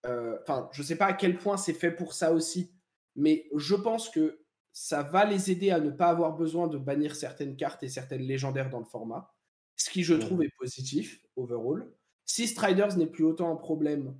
euh, 0.06 0.36
enfin, 0.42 0.68
je 0.72 0.82
sais 0.82 0.96
pas 0.96 1.06
à 1.06 1.12
quel 1.12 1.38
point 1.38 1.56
c'est 1.56 1.72
fait 1.72 1.92
pour 1.92 2.14
ça 2.14 2.32
aussi, 2.32 2.74
mais 3.14 3.48
je 3.56 3.74
pense 3.74 4.08
que 4.08 4.44
ça 4.72 5.02
va 5.02 5.24
les 5.24 5.50
aider 5.50 5.70
à 5.70 5.78
ne 5.78 5.90
pas 5.90 6.08
avoir 6.08 6.34
besoin 6.34 6.66
de 6.66 6.78
bannir 6.78 7.14
certaines 7.14 7.56
cartes 7.56 7.82
et 7.82 7.88
certaines 7.88 8.22
légendaires 8.22 8.70
dans 8.70 8.80
le 8.80 8.84
format, 8.84 9.32
ce 9.76 9.90
qui 9.90 10.02
je 10.02 10.14
trouve 10.14 10.42
est 10.42 10.52
positif 10.58 11.24
overall. 11.36 11.92
Si 12.24 12.48
Striders 12.48 12.96
n'est 12.96 13.06
plus 13.06 13.24
autant 13.24 13.52
un 13.52 13.56
problème 13.56 14.18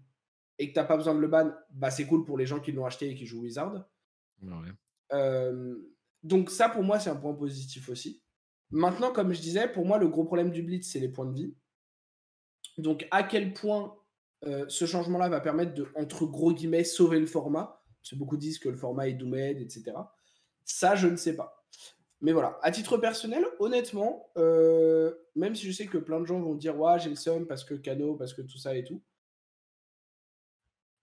et 0.59 0.68
que 0.68 0.74
t'as 0.74 0.84
pas 0.84 0.97
besoin 0.97 1.14
de 1.14 1.20
le 1.20 1.28
ban, 1.28 1.53
bah 1.70 1.90
c'est 1.90 2.07
cool 2.07 2.24
pour 2.24 2.36
les 2.36 2.47
gens 2.47 2.61
qui 2.61 2.72
l'ont 2.72 2.84
acheté 2.84 3.09
et 3.09 3.14
qui 3.14 3.26
jouent 3.26 3.43
Wizard. 3.43 3.88
Ouais. 4.43 4.68
Euh, 5.12 5.76
donc 6.22 6.51
ça, 6.51 6.68
pour 6.68 6.82
moi, 6.82 7.01
c'est 7.01 7.11
un 7.11 7.16
point 7.16 7.34
positif 7.34 7.88
aussi. 7.88 8.22
Maintenant, 8.73 9.12
comme 9.12 9.35
je 9.35 9.41
disais, 9.41 9.68
pour 9.68 9.85
moi, 9.85 9.99
le 9.99 10.09
gros 10.09 10.25
problème 10.25 10.51
du 10.51 10.62
Blitz, 10.62 10.91
c'est 10.91 10.99
les 10.99 11.11
points 11.11 11.27
de 11.27 11.35
vie. 11.35 11.55
Donc, 12.79 13.07
à 13.11 13.23
quel 13.23 13.53
point 13.53 13.95
euh, 14.45 14.64
ce 14.68 14.87
changement-là 14.87 15.29
va 15.29 15.41
permettre 15.41 15.75
de, 15.75 15.87
entre 15.95 16.25
gros 16.25 16.53
guillemets, 16.53 16.83
sauver 16.83 17.20
le 17.20 17.27
format? 17.27 17.85
Parce 18.01 18.11
que 18.11 18.16
beaucoup 18.16 18.39
disent 18.39 18.59
que 18.59 18.70
le 18.70 18.77
format 18.77 19.09
est 19.09 19.12
doomed, 19.12 19.61
etc. 19.61 19.93
Ça, 20.64 20.97
je 20.97 21.07
ne 21.07 21.16
sais 21.16 21.37
pas. 21.37 21.66
Mais 22.23 22.33
voilà, 22.33 22.59
à 22.62 22.70
titre 22.70 22.97
personnel, 22.97 23.45
honnêtement, 23.59 24.31
euh, 24.39 25.12
même 25.37 25.55
si 25.55 25.66
je 25.66 25.73
sais 25.73 25.87
que 25.87 25.99
plein 25.99 26.20
de 26.20 26.25
gens 26.25 26.41
vont 26.41 26.55
dire 26.55 26.79
Ouais, 26.79 26.99
j'ai 26.99 27.11
le 27.11 27.16
seum 27.16 27.47
parce 27.47 27.64
que 27.64 27.75
Cano, 27.75 28.14
parce 28.14 28.33
que 28.33 28.43
tout 28.43 28.59
ça 28.59 28.75
et 28.75 28.85
tout. 28.85 29.03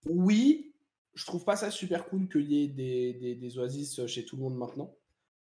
Oui, 0.06 0.74
je 1.14 1.24
trouve 1.24 1.44
pas 1.44 1.56
ça 1.56 1.70
super 1.70 2.06
cool 2.06 2.28
qu'il 2.28 2.50
y 2.50 2.64
ait 2.64 2.68
des, 2.68 3.12
des, 3.14 3.34
des 3.36 3.58
oasis 3.58 4.06
chez 4.06 4.24
tout 4.24 4.36
le 4.36 4.42
monde 4.42 4.56
maintenant. 4.56 4.96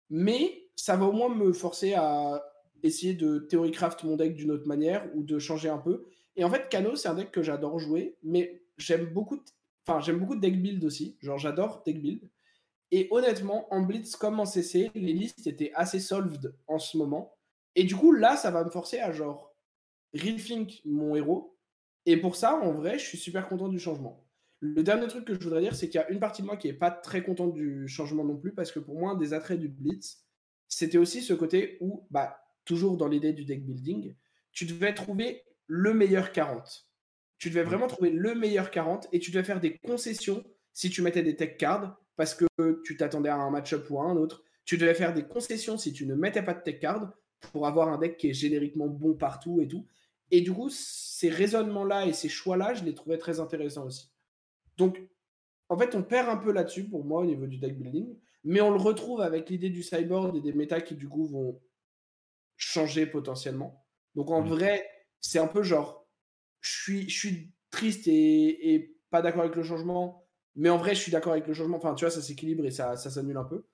Mais 0.09 0.66
ça 0.77 0.97
va 0.97 1.07
au 1.07 1.13
moins 1.13 1.35
me 1.35 1.53
forcer 1.53 1.95
à 1.95 2.45
essayer 2.83 3.15
de 3.15 3.39
theorycraft 3.39 4.05
mon 4.05 4.17
deck 4.17 4.35
d'une 4.35 4.51
autre 4.51 4.69
manière 4.69 5.09
ou 5.15 5.23
de 5.23 5.39
changer 5.39 5.69
un 5.69 5.79
peu. 5.79 6.07
Et 6.37 6.45
en 6.45 6.51
fait, 6.51 6.69
Kano, 6.69 6.95
c'est 6.95 7.09
un 7.09 7.15
deck 7.15 7.31
que 7.31 7.43
j'adore 7.43 7.79
jouer, 7.79 8.17
mais 8.23 8.63
j'aime 8.77 9.07
beaucoup, 9.07 9.41
deck 10.37 10.63
build 10.63 10.85
aussi. 10.85 11.17
Genre, 11.21 11.39
j'adore 11.39 11.83
deck 11.85 12.01
build. 12.01 12.31
Et 12.93 13.09
honnêtement, 13.11 13.73
en 13.73 13.81
Blitz 13.83 14.15
comme 14.17 14.39
en 14.39 14.45
CC, 14.45 14.91
les 14.95 15.13
listes 15.13 15.47
étaient 15.47 15.73
assez 15.75 15.99
solved 15.99 16.55
en 16.69 16.79
ce 16.79 16.97
moment. 16.97 17.35
Et 17.75 17.85
du 17.85 17.97
coup, 17.97 18.13
là, 18.13 18.37
ça 18.37 18.51
va 18.51 18.65
me 18.65 18.71
forcer 18.71 19.01
à 19.01 19.13
genre 19.13 19.55
rethink 20.15 20.83
mon 20.85 21.17
héros. 21.17 21.57
Et 22.05 22.17
pour 22.17 22.37
ça, 22.37 22.55
en 22.57 22.73
vrai, 22.73 22.99
je 22.99 23.05
suis 23.05 23.19
super 23.19 23.49
content 23.49 23.69
du 23.69 23.79
changement. 23.79 24.25
Le 24.61 24.83
dernier 24.83 25.09
truc 25.09 25.25
que 25.25 25.35
je 25.35 25.41
voudrais 25.41 25.61
dire, 25.61 25.75
c'est 25.75 25.89
qu'il 25.89 26.01
y 26.01 26.05
a 26.05 26.09
une 26.11 26.21
partie 26.21 26.43
de 26.43 26.47
moi 26.47 26.57
qui 26.57 26.69
n'est 26.69 26.75
pas 26.75 26.91
très 26.91 27.23
contente 27.23 27.53
du 27.53 27.89
changement 27.89 28.25
non 28.25 28.37
plus, 28.37 28.55
parce 28.55 28.71
que 28.71 28.79
pour 28.79 28.97
moi, 28.97 29.17
des 29.17 29.35
attraits 29.35 29.59
du 29.59 29.69
Blitz, 29.69 30.26
c'était 30.69 30.99
aussi 30.99 31.23
ce 31.23 31.33
côté 31.33 31.79
où, 31.81 32.07
bah, 32.11 32.39
toujours 32.65 32.97
dans 32.97 33.09
l'idée 33.09 33.33
du 33.33 33.45
deck 33.45 33.65
building, 33.65 34.15
tu 34.53 34.67
devais 34.67 34.95
trouver 34.95 35.45
le 35.67 35.95
meilleur 35.95 36.33
40. 36.33 36.87
Tu 37.39 37.51
devais 37.51 37.63
vraiment 37.63 37.87
trouver 37.87 38.11
le 38.11 38.35
meilleur 38.35 38.71
40 38.71 39.09
et 39.13 39.19
tu 39.19 39.31
devais 39.31 39.45
faire 39.45 39.61
des 39.61 39.77
concessions 39.79 40.45
si 40.73 40.91
tu 40.91 41.03
mettais 41.03 41.23
des 41.23 41.37
tech 41.37 41.57
cards 41.59 41.99
parce 42.17 42.35
que 42.35 42.47
tu 42.85 42.97
t'attendais 42.97 43.29
à 43.29 43.37
un 43.37 43.51
match-up 43.51 43.87
ou 43.91 44.01
à 44.01 44.05
un 44.05 44.17
autre. 44.17 44.43
Tu 44.65 44.79
devais 44.79 44.95
faire 44.95 45.13
des 45.15 45.25
concessions 45.25 45.77
si 45.77 45.93
tu 45.93 46.07
ne 46.07 46.15
mettais 46.15 46.43
pas 46.43 46.55
de 46.55 46.63
tech 46.63 46.81
card 46.81 47.13
pour 47.53 47.67
avoir 47.67 47.89
un 47.89 47.99
deck 47.99 48.17
qui 48.17 48.31
est 48.31 48.35
génériquement 48.35 48.87
bon 48.87 49.15
partout 49.15 49.61
et 49.61 49.69
tout. 49.69 49.87
Et 50.31 50.41
du 50.41 50.53
coup, 50.53 50.71
ces 50.71 51.29
raisonnements-là 51.29 52.07
et 52.07 52.13
ces 52.13 52.29
choix-là, 52.29 52.75
je 52.75 52.85
les 52.85 52.95
trouvais 52.95 53.19
très 53.19 53.39
intéressants 53.39 53.87
aussi. 53.87 54.11
Donc, 54.77 55.01
en 55.69 55.79
fait, 55.79 55.95
on 55.95 56.03
perd 56.03 56.29
un 56.29 56.37
peu 56.37 56.53
là-dessus 56.53 56.89
pour 56.89 57.05
moi 57.05 57.21
au 57.21 57.27
niveau 57.27 57.47
du 57.47 57.59
deck 57.59 57.79
building, 57.79 58.17
mais 58.47 58.63
on 58.63 58.73
le 58.73 58.79
retrouve 58.79 59.21
avec 59.23 59.51
l'idée 59.51 59.71
du 59.71 59.85
cyborg 59.85 60.37
et 60.37 60.43
des 60.43 60.55
méta 60.55 60.81
qui 60.83 60.97
du 60.97 61.09
coup 61.11 61.27
vont 61.27 61.63
changer 62.57 63.07
potentiellement. 63.07 63.87
Donc 64.15 64.31
en 64.31 64.43
Oui. 64.43 64.49
vrai, 64.49 64.89
c'est 65.21 65.39
un 65.39 65.47
peu 65.49 65.63
genre, 65.63 66.09
je 66.61 66.71
suis, 66.83 67.09
je 67.11 67.19
suis 67.19 67.55
triste 67.71 68.09
et, 68.09 68.75
et 68.75 68.99
pas 69.11 69.23
d'accord 69.23 69.43
avec 69.43 69.57
le 69.57 69.63
changement, 69.63 70.29
mais 70.55 70.71
en 70.71 70.79
vrai, 70.79 70.95
je 70.95 71.01
suis 71.01 71.13
d'accord 71.13 71.33
avec 71.33 71.47
le 71.47 71.55
changement. 71.55 71.77
Enfin, 71.79 71.95
tu 71.95 72.05
vois, 72.05 72.11
ça 72.13 72.23
s'équilibre 72.23 72.65
et 72.67 72.71
ça, 72.71 72.97
ça 72.97 73.11
s'annule 73.11 73.37
un 73.37 73.45
peu. 73.45 73.67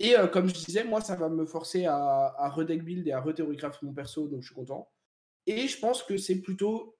Et 0.00 0.16
euh, 0.16 0.26
comme 0.28 0.48
je 0.48 0.54
disais, 0.54 0.84
moi, 0.84 1.00
ça 1.00 1.16
va 1.16 1.28
me 1.28 1.46
forcer 1.46 1.86
à, 1.86 1.96
à 1.96 2.50
redeck 2.50 2.84
build 2.84 3.06
et 3.08 3.12
à 3.12 3.20
rethéorycraft 3.20 3.82
mon 3.82 3.94
perso, 3.94 4.28
donc 4.28 4.42
je 4.42 4.46
suis 4.48 4.54
content. 4.54 4.92
Et 5.46 5.68
je 5.68 5.78
pense 5.80 6.02
que 6.02 6.16
c'est 6.16 6.40
plutôt 6.42 6.98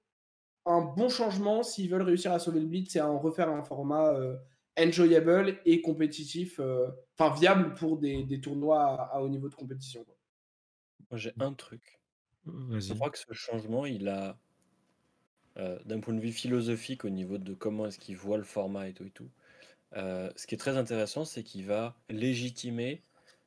un 0.65 0.81
bon 0.81 1.09
changement 1.09 1.63
s'ils 1.63 1.89
veulent 1.89 2.01
réussir 2.03 2.31
à 2.33 2.39
sauver 2.39 2.59
le 2.59 2.67
blitz, 2.67 2.91
c'est 2.93 2.99
à 2.99 3.09
en 3.09 3.19
refaire 3.19 3.49
un 3.49 3.63
format 3.63 4.13
euh, 4.15 4.37
enjoyable 4.77 5.59
et 5.65 5.81
compétitif, 5.81 6.59
euh, 6.59 6.89
enfin 7.17 7.33
viable 7.33 7.73
pour 7.73 7.97
des, 7.97 8.23
des 8.23 8.41
tournois 8.41 8.83
à, 8.83 9.17
à 9.17 9.21
haut 9.21 9.29
niveau 9.29 9.49
de 9.49 9.55
compétition. 9.55 10.03
quoi. 10.03 10.15
Moi, 11.11 11.17
j'ai 11.17 11.33
un 11.39 11.53
truc. 11.53 11.99
Je 12.45 12.93
crois 12.93 13.09
que 13.09 13.17
ce 13.17 13.33
changement, 13.33 13.85
il 13.85 14.07
a, 14.07 14.37
euh, 15.57 15.79
d'un 15.85 15.99
point 15.99 16.13
de 16.13 16.19
vue 16.19 16.31
philosophique, 16.31 17.05
au 17.05 17.09
niveau 17.09 17.37
de 17.37 17.53
comment 17.53 17.85
est-ce 17.87 17.99
qu'il 17.99 18.17
voit 18.17 18.37
le 18.37 18.43
format 18.43 18.87
et 18.87 18.93
tout 18.93 19.05
et 19.05 19.11
tout, 19.11 19.29
euh, 19.95 20.31
ce 20.35 20.45
qui 20.45 20.55
est 20.55 20.57
très 20.57 20.77
intéressant, 20.77 21.25
c'est 21.25 21.43
qu'il 21.43 21.65
va 21.65 21.95
légitimer 22.09 23.01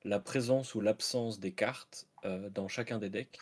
la 0.04 0.20
présence 0.20 0.74
ou 0.74 0.80
l'absence 0.80 1.40
des 1.40 1.52
cartes 1.52 2.06
euh, 2.24 2.48
dans 2.50 2.68
chacun 2.68 2.98
des 2.98 3.10
decks, 3.10 3.38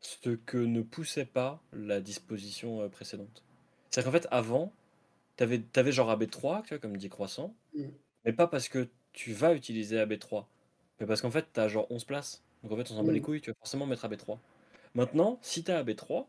ce 0.00 0.30
que 0.30 0.56
ne 0.56 0.82
poussait 0.82 1.26
pas 1.26 1.62
la 1.72 2.00
disposition 2.00 2.80
euh, 2.80 2.88
précédente. 2.88 3.44
C'est-à-dire 3.90 4.10
qu'en 4.10 4.18
fait, 4.18 4.28
avant, 4.30 4.72
tu 5.46 5.80
avais, 5.80 5.92
genre 5.92 6.10
AB3, 6.10 6.62
tu 6.62 6.68
vois, 6.70 6.78
comme 6.78 6.96
dit 6.96 7.08
Croissant, 7.08 7.54
Mm. 7.74 7.88
mais 8.24 8.32
pas 8.32 8.46
parce 8.46 8.68
que 8.68 8.88
tu 9.12 9.32
vas 9.32 9.54
utiliser 9.54 9.98
AB3, 9.98 10.46
mais 11.00 11.06
parce 11.06 11.20
qu'en 11.22 11.30
fait, 11.30 11.46
tu 11.52 11.60
as 11.60 11.68
genre 11.68 11.86
11 11.90 12.04
places. 12.04 12.42
Donc 12.62 12.72
en 12.72 12.76
fait, 12.76 12.90
on 12.90 12.94
s'en 12.96 13.04
bat 13.04 13.12
les 13.12 13.20
Mm. 13.20 13.22
couilles, 13.22 13.40
tu 13.40 13.50
vas 13.50 13.56
forcément 13.58 13.86
mettre 13.86 14.04
AB3. 14.04 14.38
Maintenant, 14.94 15.38
si 15.42 15.64
tu 15.64 15.70
as 15.70 15.78
AB3, 15.82 16.28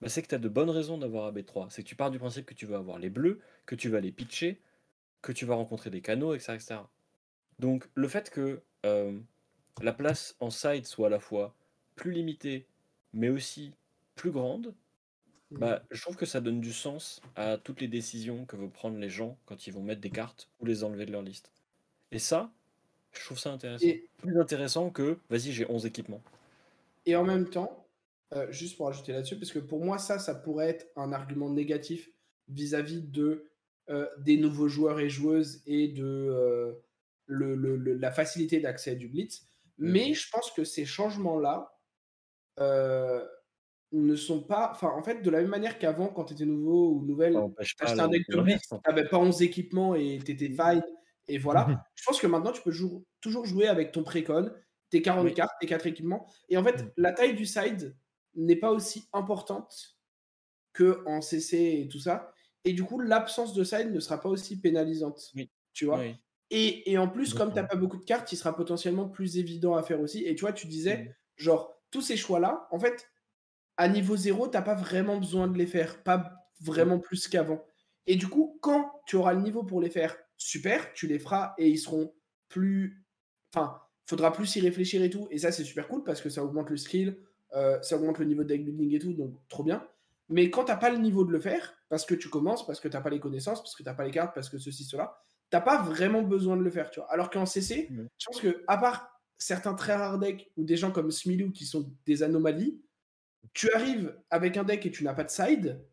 bah, 0.00 0.08
c'est 0.08 0.22
que 0.22 0.28
tu 0.28 0.34
as 0.34 0.38
de 0.38 0.48
bonnes 0.48 0.70
raisons 0.70 0.98
d'avoir 0.98 1.26
AB3. 1.32 1.68
C'est 1.70 1.82
que 1.82 1.88
tu 1.88 1.96
pars 1.96 2.10
du 2.10 2.18
principe 2.18 2.46
que 2.46 2.54
tu 2.54 2.66
vas 2.66 2.78
avoir 2.78 2.98
les 2.98 3.10
bleus, 3.10 3.40
que 3.66 3.74
tu 3.74 3.88
vas 3.88 4.00
les 4.00 4.12
pitcher, 4.12 4.60
que 5.22 5.32
tu 5.32 5.46
vas 5.46 5.54
rencontrer 5.54 5.90
des 5.90 6.00
canaux, 6.02 6.34
etc. 6.34 6.54
etc. 6.54 6.80
Donc 7.58 7.88
le 7.94 8.08
fait 8.08 8.30
que 8.30 8.62
euh, 8.86 9.18
la 9.82 9.92
place 9.92 10.36
en 10.40 10.50
side 10.50 10.86
soit 10.86 11.06
à 11.08 11.10
la 11.10 11.20
fois 11.20 11.54
plus 11.96 12.12
limitée, 12.12 12.66
mais 13.12 13.28
aussi 13.28 13.72
plus 14.16 14.30
grande, 14.30 14.74
bah, 15.58 15.82
je 15.90 16.00
trouve 16.00 16.16
que 16.16 16.26
ça 16.26 16.40
donne 16.40 16.60
du 16.60 16.72
sens 16.72 17.20
à 17.36 17.58
toutes 17.58 17.80
les 17.80 17.88
décisions 17.88 18.44
que 18.46 18.56
vont 18.56 18.68
prendre 18.70 18.98
les 18.98 19.08
gens 19.10 19.38
quand 19.46 19.66
ils 19.66 19.72
vont 19.72 19.82
mettre 19.82 20.00
des 20.00 20.10
cartes 20.10 20.48
ou 20.60 20.66
les 20.66 20.84
enlever 20.84 21.06
de 21.06 21.12
leur 21.12 21.22
liste. 21.22 21.52
Et 22.10 22.18
ça, 22.18 22.52
je 23.12 23.24
trouve 23.24 23.38
ça 23.38 23.50
intéressant. 23.52 23.86
Et- 23.86 24.08
Plus 24.18 24.38
intéressant 24.40 24.90
que, 24.90 25.18
vas-y, 25.30 25.52
j'ai 25.52 25.70
11 25.70 25.86
équipements. 25.86 26.22
Et 27.06 27.16
en 27.16 27.24
même 27.24 27.48
temps, 27.50 27.86
euh, 28.34 28.50
juste 28.52 28.76
pour 28.76 28.88
ajouter 28.88 29.12
là-dessus, 29.12 29.36
parce 29.38 29.52
que 29.52 29.58
pour 29.58 29.84
moi, 29.84 29.98
ça, 29.98 30.18
ça 30.18 30.34
pourrait 30.34 30.68
être 30.68 30.86
un 30.96 31.12
argument 31.12 31.50
négatif 31.50 32.10
vis-à-vis 32.48 33.02
de 33.02 33.48
euh, 33.90 34.06
des 34.18 34.36
nouveaux 34.36 34.68
joueurs 34.68 35.00
et 35.00 35.10
joueuses 35.10 35.60
et 35.66 35.88
de 35.88 36.04
euh, 36.04 36.72
le- 37.26 37.56
le- 37.56 37.76
le- 37.76 37.94
la 37.94 38.12
facilité 38.12 38.60
d'accès 38.60 38.94
du 38.94 39.08
Blitz. 39.08 39.42
Mais 39.76 40.14
je 40.14 40.30
pense 40.30 40.52
que 40.52 40.62
ces 40.62 40.84
changements-là 40.86 41.80
ne 43.92 44.16
sont 44.16 44.42
pas. 44.42 44.70
Enfin, 44.72 44.88
en 44.96 45.02
fait, 45.02 45.22
de 45.22 45.30
la 45.30 45.40
même 45.40 45.50
manière 45.50 45.78
qu'avant, 45.78 46.08
quand 46.08 46.24
tu 46.24 46.34
étais 46.34 46.44
nouveau 46.46 46.92
ou 46.94 47.04
nouvelle, 47.04 47.36
t'achetais 47.56 48.00
un 48.00 48.06
le- 48.06 48.12
deck 48.18 48.28
de 48.28 48.36
le 48.36 48.42
Blitz, 48.42 48.56
reste, 48.70 48.82
t'avais 48.84 49.08
pas 49.08 49.18
11 49.18 49.42
équipements 49.42 49.94
et 49.94 50.18
t'étais 50.24 50.48
fine. 50.80 50.82
Et 51.28 51.38
voilà. 51.38 51.66
Mhm. 51.68 51.78
Je 51.94 52.04
pense 52.04 52.20
que 52.20 52.26
maintenant, 52.26 52.52
tu 52.52 52.62
peux 52.62 52.70
jou- 52.72 53.04
toujours 53.20 53.44
jouer 53.46 53.68
avec 53.68 53.92
ton 53.92 54.02
précon, 54.02 54.50
tes 54.90 55.02
40 55.02 55.24
Oui. 55.26 55.34
cartes, 55.34 55.52
tes 55.60 55.66
4 55.66 55.86
équipements. 55.86 56.26
Et 56.48 56.56
en 56.56 56.64
fait, 56.64 56.82
Mhm. 56.82 56.90
la 56.96 57.12
taille 57.12 57.34
du 57.34 57.46
side 57.46 57.96
n'est 58.34 58.56
pas 58.56 58.70
aussi 58.72 59.04
importante 59.12 59.98
que 60.72 61.02
en 61.06 61.20
CC 61.20 61.82
et 61.84 61.88
tout 61.88 61.98
ça. 61.98 62.32
Et 62.64 62.72
du 62.72 62.84
coup, 62.84 62.98
l'absence 62.98 63.54
de 63.54 63.62
side 63.64 63.92
ne 63.92 64.00
sera 64.00 64.20
pas 64.20 64.28
aussi 64.28 64.60
pénalisante. 64.60 65.30
Oui. 65.34 65.50
Tu 65.74 65.84
vois 65.84 65.98
Oui. 65.98 66.14
et, 66.50 66.90
et 66.92 66.98
en 66.98 67.08
plus, 67.08 67.34
comme 67.34 67.48
tu 67.50 67.54
n'as 67.56 67.62
D'accord. 67.62 67.68
pas 67.76 67.80
beaucoup 67.80 67.96
de 67.98 68.04
cartes, 68.04 68.32
il 68.32 68.36
sera 68.36 68.54
potentiellement 68.56 69.08
plus 69.08 69.36
évident 69.38 69.74
à 69.74 69.82
faire 69.82 70.00
aussi. 70.00 70.24
Et 70.24 70.34
tu 70.34 70.42
vois, 70.42 70.52
tu 70.52 70.66
disais, 70.66 70.96
Mhm. 70.98 71.14
genre, 71.36 71.74
tous 71.90 72.00
ces 72.00 72.16
choix-là, 72.16 72.68
en 72.70 72.78
fait, 72.78 73.10
à 73.76 73.88
niveau 73.88 74.16
zéro, 74.16 74.48
tu 74.48 74.56
n'as 74.56 74.62
pas 74.62 74.74
vraiment 74.74 75.18
besoin 75.18 75.48
de 75.48 75.56
les 75.58 75.66
faire, 75.66 76.02
pas 76.02 76.32
vraiment 76.60 76.98
plus 76.98 77.28
qu'avant. 77.28 77.64
Et 78.06 78.16
du 78.16 78.28
coup, 78.28 78.58
quand 78.60 78.92
tu 79.06 79.16
auras 79.16 79.32
le 79.34 79.40
niveau 79.40 79.62
pour 79.62 79.80
les 79.80 79.90
faire, 79.90 80.16
super, 80.36 80.92
tu 80.92 81.06
les 81.06 81.18
feras 81.18 81.54
et 81.58 81.68
ils 81.68 81.78
seront 81.78 82.12
plus. 82.48 83.04
Enfin, 83.54 83.80
faudra 84.06 84.32
plus 84.32 84.54
y 84.56 84.60
réfléchir 84.60 85.02
et 85.02 85.10
tout. 85.10 85.28
Et 85.30 85.38
ça, 85.38 85.52
c'est 85.52 85.64
super 85.64 85.88
cool 85.88 86.02
parce 86.04 86.20
que 86.20 86.28
ça 86.30 86.44
augmente 86.44 86.70
le 86.70 86.76
skill, 86.76 87.18
euh, 87.54 87.80
ça 87.82 87.96
augmente 87.96 88.18
le 88.18 88.24
niveau 88.26 88.42
de 88.42 88.48
deck 88.48 88.64
building 88.64 88.94
et 88.94 88.98
tout, 88.98 89.12
donc 89.12 89.34
trop 89.48 89.62
bien. 89.62 89.86
Mais 90.28 90.50
quand 90.50 90.64
t'as 90.64 90.76
pas 90.76 90.90
le 90.90 90.98
niveau 90.98 91.24
de 91.24 91.32
le 91.32 91.40
faire, 91.40 91.74
parce 91.88 92.04
que 92.06 92.14
tu 92.14 92.28
commences, 92.28 92.66
parce 92.66 92.80
que 92.80 92.88
t'as 92.88 93.00
pas 93.00 93.10
les 93.10 93.20
connaissances, 93.20 93.60
parce 93.62 93.74
que 93.76 93.82
t'as 93.82 93.94
pas 93.94 94.04
les 94.04 94.10
cartes, 94.10 94.34
parce 94.34 94.48
que 94.48 94.58
ceci, 94.58 94.84
cela, 94.84 95.18
t'as 95.50 95.60
pas 95.60 95.82
vraiment 95.82 96.22
besoin 96.22 96.56
de 96.56 96.62
le 96.62 96.70
faire, 96.70 96.90
tu 96.90 97.00
vois. 97.00 97.10
Alors 97.12 97.28
qu'en 97.30 97.44
CC, 97.46 97.88
Ouais. 97.90 98.06
je 98.18 98.26
pense 98.26 98.40
que, 98.40 98.64
à 98.66 98.78
part 98.78 99.20
certains 99.36 99.74
très 99.74 99.94
rares 99.94 100.18
decks 100.18 100.50
ou 100.56 100.64
des 100.64 100.76
gens 100.76 100.90
comme 100.92 101.10
Smilou 101.10 101.50
qui 101.50 101.66
sont 101.66 101.92
des 102.06 102.22
anomalies, 102.22 102.80
tu 103.54 103.72
arrives 103.72 104.16
avec 104.30 104.56
un 104.56 104.64
deck 104.64 104.86
et 104.86 104.90
tu 104.90 105.04
n'as 105.04 105.14
pas 105.14 105.24
de 105.24 105.30
side, 105.30 105.84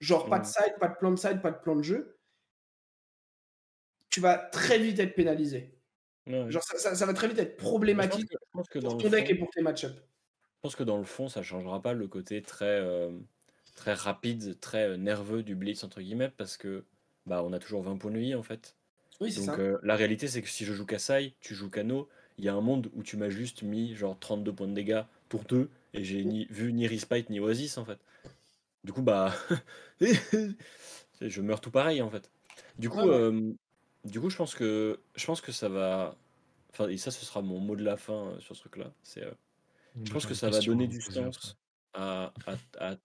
genre 0.00 0.28
pas 0.28 0.40
de 0.40 0.46
side, 0.46 0.74
pas 0.80 0.88
de 0.88 0.96
plan 0.96 1.10
de 1.12 1.16
side, 1.18 1.42
pas 1.42 1.52
de 1.52 1.58
plan 1.58 1.76
de 1.76 1.82
jeu, 1.82 2.18
tu 4.10 4.20
vas 4.20 4.38
très 4.38 4.78
vite 4.78 4.98
être 4.98 5.14
pénalisé. 5.14 5.78
Ouais, 6.26 6.44
ouais. 6.44 6.50
Genre, 6.50 6.62
ça, 6.62 6.78
ça- 6.78 6.94
ça 6.94 7.06
va 7.06 7.14
très 7.14 7.28
vite 7.28 7.38
être 7.38 7.52
Je 7.52 7.54
pense 7.56 7.68
problématique 7.68 8.28
que, 8.28 8.36
je 8.40 8.50
pense 8.52 8.68
que 8.68 8.78
dans 8.78 8.90
pour 8.90 8.98
ton 8.98 9.10
deck 9.10 9.26
fond, 9.26 9.32
et 9.34 9.38
pour 9.38 9.50
tes 9.50 9.62
match-ups. 9.62 9.94
je 9.96 10.60
pense 10.62 10.76
que 10.76 10.82
dans 10.84 10.98
le 10.98 11.04
fond, 11.04 11.28
ça 11.28 11.42
changera 11.42 11.82
pas 11.82 11.92
le 11.92 12.06
côté 12.08 12.42
très, 12.42 12.64
euh, 12.80 13.18
très 13.74 13.94
rapide, 13.94 14.58
très 14.60 14.88
euh, 14.90 14.96
nerveux 14.96 15.42
du 15.42 15.54
blitz 15.56 15.82
entre 15.84 16.00
guillemets, 16.00 16.30
parce 16.30 16.56
que 16.56 16.84
bah 17.26 17.42
on 17.44 17.52
a 17.52 17.58
toujours 17.58 17.82
20 17.82 17.96
points 17.96 18.10
de 18.12 18.18
vie 18.18 18.34
en 18.34 18.42
fait. 18.42 18.76
Oui, 19.20 19.32
c'est 19.32 19.40
Donc 19.40 19.46
ça. 19.46 19.58
euh, 19.58 19.78
la 19.82 19.96
réalité 19.96 20.28
c'est 20.28 20.42
que 20.42 20.48
si 20.48 20.64
je 20.64 20.72
joue 20.72 20.86
Kassai, 20.86 21.34
tu 21.40 21.54
joues 21.54 21.70
Kano, 21.70 22.08
il 22.38 22.44
y 22.44 22.48
a 22.48 22.54
un 22.54 22.60
monde 22.60 22.90
où 22.94 23.02
tu 23.02 23.16
m'as 23.16 23.28
juste 23.30 23.62
mis 23.62 23.94
genre 23.96 24.18
32 24.18 24.54
points 24.54 24.68
de 24.68 24.74
dégâts 24.74 25.02
pour 25.28 25.44
deux 25.44 25.70
et 25.94 26.04
j'ai 26.04 26.24
ni 26.24 26.46
vu 26.46 26.72
ni 26.72 26.86
Respite 26.86 27.30
ni 27.30 27.40
Oasis 27.40 27.78
en 27.78 27.84
fait. 27.84 27.98
Du 28.84 28.92
coup 28.92 29.02
bah 29.02 29.32
je 31.20 31.40
meurs 31.40 31.60
tout 31.60 31.70
pareil 31.70 32.02
en 32.02 32.10
fait. 32.10 32.30
Du 32.78 32.88
coup 32.88 32.98
Ouais, 32.98 33.04
ouais. 33.08 33.14
euh, 33.14 33.52
du 34.04 34.20
coup 34.20 34.30
je 34.30 34.36
pense 34.36 34.54
que 34.54 35.00
je 35.14 35.24
pense 35.26 35.40
que 35.40 35.52
ça 35.52 35.68
va 35.68 36.16
enfin 36.72 36.88
et 36.88 36.96
ça 36.96 37.10
ce 37.10 37.24
sera 37.24 37.42
mon 37.42 37.60
mot 37.60 37.76
de 37.76 37.84
la 37.84 37.96
fin 37.96 38.28
euh, 38.30 38.40
sur 38.40 38.56
ce 38.56 38.60
truc 38.60 38.76
là, 38.76 38.92
c'est 39.02 39.22
euh, 39.24 39.32
je 40.04 40.12
pense 40.12 40.26
que 40.26 40.34
ça 40.34 40.48
va 40.50 40.60
donner 40.60 40.86
vous 40.86 40.92
du 40.92 41.00
sens 41.02 41.56
à, 41.94 42.32
à, 42.46 42.56
à- 42.78 42.96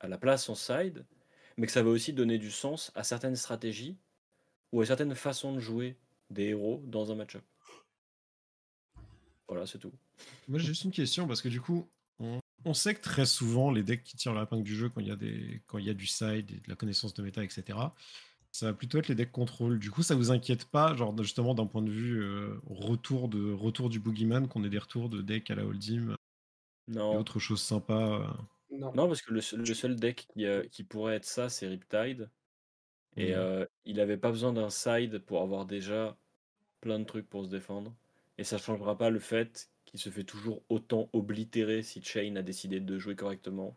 à 0.00 0.06
la 0.08 0.18
place 0.18 0.48
en 0.48 0.54
side, 0.54 1.04
mais 1.56 1.66
que 1.66 1.72
ça 1.72 1.82
va 1.82 1.90
aussi 1.90 2.12
donner 2.12 2.38
du 2.38 2.50
sens 2.52 2.92
à 2.94 3.02
certaines 3.02 3.34
stratégies 3.34 3.96
ou 4.70 4.80
à 4.80 4.86
certaines 4.86 5.14
façons 5.16 5.52
de 5.52 5.58
jouer 5.58 5.96
des 6.30 6.44
héros 6.50 6.80
dans 6.86 7.10
un 7.10 7.16
match-up. 7.16 7.42
Voilà, 9.48 9.66
c'est 9.66 9.78
tout. 9.78 9.92
Moi, 10.46 10.58
j'ai 10.58 10.66
juste 10.66 10.84
une 10.84 10.90
question 10.92 11.26
parce 11.26 11.42
que 11.42 11.48
du 11.48 11.60
coup, 11.60 11.88
on, 12.20 12.40
on 12.64 12.74
sait 12.74 12.94
que 12.94 13.00
très 13.00 13.26
souvent, 13.26 13.70
les 13.70 13.82
decks 13.82 14.02
qui 14.02 14.16
tirent 14.16 14.34
la 14.34 14.42
épingle 14.44 14.64
du 14.64 14.74
jeu 14.76 14.88
quand 14.88 15.00
il 15.00 15.08
y 15.08 15.10
a 15.10 15.16
des, 15.16 15.62
quand 15.66 15.78
il 15.78 15.86
y 15.86 15.90
a 15.90 15.94
du 15.94 16.06
side 16.06 16.50
et 16.52 16.60
de 16.60 16.68
la 16.68 16.76
connaissance 16.76 17.14
de 17.14 17.22
méta, 17.22 17.44
etc. 17.44 17.94
Ça 18.50 18.66
va 18.66 18.72
plutôt 18.74 18.98
être 18.98 19.08
les 19.08 19.14
decks 19.14 19.30
contrôle. 19.32 19.78
Du 19.78 19.90
coup, 19.90 20.02
ça 20.02 20.14
vous 20.14 20.30
inquiète 20.30 20.64
pas, 20.66 20.94
genre 20.96 21.16
justement 21.22 21.54
d'un 21.54 21.66
point 21.66 21.82
de 21.82 21.90
vue 21.90 22.20
euh, 22.22 22.58
retour 22.66 23.28
de 23.28 23.52
retour 23.52 23.88
du 23.90 24.00
boogeyman, 24.00 24.48
qu'on 24.48 24.64
ait 24.64 24.70
des 24.70 24.78
retours 24.78 25.08
de 25.08 25.22
decks 25.22 25.50
à 25.50 25.54
la 25.54 25.64
Holdim 25.64 26.16
et 26.90 26.94
Non, 26.94 27.16
autre 27.16 27.38
chose 27.38 27.60
sympa. 27.62 27.94
euh? 27.94 28.42
Non. 28.70 28.92
non 28.94 29.06
parce 29.08 29.22
que 29.22 29.32
le, 29.32 29.40
seul- 29.40 29.60
le 29.60 29.74
seul 29.74 29.96
deck 29.96 30.26
qui, 30.32 30.44
euh, 30.46 30.64
qui 30.68 30.84
pourrait 30.84 31.16
être 31.16 31.24
ça, 31.24 31.48
c'est 31.48 31.66
Riptide. 31.68 32.30
Et 33.16 33.34
euh, 33.34 33.66
il 33.84 33.96
n'avait 33.96 34.16
pas 34.18 34.30
besoin 34.30 34.52
d'un 34.52 34.70
side 34.70 35.18
pour 35.20 35.42
avoir 35.42 35.66
déjà 35.66 36.16
plein 36.80 36.98
de 37.00 37.04
trucs 37.04 37.28
pour 37.28 37.44
se 37.44 37.50
défendre. 37.50 37.96
Et 38.38 38.44
ça 38.44 38.56
ne 38.56 38.62
changera 38.62 38.96
pas 38.98 39.10
le 39.10 39.20
fait 39.20 39.70
qu'il 39.90 40.00
se 40.00 40.10
fait 40.10 40.24
toujours 40.24 40.62
autant 40.68 41.08
oblitérer 41.12 41.82
si 41.82 42.02
Chain 42.02 42.36
a 42.36 42.42
décidé 42.42 42.80
de 42.80 42.98
jouer 42.98 43.16
correctement. 43.16 43.76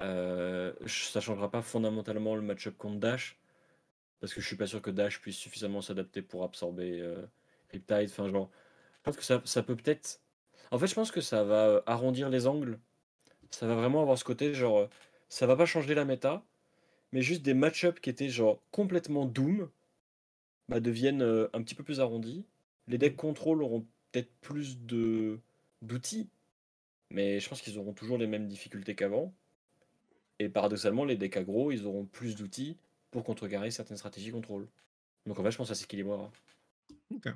Euh, 0.00 0.72
ça 0.86 1.20
changera 1.20 1.50
pas 1.50 1.62
fondamentalement 1.62 2.34
le 2.36 2.42
match-up 2.42 2.76
contre 2.76 2.98
Dash. 2.98 3.38
Parce 4.20 4.32
que 4.34 4.40
je 4.40 4.46
suis 4.46 4.56
pas 4.56 4.66
sûr 4.66 4.82
que 4.82 4.90
Dash 4.90 5.20
puisse 5.20 5.36
suffisamment 5.36 5.82
s'adapter 5.82 6.22
pour 6.22 6.44
absorber 6.44 7.00
euh, 7.00 7.26
Riptide. 7.70 8.08
Enfin, 8.10 8.28
genre, 8.28 8.50
je 8.98 9.02
pense 9.02 9.16
que 9.16 9.24
ça, 9.24 9.42
ça 9.44 9.62
peut 9.62 9.76
peut-être. 9.76 10.20
En 10.70 10.78
fait, 10.78 10.86
je 10.86 10.94
pense 10.94 11.10
que 11.10 11.20
ça 11.20 11.44
va 11.44 11.68
euh, 11.68 11.82
arrondir 11.86 12.28
les 12.30 12.46
angles. 12.46 12.78
Ça 13.50 13.66
va 13.66 13.74
vraiment 13.74 14.02
avoir 14.02 14.18
ce 14.18 14.24
côté, 14.24 14.54
genre, 14.54 14.78
euh, 14.78 14.86
ça 15.28 15.46
va 15.46 15.56
pas 15.56 15.66
changer 15.66 15.94
la 15.94 16.04
méta, 16.04 16.44
mais 17.12 17.22
juste 17.22 17.42
des 17.42 17.54
match-ups 17.54 18.00
qui 18.00 18.10
étaient 18.10 18.28
genre 18.28 18.62
complètement 18.72 19.26
doom 19.26 19.70
bah, 20.68 20.80
deviennent 20.80 21.22
euh, 21.22 21.48
un 21.52 21.62
petit 21.62 21.74
peu 21.74 21.84
plus 21.84 22.00
arrondis. 22.00 22.44
Les 22.88 22.98
decks 22.98 23.16
contrôle 23.16 23.62
auront 23.62 23.86
peut-être 24.16 24.32
plus 24.40 24.78
de 24.80 25.38
d'outils, 25.82 26.28
mais 27.10 27.38
je 27.38 27.48
pense 27.48 27.60
qu'ils 27.60 27.78
auront 27.78 27.92
toujours 27.92 28.16
les 28.16 28.26
mêmes 28.26 28.46
difficultés 28.48 28.94
qu'avant. 28.94 29.34
Et 30.38 30.48
paradoxalement, 30.48 31.04
les 31.04 31.16
decks 31.16 31.36
aggro, 31.36 31.70
ils 31.70 31.86
auront 31.86 32.06
plus 32.06 32.34
d'outils 32.34 32.76
pour 33.10 33.24
contrecarrer 33.24 33.70
certaines 33.70 33.96
stratégies 33.98 34.30
contrôle. 34.32 34.66
Donc 35.26 35.38
en 35.38 35.42
fait, 35.42 35.50
je 35.50 35.56
pense 35.58 35.68
que 35.68 35.74
ça 35.74 35.80
s'équilibrera. 35.80 36.30
Ok. 37.14 37.28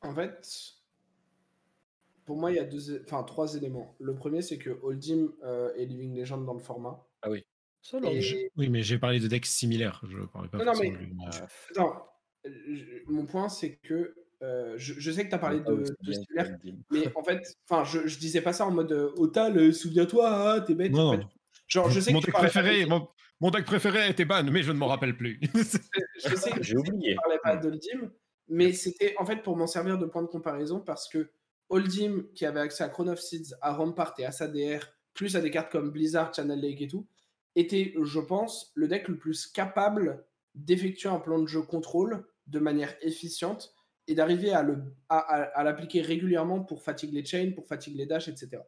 En 0.00 0.14
fait, 0.14 0.74
pour 2.24 2.36
moi, 2.36 2.50
il 2.50 2.56
y 2.56 2.60
a 2.60 2.64
deux, 2.64 3.02
enfin, 3.04 3.22
trois 3.22 3.54
éléments. 3.54 3.94
Le 4.00 4.14
premier, 4.14 4.42
c'est 4.42 4.58
que 4.58 4.70
Holdim 4.82 5.32
euh, 5.44 5.72
est 5.76 5.84
Living 5.86 6.16
Legend 6.18 6.44
dans 6.44 6.54
le 6.54 6.60
format. 6.60 7.06
Ah 7.22 7.30
oui. 7.30 7.44
Ça, 7.82 8.00
non, 8.00 8.10
Et- 8.10 8.14
mais- 8.14 8.20
Je- 8.20 8.36
oui, 8.56 8.68
mais 8.68 8.82
j'ai 8.82 8.98
parlé 8.98 9.20
de 9.20 9.28
decks 9.28 9.46
similaires. 9.46 10.00
Je 10.08 10.18
parlais 10.26 10.48
pas 10.48 10.58
Non, 10.64 10.72
mais- 10.80 10.92
je- 12.44 13.02
mon 13.06 13.26
point, 13.26 13.48
c'est 13.48 13.76
que 13.76 14.16
euh, 14.42 14.74
je, 14.76 14.94
je 14.98 15.10
sais 15.12 15.24
que 15.24 15.28
tu 15.28 15.34
as 15.34 15.38
parlé 15.38 15.60
de, 15.60 15.64
de 15.64 16.12
que 16.12 16.72
mais 16.90 17.08
en 17.14 17.22
fait, 17.22 17.40
enfin, 17.68 17.84
je, 17.84 18.06
je 18.08 18.18
disais 18.18 18.40
pas 18.40 18.52
ça 18.52 18.66
en 18.66 18.72
mode 18.72 18.90
euh, 18.92 19.12
Otal, 19.16 19.56
euh, 19.56 19.72
souviens-toi, 19.72 20.28
ah, 20.28 20.60
t'es 20.60 20.74
bête. 20.74 20.92
Non, 20.92 21.08
en 21.08 21.12
fait. 21.12 21.18
non. 21.18 21.28
Genre, 21.68 21.90
je 21.90 22.00
sais 22.00 22.12
mon 22.12 22.20
que 22.20 22.26
deck 22.26 22.34
préféré, 22.34 22.84
mon, 22.86 23.08
mon 23.40 23.50
deck 23.50 23.64
préféré 23.64 24.02
a 24.02 24.08
été 24.08 24.24
ban, 24.24 24.42
mais 24.44 24.62
je 24.62 24.72
ne 24.72 24.78
m'en 24.78 24.88
rappelle 24.88 25.16
plus. 25.16 25.40
Je 26.24 26.36
sais, 26.36 26.50
J'ai 26.60 26.76
oublié. 26.76 27.12
je 27.12 27.16
parlais 27.16 27.38
pas 27.42 27.56
d'Oldim, 27.56 28.12
mais 28.48 28.72
c'était 28.72 29.14
en 29.18 29.24
fait 29.26 29.42
pour 29.42 29.56
m'en 29.56 29.66
servir 29.66 29.98
de 29.98 30.06
point 30.06 30.22
de 30.22 30.28
comparaison 30.28 30.80
parce 30.80 31.08
que 31.08 31.30
Oldim, 31.68 32.24
qui 32.34 32.44
avait 32.44 32.60
accès 32.60 32.84
à 32.84 32.88
Crown 32.88 33.08
of 33.08 33.18
Seeds, 33.20 33.54
à 33.60 33.72
Rampart 33.72 34.14
et 34.18 34.24
à 34.24 34.30
sa 34.30 34.46
DR, 34.46 34.80
plus 35.14 35.34
à 35.36 35.40
des 35.40 35.50
cartes 35.50 35.72
comme 35.72 35.90
Blizzard, 35.90 36.32
Channel 36.34 36.60
Lake 36.60 36.82
et 36.82 36.86
tout, 36.88 37.06
était, 37.56 37.94
je 38.00 38.20
pense, 38.20 38.72
le 38.74 38.88
deck 38.88 39.08
le 39.08 39.18
plus 39.18 39.46
capable 39.46 40.24
d'effectuer 40.54 41.08
un 41.08 41.18
plan 41.18 41.38
de 41.38 41.46
jeu 41.48 41.62
contrôle 41.62 42.24
de 42.46 42.58
manière 42.58 42.94
efficiente 43.00 43.74
et 44.08 44.14
d'arriver 44.14 44.52
à, 44.52 44.62
le, 44.62 44.78
à, 45.08 45.18
à- 45.18 45.42
à 45.58 45.64
l'appliquer 45.64 46.00
régulièrement 46.02 46.60
pour 46.62 46.82
fatiguer 46.82 47.20
les 47.20 47.24
chains, 47.24 47.52
pour 47.54 47.66
fatiguer 47.66 47.98
les 47.98 48.06
dash, 48.06 48.28
etc. 48.28 48.62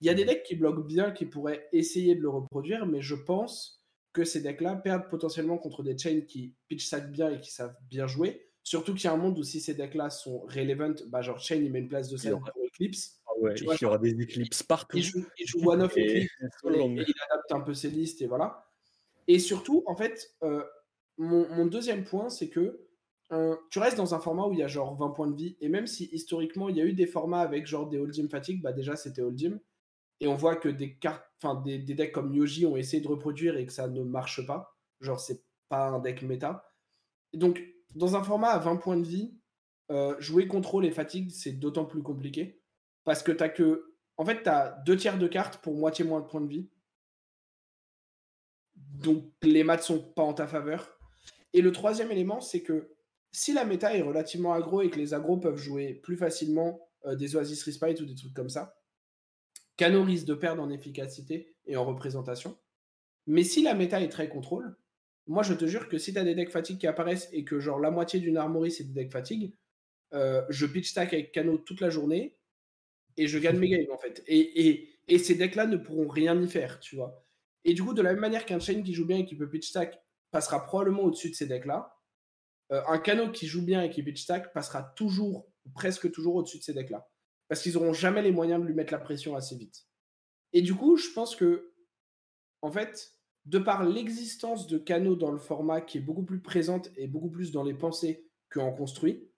Il 0.00 0.06
y 0.06 0.10
a 0.10 0.14
des 0.14 0.24
decks 0.24 0.42
qui 0.42 0.56
bloquent 0.56 0.82
bien, 0.82 1.10
qui 1.10 1.26
pourraient 1.26 1.68
essayer 1.72 2.14
de 2.14 2.22
le 2.22 2.30
reproduire, 2.30 2.86
mais 2.86 3.02
je 3.02 3.14
pense 3.14 3.84
que 4.12 4.24
ces 4.24 4.40
decks-là 4.40 4.76
perdent 4.76 5.08
potentiellement 5.10 5.58
contre 5.58 5.82
des 5.82 5.96
chains 5.96 6.22
qui 6.22 6.54
pitch 6.68 6.86
sac 6.86 7.10
bien 7.12 7.30
et 7.30 7.40
qui 7.40 7.50
savent 7.52 7.76
bien 7.88 8.06
jouer. 8.06 8.46
Surtout 8.62 8.94
qu'il 8.94 9.04
y 9.04 9.06
a 9.08 9.12
un 9.12 9.16
monde 9.16 9.38
où 9.38 9.42
si 9.42 9.60
ces 9.60 9.74
decks-là 9.74 10.10
sont 10.10 10.40
relevant, 10.40 10.94
bah 11.08 11.22
genre 11.22 11.38
Chain 11.38 11.56
il 11.56 11.70
met 11.70 11.78
une 11.80 11.88
place 11.88 12.08
de 12.08 12.16
scène 12.16 12.38
pour 12.38 12.64
Eclipse. 12.66 13.20
Ah 13.26 13.30
ouais, 13.38 13.54
Tu 13.54 13.64
vois, 13.64 13.74
il 13.74 13.82
y 13.82 13.84
aura 13.86 13.98
des 13.98 14.20
éclipses 14.20 14.62
partout. 14.62 14.96
Il 14.96 15.02
joue, 15.02 15.24
il 15.38 15.46
joue 15.46 15.70
One 15.70 15.82
of 15.82 15.96
Et 15.96 16.06
Eclipse 16.06 16.32
et, 16.64 16.78
et 16.78 17.04
il 17.08 17.14
adapte 17.30 17.52
un 17.52 17.60
peu 17.60 17.74
ses 17.74 17.90
listes 17.90 18.20
et 18.22 18.26
voilà. 18.26 18.66
Et 19.28 19.38
surtout, 19.38 19.82
en 19.86 19.96
fait, 19.96 20.34
euh, 20.42 20.64
mon, 21.18 21.48
mon 21.54 21.66
deuxième 21.66 22.04
point, 22.04 22.30
c'est 22.30 22.48
que 22.48 22.86
euh, 23.32 23.56
tu 23.70 23.78
restes 23.78 23.96
dans 23.96 24.14
un 24.14 24.20
format 24.20 24.46
où 24.46 24.52
il 24.52 24.58
y 24.58 24.62
a 24.62 24.68
genre 24.68 24.96
20 24.96 25.10
points 25.10 25.28
de 25.28 25.36
vie. 25.36 25.56
Et 25.60 25.68
même 25.68 25.86
si 25.86 26.08
historiquement, 26.12 26.68
il 26.68 26.76
y 26.76 26.80
a 26.80 26.84
eu 26.84 26.92
des 26.92 27.06
formats 27.06 27.40
avec 27.40 27.66
genre 27.66 27.88
des 27.88 27.98
Holdim 27.98 28.28
Fatigue, 28.28 28.62
bah 28.62 28.72
déjà 28.72 28.96
c'était 28.96 29.22
Holdim. 29.22 29.60
Et 30.20 30.28
on 30.28 30.36
voit 30.36 30.56
que 30.56 30.68
des 30.68 30.96
cartes, 30.96 31.24
enfin 31.42 31.60
des, 31.62 31.78
decks 31.78 32.12
comme 32.12 32.34
Yoji 32.34 32.66
ont 32.66 32.76
essayé 32.76 33.02
de 33.02 33.08
reproduire 33.08 33.56
et 33.56 33.64
que 33.64 33.72
ça 33.72 33.88
ne 33.88 34.02
marche 34.02 34.44
pas. 34.46 34.76
Genre, 35.00 35.18
c'est 35.18 35.44
pas 35.68 35.88
un 35.88 35.98
deck 36.00 36.22
méta. 36.22 36.70
Donc, 37.32 37.62
dans 37.94 38.16
un 38.16 38.22
format 38.22 38.50
à 38.50 38.58
20 38.58 38.76
points 38.76 38.96
de 38.98 39.06
vie, 39.06 39.34
euh, 39.90 40.14
jouer 40.20 40.46
contrôle 40.46 40.84
et 40.84 40.90
fatigue, 40.90 41.30
c'est 41.30 41.52
d'autant 41.52 41.86
plus 41.86 42.02
compliqué. 42.02 42.62
Parce 43.04 43.22
que 43.22 43.32
t'as 43.32 43.48
que. 43.48 43.94
En 44.18 44.26
fait, 44.26 44.42
t'as 44.42 44.72
deux 44.82 44.96
tiers 44.96 45.18
de 45.18 45.26
cartes 45.26 45.62
pour 45.62 45.74
moitié 45.74 46.04
moins 46.04 46.20
de 46.20 46.26
points 46.26 46.42
de 46.42 46.48
vie. 46.48 46.68
Donc, 48.74 49.24
les 49.42 49.64
maths 49.64 49.84
sont 49.84 50.00
pas 50.00 50.22
en 50.22 50.34
ta 50.34 50.46
faveur. 50.46 50.98
Et 51.54 51.62
le 51.62 51.72
troisième 51.72 52.10
élément, 52.10 52.40
c'est 52.40 52.62
que 52.62 52.94
si 53.32 53.52
la 53.52 53.64
méta 53.64 53.96
est 53.96 54.02
relativement 54.02 54.52
aggro 54.52 54.82
et 54.82 54.90
que 54.90 54.98
les 54.98 55.14
agros 55.14 55.36
peuvent 55.36 55.56
jouer 55.56 55.94
plus 55.94 56.16
facilement 56.16 56.88
euh, 57.06 57.14
des 57.14 57.36
Oasis 57.36 57.62
Respite 57.62 58.00
ou 58.00 58.06
des 58.06 58.14
trucs 58.14 58.34
comme 58.34 58.48
ça, 58.48 58.76
Kano 59.76 60.02
risque 60.02 60.26
de 60.26 60.34
perdre 60.34 60.62
en 60.62 60.70
efficacité 60.70 61.56
et 61.66 61.76
en 61.76 61.84
représentation. 61.84 62.58
Mais 63.26 63.44
si 63.44 63.62
la 63.62 63.74
méta 63.74 64.00
est 64.02 64.08
très 64.08 64.28
contrôle, 64.28 64.76
moi 65.26 65.42
je 65.42 65.54
te 65.54 65.66
jure 65.66 65.88
que 65.88 65.98
si 65.98 66.12
tu 66.12 66.18
as 66.18 66.24
des 66.24 66.34
decks 66.34 66.50
fatigue 66.50 66.78
qui 66.78 66.86
apparaissent 66.86 67.28
et 67.32 67.44
que 67.44 67.60
genre 67.60 67.78
la 67.78 67.90
moitié 67.90 68.20
d'une 68.20 68.36
armory 68.36 68.70
c'est 68.70 68.84
des 68.84 68.92
decks 68.92 69.12
fatigue, 69.12 69.54
euh, 70.12 70.44
je 70.48 70.66
pitch 70.66 70.90
stack 70.90 71.14
avec 71.14 71.32
Kano 71.32 71.56
toute 71.58 71.80
la 71.80 71.90
journée 71.90 72.36
et 73.16 73.26
je 73.26 73.38
gagne 73.38 73.58
mes 73.58 73.68
games 73.68 73.92
en 73.92 73.98
fait. 73.98 74.22
Et, 74.26 74.68
et, 74.68 74.88
et 75.08 75.18
ces 75.18 75.34
decks-là 75.34 75.66
ne 75.66 75.76
pourront 75.76 76.08
rien 76.08 76.40
y 76.40 76.48
faire, 76.48 76.80
tu 76.80 76.96
vois. 76.96 77.24
Et 77.64 77.74
du 77.74 77.82
coup, 77.82 77.94
de 77.94 78.02
la 78.02 78.12
même 78.12 78.20
manière 78.20 78.46
qu'un 78.46 78.60
chain 78.60 78.82
qui 78.82 78.94
joue 78.94 79.06
bien 79.06 79.18
et 79.18 79.24
qui 79.26 79.36
peut 79.36 79.48
pitch 79.48 79.68
stack 79.68 80.02
passera 80.30 80.64
probablement 80.64 81.02
au-dessus 81.02 81.30
de 81.30 81.34
ces 81.34 81.46
decks-là, 81.46 81.99
euh, 82.72 82.82
un 82.86 82.98
Kano 82.98 83.30
qui 83.30 83.46
joue 83.46 83.62
bien 83.62 83.82
et 83.82 83.90
qui 83.90 84.02
pitch 84.02 84.22
stack 84.22 84.52
passera 84.52 84.82
toujours, 84.96 85.48
ou 85.64 85.70
presque 85.70 86.10
toujours 86.10 86.36
au-dessus 86.36 86.58
de 86.58 86.62
ces 86.62 86.74
decks-là. 86.74 87.08
Parce 87.48 87.62
qu'ils 87.62 87.74
n'auront 87.74 87.92
jamais 87.92 88.22
les 88.22 88.32
moyens 88.32 88.60
de 88.60 88.66
lui 88.66 88.74
mettre 88.74 88.92
la 88.92 88.98
pression 88.98 89.34
assez 89.34 89.56
vite. 89.56 89.86
Et 90.52 90.62
du 90.62 90.74
coup, 90.74 90.96
je 90.96 91.10
pense 91.10 91.34
que, 91.34 91.72
en 92.62 92.70
fait, 92.70 93.14
de 93.46 93.58
par 93.58 93.84
l'existence 93.84 94.66
de 94.66 94.78
Kano 94.78 95.16
dans 95.16 95.32
le 95.32 95.38
format 95.38 95.80
qui 95.80 95.98
est 95.98 96.02
beaucoup 96.02 96.24
plus 96.24 96.40
présente 96.40 96.90
et 96.96 97.06
beaucoup 97.06 97.30
plus 97.30 97.52
dans 97.52 97.64
les 97.64 97.74
pensées 97.74 98.28
qu'en 98.50 98.72
construit, 98.72 99.28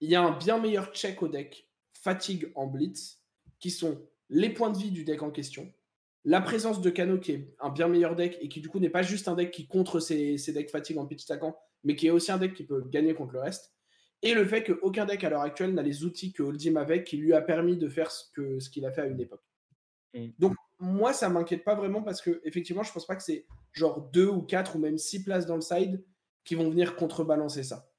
il 0.00 0.10
y 0.10 0.14
a 0.14 0.22
un 0.22 0.36
bien 0.36 0.58
meilleur 0.58 0.92
check 0.92 1.22
au 1.22 1.28
deck 1.28 1.70
fatigue 1.92 2.52
en 2.54 2.66
blitz, 2.66 3.22
qui 3.58 3.70
sont 3.70 4.06
les 4.28 4.50
points 4.50 4.70
de 4.70 4.78
vie 4.78 4.90
du 4.90 5.04
deck 5.04 5.22
en 5.22 5.30
question, 5.30 5.72
la 6.24 6.40
présence 6.40 6.80
de 6.80 6.90
Kano 6.90 7.18
qui 7.18 7.32
est 7.32 7.54
un 7.60 7.70
bien 7.70 7.88
meilleur 7.88 8.16
deck 8.16 8.38
et 8.40 8.48
qui 8.48 8.60
du 8.60 8.68
coup 8.68 8.80
n'est 8.80 8.90
pas 8.90 9.02
juste 9.02 9.28
un 9.28 9.34
deck 9.34 9.50
qui 9.50 9.66
contre 9.66 10.00
ses, 10.00 10.38
ses 10.38 10.52
decks 10.52 10.70
fatigue 10.70 10.98
en 10.98 11.06
pitch 11.06 11.22
stackant, 11.22 11.56
mais 11.84 11.96
qui 11.96 12.06
est 12.06 12.10
aussi 12.10 12.32
un 12.32 12.38
deck 12.38 12.54
qui 12.54 12.64
peut 12.64 12.82
gagner 12.82 13.14
contre 13.14 13.34
le 13.34 13.40
reste. 13.40 13.72
Et 14.22 14.34
le 14.34 14.46
fait 14.46 14.64
qu'aucun 14.64 15.04
deck 15.04 15.22
à 15.24 15.30
l'heure 15.30 15.42
actuelle 15.42 15.74
n'a 15.74 15.82
les 15.82 16.04
outils 16.04 16.32
que 16.32 16.42
Holdim 16.42 16.76
avait 16.76 17.04
qui 17.04 17.18
lui 17.18 17.34
a 17.34 17.42
permis 17.42 17.76
de 17.76 17.88
faire 17.88 18.10
ce 18.10 18.30
qu'il 18.32 18.60
ce 18.60 18.86
a 18.86 18.90
fait 18.90 19.02
à 19.02 19.06
une 19.06 19.20
époque. 19.20 19.44
Mm. 20.14 20.28
Donc, 20.38 20.54
moi, 20.78 21.12
ça 21.12 21.28
m'inquiète 21.28 21.62
pas 21.64 21.74
vraiment 21.74 22.02
parce 22.02 22.22
que, 22.22 22.40
effectivement, 22.44 22.82
je 22.82 22.92
pense 22.92 23.06
pas 23.06 23.16
que 23.16 23.22
c'est 23.22 23.46
genre 23.72 24.00
deux 24.12 24.28
ou 24.28 24.42
quatre 24.42 24.76
ou 24.76 24.78
même 24.78 24.98
six 24.98 25.22
places 25.22 25.46
dans 25.46 25.56
le 25.56 25.60
side 25.60 26.04
qui 26.44 26.54
vont 26.54 26.70
venir 26.70 26.96
contrebalancer 26.96 27.62
ça. 27.62 27.90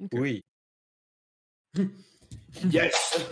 Ok. 0.00 0.10
Oui. 0.12 0.42
Yes! 2.70 3.30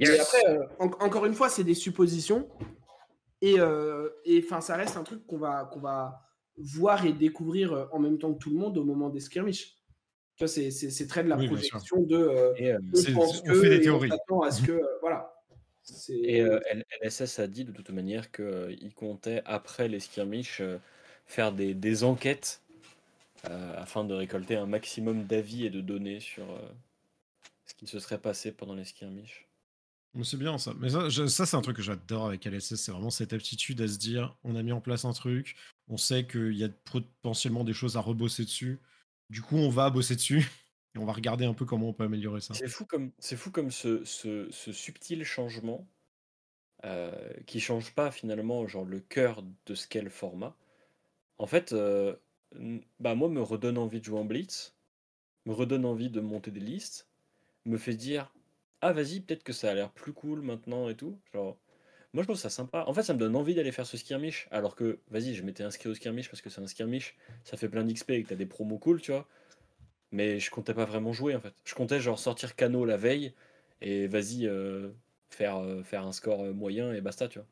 Et 0.00 0.18
après, 0.18 0.46
euh, 0.46 0.66
en- 0.78 0.86
encore 1.04 1.26
une 1.26 1.34
fois, 1.34 1.48
c'est 1.48 1.64
des 1.64 1.74
suppositions. 1.74 2.48
Et, 3.40 3.58
euh, 3.58 4.08
et 4.24 4.40
ça 4.42 4.76
reste 4.76 4.96
un 4.96 5.02
truc 5.02 5.26
qu'on 5.26 5.38
va, 5.38 5.64
qu'on 5.64 5.80
va 5.80 6.22
voir 6.56 7.06
et 7.06 7.12
découvrir 7.12 7.72
euh, 7.72 7.86
en 7.92 7.98
même 7.98 8.18
temps 8.18 8.32
que 8.34 8.38
tout 8.38 8.50
le 8.50 8.56
monde 8.56 8.76
au 8.78 8.84
moment 8.84 9.08
des 9.10 9.20
skirmishes. 9.20 9.78
Tu 10.36 10.44
vois, 10.44 10.48
c'est, 10.48 11.06
très 11.06 11.22
de 11.24 11.28
la 11.28 11.36
Oui, 11.36 11.46
projection 11.46 12.02
de. 12.02 12.16
euh, 12.16 12.54
Et, 12.56 12.72
euh, 12.72 12.78
on 12.92 12.96
C'est- 12.96 13.12
pense 13.12 13.40
on 13.42 13.44
que, 13.44 13.54
fait 13.54 13.68
des 13.70 13.78
on 13.78 13.82
théories. 13.82 14.08
s'attend 14.10 14.40
à 14.42 14.50
ce 14.50 14.62
que. 14.62 14.72
euh, 14.72 14.98
voilà. 15.00 15.34
C'est, 15.82 16.14
et, 16.14 16.40
euh, 16.40 16.60
LSS 17.02 17.38
a 17.40 17.46
dit 17.48 17.64
de 17.64 17.72
toute 17.72 17.90
manière 17.90 18.30
qu'il 18.30 18.94
comptait, 18.94 19.42
après 19.44 19.88
les 19.88 20.00
skirmishes, 20.00 20.62
faire 21.26 21.52
des, 21.52 21.74
des 21.74 22.04
enquêtes 22.04 22.62
euh, 23.50 23.74
afin 23.76 24.04
de 24.04 24.14
récolter 24.14 24.54
un 24.56 24.66
maximum 24.66 25.24
d'avis 25.24 25.66
et 25.66 25.70
de 25.70 25.80
données 25.80 26.20
sur 26.20 26.48
euh, 26.50 26.58
ce 27.66 27.74
qui 27.74 27.86
se 27.88 27.98
serait 27.98 28.20
passé 28.20 28.52
pendant 28.52 28.74
les 28.74 28.84
skirmishes. 28.84 29.46
C'est 30.24 30.36
bien 30.36 30.58
ça. 30.58 30.74
Mais 30.78 30.90
ça, 30.90 31.46
c'est 31.46 31.56
un 31.56 31.62
truc 31.62 31.76
que 31.76 31.82
j'adore 31.82 32.26
avec 32.26 32.44
LSS. 32.44 32.74
C'est 32.74 32.92
vraiment 32.92 33.10
cette 33.10 33.32
aptitude 33.32 33.80
à 33.80 33.88
se 33.88 33.96
dire 33.96 34.36
on 34.44 34.56
a 34.56 34.62
mis 34.62 34.72
en 34.72 34.80
place 34.80 35.06
un 35.06 35.12
truc, 35.12 35.56
on 35.88 35.96
sait 35.96 36.26
qu'il 36.26 36.54
y 36.54 36.64
a 36.64 36.68
potentiellement 36.68 37.64
des 37.64 37.72
choses 37.72 37.96
à 37.96 38.00
rebosser 38.00 38.44
dessus. 38.44 38.78
Du 39.30 39.40
coup, 39.40 39.56
on 39.56 39.70
va 39.70 39.88
bosser 39.88 40.14
dessus 40.14 40.46
et 40.94 40.98
on 40.98 41.06
va 41.06 41.14
regarder 41.14 41.46
un 41.46 41.54
peu 41.54 41.64
comment 41.64 41.88
on 41.88 41.92
peut 41.94 42.04
améliorer 42.04 42.42
ça. 42.42 42.52
C'est 42.52 42.68
fou 42.68 42.84
comme, 42.84 43.10
c'est 43.18 43.36
fou 43.36 43.50
comme 43.50 43.70
ce, 43.70 44.04
ce, 44.04 44.50
subtil 44.50 45.24
changement 45.24 45.88
euh, 46.84 47.32
qui 47.46 47.60
change 47.60 47.94
pas 47.94 48.10
finalement 48.10 48.66
genre 48.66 48.84
le 48.84 49.00
cœur 49.00 49.42
de 49.64 49.74
ce 49.74 49.88
qu'est 49.88 50.02
le 50.02 50.10
format. 50.10 50.54
En 51.38 51.46
fait, 51.46 51.72
euh, 51.72 52.14
bah 53.00 53.14
moi 53.14 53.30
me 53.30 53.40
redonne 53.40 53.78
envie 53.78 54.00
de 54.00 54.04
jouer 54.04 54.18
en 54.18 54.26
blitz, 54.26 54.76
me 55.46 55.54
redonne 55.54 55.86
envie 55.86 56.10
de 56.10 56.20
monter 56.20 56.50
des 56.50 56.60
listes, 56.60 57.08
me 57.64 57.78
fait 57.78 57.94
dire 57.94 58.30
ah 58.82 58.92
vas-y 58.92 59.20
peut-être 59.20 59.42
que 59.44 59.52
ça 59.54 59.70
a 59.70 59.74
l'air 59.74 59.90
plus 59.92 60.12
cool 60.12 60.42
maintenant 60.42 60.88
et 60.90 60.96
tout. 60.96 61.18
Genre 61.32 61.58
moi 62.14 62.22
je 62.22 62.28
trouve 62.28 62.36
ça 62.38 62.50
sympa. 62.50 62.84
En 62.86 62.94
fait 62.94 63.02
ça 63.02 63.14
me 63.14 63.18
donne 63.18 63.36
envie 63.36 63.54
d'aller 63.54 63.72
faire 63.72 63.86
ce 63.86 63.96
skirmish 63.96 64.48
alors 64.50 64.76
que 64.76 65.00
vas-y 65.10 65.34
je 65.34 65.42
m'étais 65.44 65.64
inscrit 65.64 65.88
au 65.88 65.94
skirmish 65.94 66.28
parce 66.30 66.42
que 66.42 66.50
c'est 66.50 66.60
un 66.60 66.66
skirmish, 66.66 67.16
ça 67.44 67.56
fait 67.56 67.68
plein 67.68 67.84
d'XP 67.84 68.10
et 68.10 68.22
que 68.24 68.28
t'as 68.28 68.36
des 68.36 68.46
promos 68.46 68.78
cool 68.78 69.00
tu 69.00 69.12
vois. 69.12 69.26
Mais 70.12 70.40
je 70.40 70.50
comptais 70.50 70.74
pas 70.74 70.84
vraiment 70.84 71.12
jouer 71.12 71.34
en 71.36 71.40
fait. 71.40 71.54
Je 71.64 71.74
comptais 71.74 72.00
genre 72.00 72.18
sortir 72.18 72.56
Cano 72.56 72.84
la 72.84 72.96
veille 72.98 73.34
et 73.80 74.06
vas-y 74.08 74.46
euh, 74.46 74.90
faire, 75.30 75.56
euh, 75.56 75.82
faire 75.82 76.06
un 76.06 76.12
score 76.12 76.42
euh, 76.42 76.52
moyen 76.52 76.92
et 76.92 77.00
basta, 77.00 77.28
tu 77.28 77.38
vois. 77.38 77.48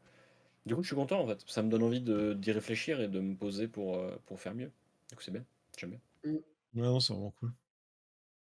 Du 0.67 0.75
coup, 0.75 0.83
je 0.83 0.89
suis 0.89 0.97
content 0.97 1.21
en 1.21 1.27
fait. 1.27 1.43
Ça 1.47 1.63
me 1.63 1.71
donne 1.71 1.83
envie 1.83 2.01
d'y 2.01 2.53
réfléchir 2.53 3.01
et 3.01 3.09
de 3.09 3.21
me 3.21 3.35
poser 3.35 3.69
pour, 3.69 3.97
euh, 3.97 4.17
pour 4.27 4.41
faire 4.41 4.55
mieux. 4.55 4.71
Donc 5.11 5.23
c'est 5.23 5.31
bien, 5.31 5.45
j'aime 5.79 5.91
bien. 5.91 6.01
Ouais, 6.25 6.43
non, 6.75 7.01
c'est 7.01 7.13
vraiment 7.13 7.33
cool. 7.33 7.53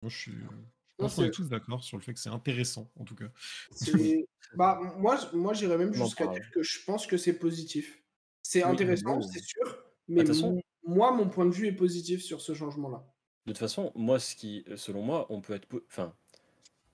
Moi, 0.02 0.10
je 0.10 0.16
suis. 0.16 0.32
Pense 0.98 1.14
qu'on 1.16 1.24
est 1.24 1.30
tous 1.30 1.48
d'accord 1.48 1.84
sur 1.84 1.96
le 1.96 2.02
fait 2.02 2.14
que 2.14 2.20
c'est 2.20 2.30
intéressant, 2.30 2.90
en 2.98 3.04
tout 3.04 3.14
cas. 3.14 3.26
bah, 4.54 4.80
moi, 4.96 5.18
moi 5.34 5.52
j'irais 5.52 5.76
même 5.78 5.92
jusqu'à 5.92 6.26
dire 6.26 6.50
que 6.52 6.62
je 6.62 6.84
pense 6.84 7.06
que 7.06 7.16
c'est 7.16 7.38
positif. 7.38 8.02
C'est 8.42 8.64
Oui, 8.64 8.70
intéressant, 8.70 9.20
c'est 9.22 9.42
sûr. 9.42 9.84
Mais 10.08 10.22
de 10.22 10.26
toute 10.28 10.34
façon- 10.36 10.52
mon- 10.84 10.94
moi, 10.94 11.12
mon 11.12 11.28
point 11.28 11.46
de 11.46 11.50
vue 11.50 11.66
est 11.66 11.72
positif 11.72 12.22
sur 12.22 12.40
ce 12.40 12.54
changement-là. 12.54 13.04
De 13.44 13.52
toute 13.52 13.58
façon, 13.58 13.92
moi, 13.94 14.18
ce 14.18 14.34
qui, 14.36 14.64
selon 14.76 15.02
moi, 15.02 15.26
on 15.30 15.40
peut 15.40 15.54
être. 15.54 15.66
Enfin, 15.88 16.14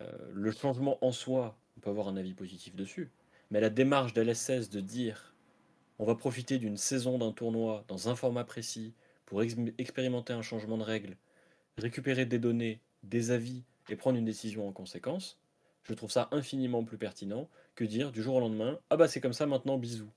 euh, 0.00 0.30
le 0.32 0.50
changement 0.50 0.98
en 1.04 1.12
soi, 1.12 1.58
on 1.76 1.80
peut 1.80 1.90
avoir 1.90 2.08
un 2.08 2.16
avis 2.16 2.34
positif 2.34 2.74
dessus. 2.74 3.10
Mais 3.50 3.60
la 3.60 3.70
démarche 3.70 4.14
d'LSS 4.14 4.70
de 4.70 4.80
dire 4.80 5.34
on 5.98 6.04
va 6.06 6.14
profiter 6.14 6.58
d'une 6.58 6.78
saison 6.78 7.18
d'un 7.18 7.32
tournoi 7.32 7.84
dans 7.86 8.08
un 8.08 8.16
format 8.16 8.44
précis 8.44 8.94
pour 9.26 9.42
ex- 9.42 9.54
expérimenter 9.78 10.32
un 10.32 10.42
changement 10.42 10.78
de 10.78 10.82
règles, 10.82 11.16
récupérer 11.76 12.26
des 12.26 12.38
données, 12.38 12.80
des 13.02 13.30
avis 13.30 13.64
et 13.88 13.96
prendre 13.96 14.18
une 14.18 14.24
décision 14.24 14.68
en 14.68 14.72
conséquence, 14.72 15.40
je 15.82 15.94
trouve 15.94 16.10
ça 16.10 16.28
infiniment 16.32 16.84
plus 16.84 16.98
pertinent 16.98 17.48
que 17.74 17.84
dire 17.84 18.12
du 18.12 18.22
jour 18.22 18.36
au 18.36 18.40
lendemain 18.40 18.78
ah 18.90 18.96
bah 18.96 19.08
c'est 19.08 19.20
comme 19.20 19.32
ça 19.32 19.46
maintenant, 19.46 19.78
bisous. 19.78 20.10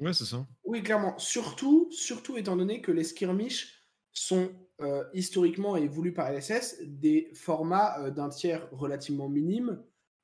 Ouais, 0.00 0.12
c'est 0.12 0.24
ça. 0.24 0.46
Oui, 0.64 0.82
clairement. 0.82 1.18
Surtout, 1.18 1.88
surtout 1.90 2.36
étant 2.36 2.56
donné 2.56 2.80
que 2.80 2.92
les 2.92 3.04
skirmish 3.04 3.82
sont 4.12 4.50
euh, 4.80 5.04
historiquement 5.14 5.76
et 5.76 5.86
voulus 5.88 6.12
par 6.12 6.30
LSS 6.30 6.78
des 6.82 7.30
formats 7.34 8.00
euh, 8.00 8.10
d'un 8.10 8.28
tiers 8.28 8.68
relativement 8.72 9.28
minime 9.28 9.82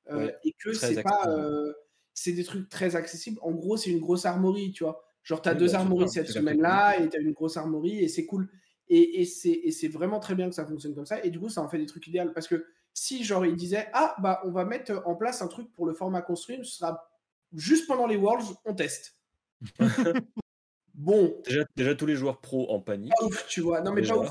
euh, 0.09 0.25
Ouais, 0.25 0.35
et 0.43 0.53
que 0.53 0.73
c'est 0.73 1.01
pas 1.01 1.09
accessible. 1.23 1.33
euh, 1.39 1.73
c'est 2.13 2.33
des 2.33 2.43
trucs 2.43 2.69
très 2.69 2.95
accessibles. 2.95 3.39
En 3.41 3.51
gros, 3.51 3.77
c'est 3.77 3.91
une 3.91 3.99
grosse 3.99 4.25
armorie, 4.25 4.71
tu 4.71 4.83
vois. 4.83 5.03
Genre, 5.23 5.41
tu 5.41 5.49
as 5.49 5.53
Oui, 5.53 5.59
deux 5.59 5.71
bah, 5.71 5.79
armories 5.79 6.09
cette 6.09 6.29
semaine-là 6.29 6.99
et 6.99 7.09
tu 7.09 7.17
as 7.17 7.19
une 7.19 7.31
grosse 7.33 7.57
armorie 7.57 7.99
et 7.99 8.07
c'est 8.07 8.25
cool. 8.25 8.49
Et, 8.89 9.21
et 9.21 9.25
c'est 9.71 9.87
vraiment 9.87 10.19
très 10.19 10.35
bien 10.35 10.49
que 10.49 10.55
ça 10.55 10.65
fonctionne 10.65 10.95
comme 10.95 11.05
ça. 11.05 11.23
Et 11.23 11.29
du 11.29 11.39
coup, 11.39 11.49
ça 11.49 11.61
en 11.61 11.69
fait 11.69 11.77
des 11.77 11.85
trucs 11.85 12.07
idéaux. 12.07 12.31
Parce 12.33 12.47
que 12.47 12.65
si, 12.93 13.23
genre, 13.23 13.45
ils 13.45 13.55
disaient 13.55 13.87
Ah, 13.93 14.15
bah, 14.19 14.41
on 14.45 14.51
va 14.51 14.65
mettre 14.65 15.01
en 15.05 15.15
place 15.15 15.41
un 15.41 15.47
truc 15.47 15.71
pour 15.73 15.85
le 15.85 15.93
format 15.93 16.21
construit, 16.21 16.57
ce 16.63 16.77
sera 16.77 17.09
juste 17.53 17.87
pendant 17.87 18.07
les 18.07 18.15
Worlds, 18.17 18.55
on 18.65 18.73
teste. 18.75 19.17
bon, 20.93 21.35
Déjà, 21.45 21.63
déjà 21.75 21.95
tous 21.95 22.05
les 22.05 22.15
joueurs 22.15 22.39
pro 22.41 22.69
en 22.71 22.79
panique. 22.81 23.13
pas 23.17 23.25
ouf, 23.25 23.47
tu 23.47 23.61
vois. 23.61 23.81
Non, 23.81 23.93
mais 23.93 24.01
déjà. 24.01 24.15
pas 24.15 24.21
ouf. 24.21 24.29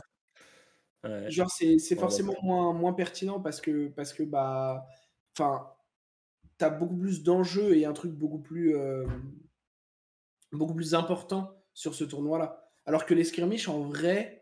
Ouais. 1.05 1.31
Genre, 1.31 1.51
c'est 1.51 1.97
Ouais, 1.97 1.97
forcément 1.97 2.35
moins, 2.43 2.73
moins 2.73 2.93
pertinent 2.93 3.41
parce 3.41 3.61
que, 3.61 3.89
parce 3.89 4.13
que 4.13 4.23
bah, 4.25 4.87
enfin, 5.39 5.71
t'as 6.59 6.71
beaucoup 6.71 6.97
plus 6.97 7.23
d'enjeux 7.23 7.77
et 7.77 7.85
un 7.87 7.93
truc 7.93 8.13
beaucoup 8.13 8.41
plus, 8.41 8.77
euh, 8.77 9.07
beaucoup 10.53 10.75
plus 10.75 10.95
important 10.95 11.55
sur 11.75 11.95
ce 11.95 12.05
tournoi-là. 12.05 12.69
Alors 12.87 13.07
que 13.07 13.15
les 13.15 13.25
skirmish, 13.25 13.69
en 13.69 13.81
vrai, 13.81 14.38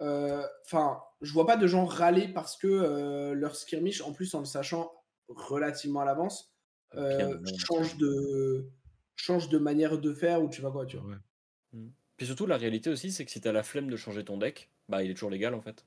enfin, 0.00 1.00
je 1.20 1.32
vois 1.32 1.46
pas 1.46 1.56
de 1.56 1.66
gens 1.66 1.84
râler 1.84 2.28
parce 2.28 2.56
que 2.56 2.66
euh, 2.66 3.34
leur 3.34 3.56
skirmish, 3.56 4.00
en 4.02 4.12
plus 4.12 4.34
en 4.34 4.40
le 4.40 4.44
sachant 4.44 4.92
relativement 5.28 6.00
à 6.00 6.04
l'avance, 6.04 6.54
euh, 6.94 7.16
Bien, 7.16 7.34
bien, 7.36 7.52
change 7.58 7.96
de 7.96 8.70
change 9.16 9.48
de 9.48 9.58
manière 9.58 9.98
de 9.98 10.12
faire 10.12 10.42
ou 10.42 10.48
tu 10.48 10.60
vois 10.60 10.72
quoi, 10.72 10.86
tu 10.86 10.96
vois. 10.96 11.10
Ouais. 11.10 11.80
Puis 12.16 12.26
surtout, 12.26 12.46
la 12.46 12.56
réalité 12.56 12.90
aussi, 12.90 13.10
c'est 13.10 13.24
que 13.24 13.30
si 13.30 13.40
t'as 13.40 13.52
la 13.52 13.62
flemme 13.62 13.88
de 13.90 13.96
changer 13.96 14.24
ton 14.24 14.38
deck, 14.38 14.70
bah 14.88 15.02
il 15.02 15.10
est 15.10 15.14
toujours 15.14 15.30
légal 15.30 15.54
en 15.54 15.60
fait. 15.60 15.84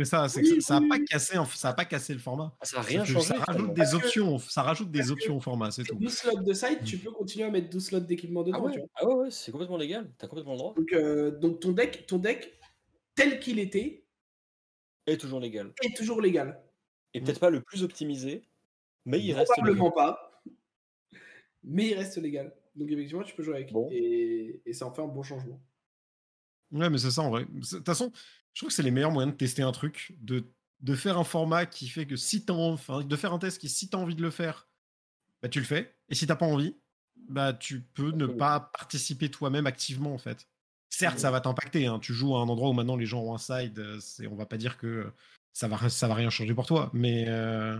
C'est 0.00 0.04
ça, 0.04 0.28
c'est 0.28 0.42
Oui, 0.42 0.54
que 0.56 0.60
ça- 0.60 0.74
ça 0.76 0.80
oui, 0.80 0.88
n'a 0.88 0.96
pas 0.96 1.04
cassé, 1.04 1.36
ça 1.56 1.68
a 1.70 1.72
pas 1.74 1.84
cassé 1.84 2.12
le 2.12 2.20
format. 2.20 2.52
Ah, 2.60 2.64
ça 2.64 2.78
a 2.78 2.82
rien 2.82 3.04
changé. 3.04 3.26
Ça 3.26 3.34
rajoute 3.38 3.74
des 3.74 3.94
options, 3.94 4.38
ça 4.38 4.62
rajoute 4.62 4.90
des 4.92 5.10
options 5.10 5.36
au 5.36 5.40
format, 5.40 5.72
c'est 5.72 5.82
tout. 5.82 5.96
12 5.96 6.12
slots 6.16 6.40
de 6.40 6.52
side, 6.52 6.84
tu 6.84 6.98
peux 6.98 7.10
continuer 7.10 7.46
à 7.46 7.50
mettre 7.50 7.68
12 7.68 7.86
slots 7.86 7.98
d'équipement 8.00 8.44
dedans, 8.44 8.58
Ah 8.60 8.64
ouais, 8.66 8.84
ah 8.94 9.06
ouais, 9.06 9.14
ouais, 9.14 9.30
c'est 9.32 9.50
complètement 9.50 9.76
légal. 9.76 10.08
T'as 10.18 10.28
complètement 10.28 10.52
le 10.52 10.58
droit. 10.58 10.74
Donc, 10.76 10.92
euh, 10.92 11.32
donc 11.32 11.58
ton 11.60 11.72
deck, 11.72 12.06
ton 12.06 12.18
deck 12.18 12.57
tel 13.18 13.40
qu'il 13.40 13.58
était 13.58 14.06
Et 15.06 15.18
toujours 15.18 15.40
légal. 15.40 15.72
est 15.82 15.96
toujours 15.96 16.20
légal. 16.22 16.62
Et 17.14 17.20
peut-être 17.20 17.40
pas 17.40 17.50
le 17.50 17.62
plus 17.62 17.82
optimisé, 17.82 18.48
mais 19.04 19.20
il 19.20 19.32
reste 19.32 19.50
légal. 19.56 19.76
Probablement 19.76 19.90
pas, 19.90 20.42
mais 21.64 21.88
il 21.88 21.94
reste 21.94 22.16
légal. 22.18 22.54
Donc 22.76 22.90
effectivement, 22.90 23.24
tu 23.24 23.34
peux 23.34 23.42
jouer 23.42 23.56
avec. 23.56 23.72
Bon. 23.72 23.88
Et, 23.90 24.62
et 24.64 24.72
ça 24.72 24.86
en 24.86 24.92
fait 24.94 25.02
un 25.02 25.08
bon 25.08 25.22
changement. 25.22 25.60
Ouais, 26.70 26.90
mais 26.90 26.98
c'est 26.98 27.10
ça 27.10 27.22
en 27.22 27.30
vrai. 27.30 27.46
De 27.46 27.66
toute 27.66 27.86
façon, 27.86 28.12
je 28.52 28.60
trouve 28.60 28.68
que 28.68 28.74
c'est 28.74 28.82
les 28.82 28.90
meilleurs 28.90 29.10
moyens 29.10 29.32
de 29.32 29.38
tester 29.38 29.62
un 29.62 29.72
truc, 29.72 30.14
de, 30.20 30.52
de 30.80 30.94
faire 30.94 31.18
un 31.18 31.24
format 31.24 31.66
qui 31.66 31.88
fait 31.88 32.06
que 32.06 32.16
si 32.16 32.44
t'as 32.44 32.52
enfin, 32.52 33.02
de 33.02 33.16
faire 33.16 33.32
un 33.32 33.38
test 33.38 33.58
qui, 33.58 33.68
si 33.68 33.88
t'as 33.88 33.98
envie 33.98 34.14
de 34.14 34.22
le 34.22 34.30
faire, 34.30 34.68
bah 35.42 35.48
tu 35.48 35.58
le 35.58 35.64
fais. 35.64 35.96
Et 36.08 36.14
si 36.14 36.26
t'as 36.26 36.36
pas 36.36 36.46
envie, 36.46 36.76
bah 37.16 37.52
tu 37.52 37.80
peux 37.80 38.10
ne 38.12 38.26
pas 38.26 38.60
participer 38.60 39.30
toi-même 39.30 39.66
activement 39.66 40.14
en 40.14 40.18
fait. 40.18 40.46
Certes, 40.90 41.18
ça 41.18 41.30
va 41.30 41.40
t'impacter. 41.40 41.86
hein. 41.86 41.98
Tu 41.98 42.12
joues 42.14 42.34
à 42.36 42.40
un 42.40 42.48
endroit 42.48 42.70
où 42.70 42.72
maintenant 42.72 42.96
les 42.96 43.06
gens 43.06 43.20
ont 43.22 43.34
un 43.34 43.38
side. 43.38 43.78
euh, 43.78 44.00
On 44.30 44.36
va 44.36 44.46
pas 44.46 44.56
dire 44.56 44.78
que 44.78 45.12
ça 45.52 45.68
va, 45.68 45.88
ça 45.88 46.08
va 46.08 46.14
rien 46.14 46.30
changer 46.30 46.54
pour 46.54 46.66
toi, 46.66 46.90
mais 46.92 47.26
euh, 47.28 47.78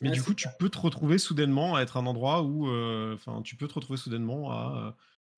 mais 0.00 0.10
Ouais, 0.10 0.14
du 0.14 0.22
coup, 0.22 0.34
tu 0.34 0.46
peux 0.58 0.68
te 0.68 0.78
retrouver 0.78 1.18
soudainement 1.18 1.74
à 1.74 1.82
être 1.82 1.96
un 1.96 2.06
endroit 2.06 2.42
où, 2.42 2.68
euh, 2.68 3.14
enfin, 3.14 3.42
tu 3.42 3.56
peux 3.56 3.66
te 3.66 3.74
retrouver 3.74 3.96
soudainement 3.98 4.52
à 4.52 4.86
euh, 4.88 4.92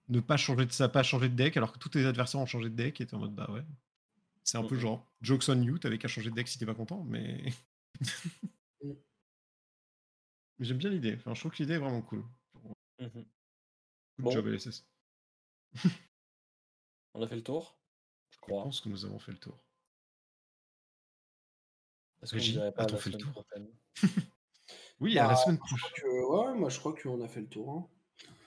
ne 0.09 0.21
pas 0.21 0.37
changer 0.37 0.67
de, 0.67 0.73
ça 0.73 0.89
pas 0.89 1.03
changer 1.03 1.29
de 1.31 1.35
deck 1.35 1.57
alors 1.57 1.73
que 1.73 1.79
tous 1.79 1.89
tes 1.91 2.05
adversaires 2.05 2.41
ont 2.41 2.47
changé 2.47 2.69
de 2.69 2.75
deck 2.75 3.01
et 3.01 3.07
t'es 3.07 3.15
en 3.15 3.21
mode 3.21 3.35
bah 3.35 3.51
ouais. 3.51 3.63
C'est 4.45 4.59
un 4.59 4.65
peu 4.65 4.77
genre 4.77 5.07
jokes 5.23 5.49
on 5.49 5.61
you, 5.63 5.79
t'avais 5.79 5.99
qu'à 5.99 6.09
changer 6.09 6.31
de 6.31 6.35
deck 6.35 6.49
si 6.49 6.59
t'es 6.59 6.67
pas 6.67 6.75
content, 6.75 7.05
mais. 7.09 7.53
Mm. 8.83 8.91
mais 10.59 10.67
j'aime 10.67 10.79
bien 10.79 10.91
l'idée. 10.91 11.15
Enfin, 11.17 11.35
je 11.35 11.41
trouve 11.41 11.53
que 11.53 11.59
l'idée 11.63 11.75
est 11.75 11.79
vraiment 11.79 12.03
cool. 12.03 12.23
Good 13.01 13.25
Bon. 14.19 14.31
job 14.31 14.47
LSS. 14.49 14.85
On 17.15 17.23
a 17.23 17.27
fait 17.29 17.37
le 17.37 17.43
tour, 17.43 17.77
je 18.31 18.37
Je 18.37 18.41
crois. 18.41 18.63
pense 18.63 18.81
que 18.81 18.89
nous 18.89 19.05
avons 19.05 19.19
fait 19.19 19.33
le 19.33 19.39
tour. 19.39 19.59
Est-ce 22.23 22.33
qu'on 22.33 22.73
pas 22.73 22.83
a-t-on 22.83 22.97
la 22.97 23.01
fait 23.03 23.11
le 23.11 23.19
tour? 23.19 23.33
prochaine? 23.33 23.69
Oui, 25.01 25.19
à 25.19 25.23
la 25.23 25.29
Bah, 25.31 25.37
semaine 25.37 25.57
Je 25.57 25.61
prochaine. 25.61 25.79
crois 25.79 25.91
que, 25.95 26.51
ouais, 26.53 26.59
moi 26.59 26.69
je 26.69 26.79
crois 26.79 26.95
qu'on 26.95 27.21
a 27.23 27.29
fait 27.29 27.41
le 27.41 27.49
tour. 27.49 27.71
hein. 27.71 27.87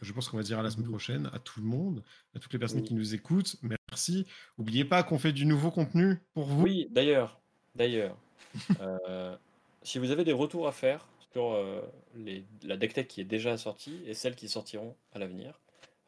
Je 0.04 0.14
pense 0.14 0.30
qu'on 0.30 0.38
va 0.38 0.44
dire 0.44 0.60
à 0.60 0.64
la 0.64 0.70
semaine 0.70 0.88
prochaine 0.90 1.30
à 1.34 1.40
tout 1.40 1.60
le 1.62 1.66
monde, 1.66 2.04
à 2.36 2.40
toutes 2.40 2.54
les 2.54 2.60
personnes 2.60 2.82
Oui. 2.82 2.88
qui 2.88 2.94
nous 2.94 3.16
écoutent. 3.16 3.56
Merci. 3.90 4.28
N'oubliez 4.60 4.86
pas 4.86 5.02
qu'on 5.02 5.18
fait 5.18 5.34
du 5.34 5.48
nouveau 5.48 5.72
contenu 5.72 6.20
pour 6.34 6.46
vous. 6.46 6.62
Oui, 6.62 6.88
d'ailleurs, 6.92 7.42
d'ailleurs, 7.74 8.18
euh, 8.82 9.36
si 9.82 9.98
vous 9.98 10.12
avez 10.12 10.24
des 10.24 10.32
retours 10.34 10.68
à 10.68 10.72
faire 10.72 11.08
sur 11.32 11.54
euh, 11.54 11.82
les, 12.14 12.46
la 12.62 12.78
deck 12.78 12.94
tech 12.94 13.08
qui 13.08 13.22
est 13.22 13.26
déjà 13.26 13.58
sortie 13.58 14.04
et 14.06 14.14
celles 14.14 14.36
qui 14.36 14.48
sortiront 14.48 14.96
à 15.12 15.18
l'avenir, 15.18 15.60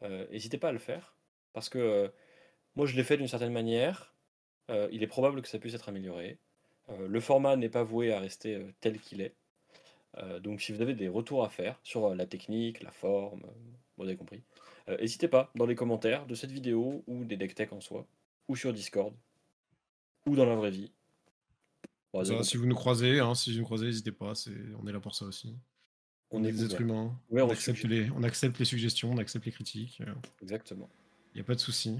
euh, 0.02 0.28
n'hésitez 0.30 0.58
pas 0.58 0.68
à 0.68 0.72
le 0.72 0.78
faire 0.78 1.16
parce 1.54 1.68
que 1.68 1.78
euh, 1.78 2.08
moi 2.76 2.86
je 2.86 2.94
l'ai 2.96 3.04
fait 3.04 3.16
d'une 3.16 3.28
certaine 3.28 3.52
manière. 3.52 4.14
euh, 4.70 4.88
il 4.92 5.02
est 5.02 5.06
probable 5.06 5.42
que 5.42 5.48
ça 5.48 5.58
puisse 5.58 5.74
être 5.74 5.88
amélioré. 5.88 6.38
Euh, 6.88 7.08
le 7.08 7.20
format 7.20 7.56
n'est 7.56 7.68
pas 7.68 7.82
voué 7.82 8.12
à 8.12 8.20
rester 8.20 8.54
euh, 8.56 8.72
tel 8.80 9.00
qu'il 9.00 9.20
est. 9.20 9.34
Donc 10.40 10.62
si 10.62 10.72
vous 10.72 10.80
avez 10.80 10.94
des 10.94 11.08
retours 11.08 11.44
à 11.44 11.50
faire 11.50 11.78
sur 11.82 12.14
la 12.14 12.24
technique, 12.24 12.82
la 12.82 12.90
forme, 12.90 13.42
vous 13.98 14.04
avez 14.04 14.16
compris, 14.16 14.42
n'hésitez 14.88 15.28
pas 15.28 15.50
dans 15.54 15.66
les 15.66 15.74
commentaires 15.74 16.24
de 16.24 16.34
cette 16.34 16.50
vidéo 16.50 17.04
ou 17.06 17.24
des 17.26 17.36
deck 17.36 17.54
tech 17.54 17.70
en 17.72 17.82
soi, 17.82 18.06
ou 18.48 18.56
sur 18.56 18.72
Discord, 18.72 19.12
ou 20.26 20.34
dans 20.34 20.46
la 20.46 20.54
vraie 20.54 20.70
vie. 20.70 20.90
Bon, 22.14 22.24
Ça, 22.24 22.42
si 22.44 22.56
vous 22.56 22.64
nous 22.64 22.74
croisez, 22.74 23.20
hein, 23.20 23.34
si 23.34 23.52
vous 23.52 23.58
nous 23.58 23.64
croisez, 23.66 23.84
n'hésitez 23.84 24.10
pas. 24.12 24.34
C'est, 24.34 24.54
on 24.80 24.86
est 24.86 24.92
là 24.92 25.00
pour 25.00 25.14
ça 25.14 25.26
aussi. 25.26 25.54
on 26.30 26.40
On 26.40 26.44
est 26.44 26.52
des 26.52 26.64
êtres 26.64 26.80
humains. 26.80 27.14
On, 27.30 27.50
accepte 27.50 27.84
les, 27.84 28.10
on 28.12 28.22
accepte 28.22 28.58
les 28.58 28.64
suggestions, 28.64 29.10
on 29.10 29.18
accepte 29.18 29.44
les 29.44 29.52
critiques. 29.52 29.98
Il 29.98 30.06
Exactement. 30.40 30.88
n'y 31.34 31.42
a 31.42 31.44
pas 31.44 31.54
de 31.54 31.60
souci. 31.60 31.98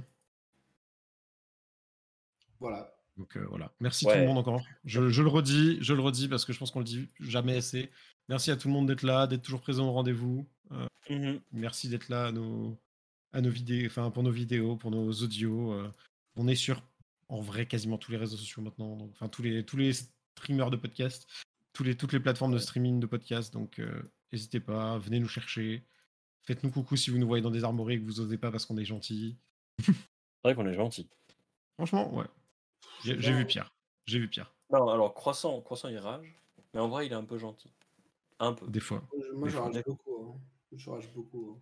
Voilà. 2.61 2.93
Donc 3.17 3.37
euh, 3.37 3.47
voilà. 3.49 3.73
Merci 3.81 4.05
tout 4.05 4.11
Ouais. 4.11 4.21
le 4.21 4.27
monde 4.27 4.39
encore. 4.39 4.63
Je, 4.85 5.09
je 5.09 5.23
le 5.23 5.29
redis, 5.29 5.79
je 5.81 5.95
le 5.95 6.03
redis 6.03 6.29
parce 6.29 6.45
que 6.45 6.53
je 6.53 6.59
pense 6.59 6.71
qu'on 6.71 6.81
le 6.81 6.85
dit 6.85 7.09
jamais 7.21 7.57
assez. 7.57 7.91
Merci 8.29 8.51
à 8.51 8.57
tout 8.57 8.69
le 8.69 8.75
monde 8.75 8.87
d'être 8.87 9.03
là, 9.05 9.27
d'être 9.27 9.43
toujours 9.43 9.61
présent 9.63 9.89
au 9.89 9.93
rendez-vous. 9.93 10.47
Euh, 10.73 10.87
Mhm. 11.09 11.41
merci 11.53 11.89
d'être 11.89 12.09
là 12.09 12.27
à 12.27 12.33
nos, 12.33 12.77
à 13.33 13.41
nos 13.41 13.51
vidéos, 13.51 13.87
enfin 13.87 14.11
pour 14.11 14.23
nos 14.25 14.31
vidéos, 14.33 14.77
pour 14.77 14.91
nos 14.91 15.13
audios. 15.13 15.73
euh, 15.73 15.91
on 16.35 16.49
est 16.49 16.57
sur 16.57 16.83
en 17.29 17.41
vrai 17.41 17.67
quasiment 17.67 17.97
tous 17.99 18.11
les 18.13 18.19
réseaux 18.19 18.37
sociaux 18.37 18.63
maintenant. 18.63 18.97
donc, 18.97 19.11
Enfin 19.13 19.29
tous 19.29 19.43
les 19.43 19.65
tous 19.65 19.77
les 19.77 19.93
streamers 20.37 20.71
de 20.71 20.77
podcast, 20.77 21.27
tous 21.73 21.85
les, 21.85 21.97
toutes 21.97 22.13
les 22.13 22.21
plateformes 22.21 22.53
de 22.53 22.59
streaming 22.59 23.01
de 23.01 23.07
podcast. 23.07 23.53
Donc 23.53 23.81
n'hésitez 24.33 24.61
pas, 24.61 24.99
venez 24.99 25.21
nous 25.21 25.29
chercher. 25.29 25.85
Faites-nous 26.43 26.71
coucou 26.71 26.97
si 26.97 27.11
vous 27.11 27.19
nous 27.19 27.27
voyez 27.27 27.43
dans 27.43 27.51
des 27.51 27.65
armories 27.65 27.95
et 27.95 28.01
que 28.01 28.05
vous 28.05 28.21
osez 28.21 28.37
pas 28.39 28.51
parce 28.53 28.67
qu'on 28.67 28.77
est 28.77 28.85
gentil. 28.85 29.37
C'est 29.81 29.93
vrai 30.45 30.55
qu'on 30.55 30.67
est 30.67 30.75
gentil. 30.75 31.09
Franchement, 31.77 32.13
ouais. 32.15 32.27
J'ai 33.15 33.33
vu 33.33 33.45
Pierre. 33.47 33.73
J'ai 34.07 34.19
vu 34.19 34.29
Pierre. 34.29 34.53
Non, 34.71 34.89
alors 34.89 35.15
croissant, 35.15 35.61
croissant 35.61 35.89
il 35.89 35.99
rage, 35.99 36.35
mais 36.75 36.81
en 36.81 36.89
vrai 36.89 37.07
il 37.07 37.13
est 37.13 37.17
un 37.17 37.25
peu 37.25 37.39
gentil. 37.39 37.71
Un 38.39 38.53
peu. 38.53 38.67
Des 38.69 38.81
fois. 38.81 39.03
Moi, 39.13 39.23
je- 39.27 39.33
Moi, 39.33 39.45
Des 39.47 39.51
je 39.51 39.57
fois. 39.57 39.67
rage 39.67 39.83
beaucoup. 39.87 40.35
hein. 40.37 40.41
Je 40.77 40.91
rage 40.91 41.09
beaucoup. 41.15 41.57
hein. 41.57 41.61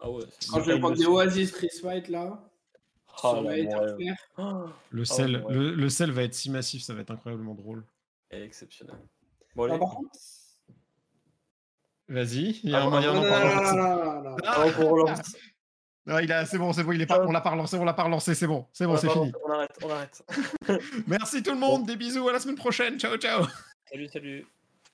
Ah 0.00 0.10
ouais. 0.10 0.24
Quand 0.50 0.62
je 0.62 0.70
vais 0.72 0.78
prendre 0.78 0.96
des. 0.96 1.06
Oasis 1.06 1.50
Chris 1.52 1.70
White 1.82 2.08
là, 2.08 2.44
Ah, 3.08 3.16
ça 3.22 3.34
là, 3.36 3.42
va 3.42 3.58
être. 3.58 3.96
Ah, 4.36 4.66
Le 4.90 5.02
Ah 5.02 5.04
sel, 5.04 5.36
ouais. 5.44 5.54
Le, 5.54 5.74
le 5.74 5.88
sel 5.88 6.10
va 6.10 6.22
être 6.22 6.34
si 6.34 6.50
massif, 6.50 6.82
ça 6.82 6.94
va 6.94 7.00
être 7.00 7.10
incroyablement 7.10 7.54
drôle. 7.54 7.84
exceptionnel. 8.30 8.96
Bon, 9.56 9.64
Ah, 9.64 9.70
allez. 9.70 9.78
par 9.78 9.88
contre, 9.96 10.10
Vas-y, 12.06 12.60
il 12.62 12.70
y 12.70 12.74
a 12.74 12.82
Ah, 12.82 12.86
un 12.86 12.90
moyen 12.90 13.14
d'en 13.14 13.22
parler. 13.22 13.48
Non, 16.06 16.18
il 16.18 16.30
a, 16.32 16.44
c'est 16.44 16.58
bon, 16.58 16.72
c'est 16.72 16.82
bon, 16.82 16.92
il 16.92 17.00
est 17.00 17.06
pas, 17.06 17.24
on 17.26 17.32
l'a 17.32 17.40
pas 17.40 17.50
relancé, 17.50 17.76
on 17.76 17.84
l'a 17.84 17.94
pas 17.94 18.02
relancé, 18.02 18.34
c'est 18.34 18.46
bon, 18.46 18.66
c'est 18.72 18.86
bon, 18.86 18.96
c'est 18.96 19.08
fini. 19.08 19.32
On 19.46 19.50
arrête, 19.50 19.78
on 19.82 19.90
arrête. 19.90 20.22
Merci 21.06 21.42
tout 21.42 21.52
le 21.52 21.58
monde, 21.58 21.86
des 21.86 21.96
bisous, 21.96 22.28
à 22.28 22.32
la 22.32 22.40
semaine 22.40 22.56
prochaine, 22.56 22.98
ciao 22.98 23.16
ciao. 23.16 23.44
Salut, 23.90 24.08
salut. 24.08 24.46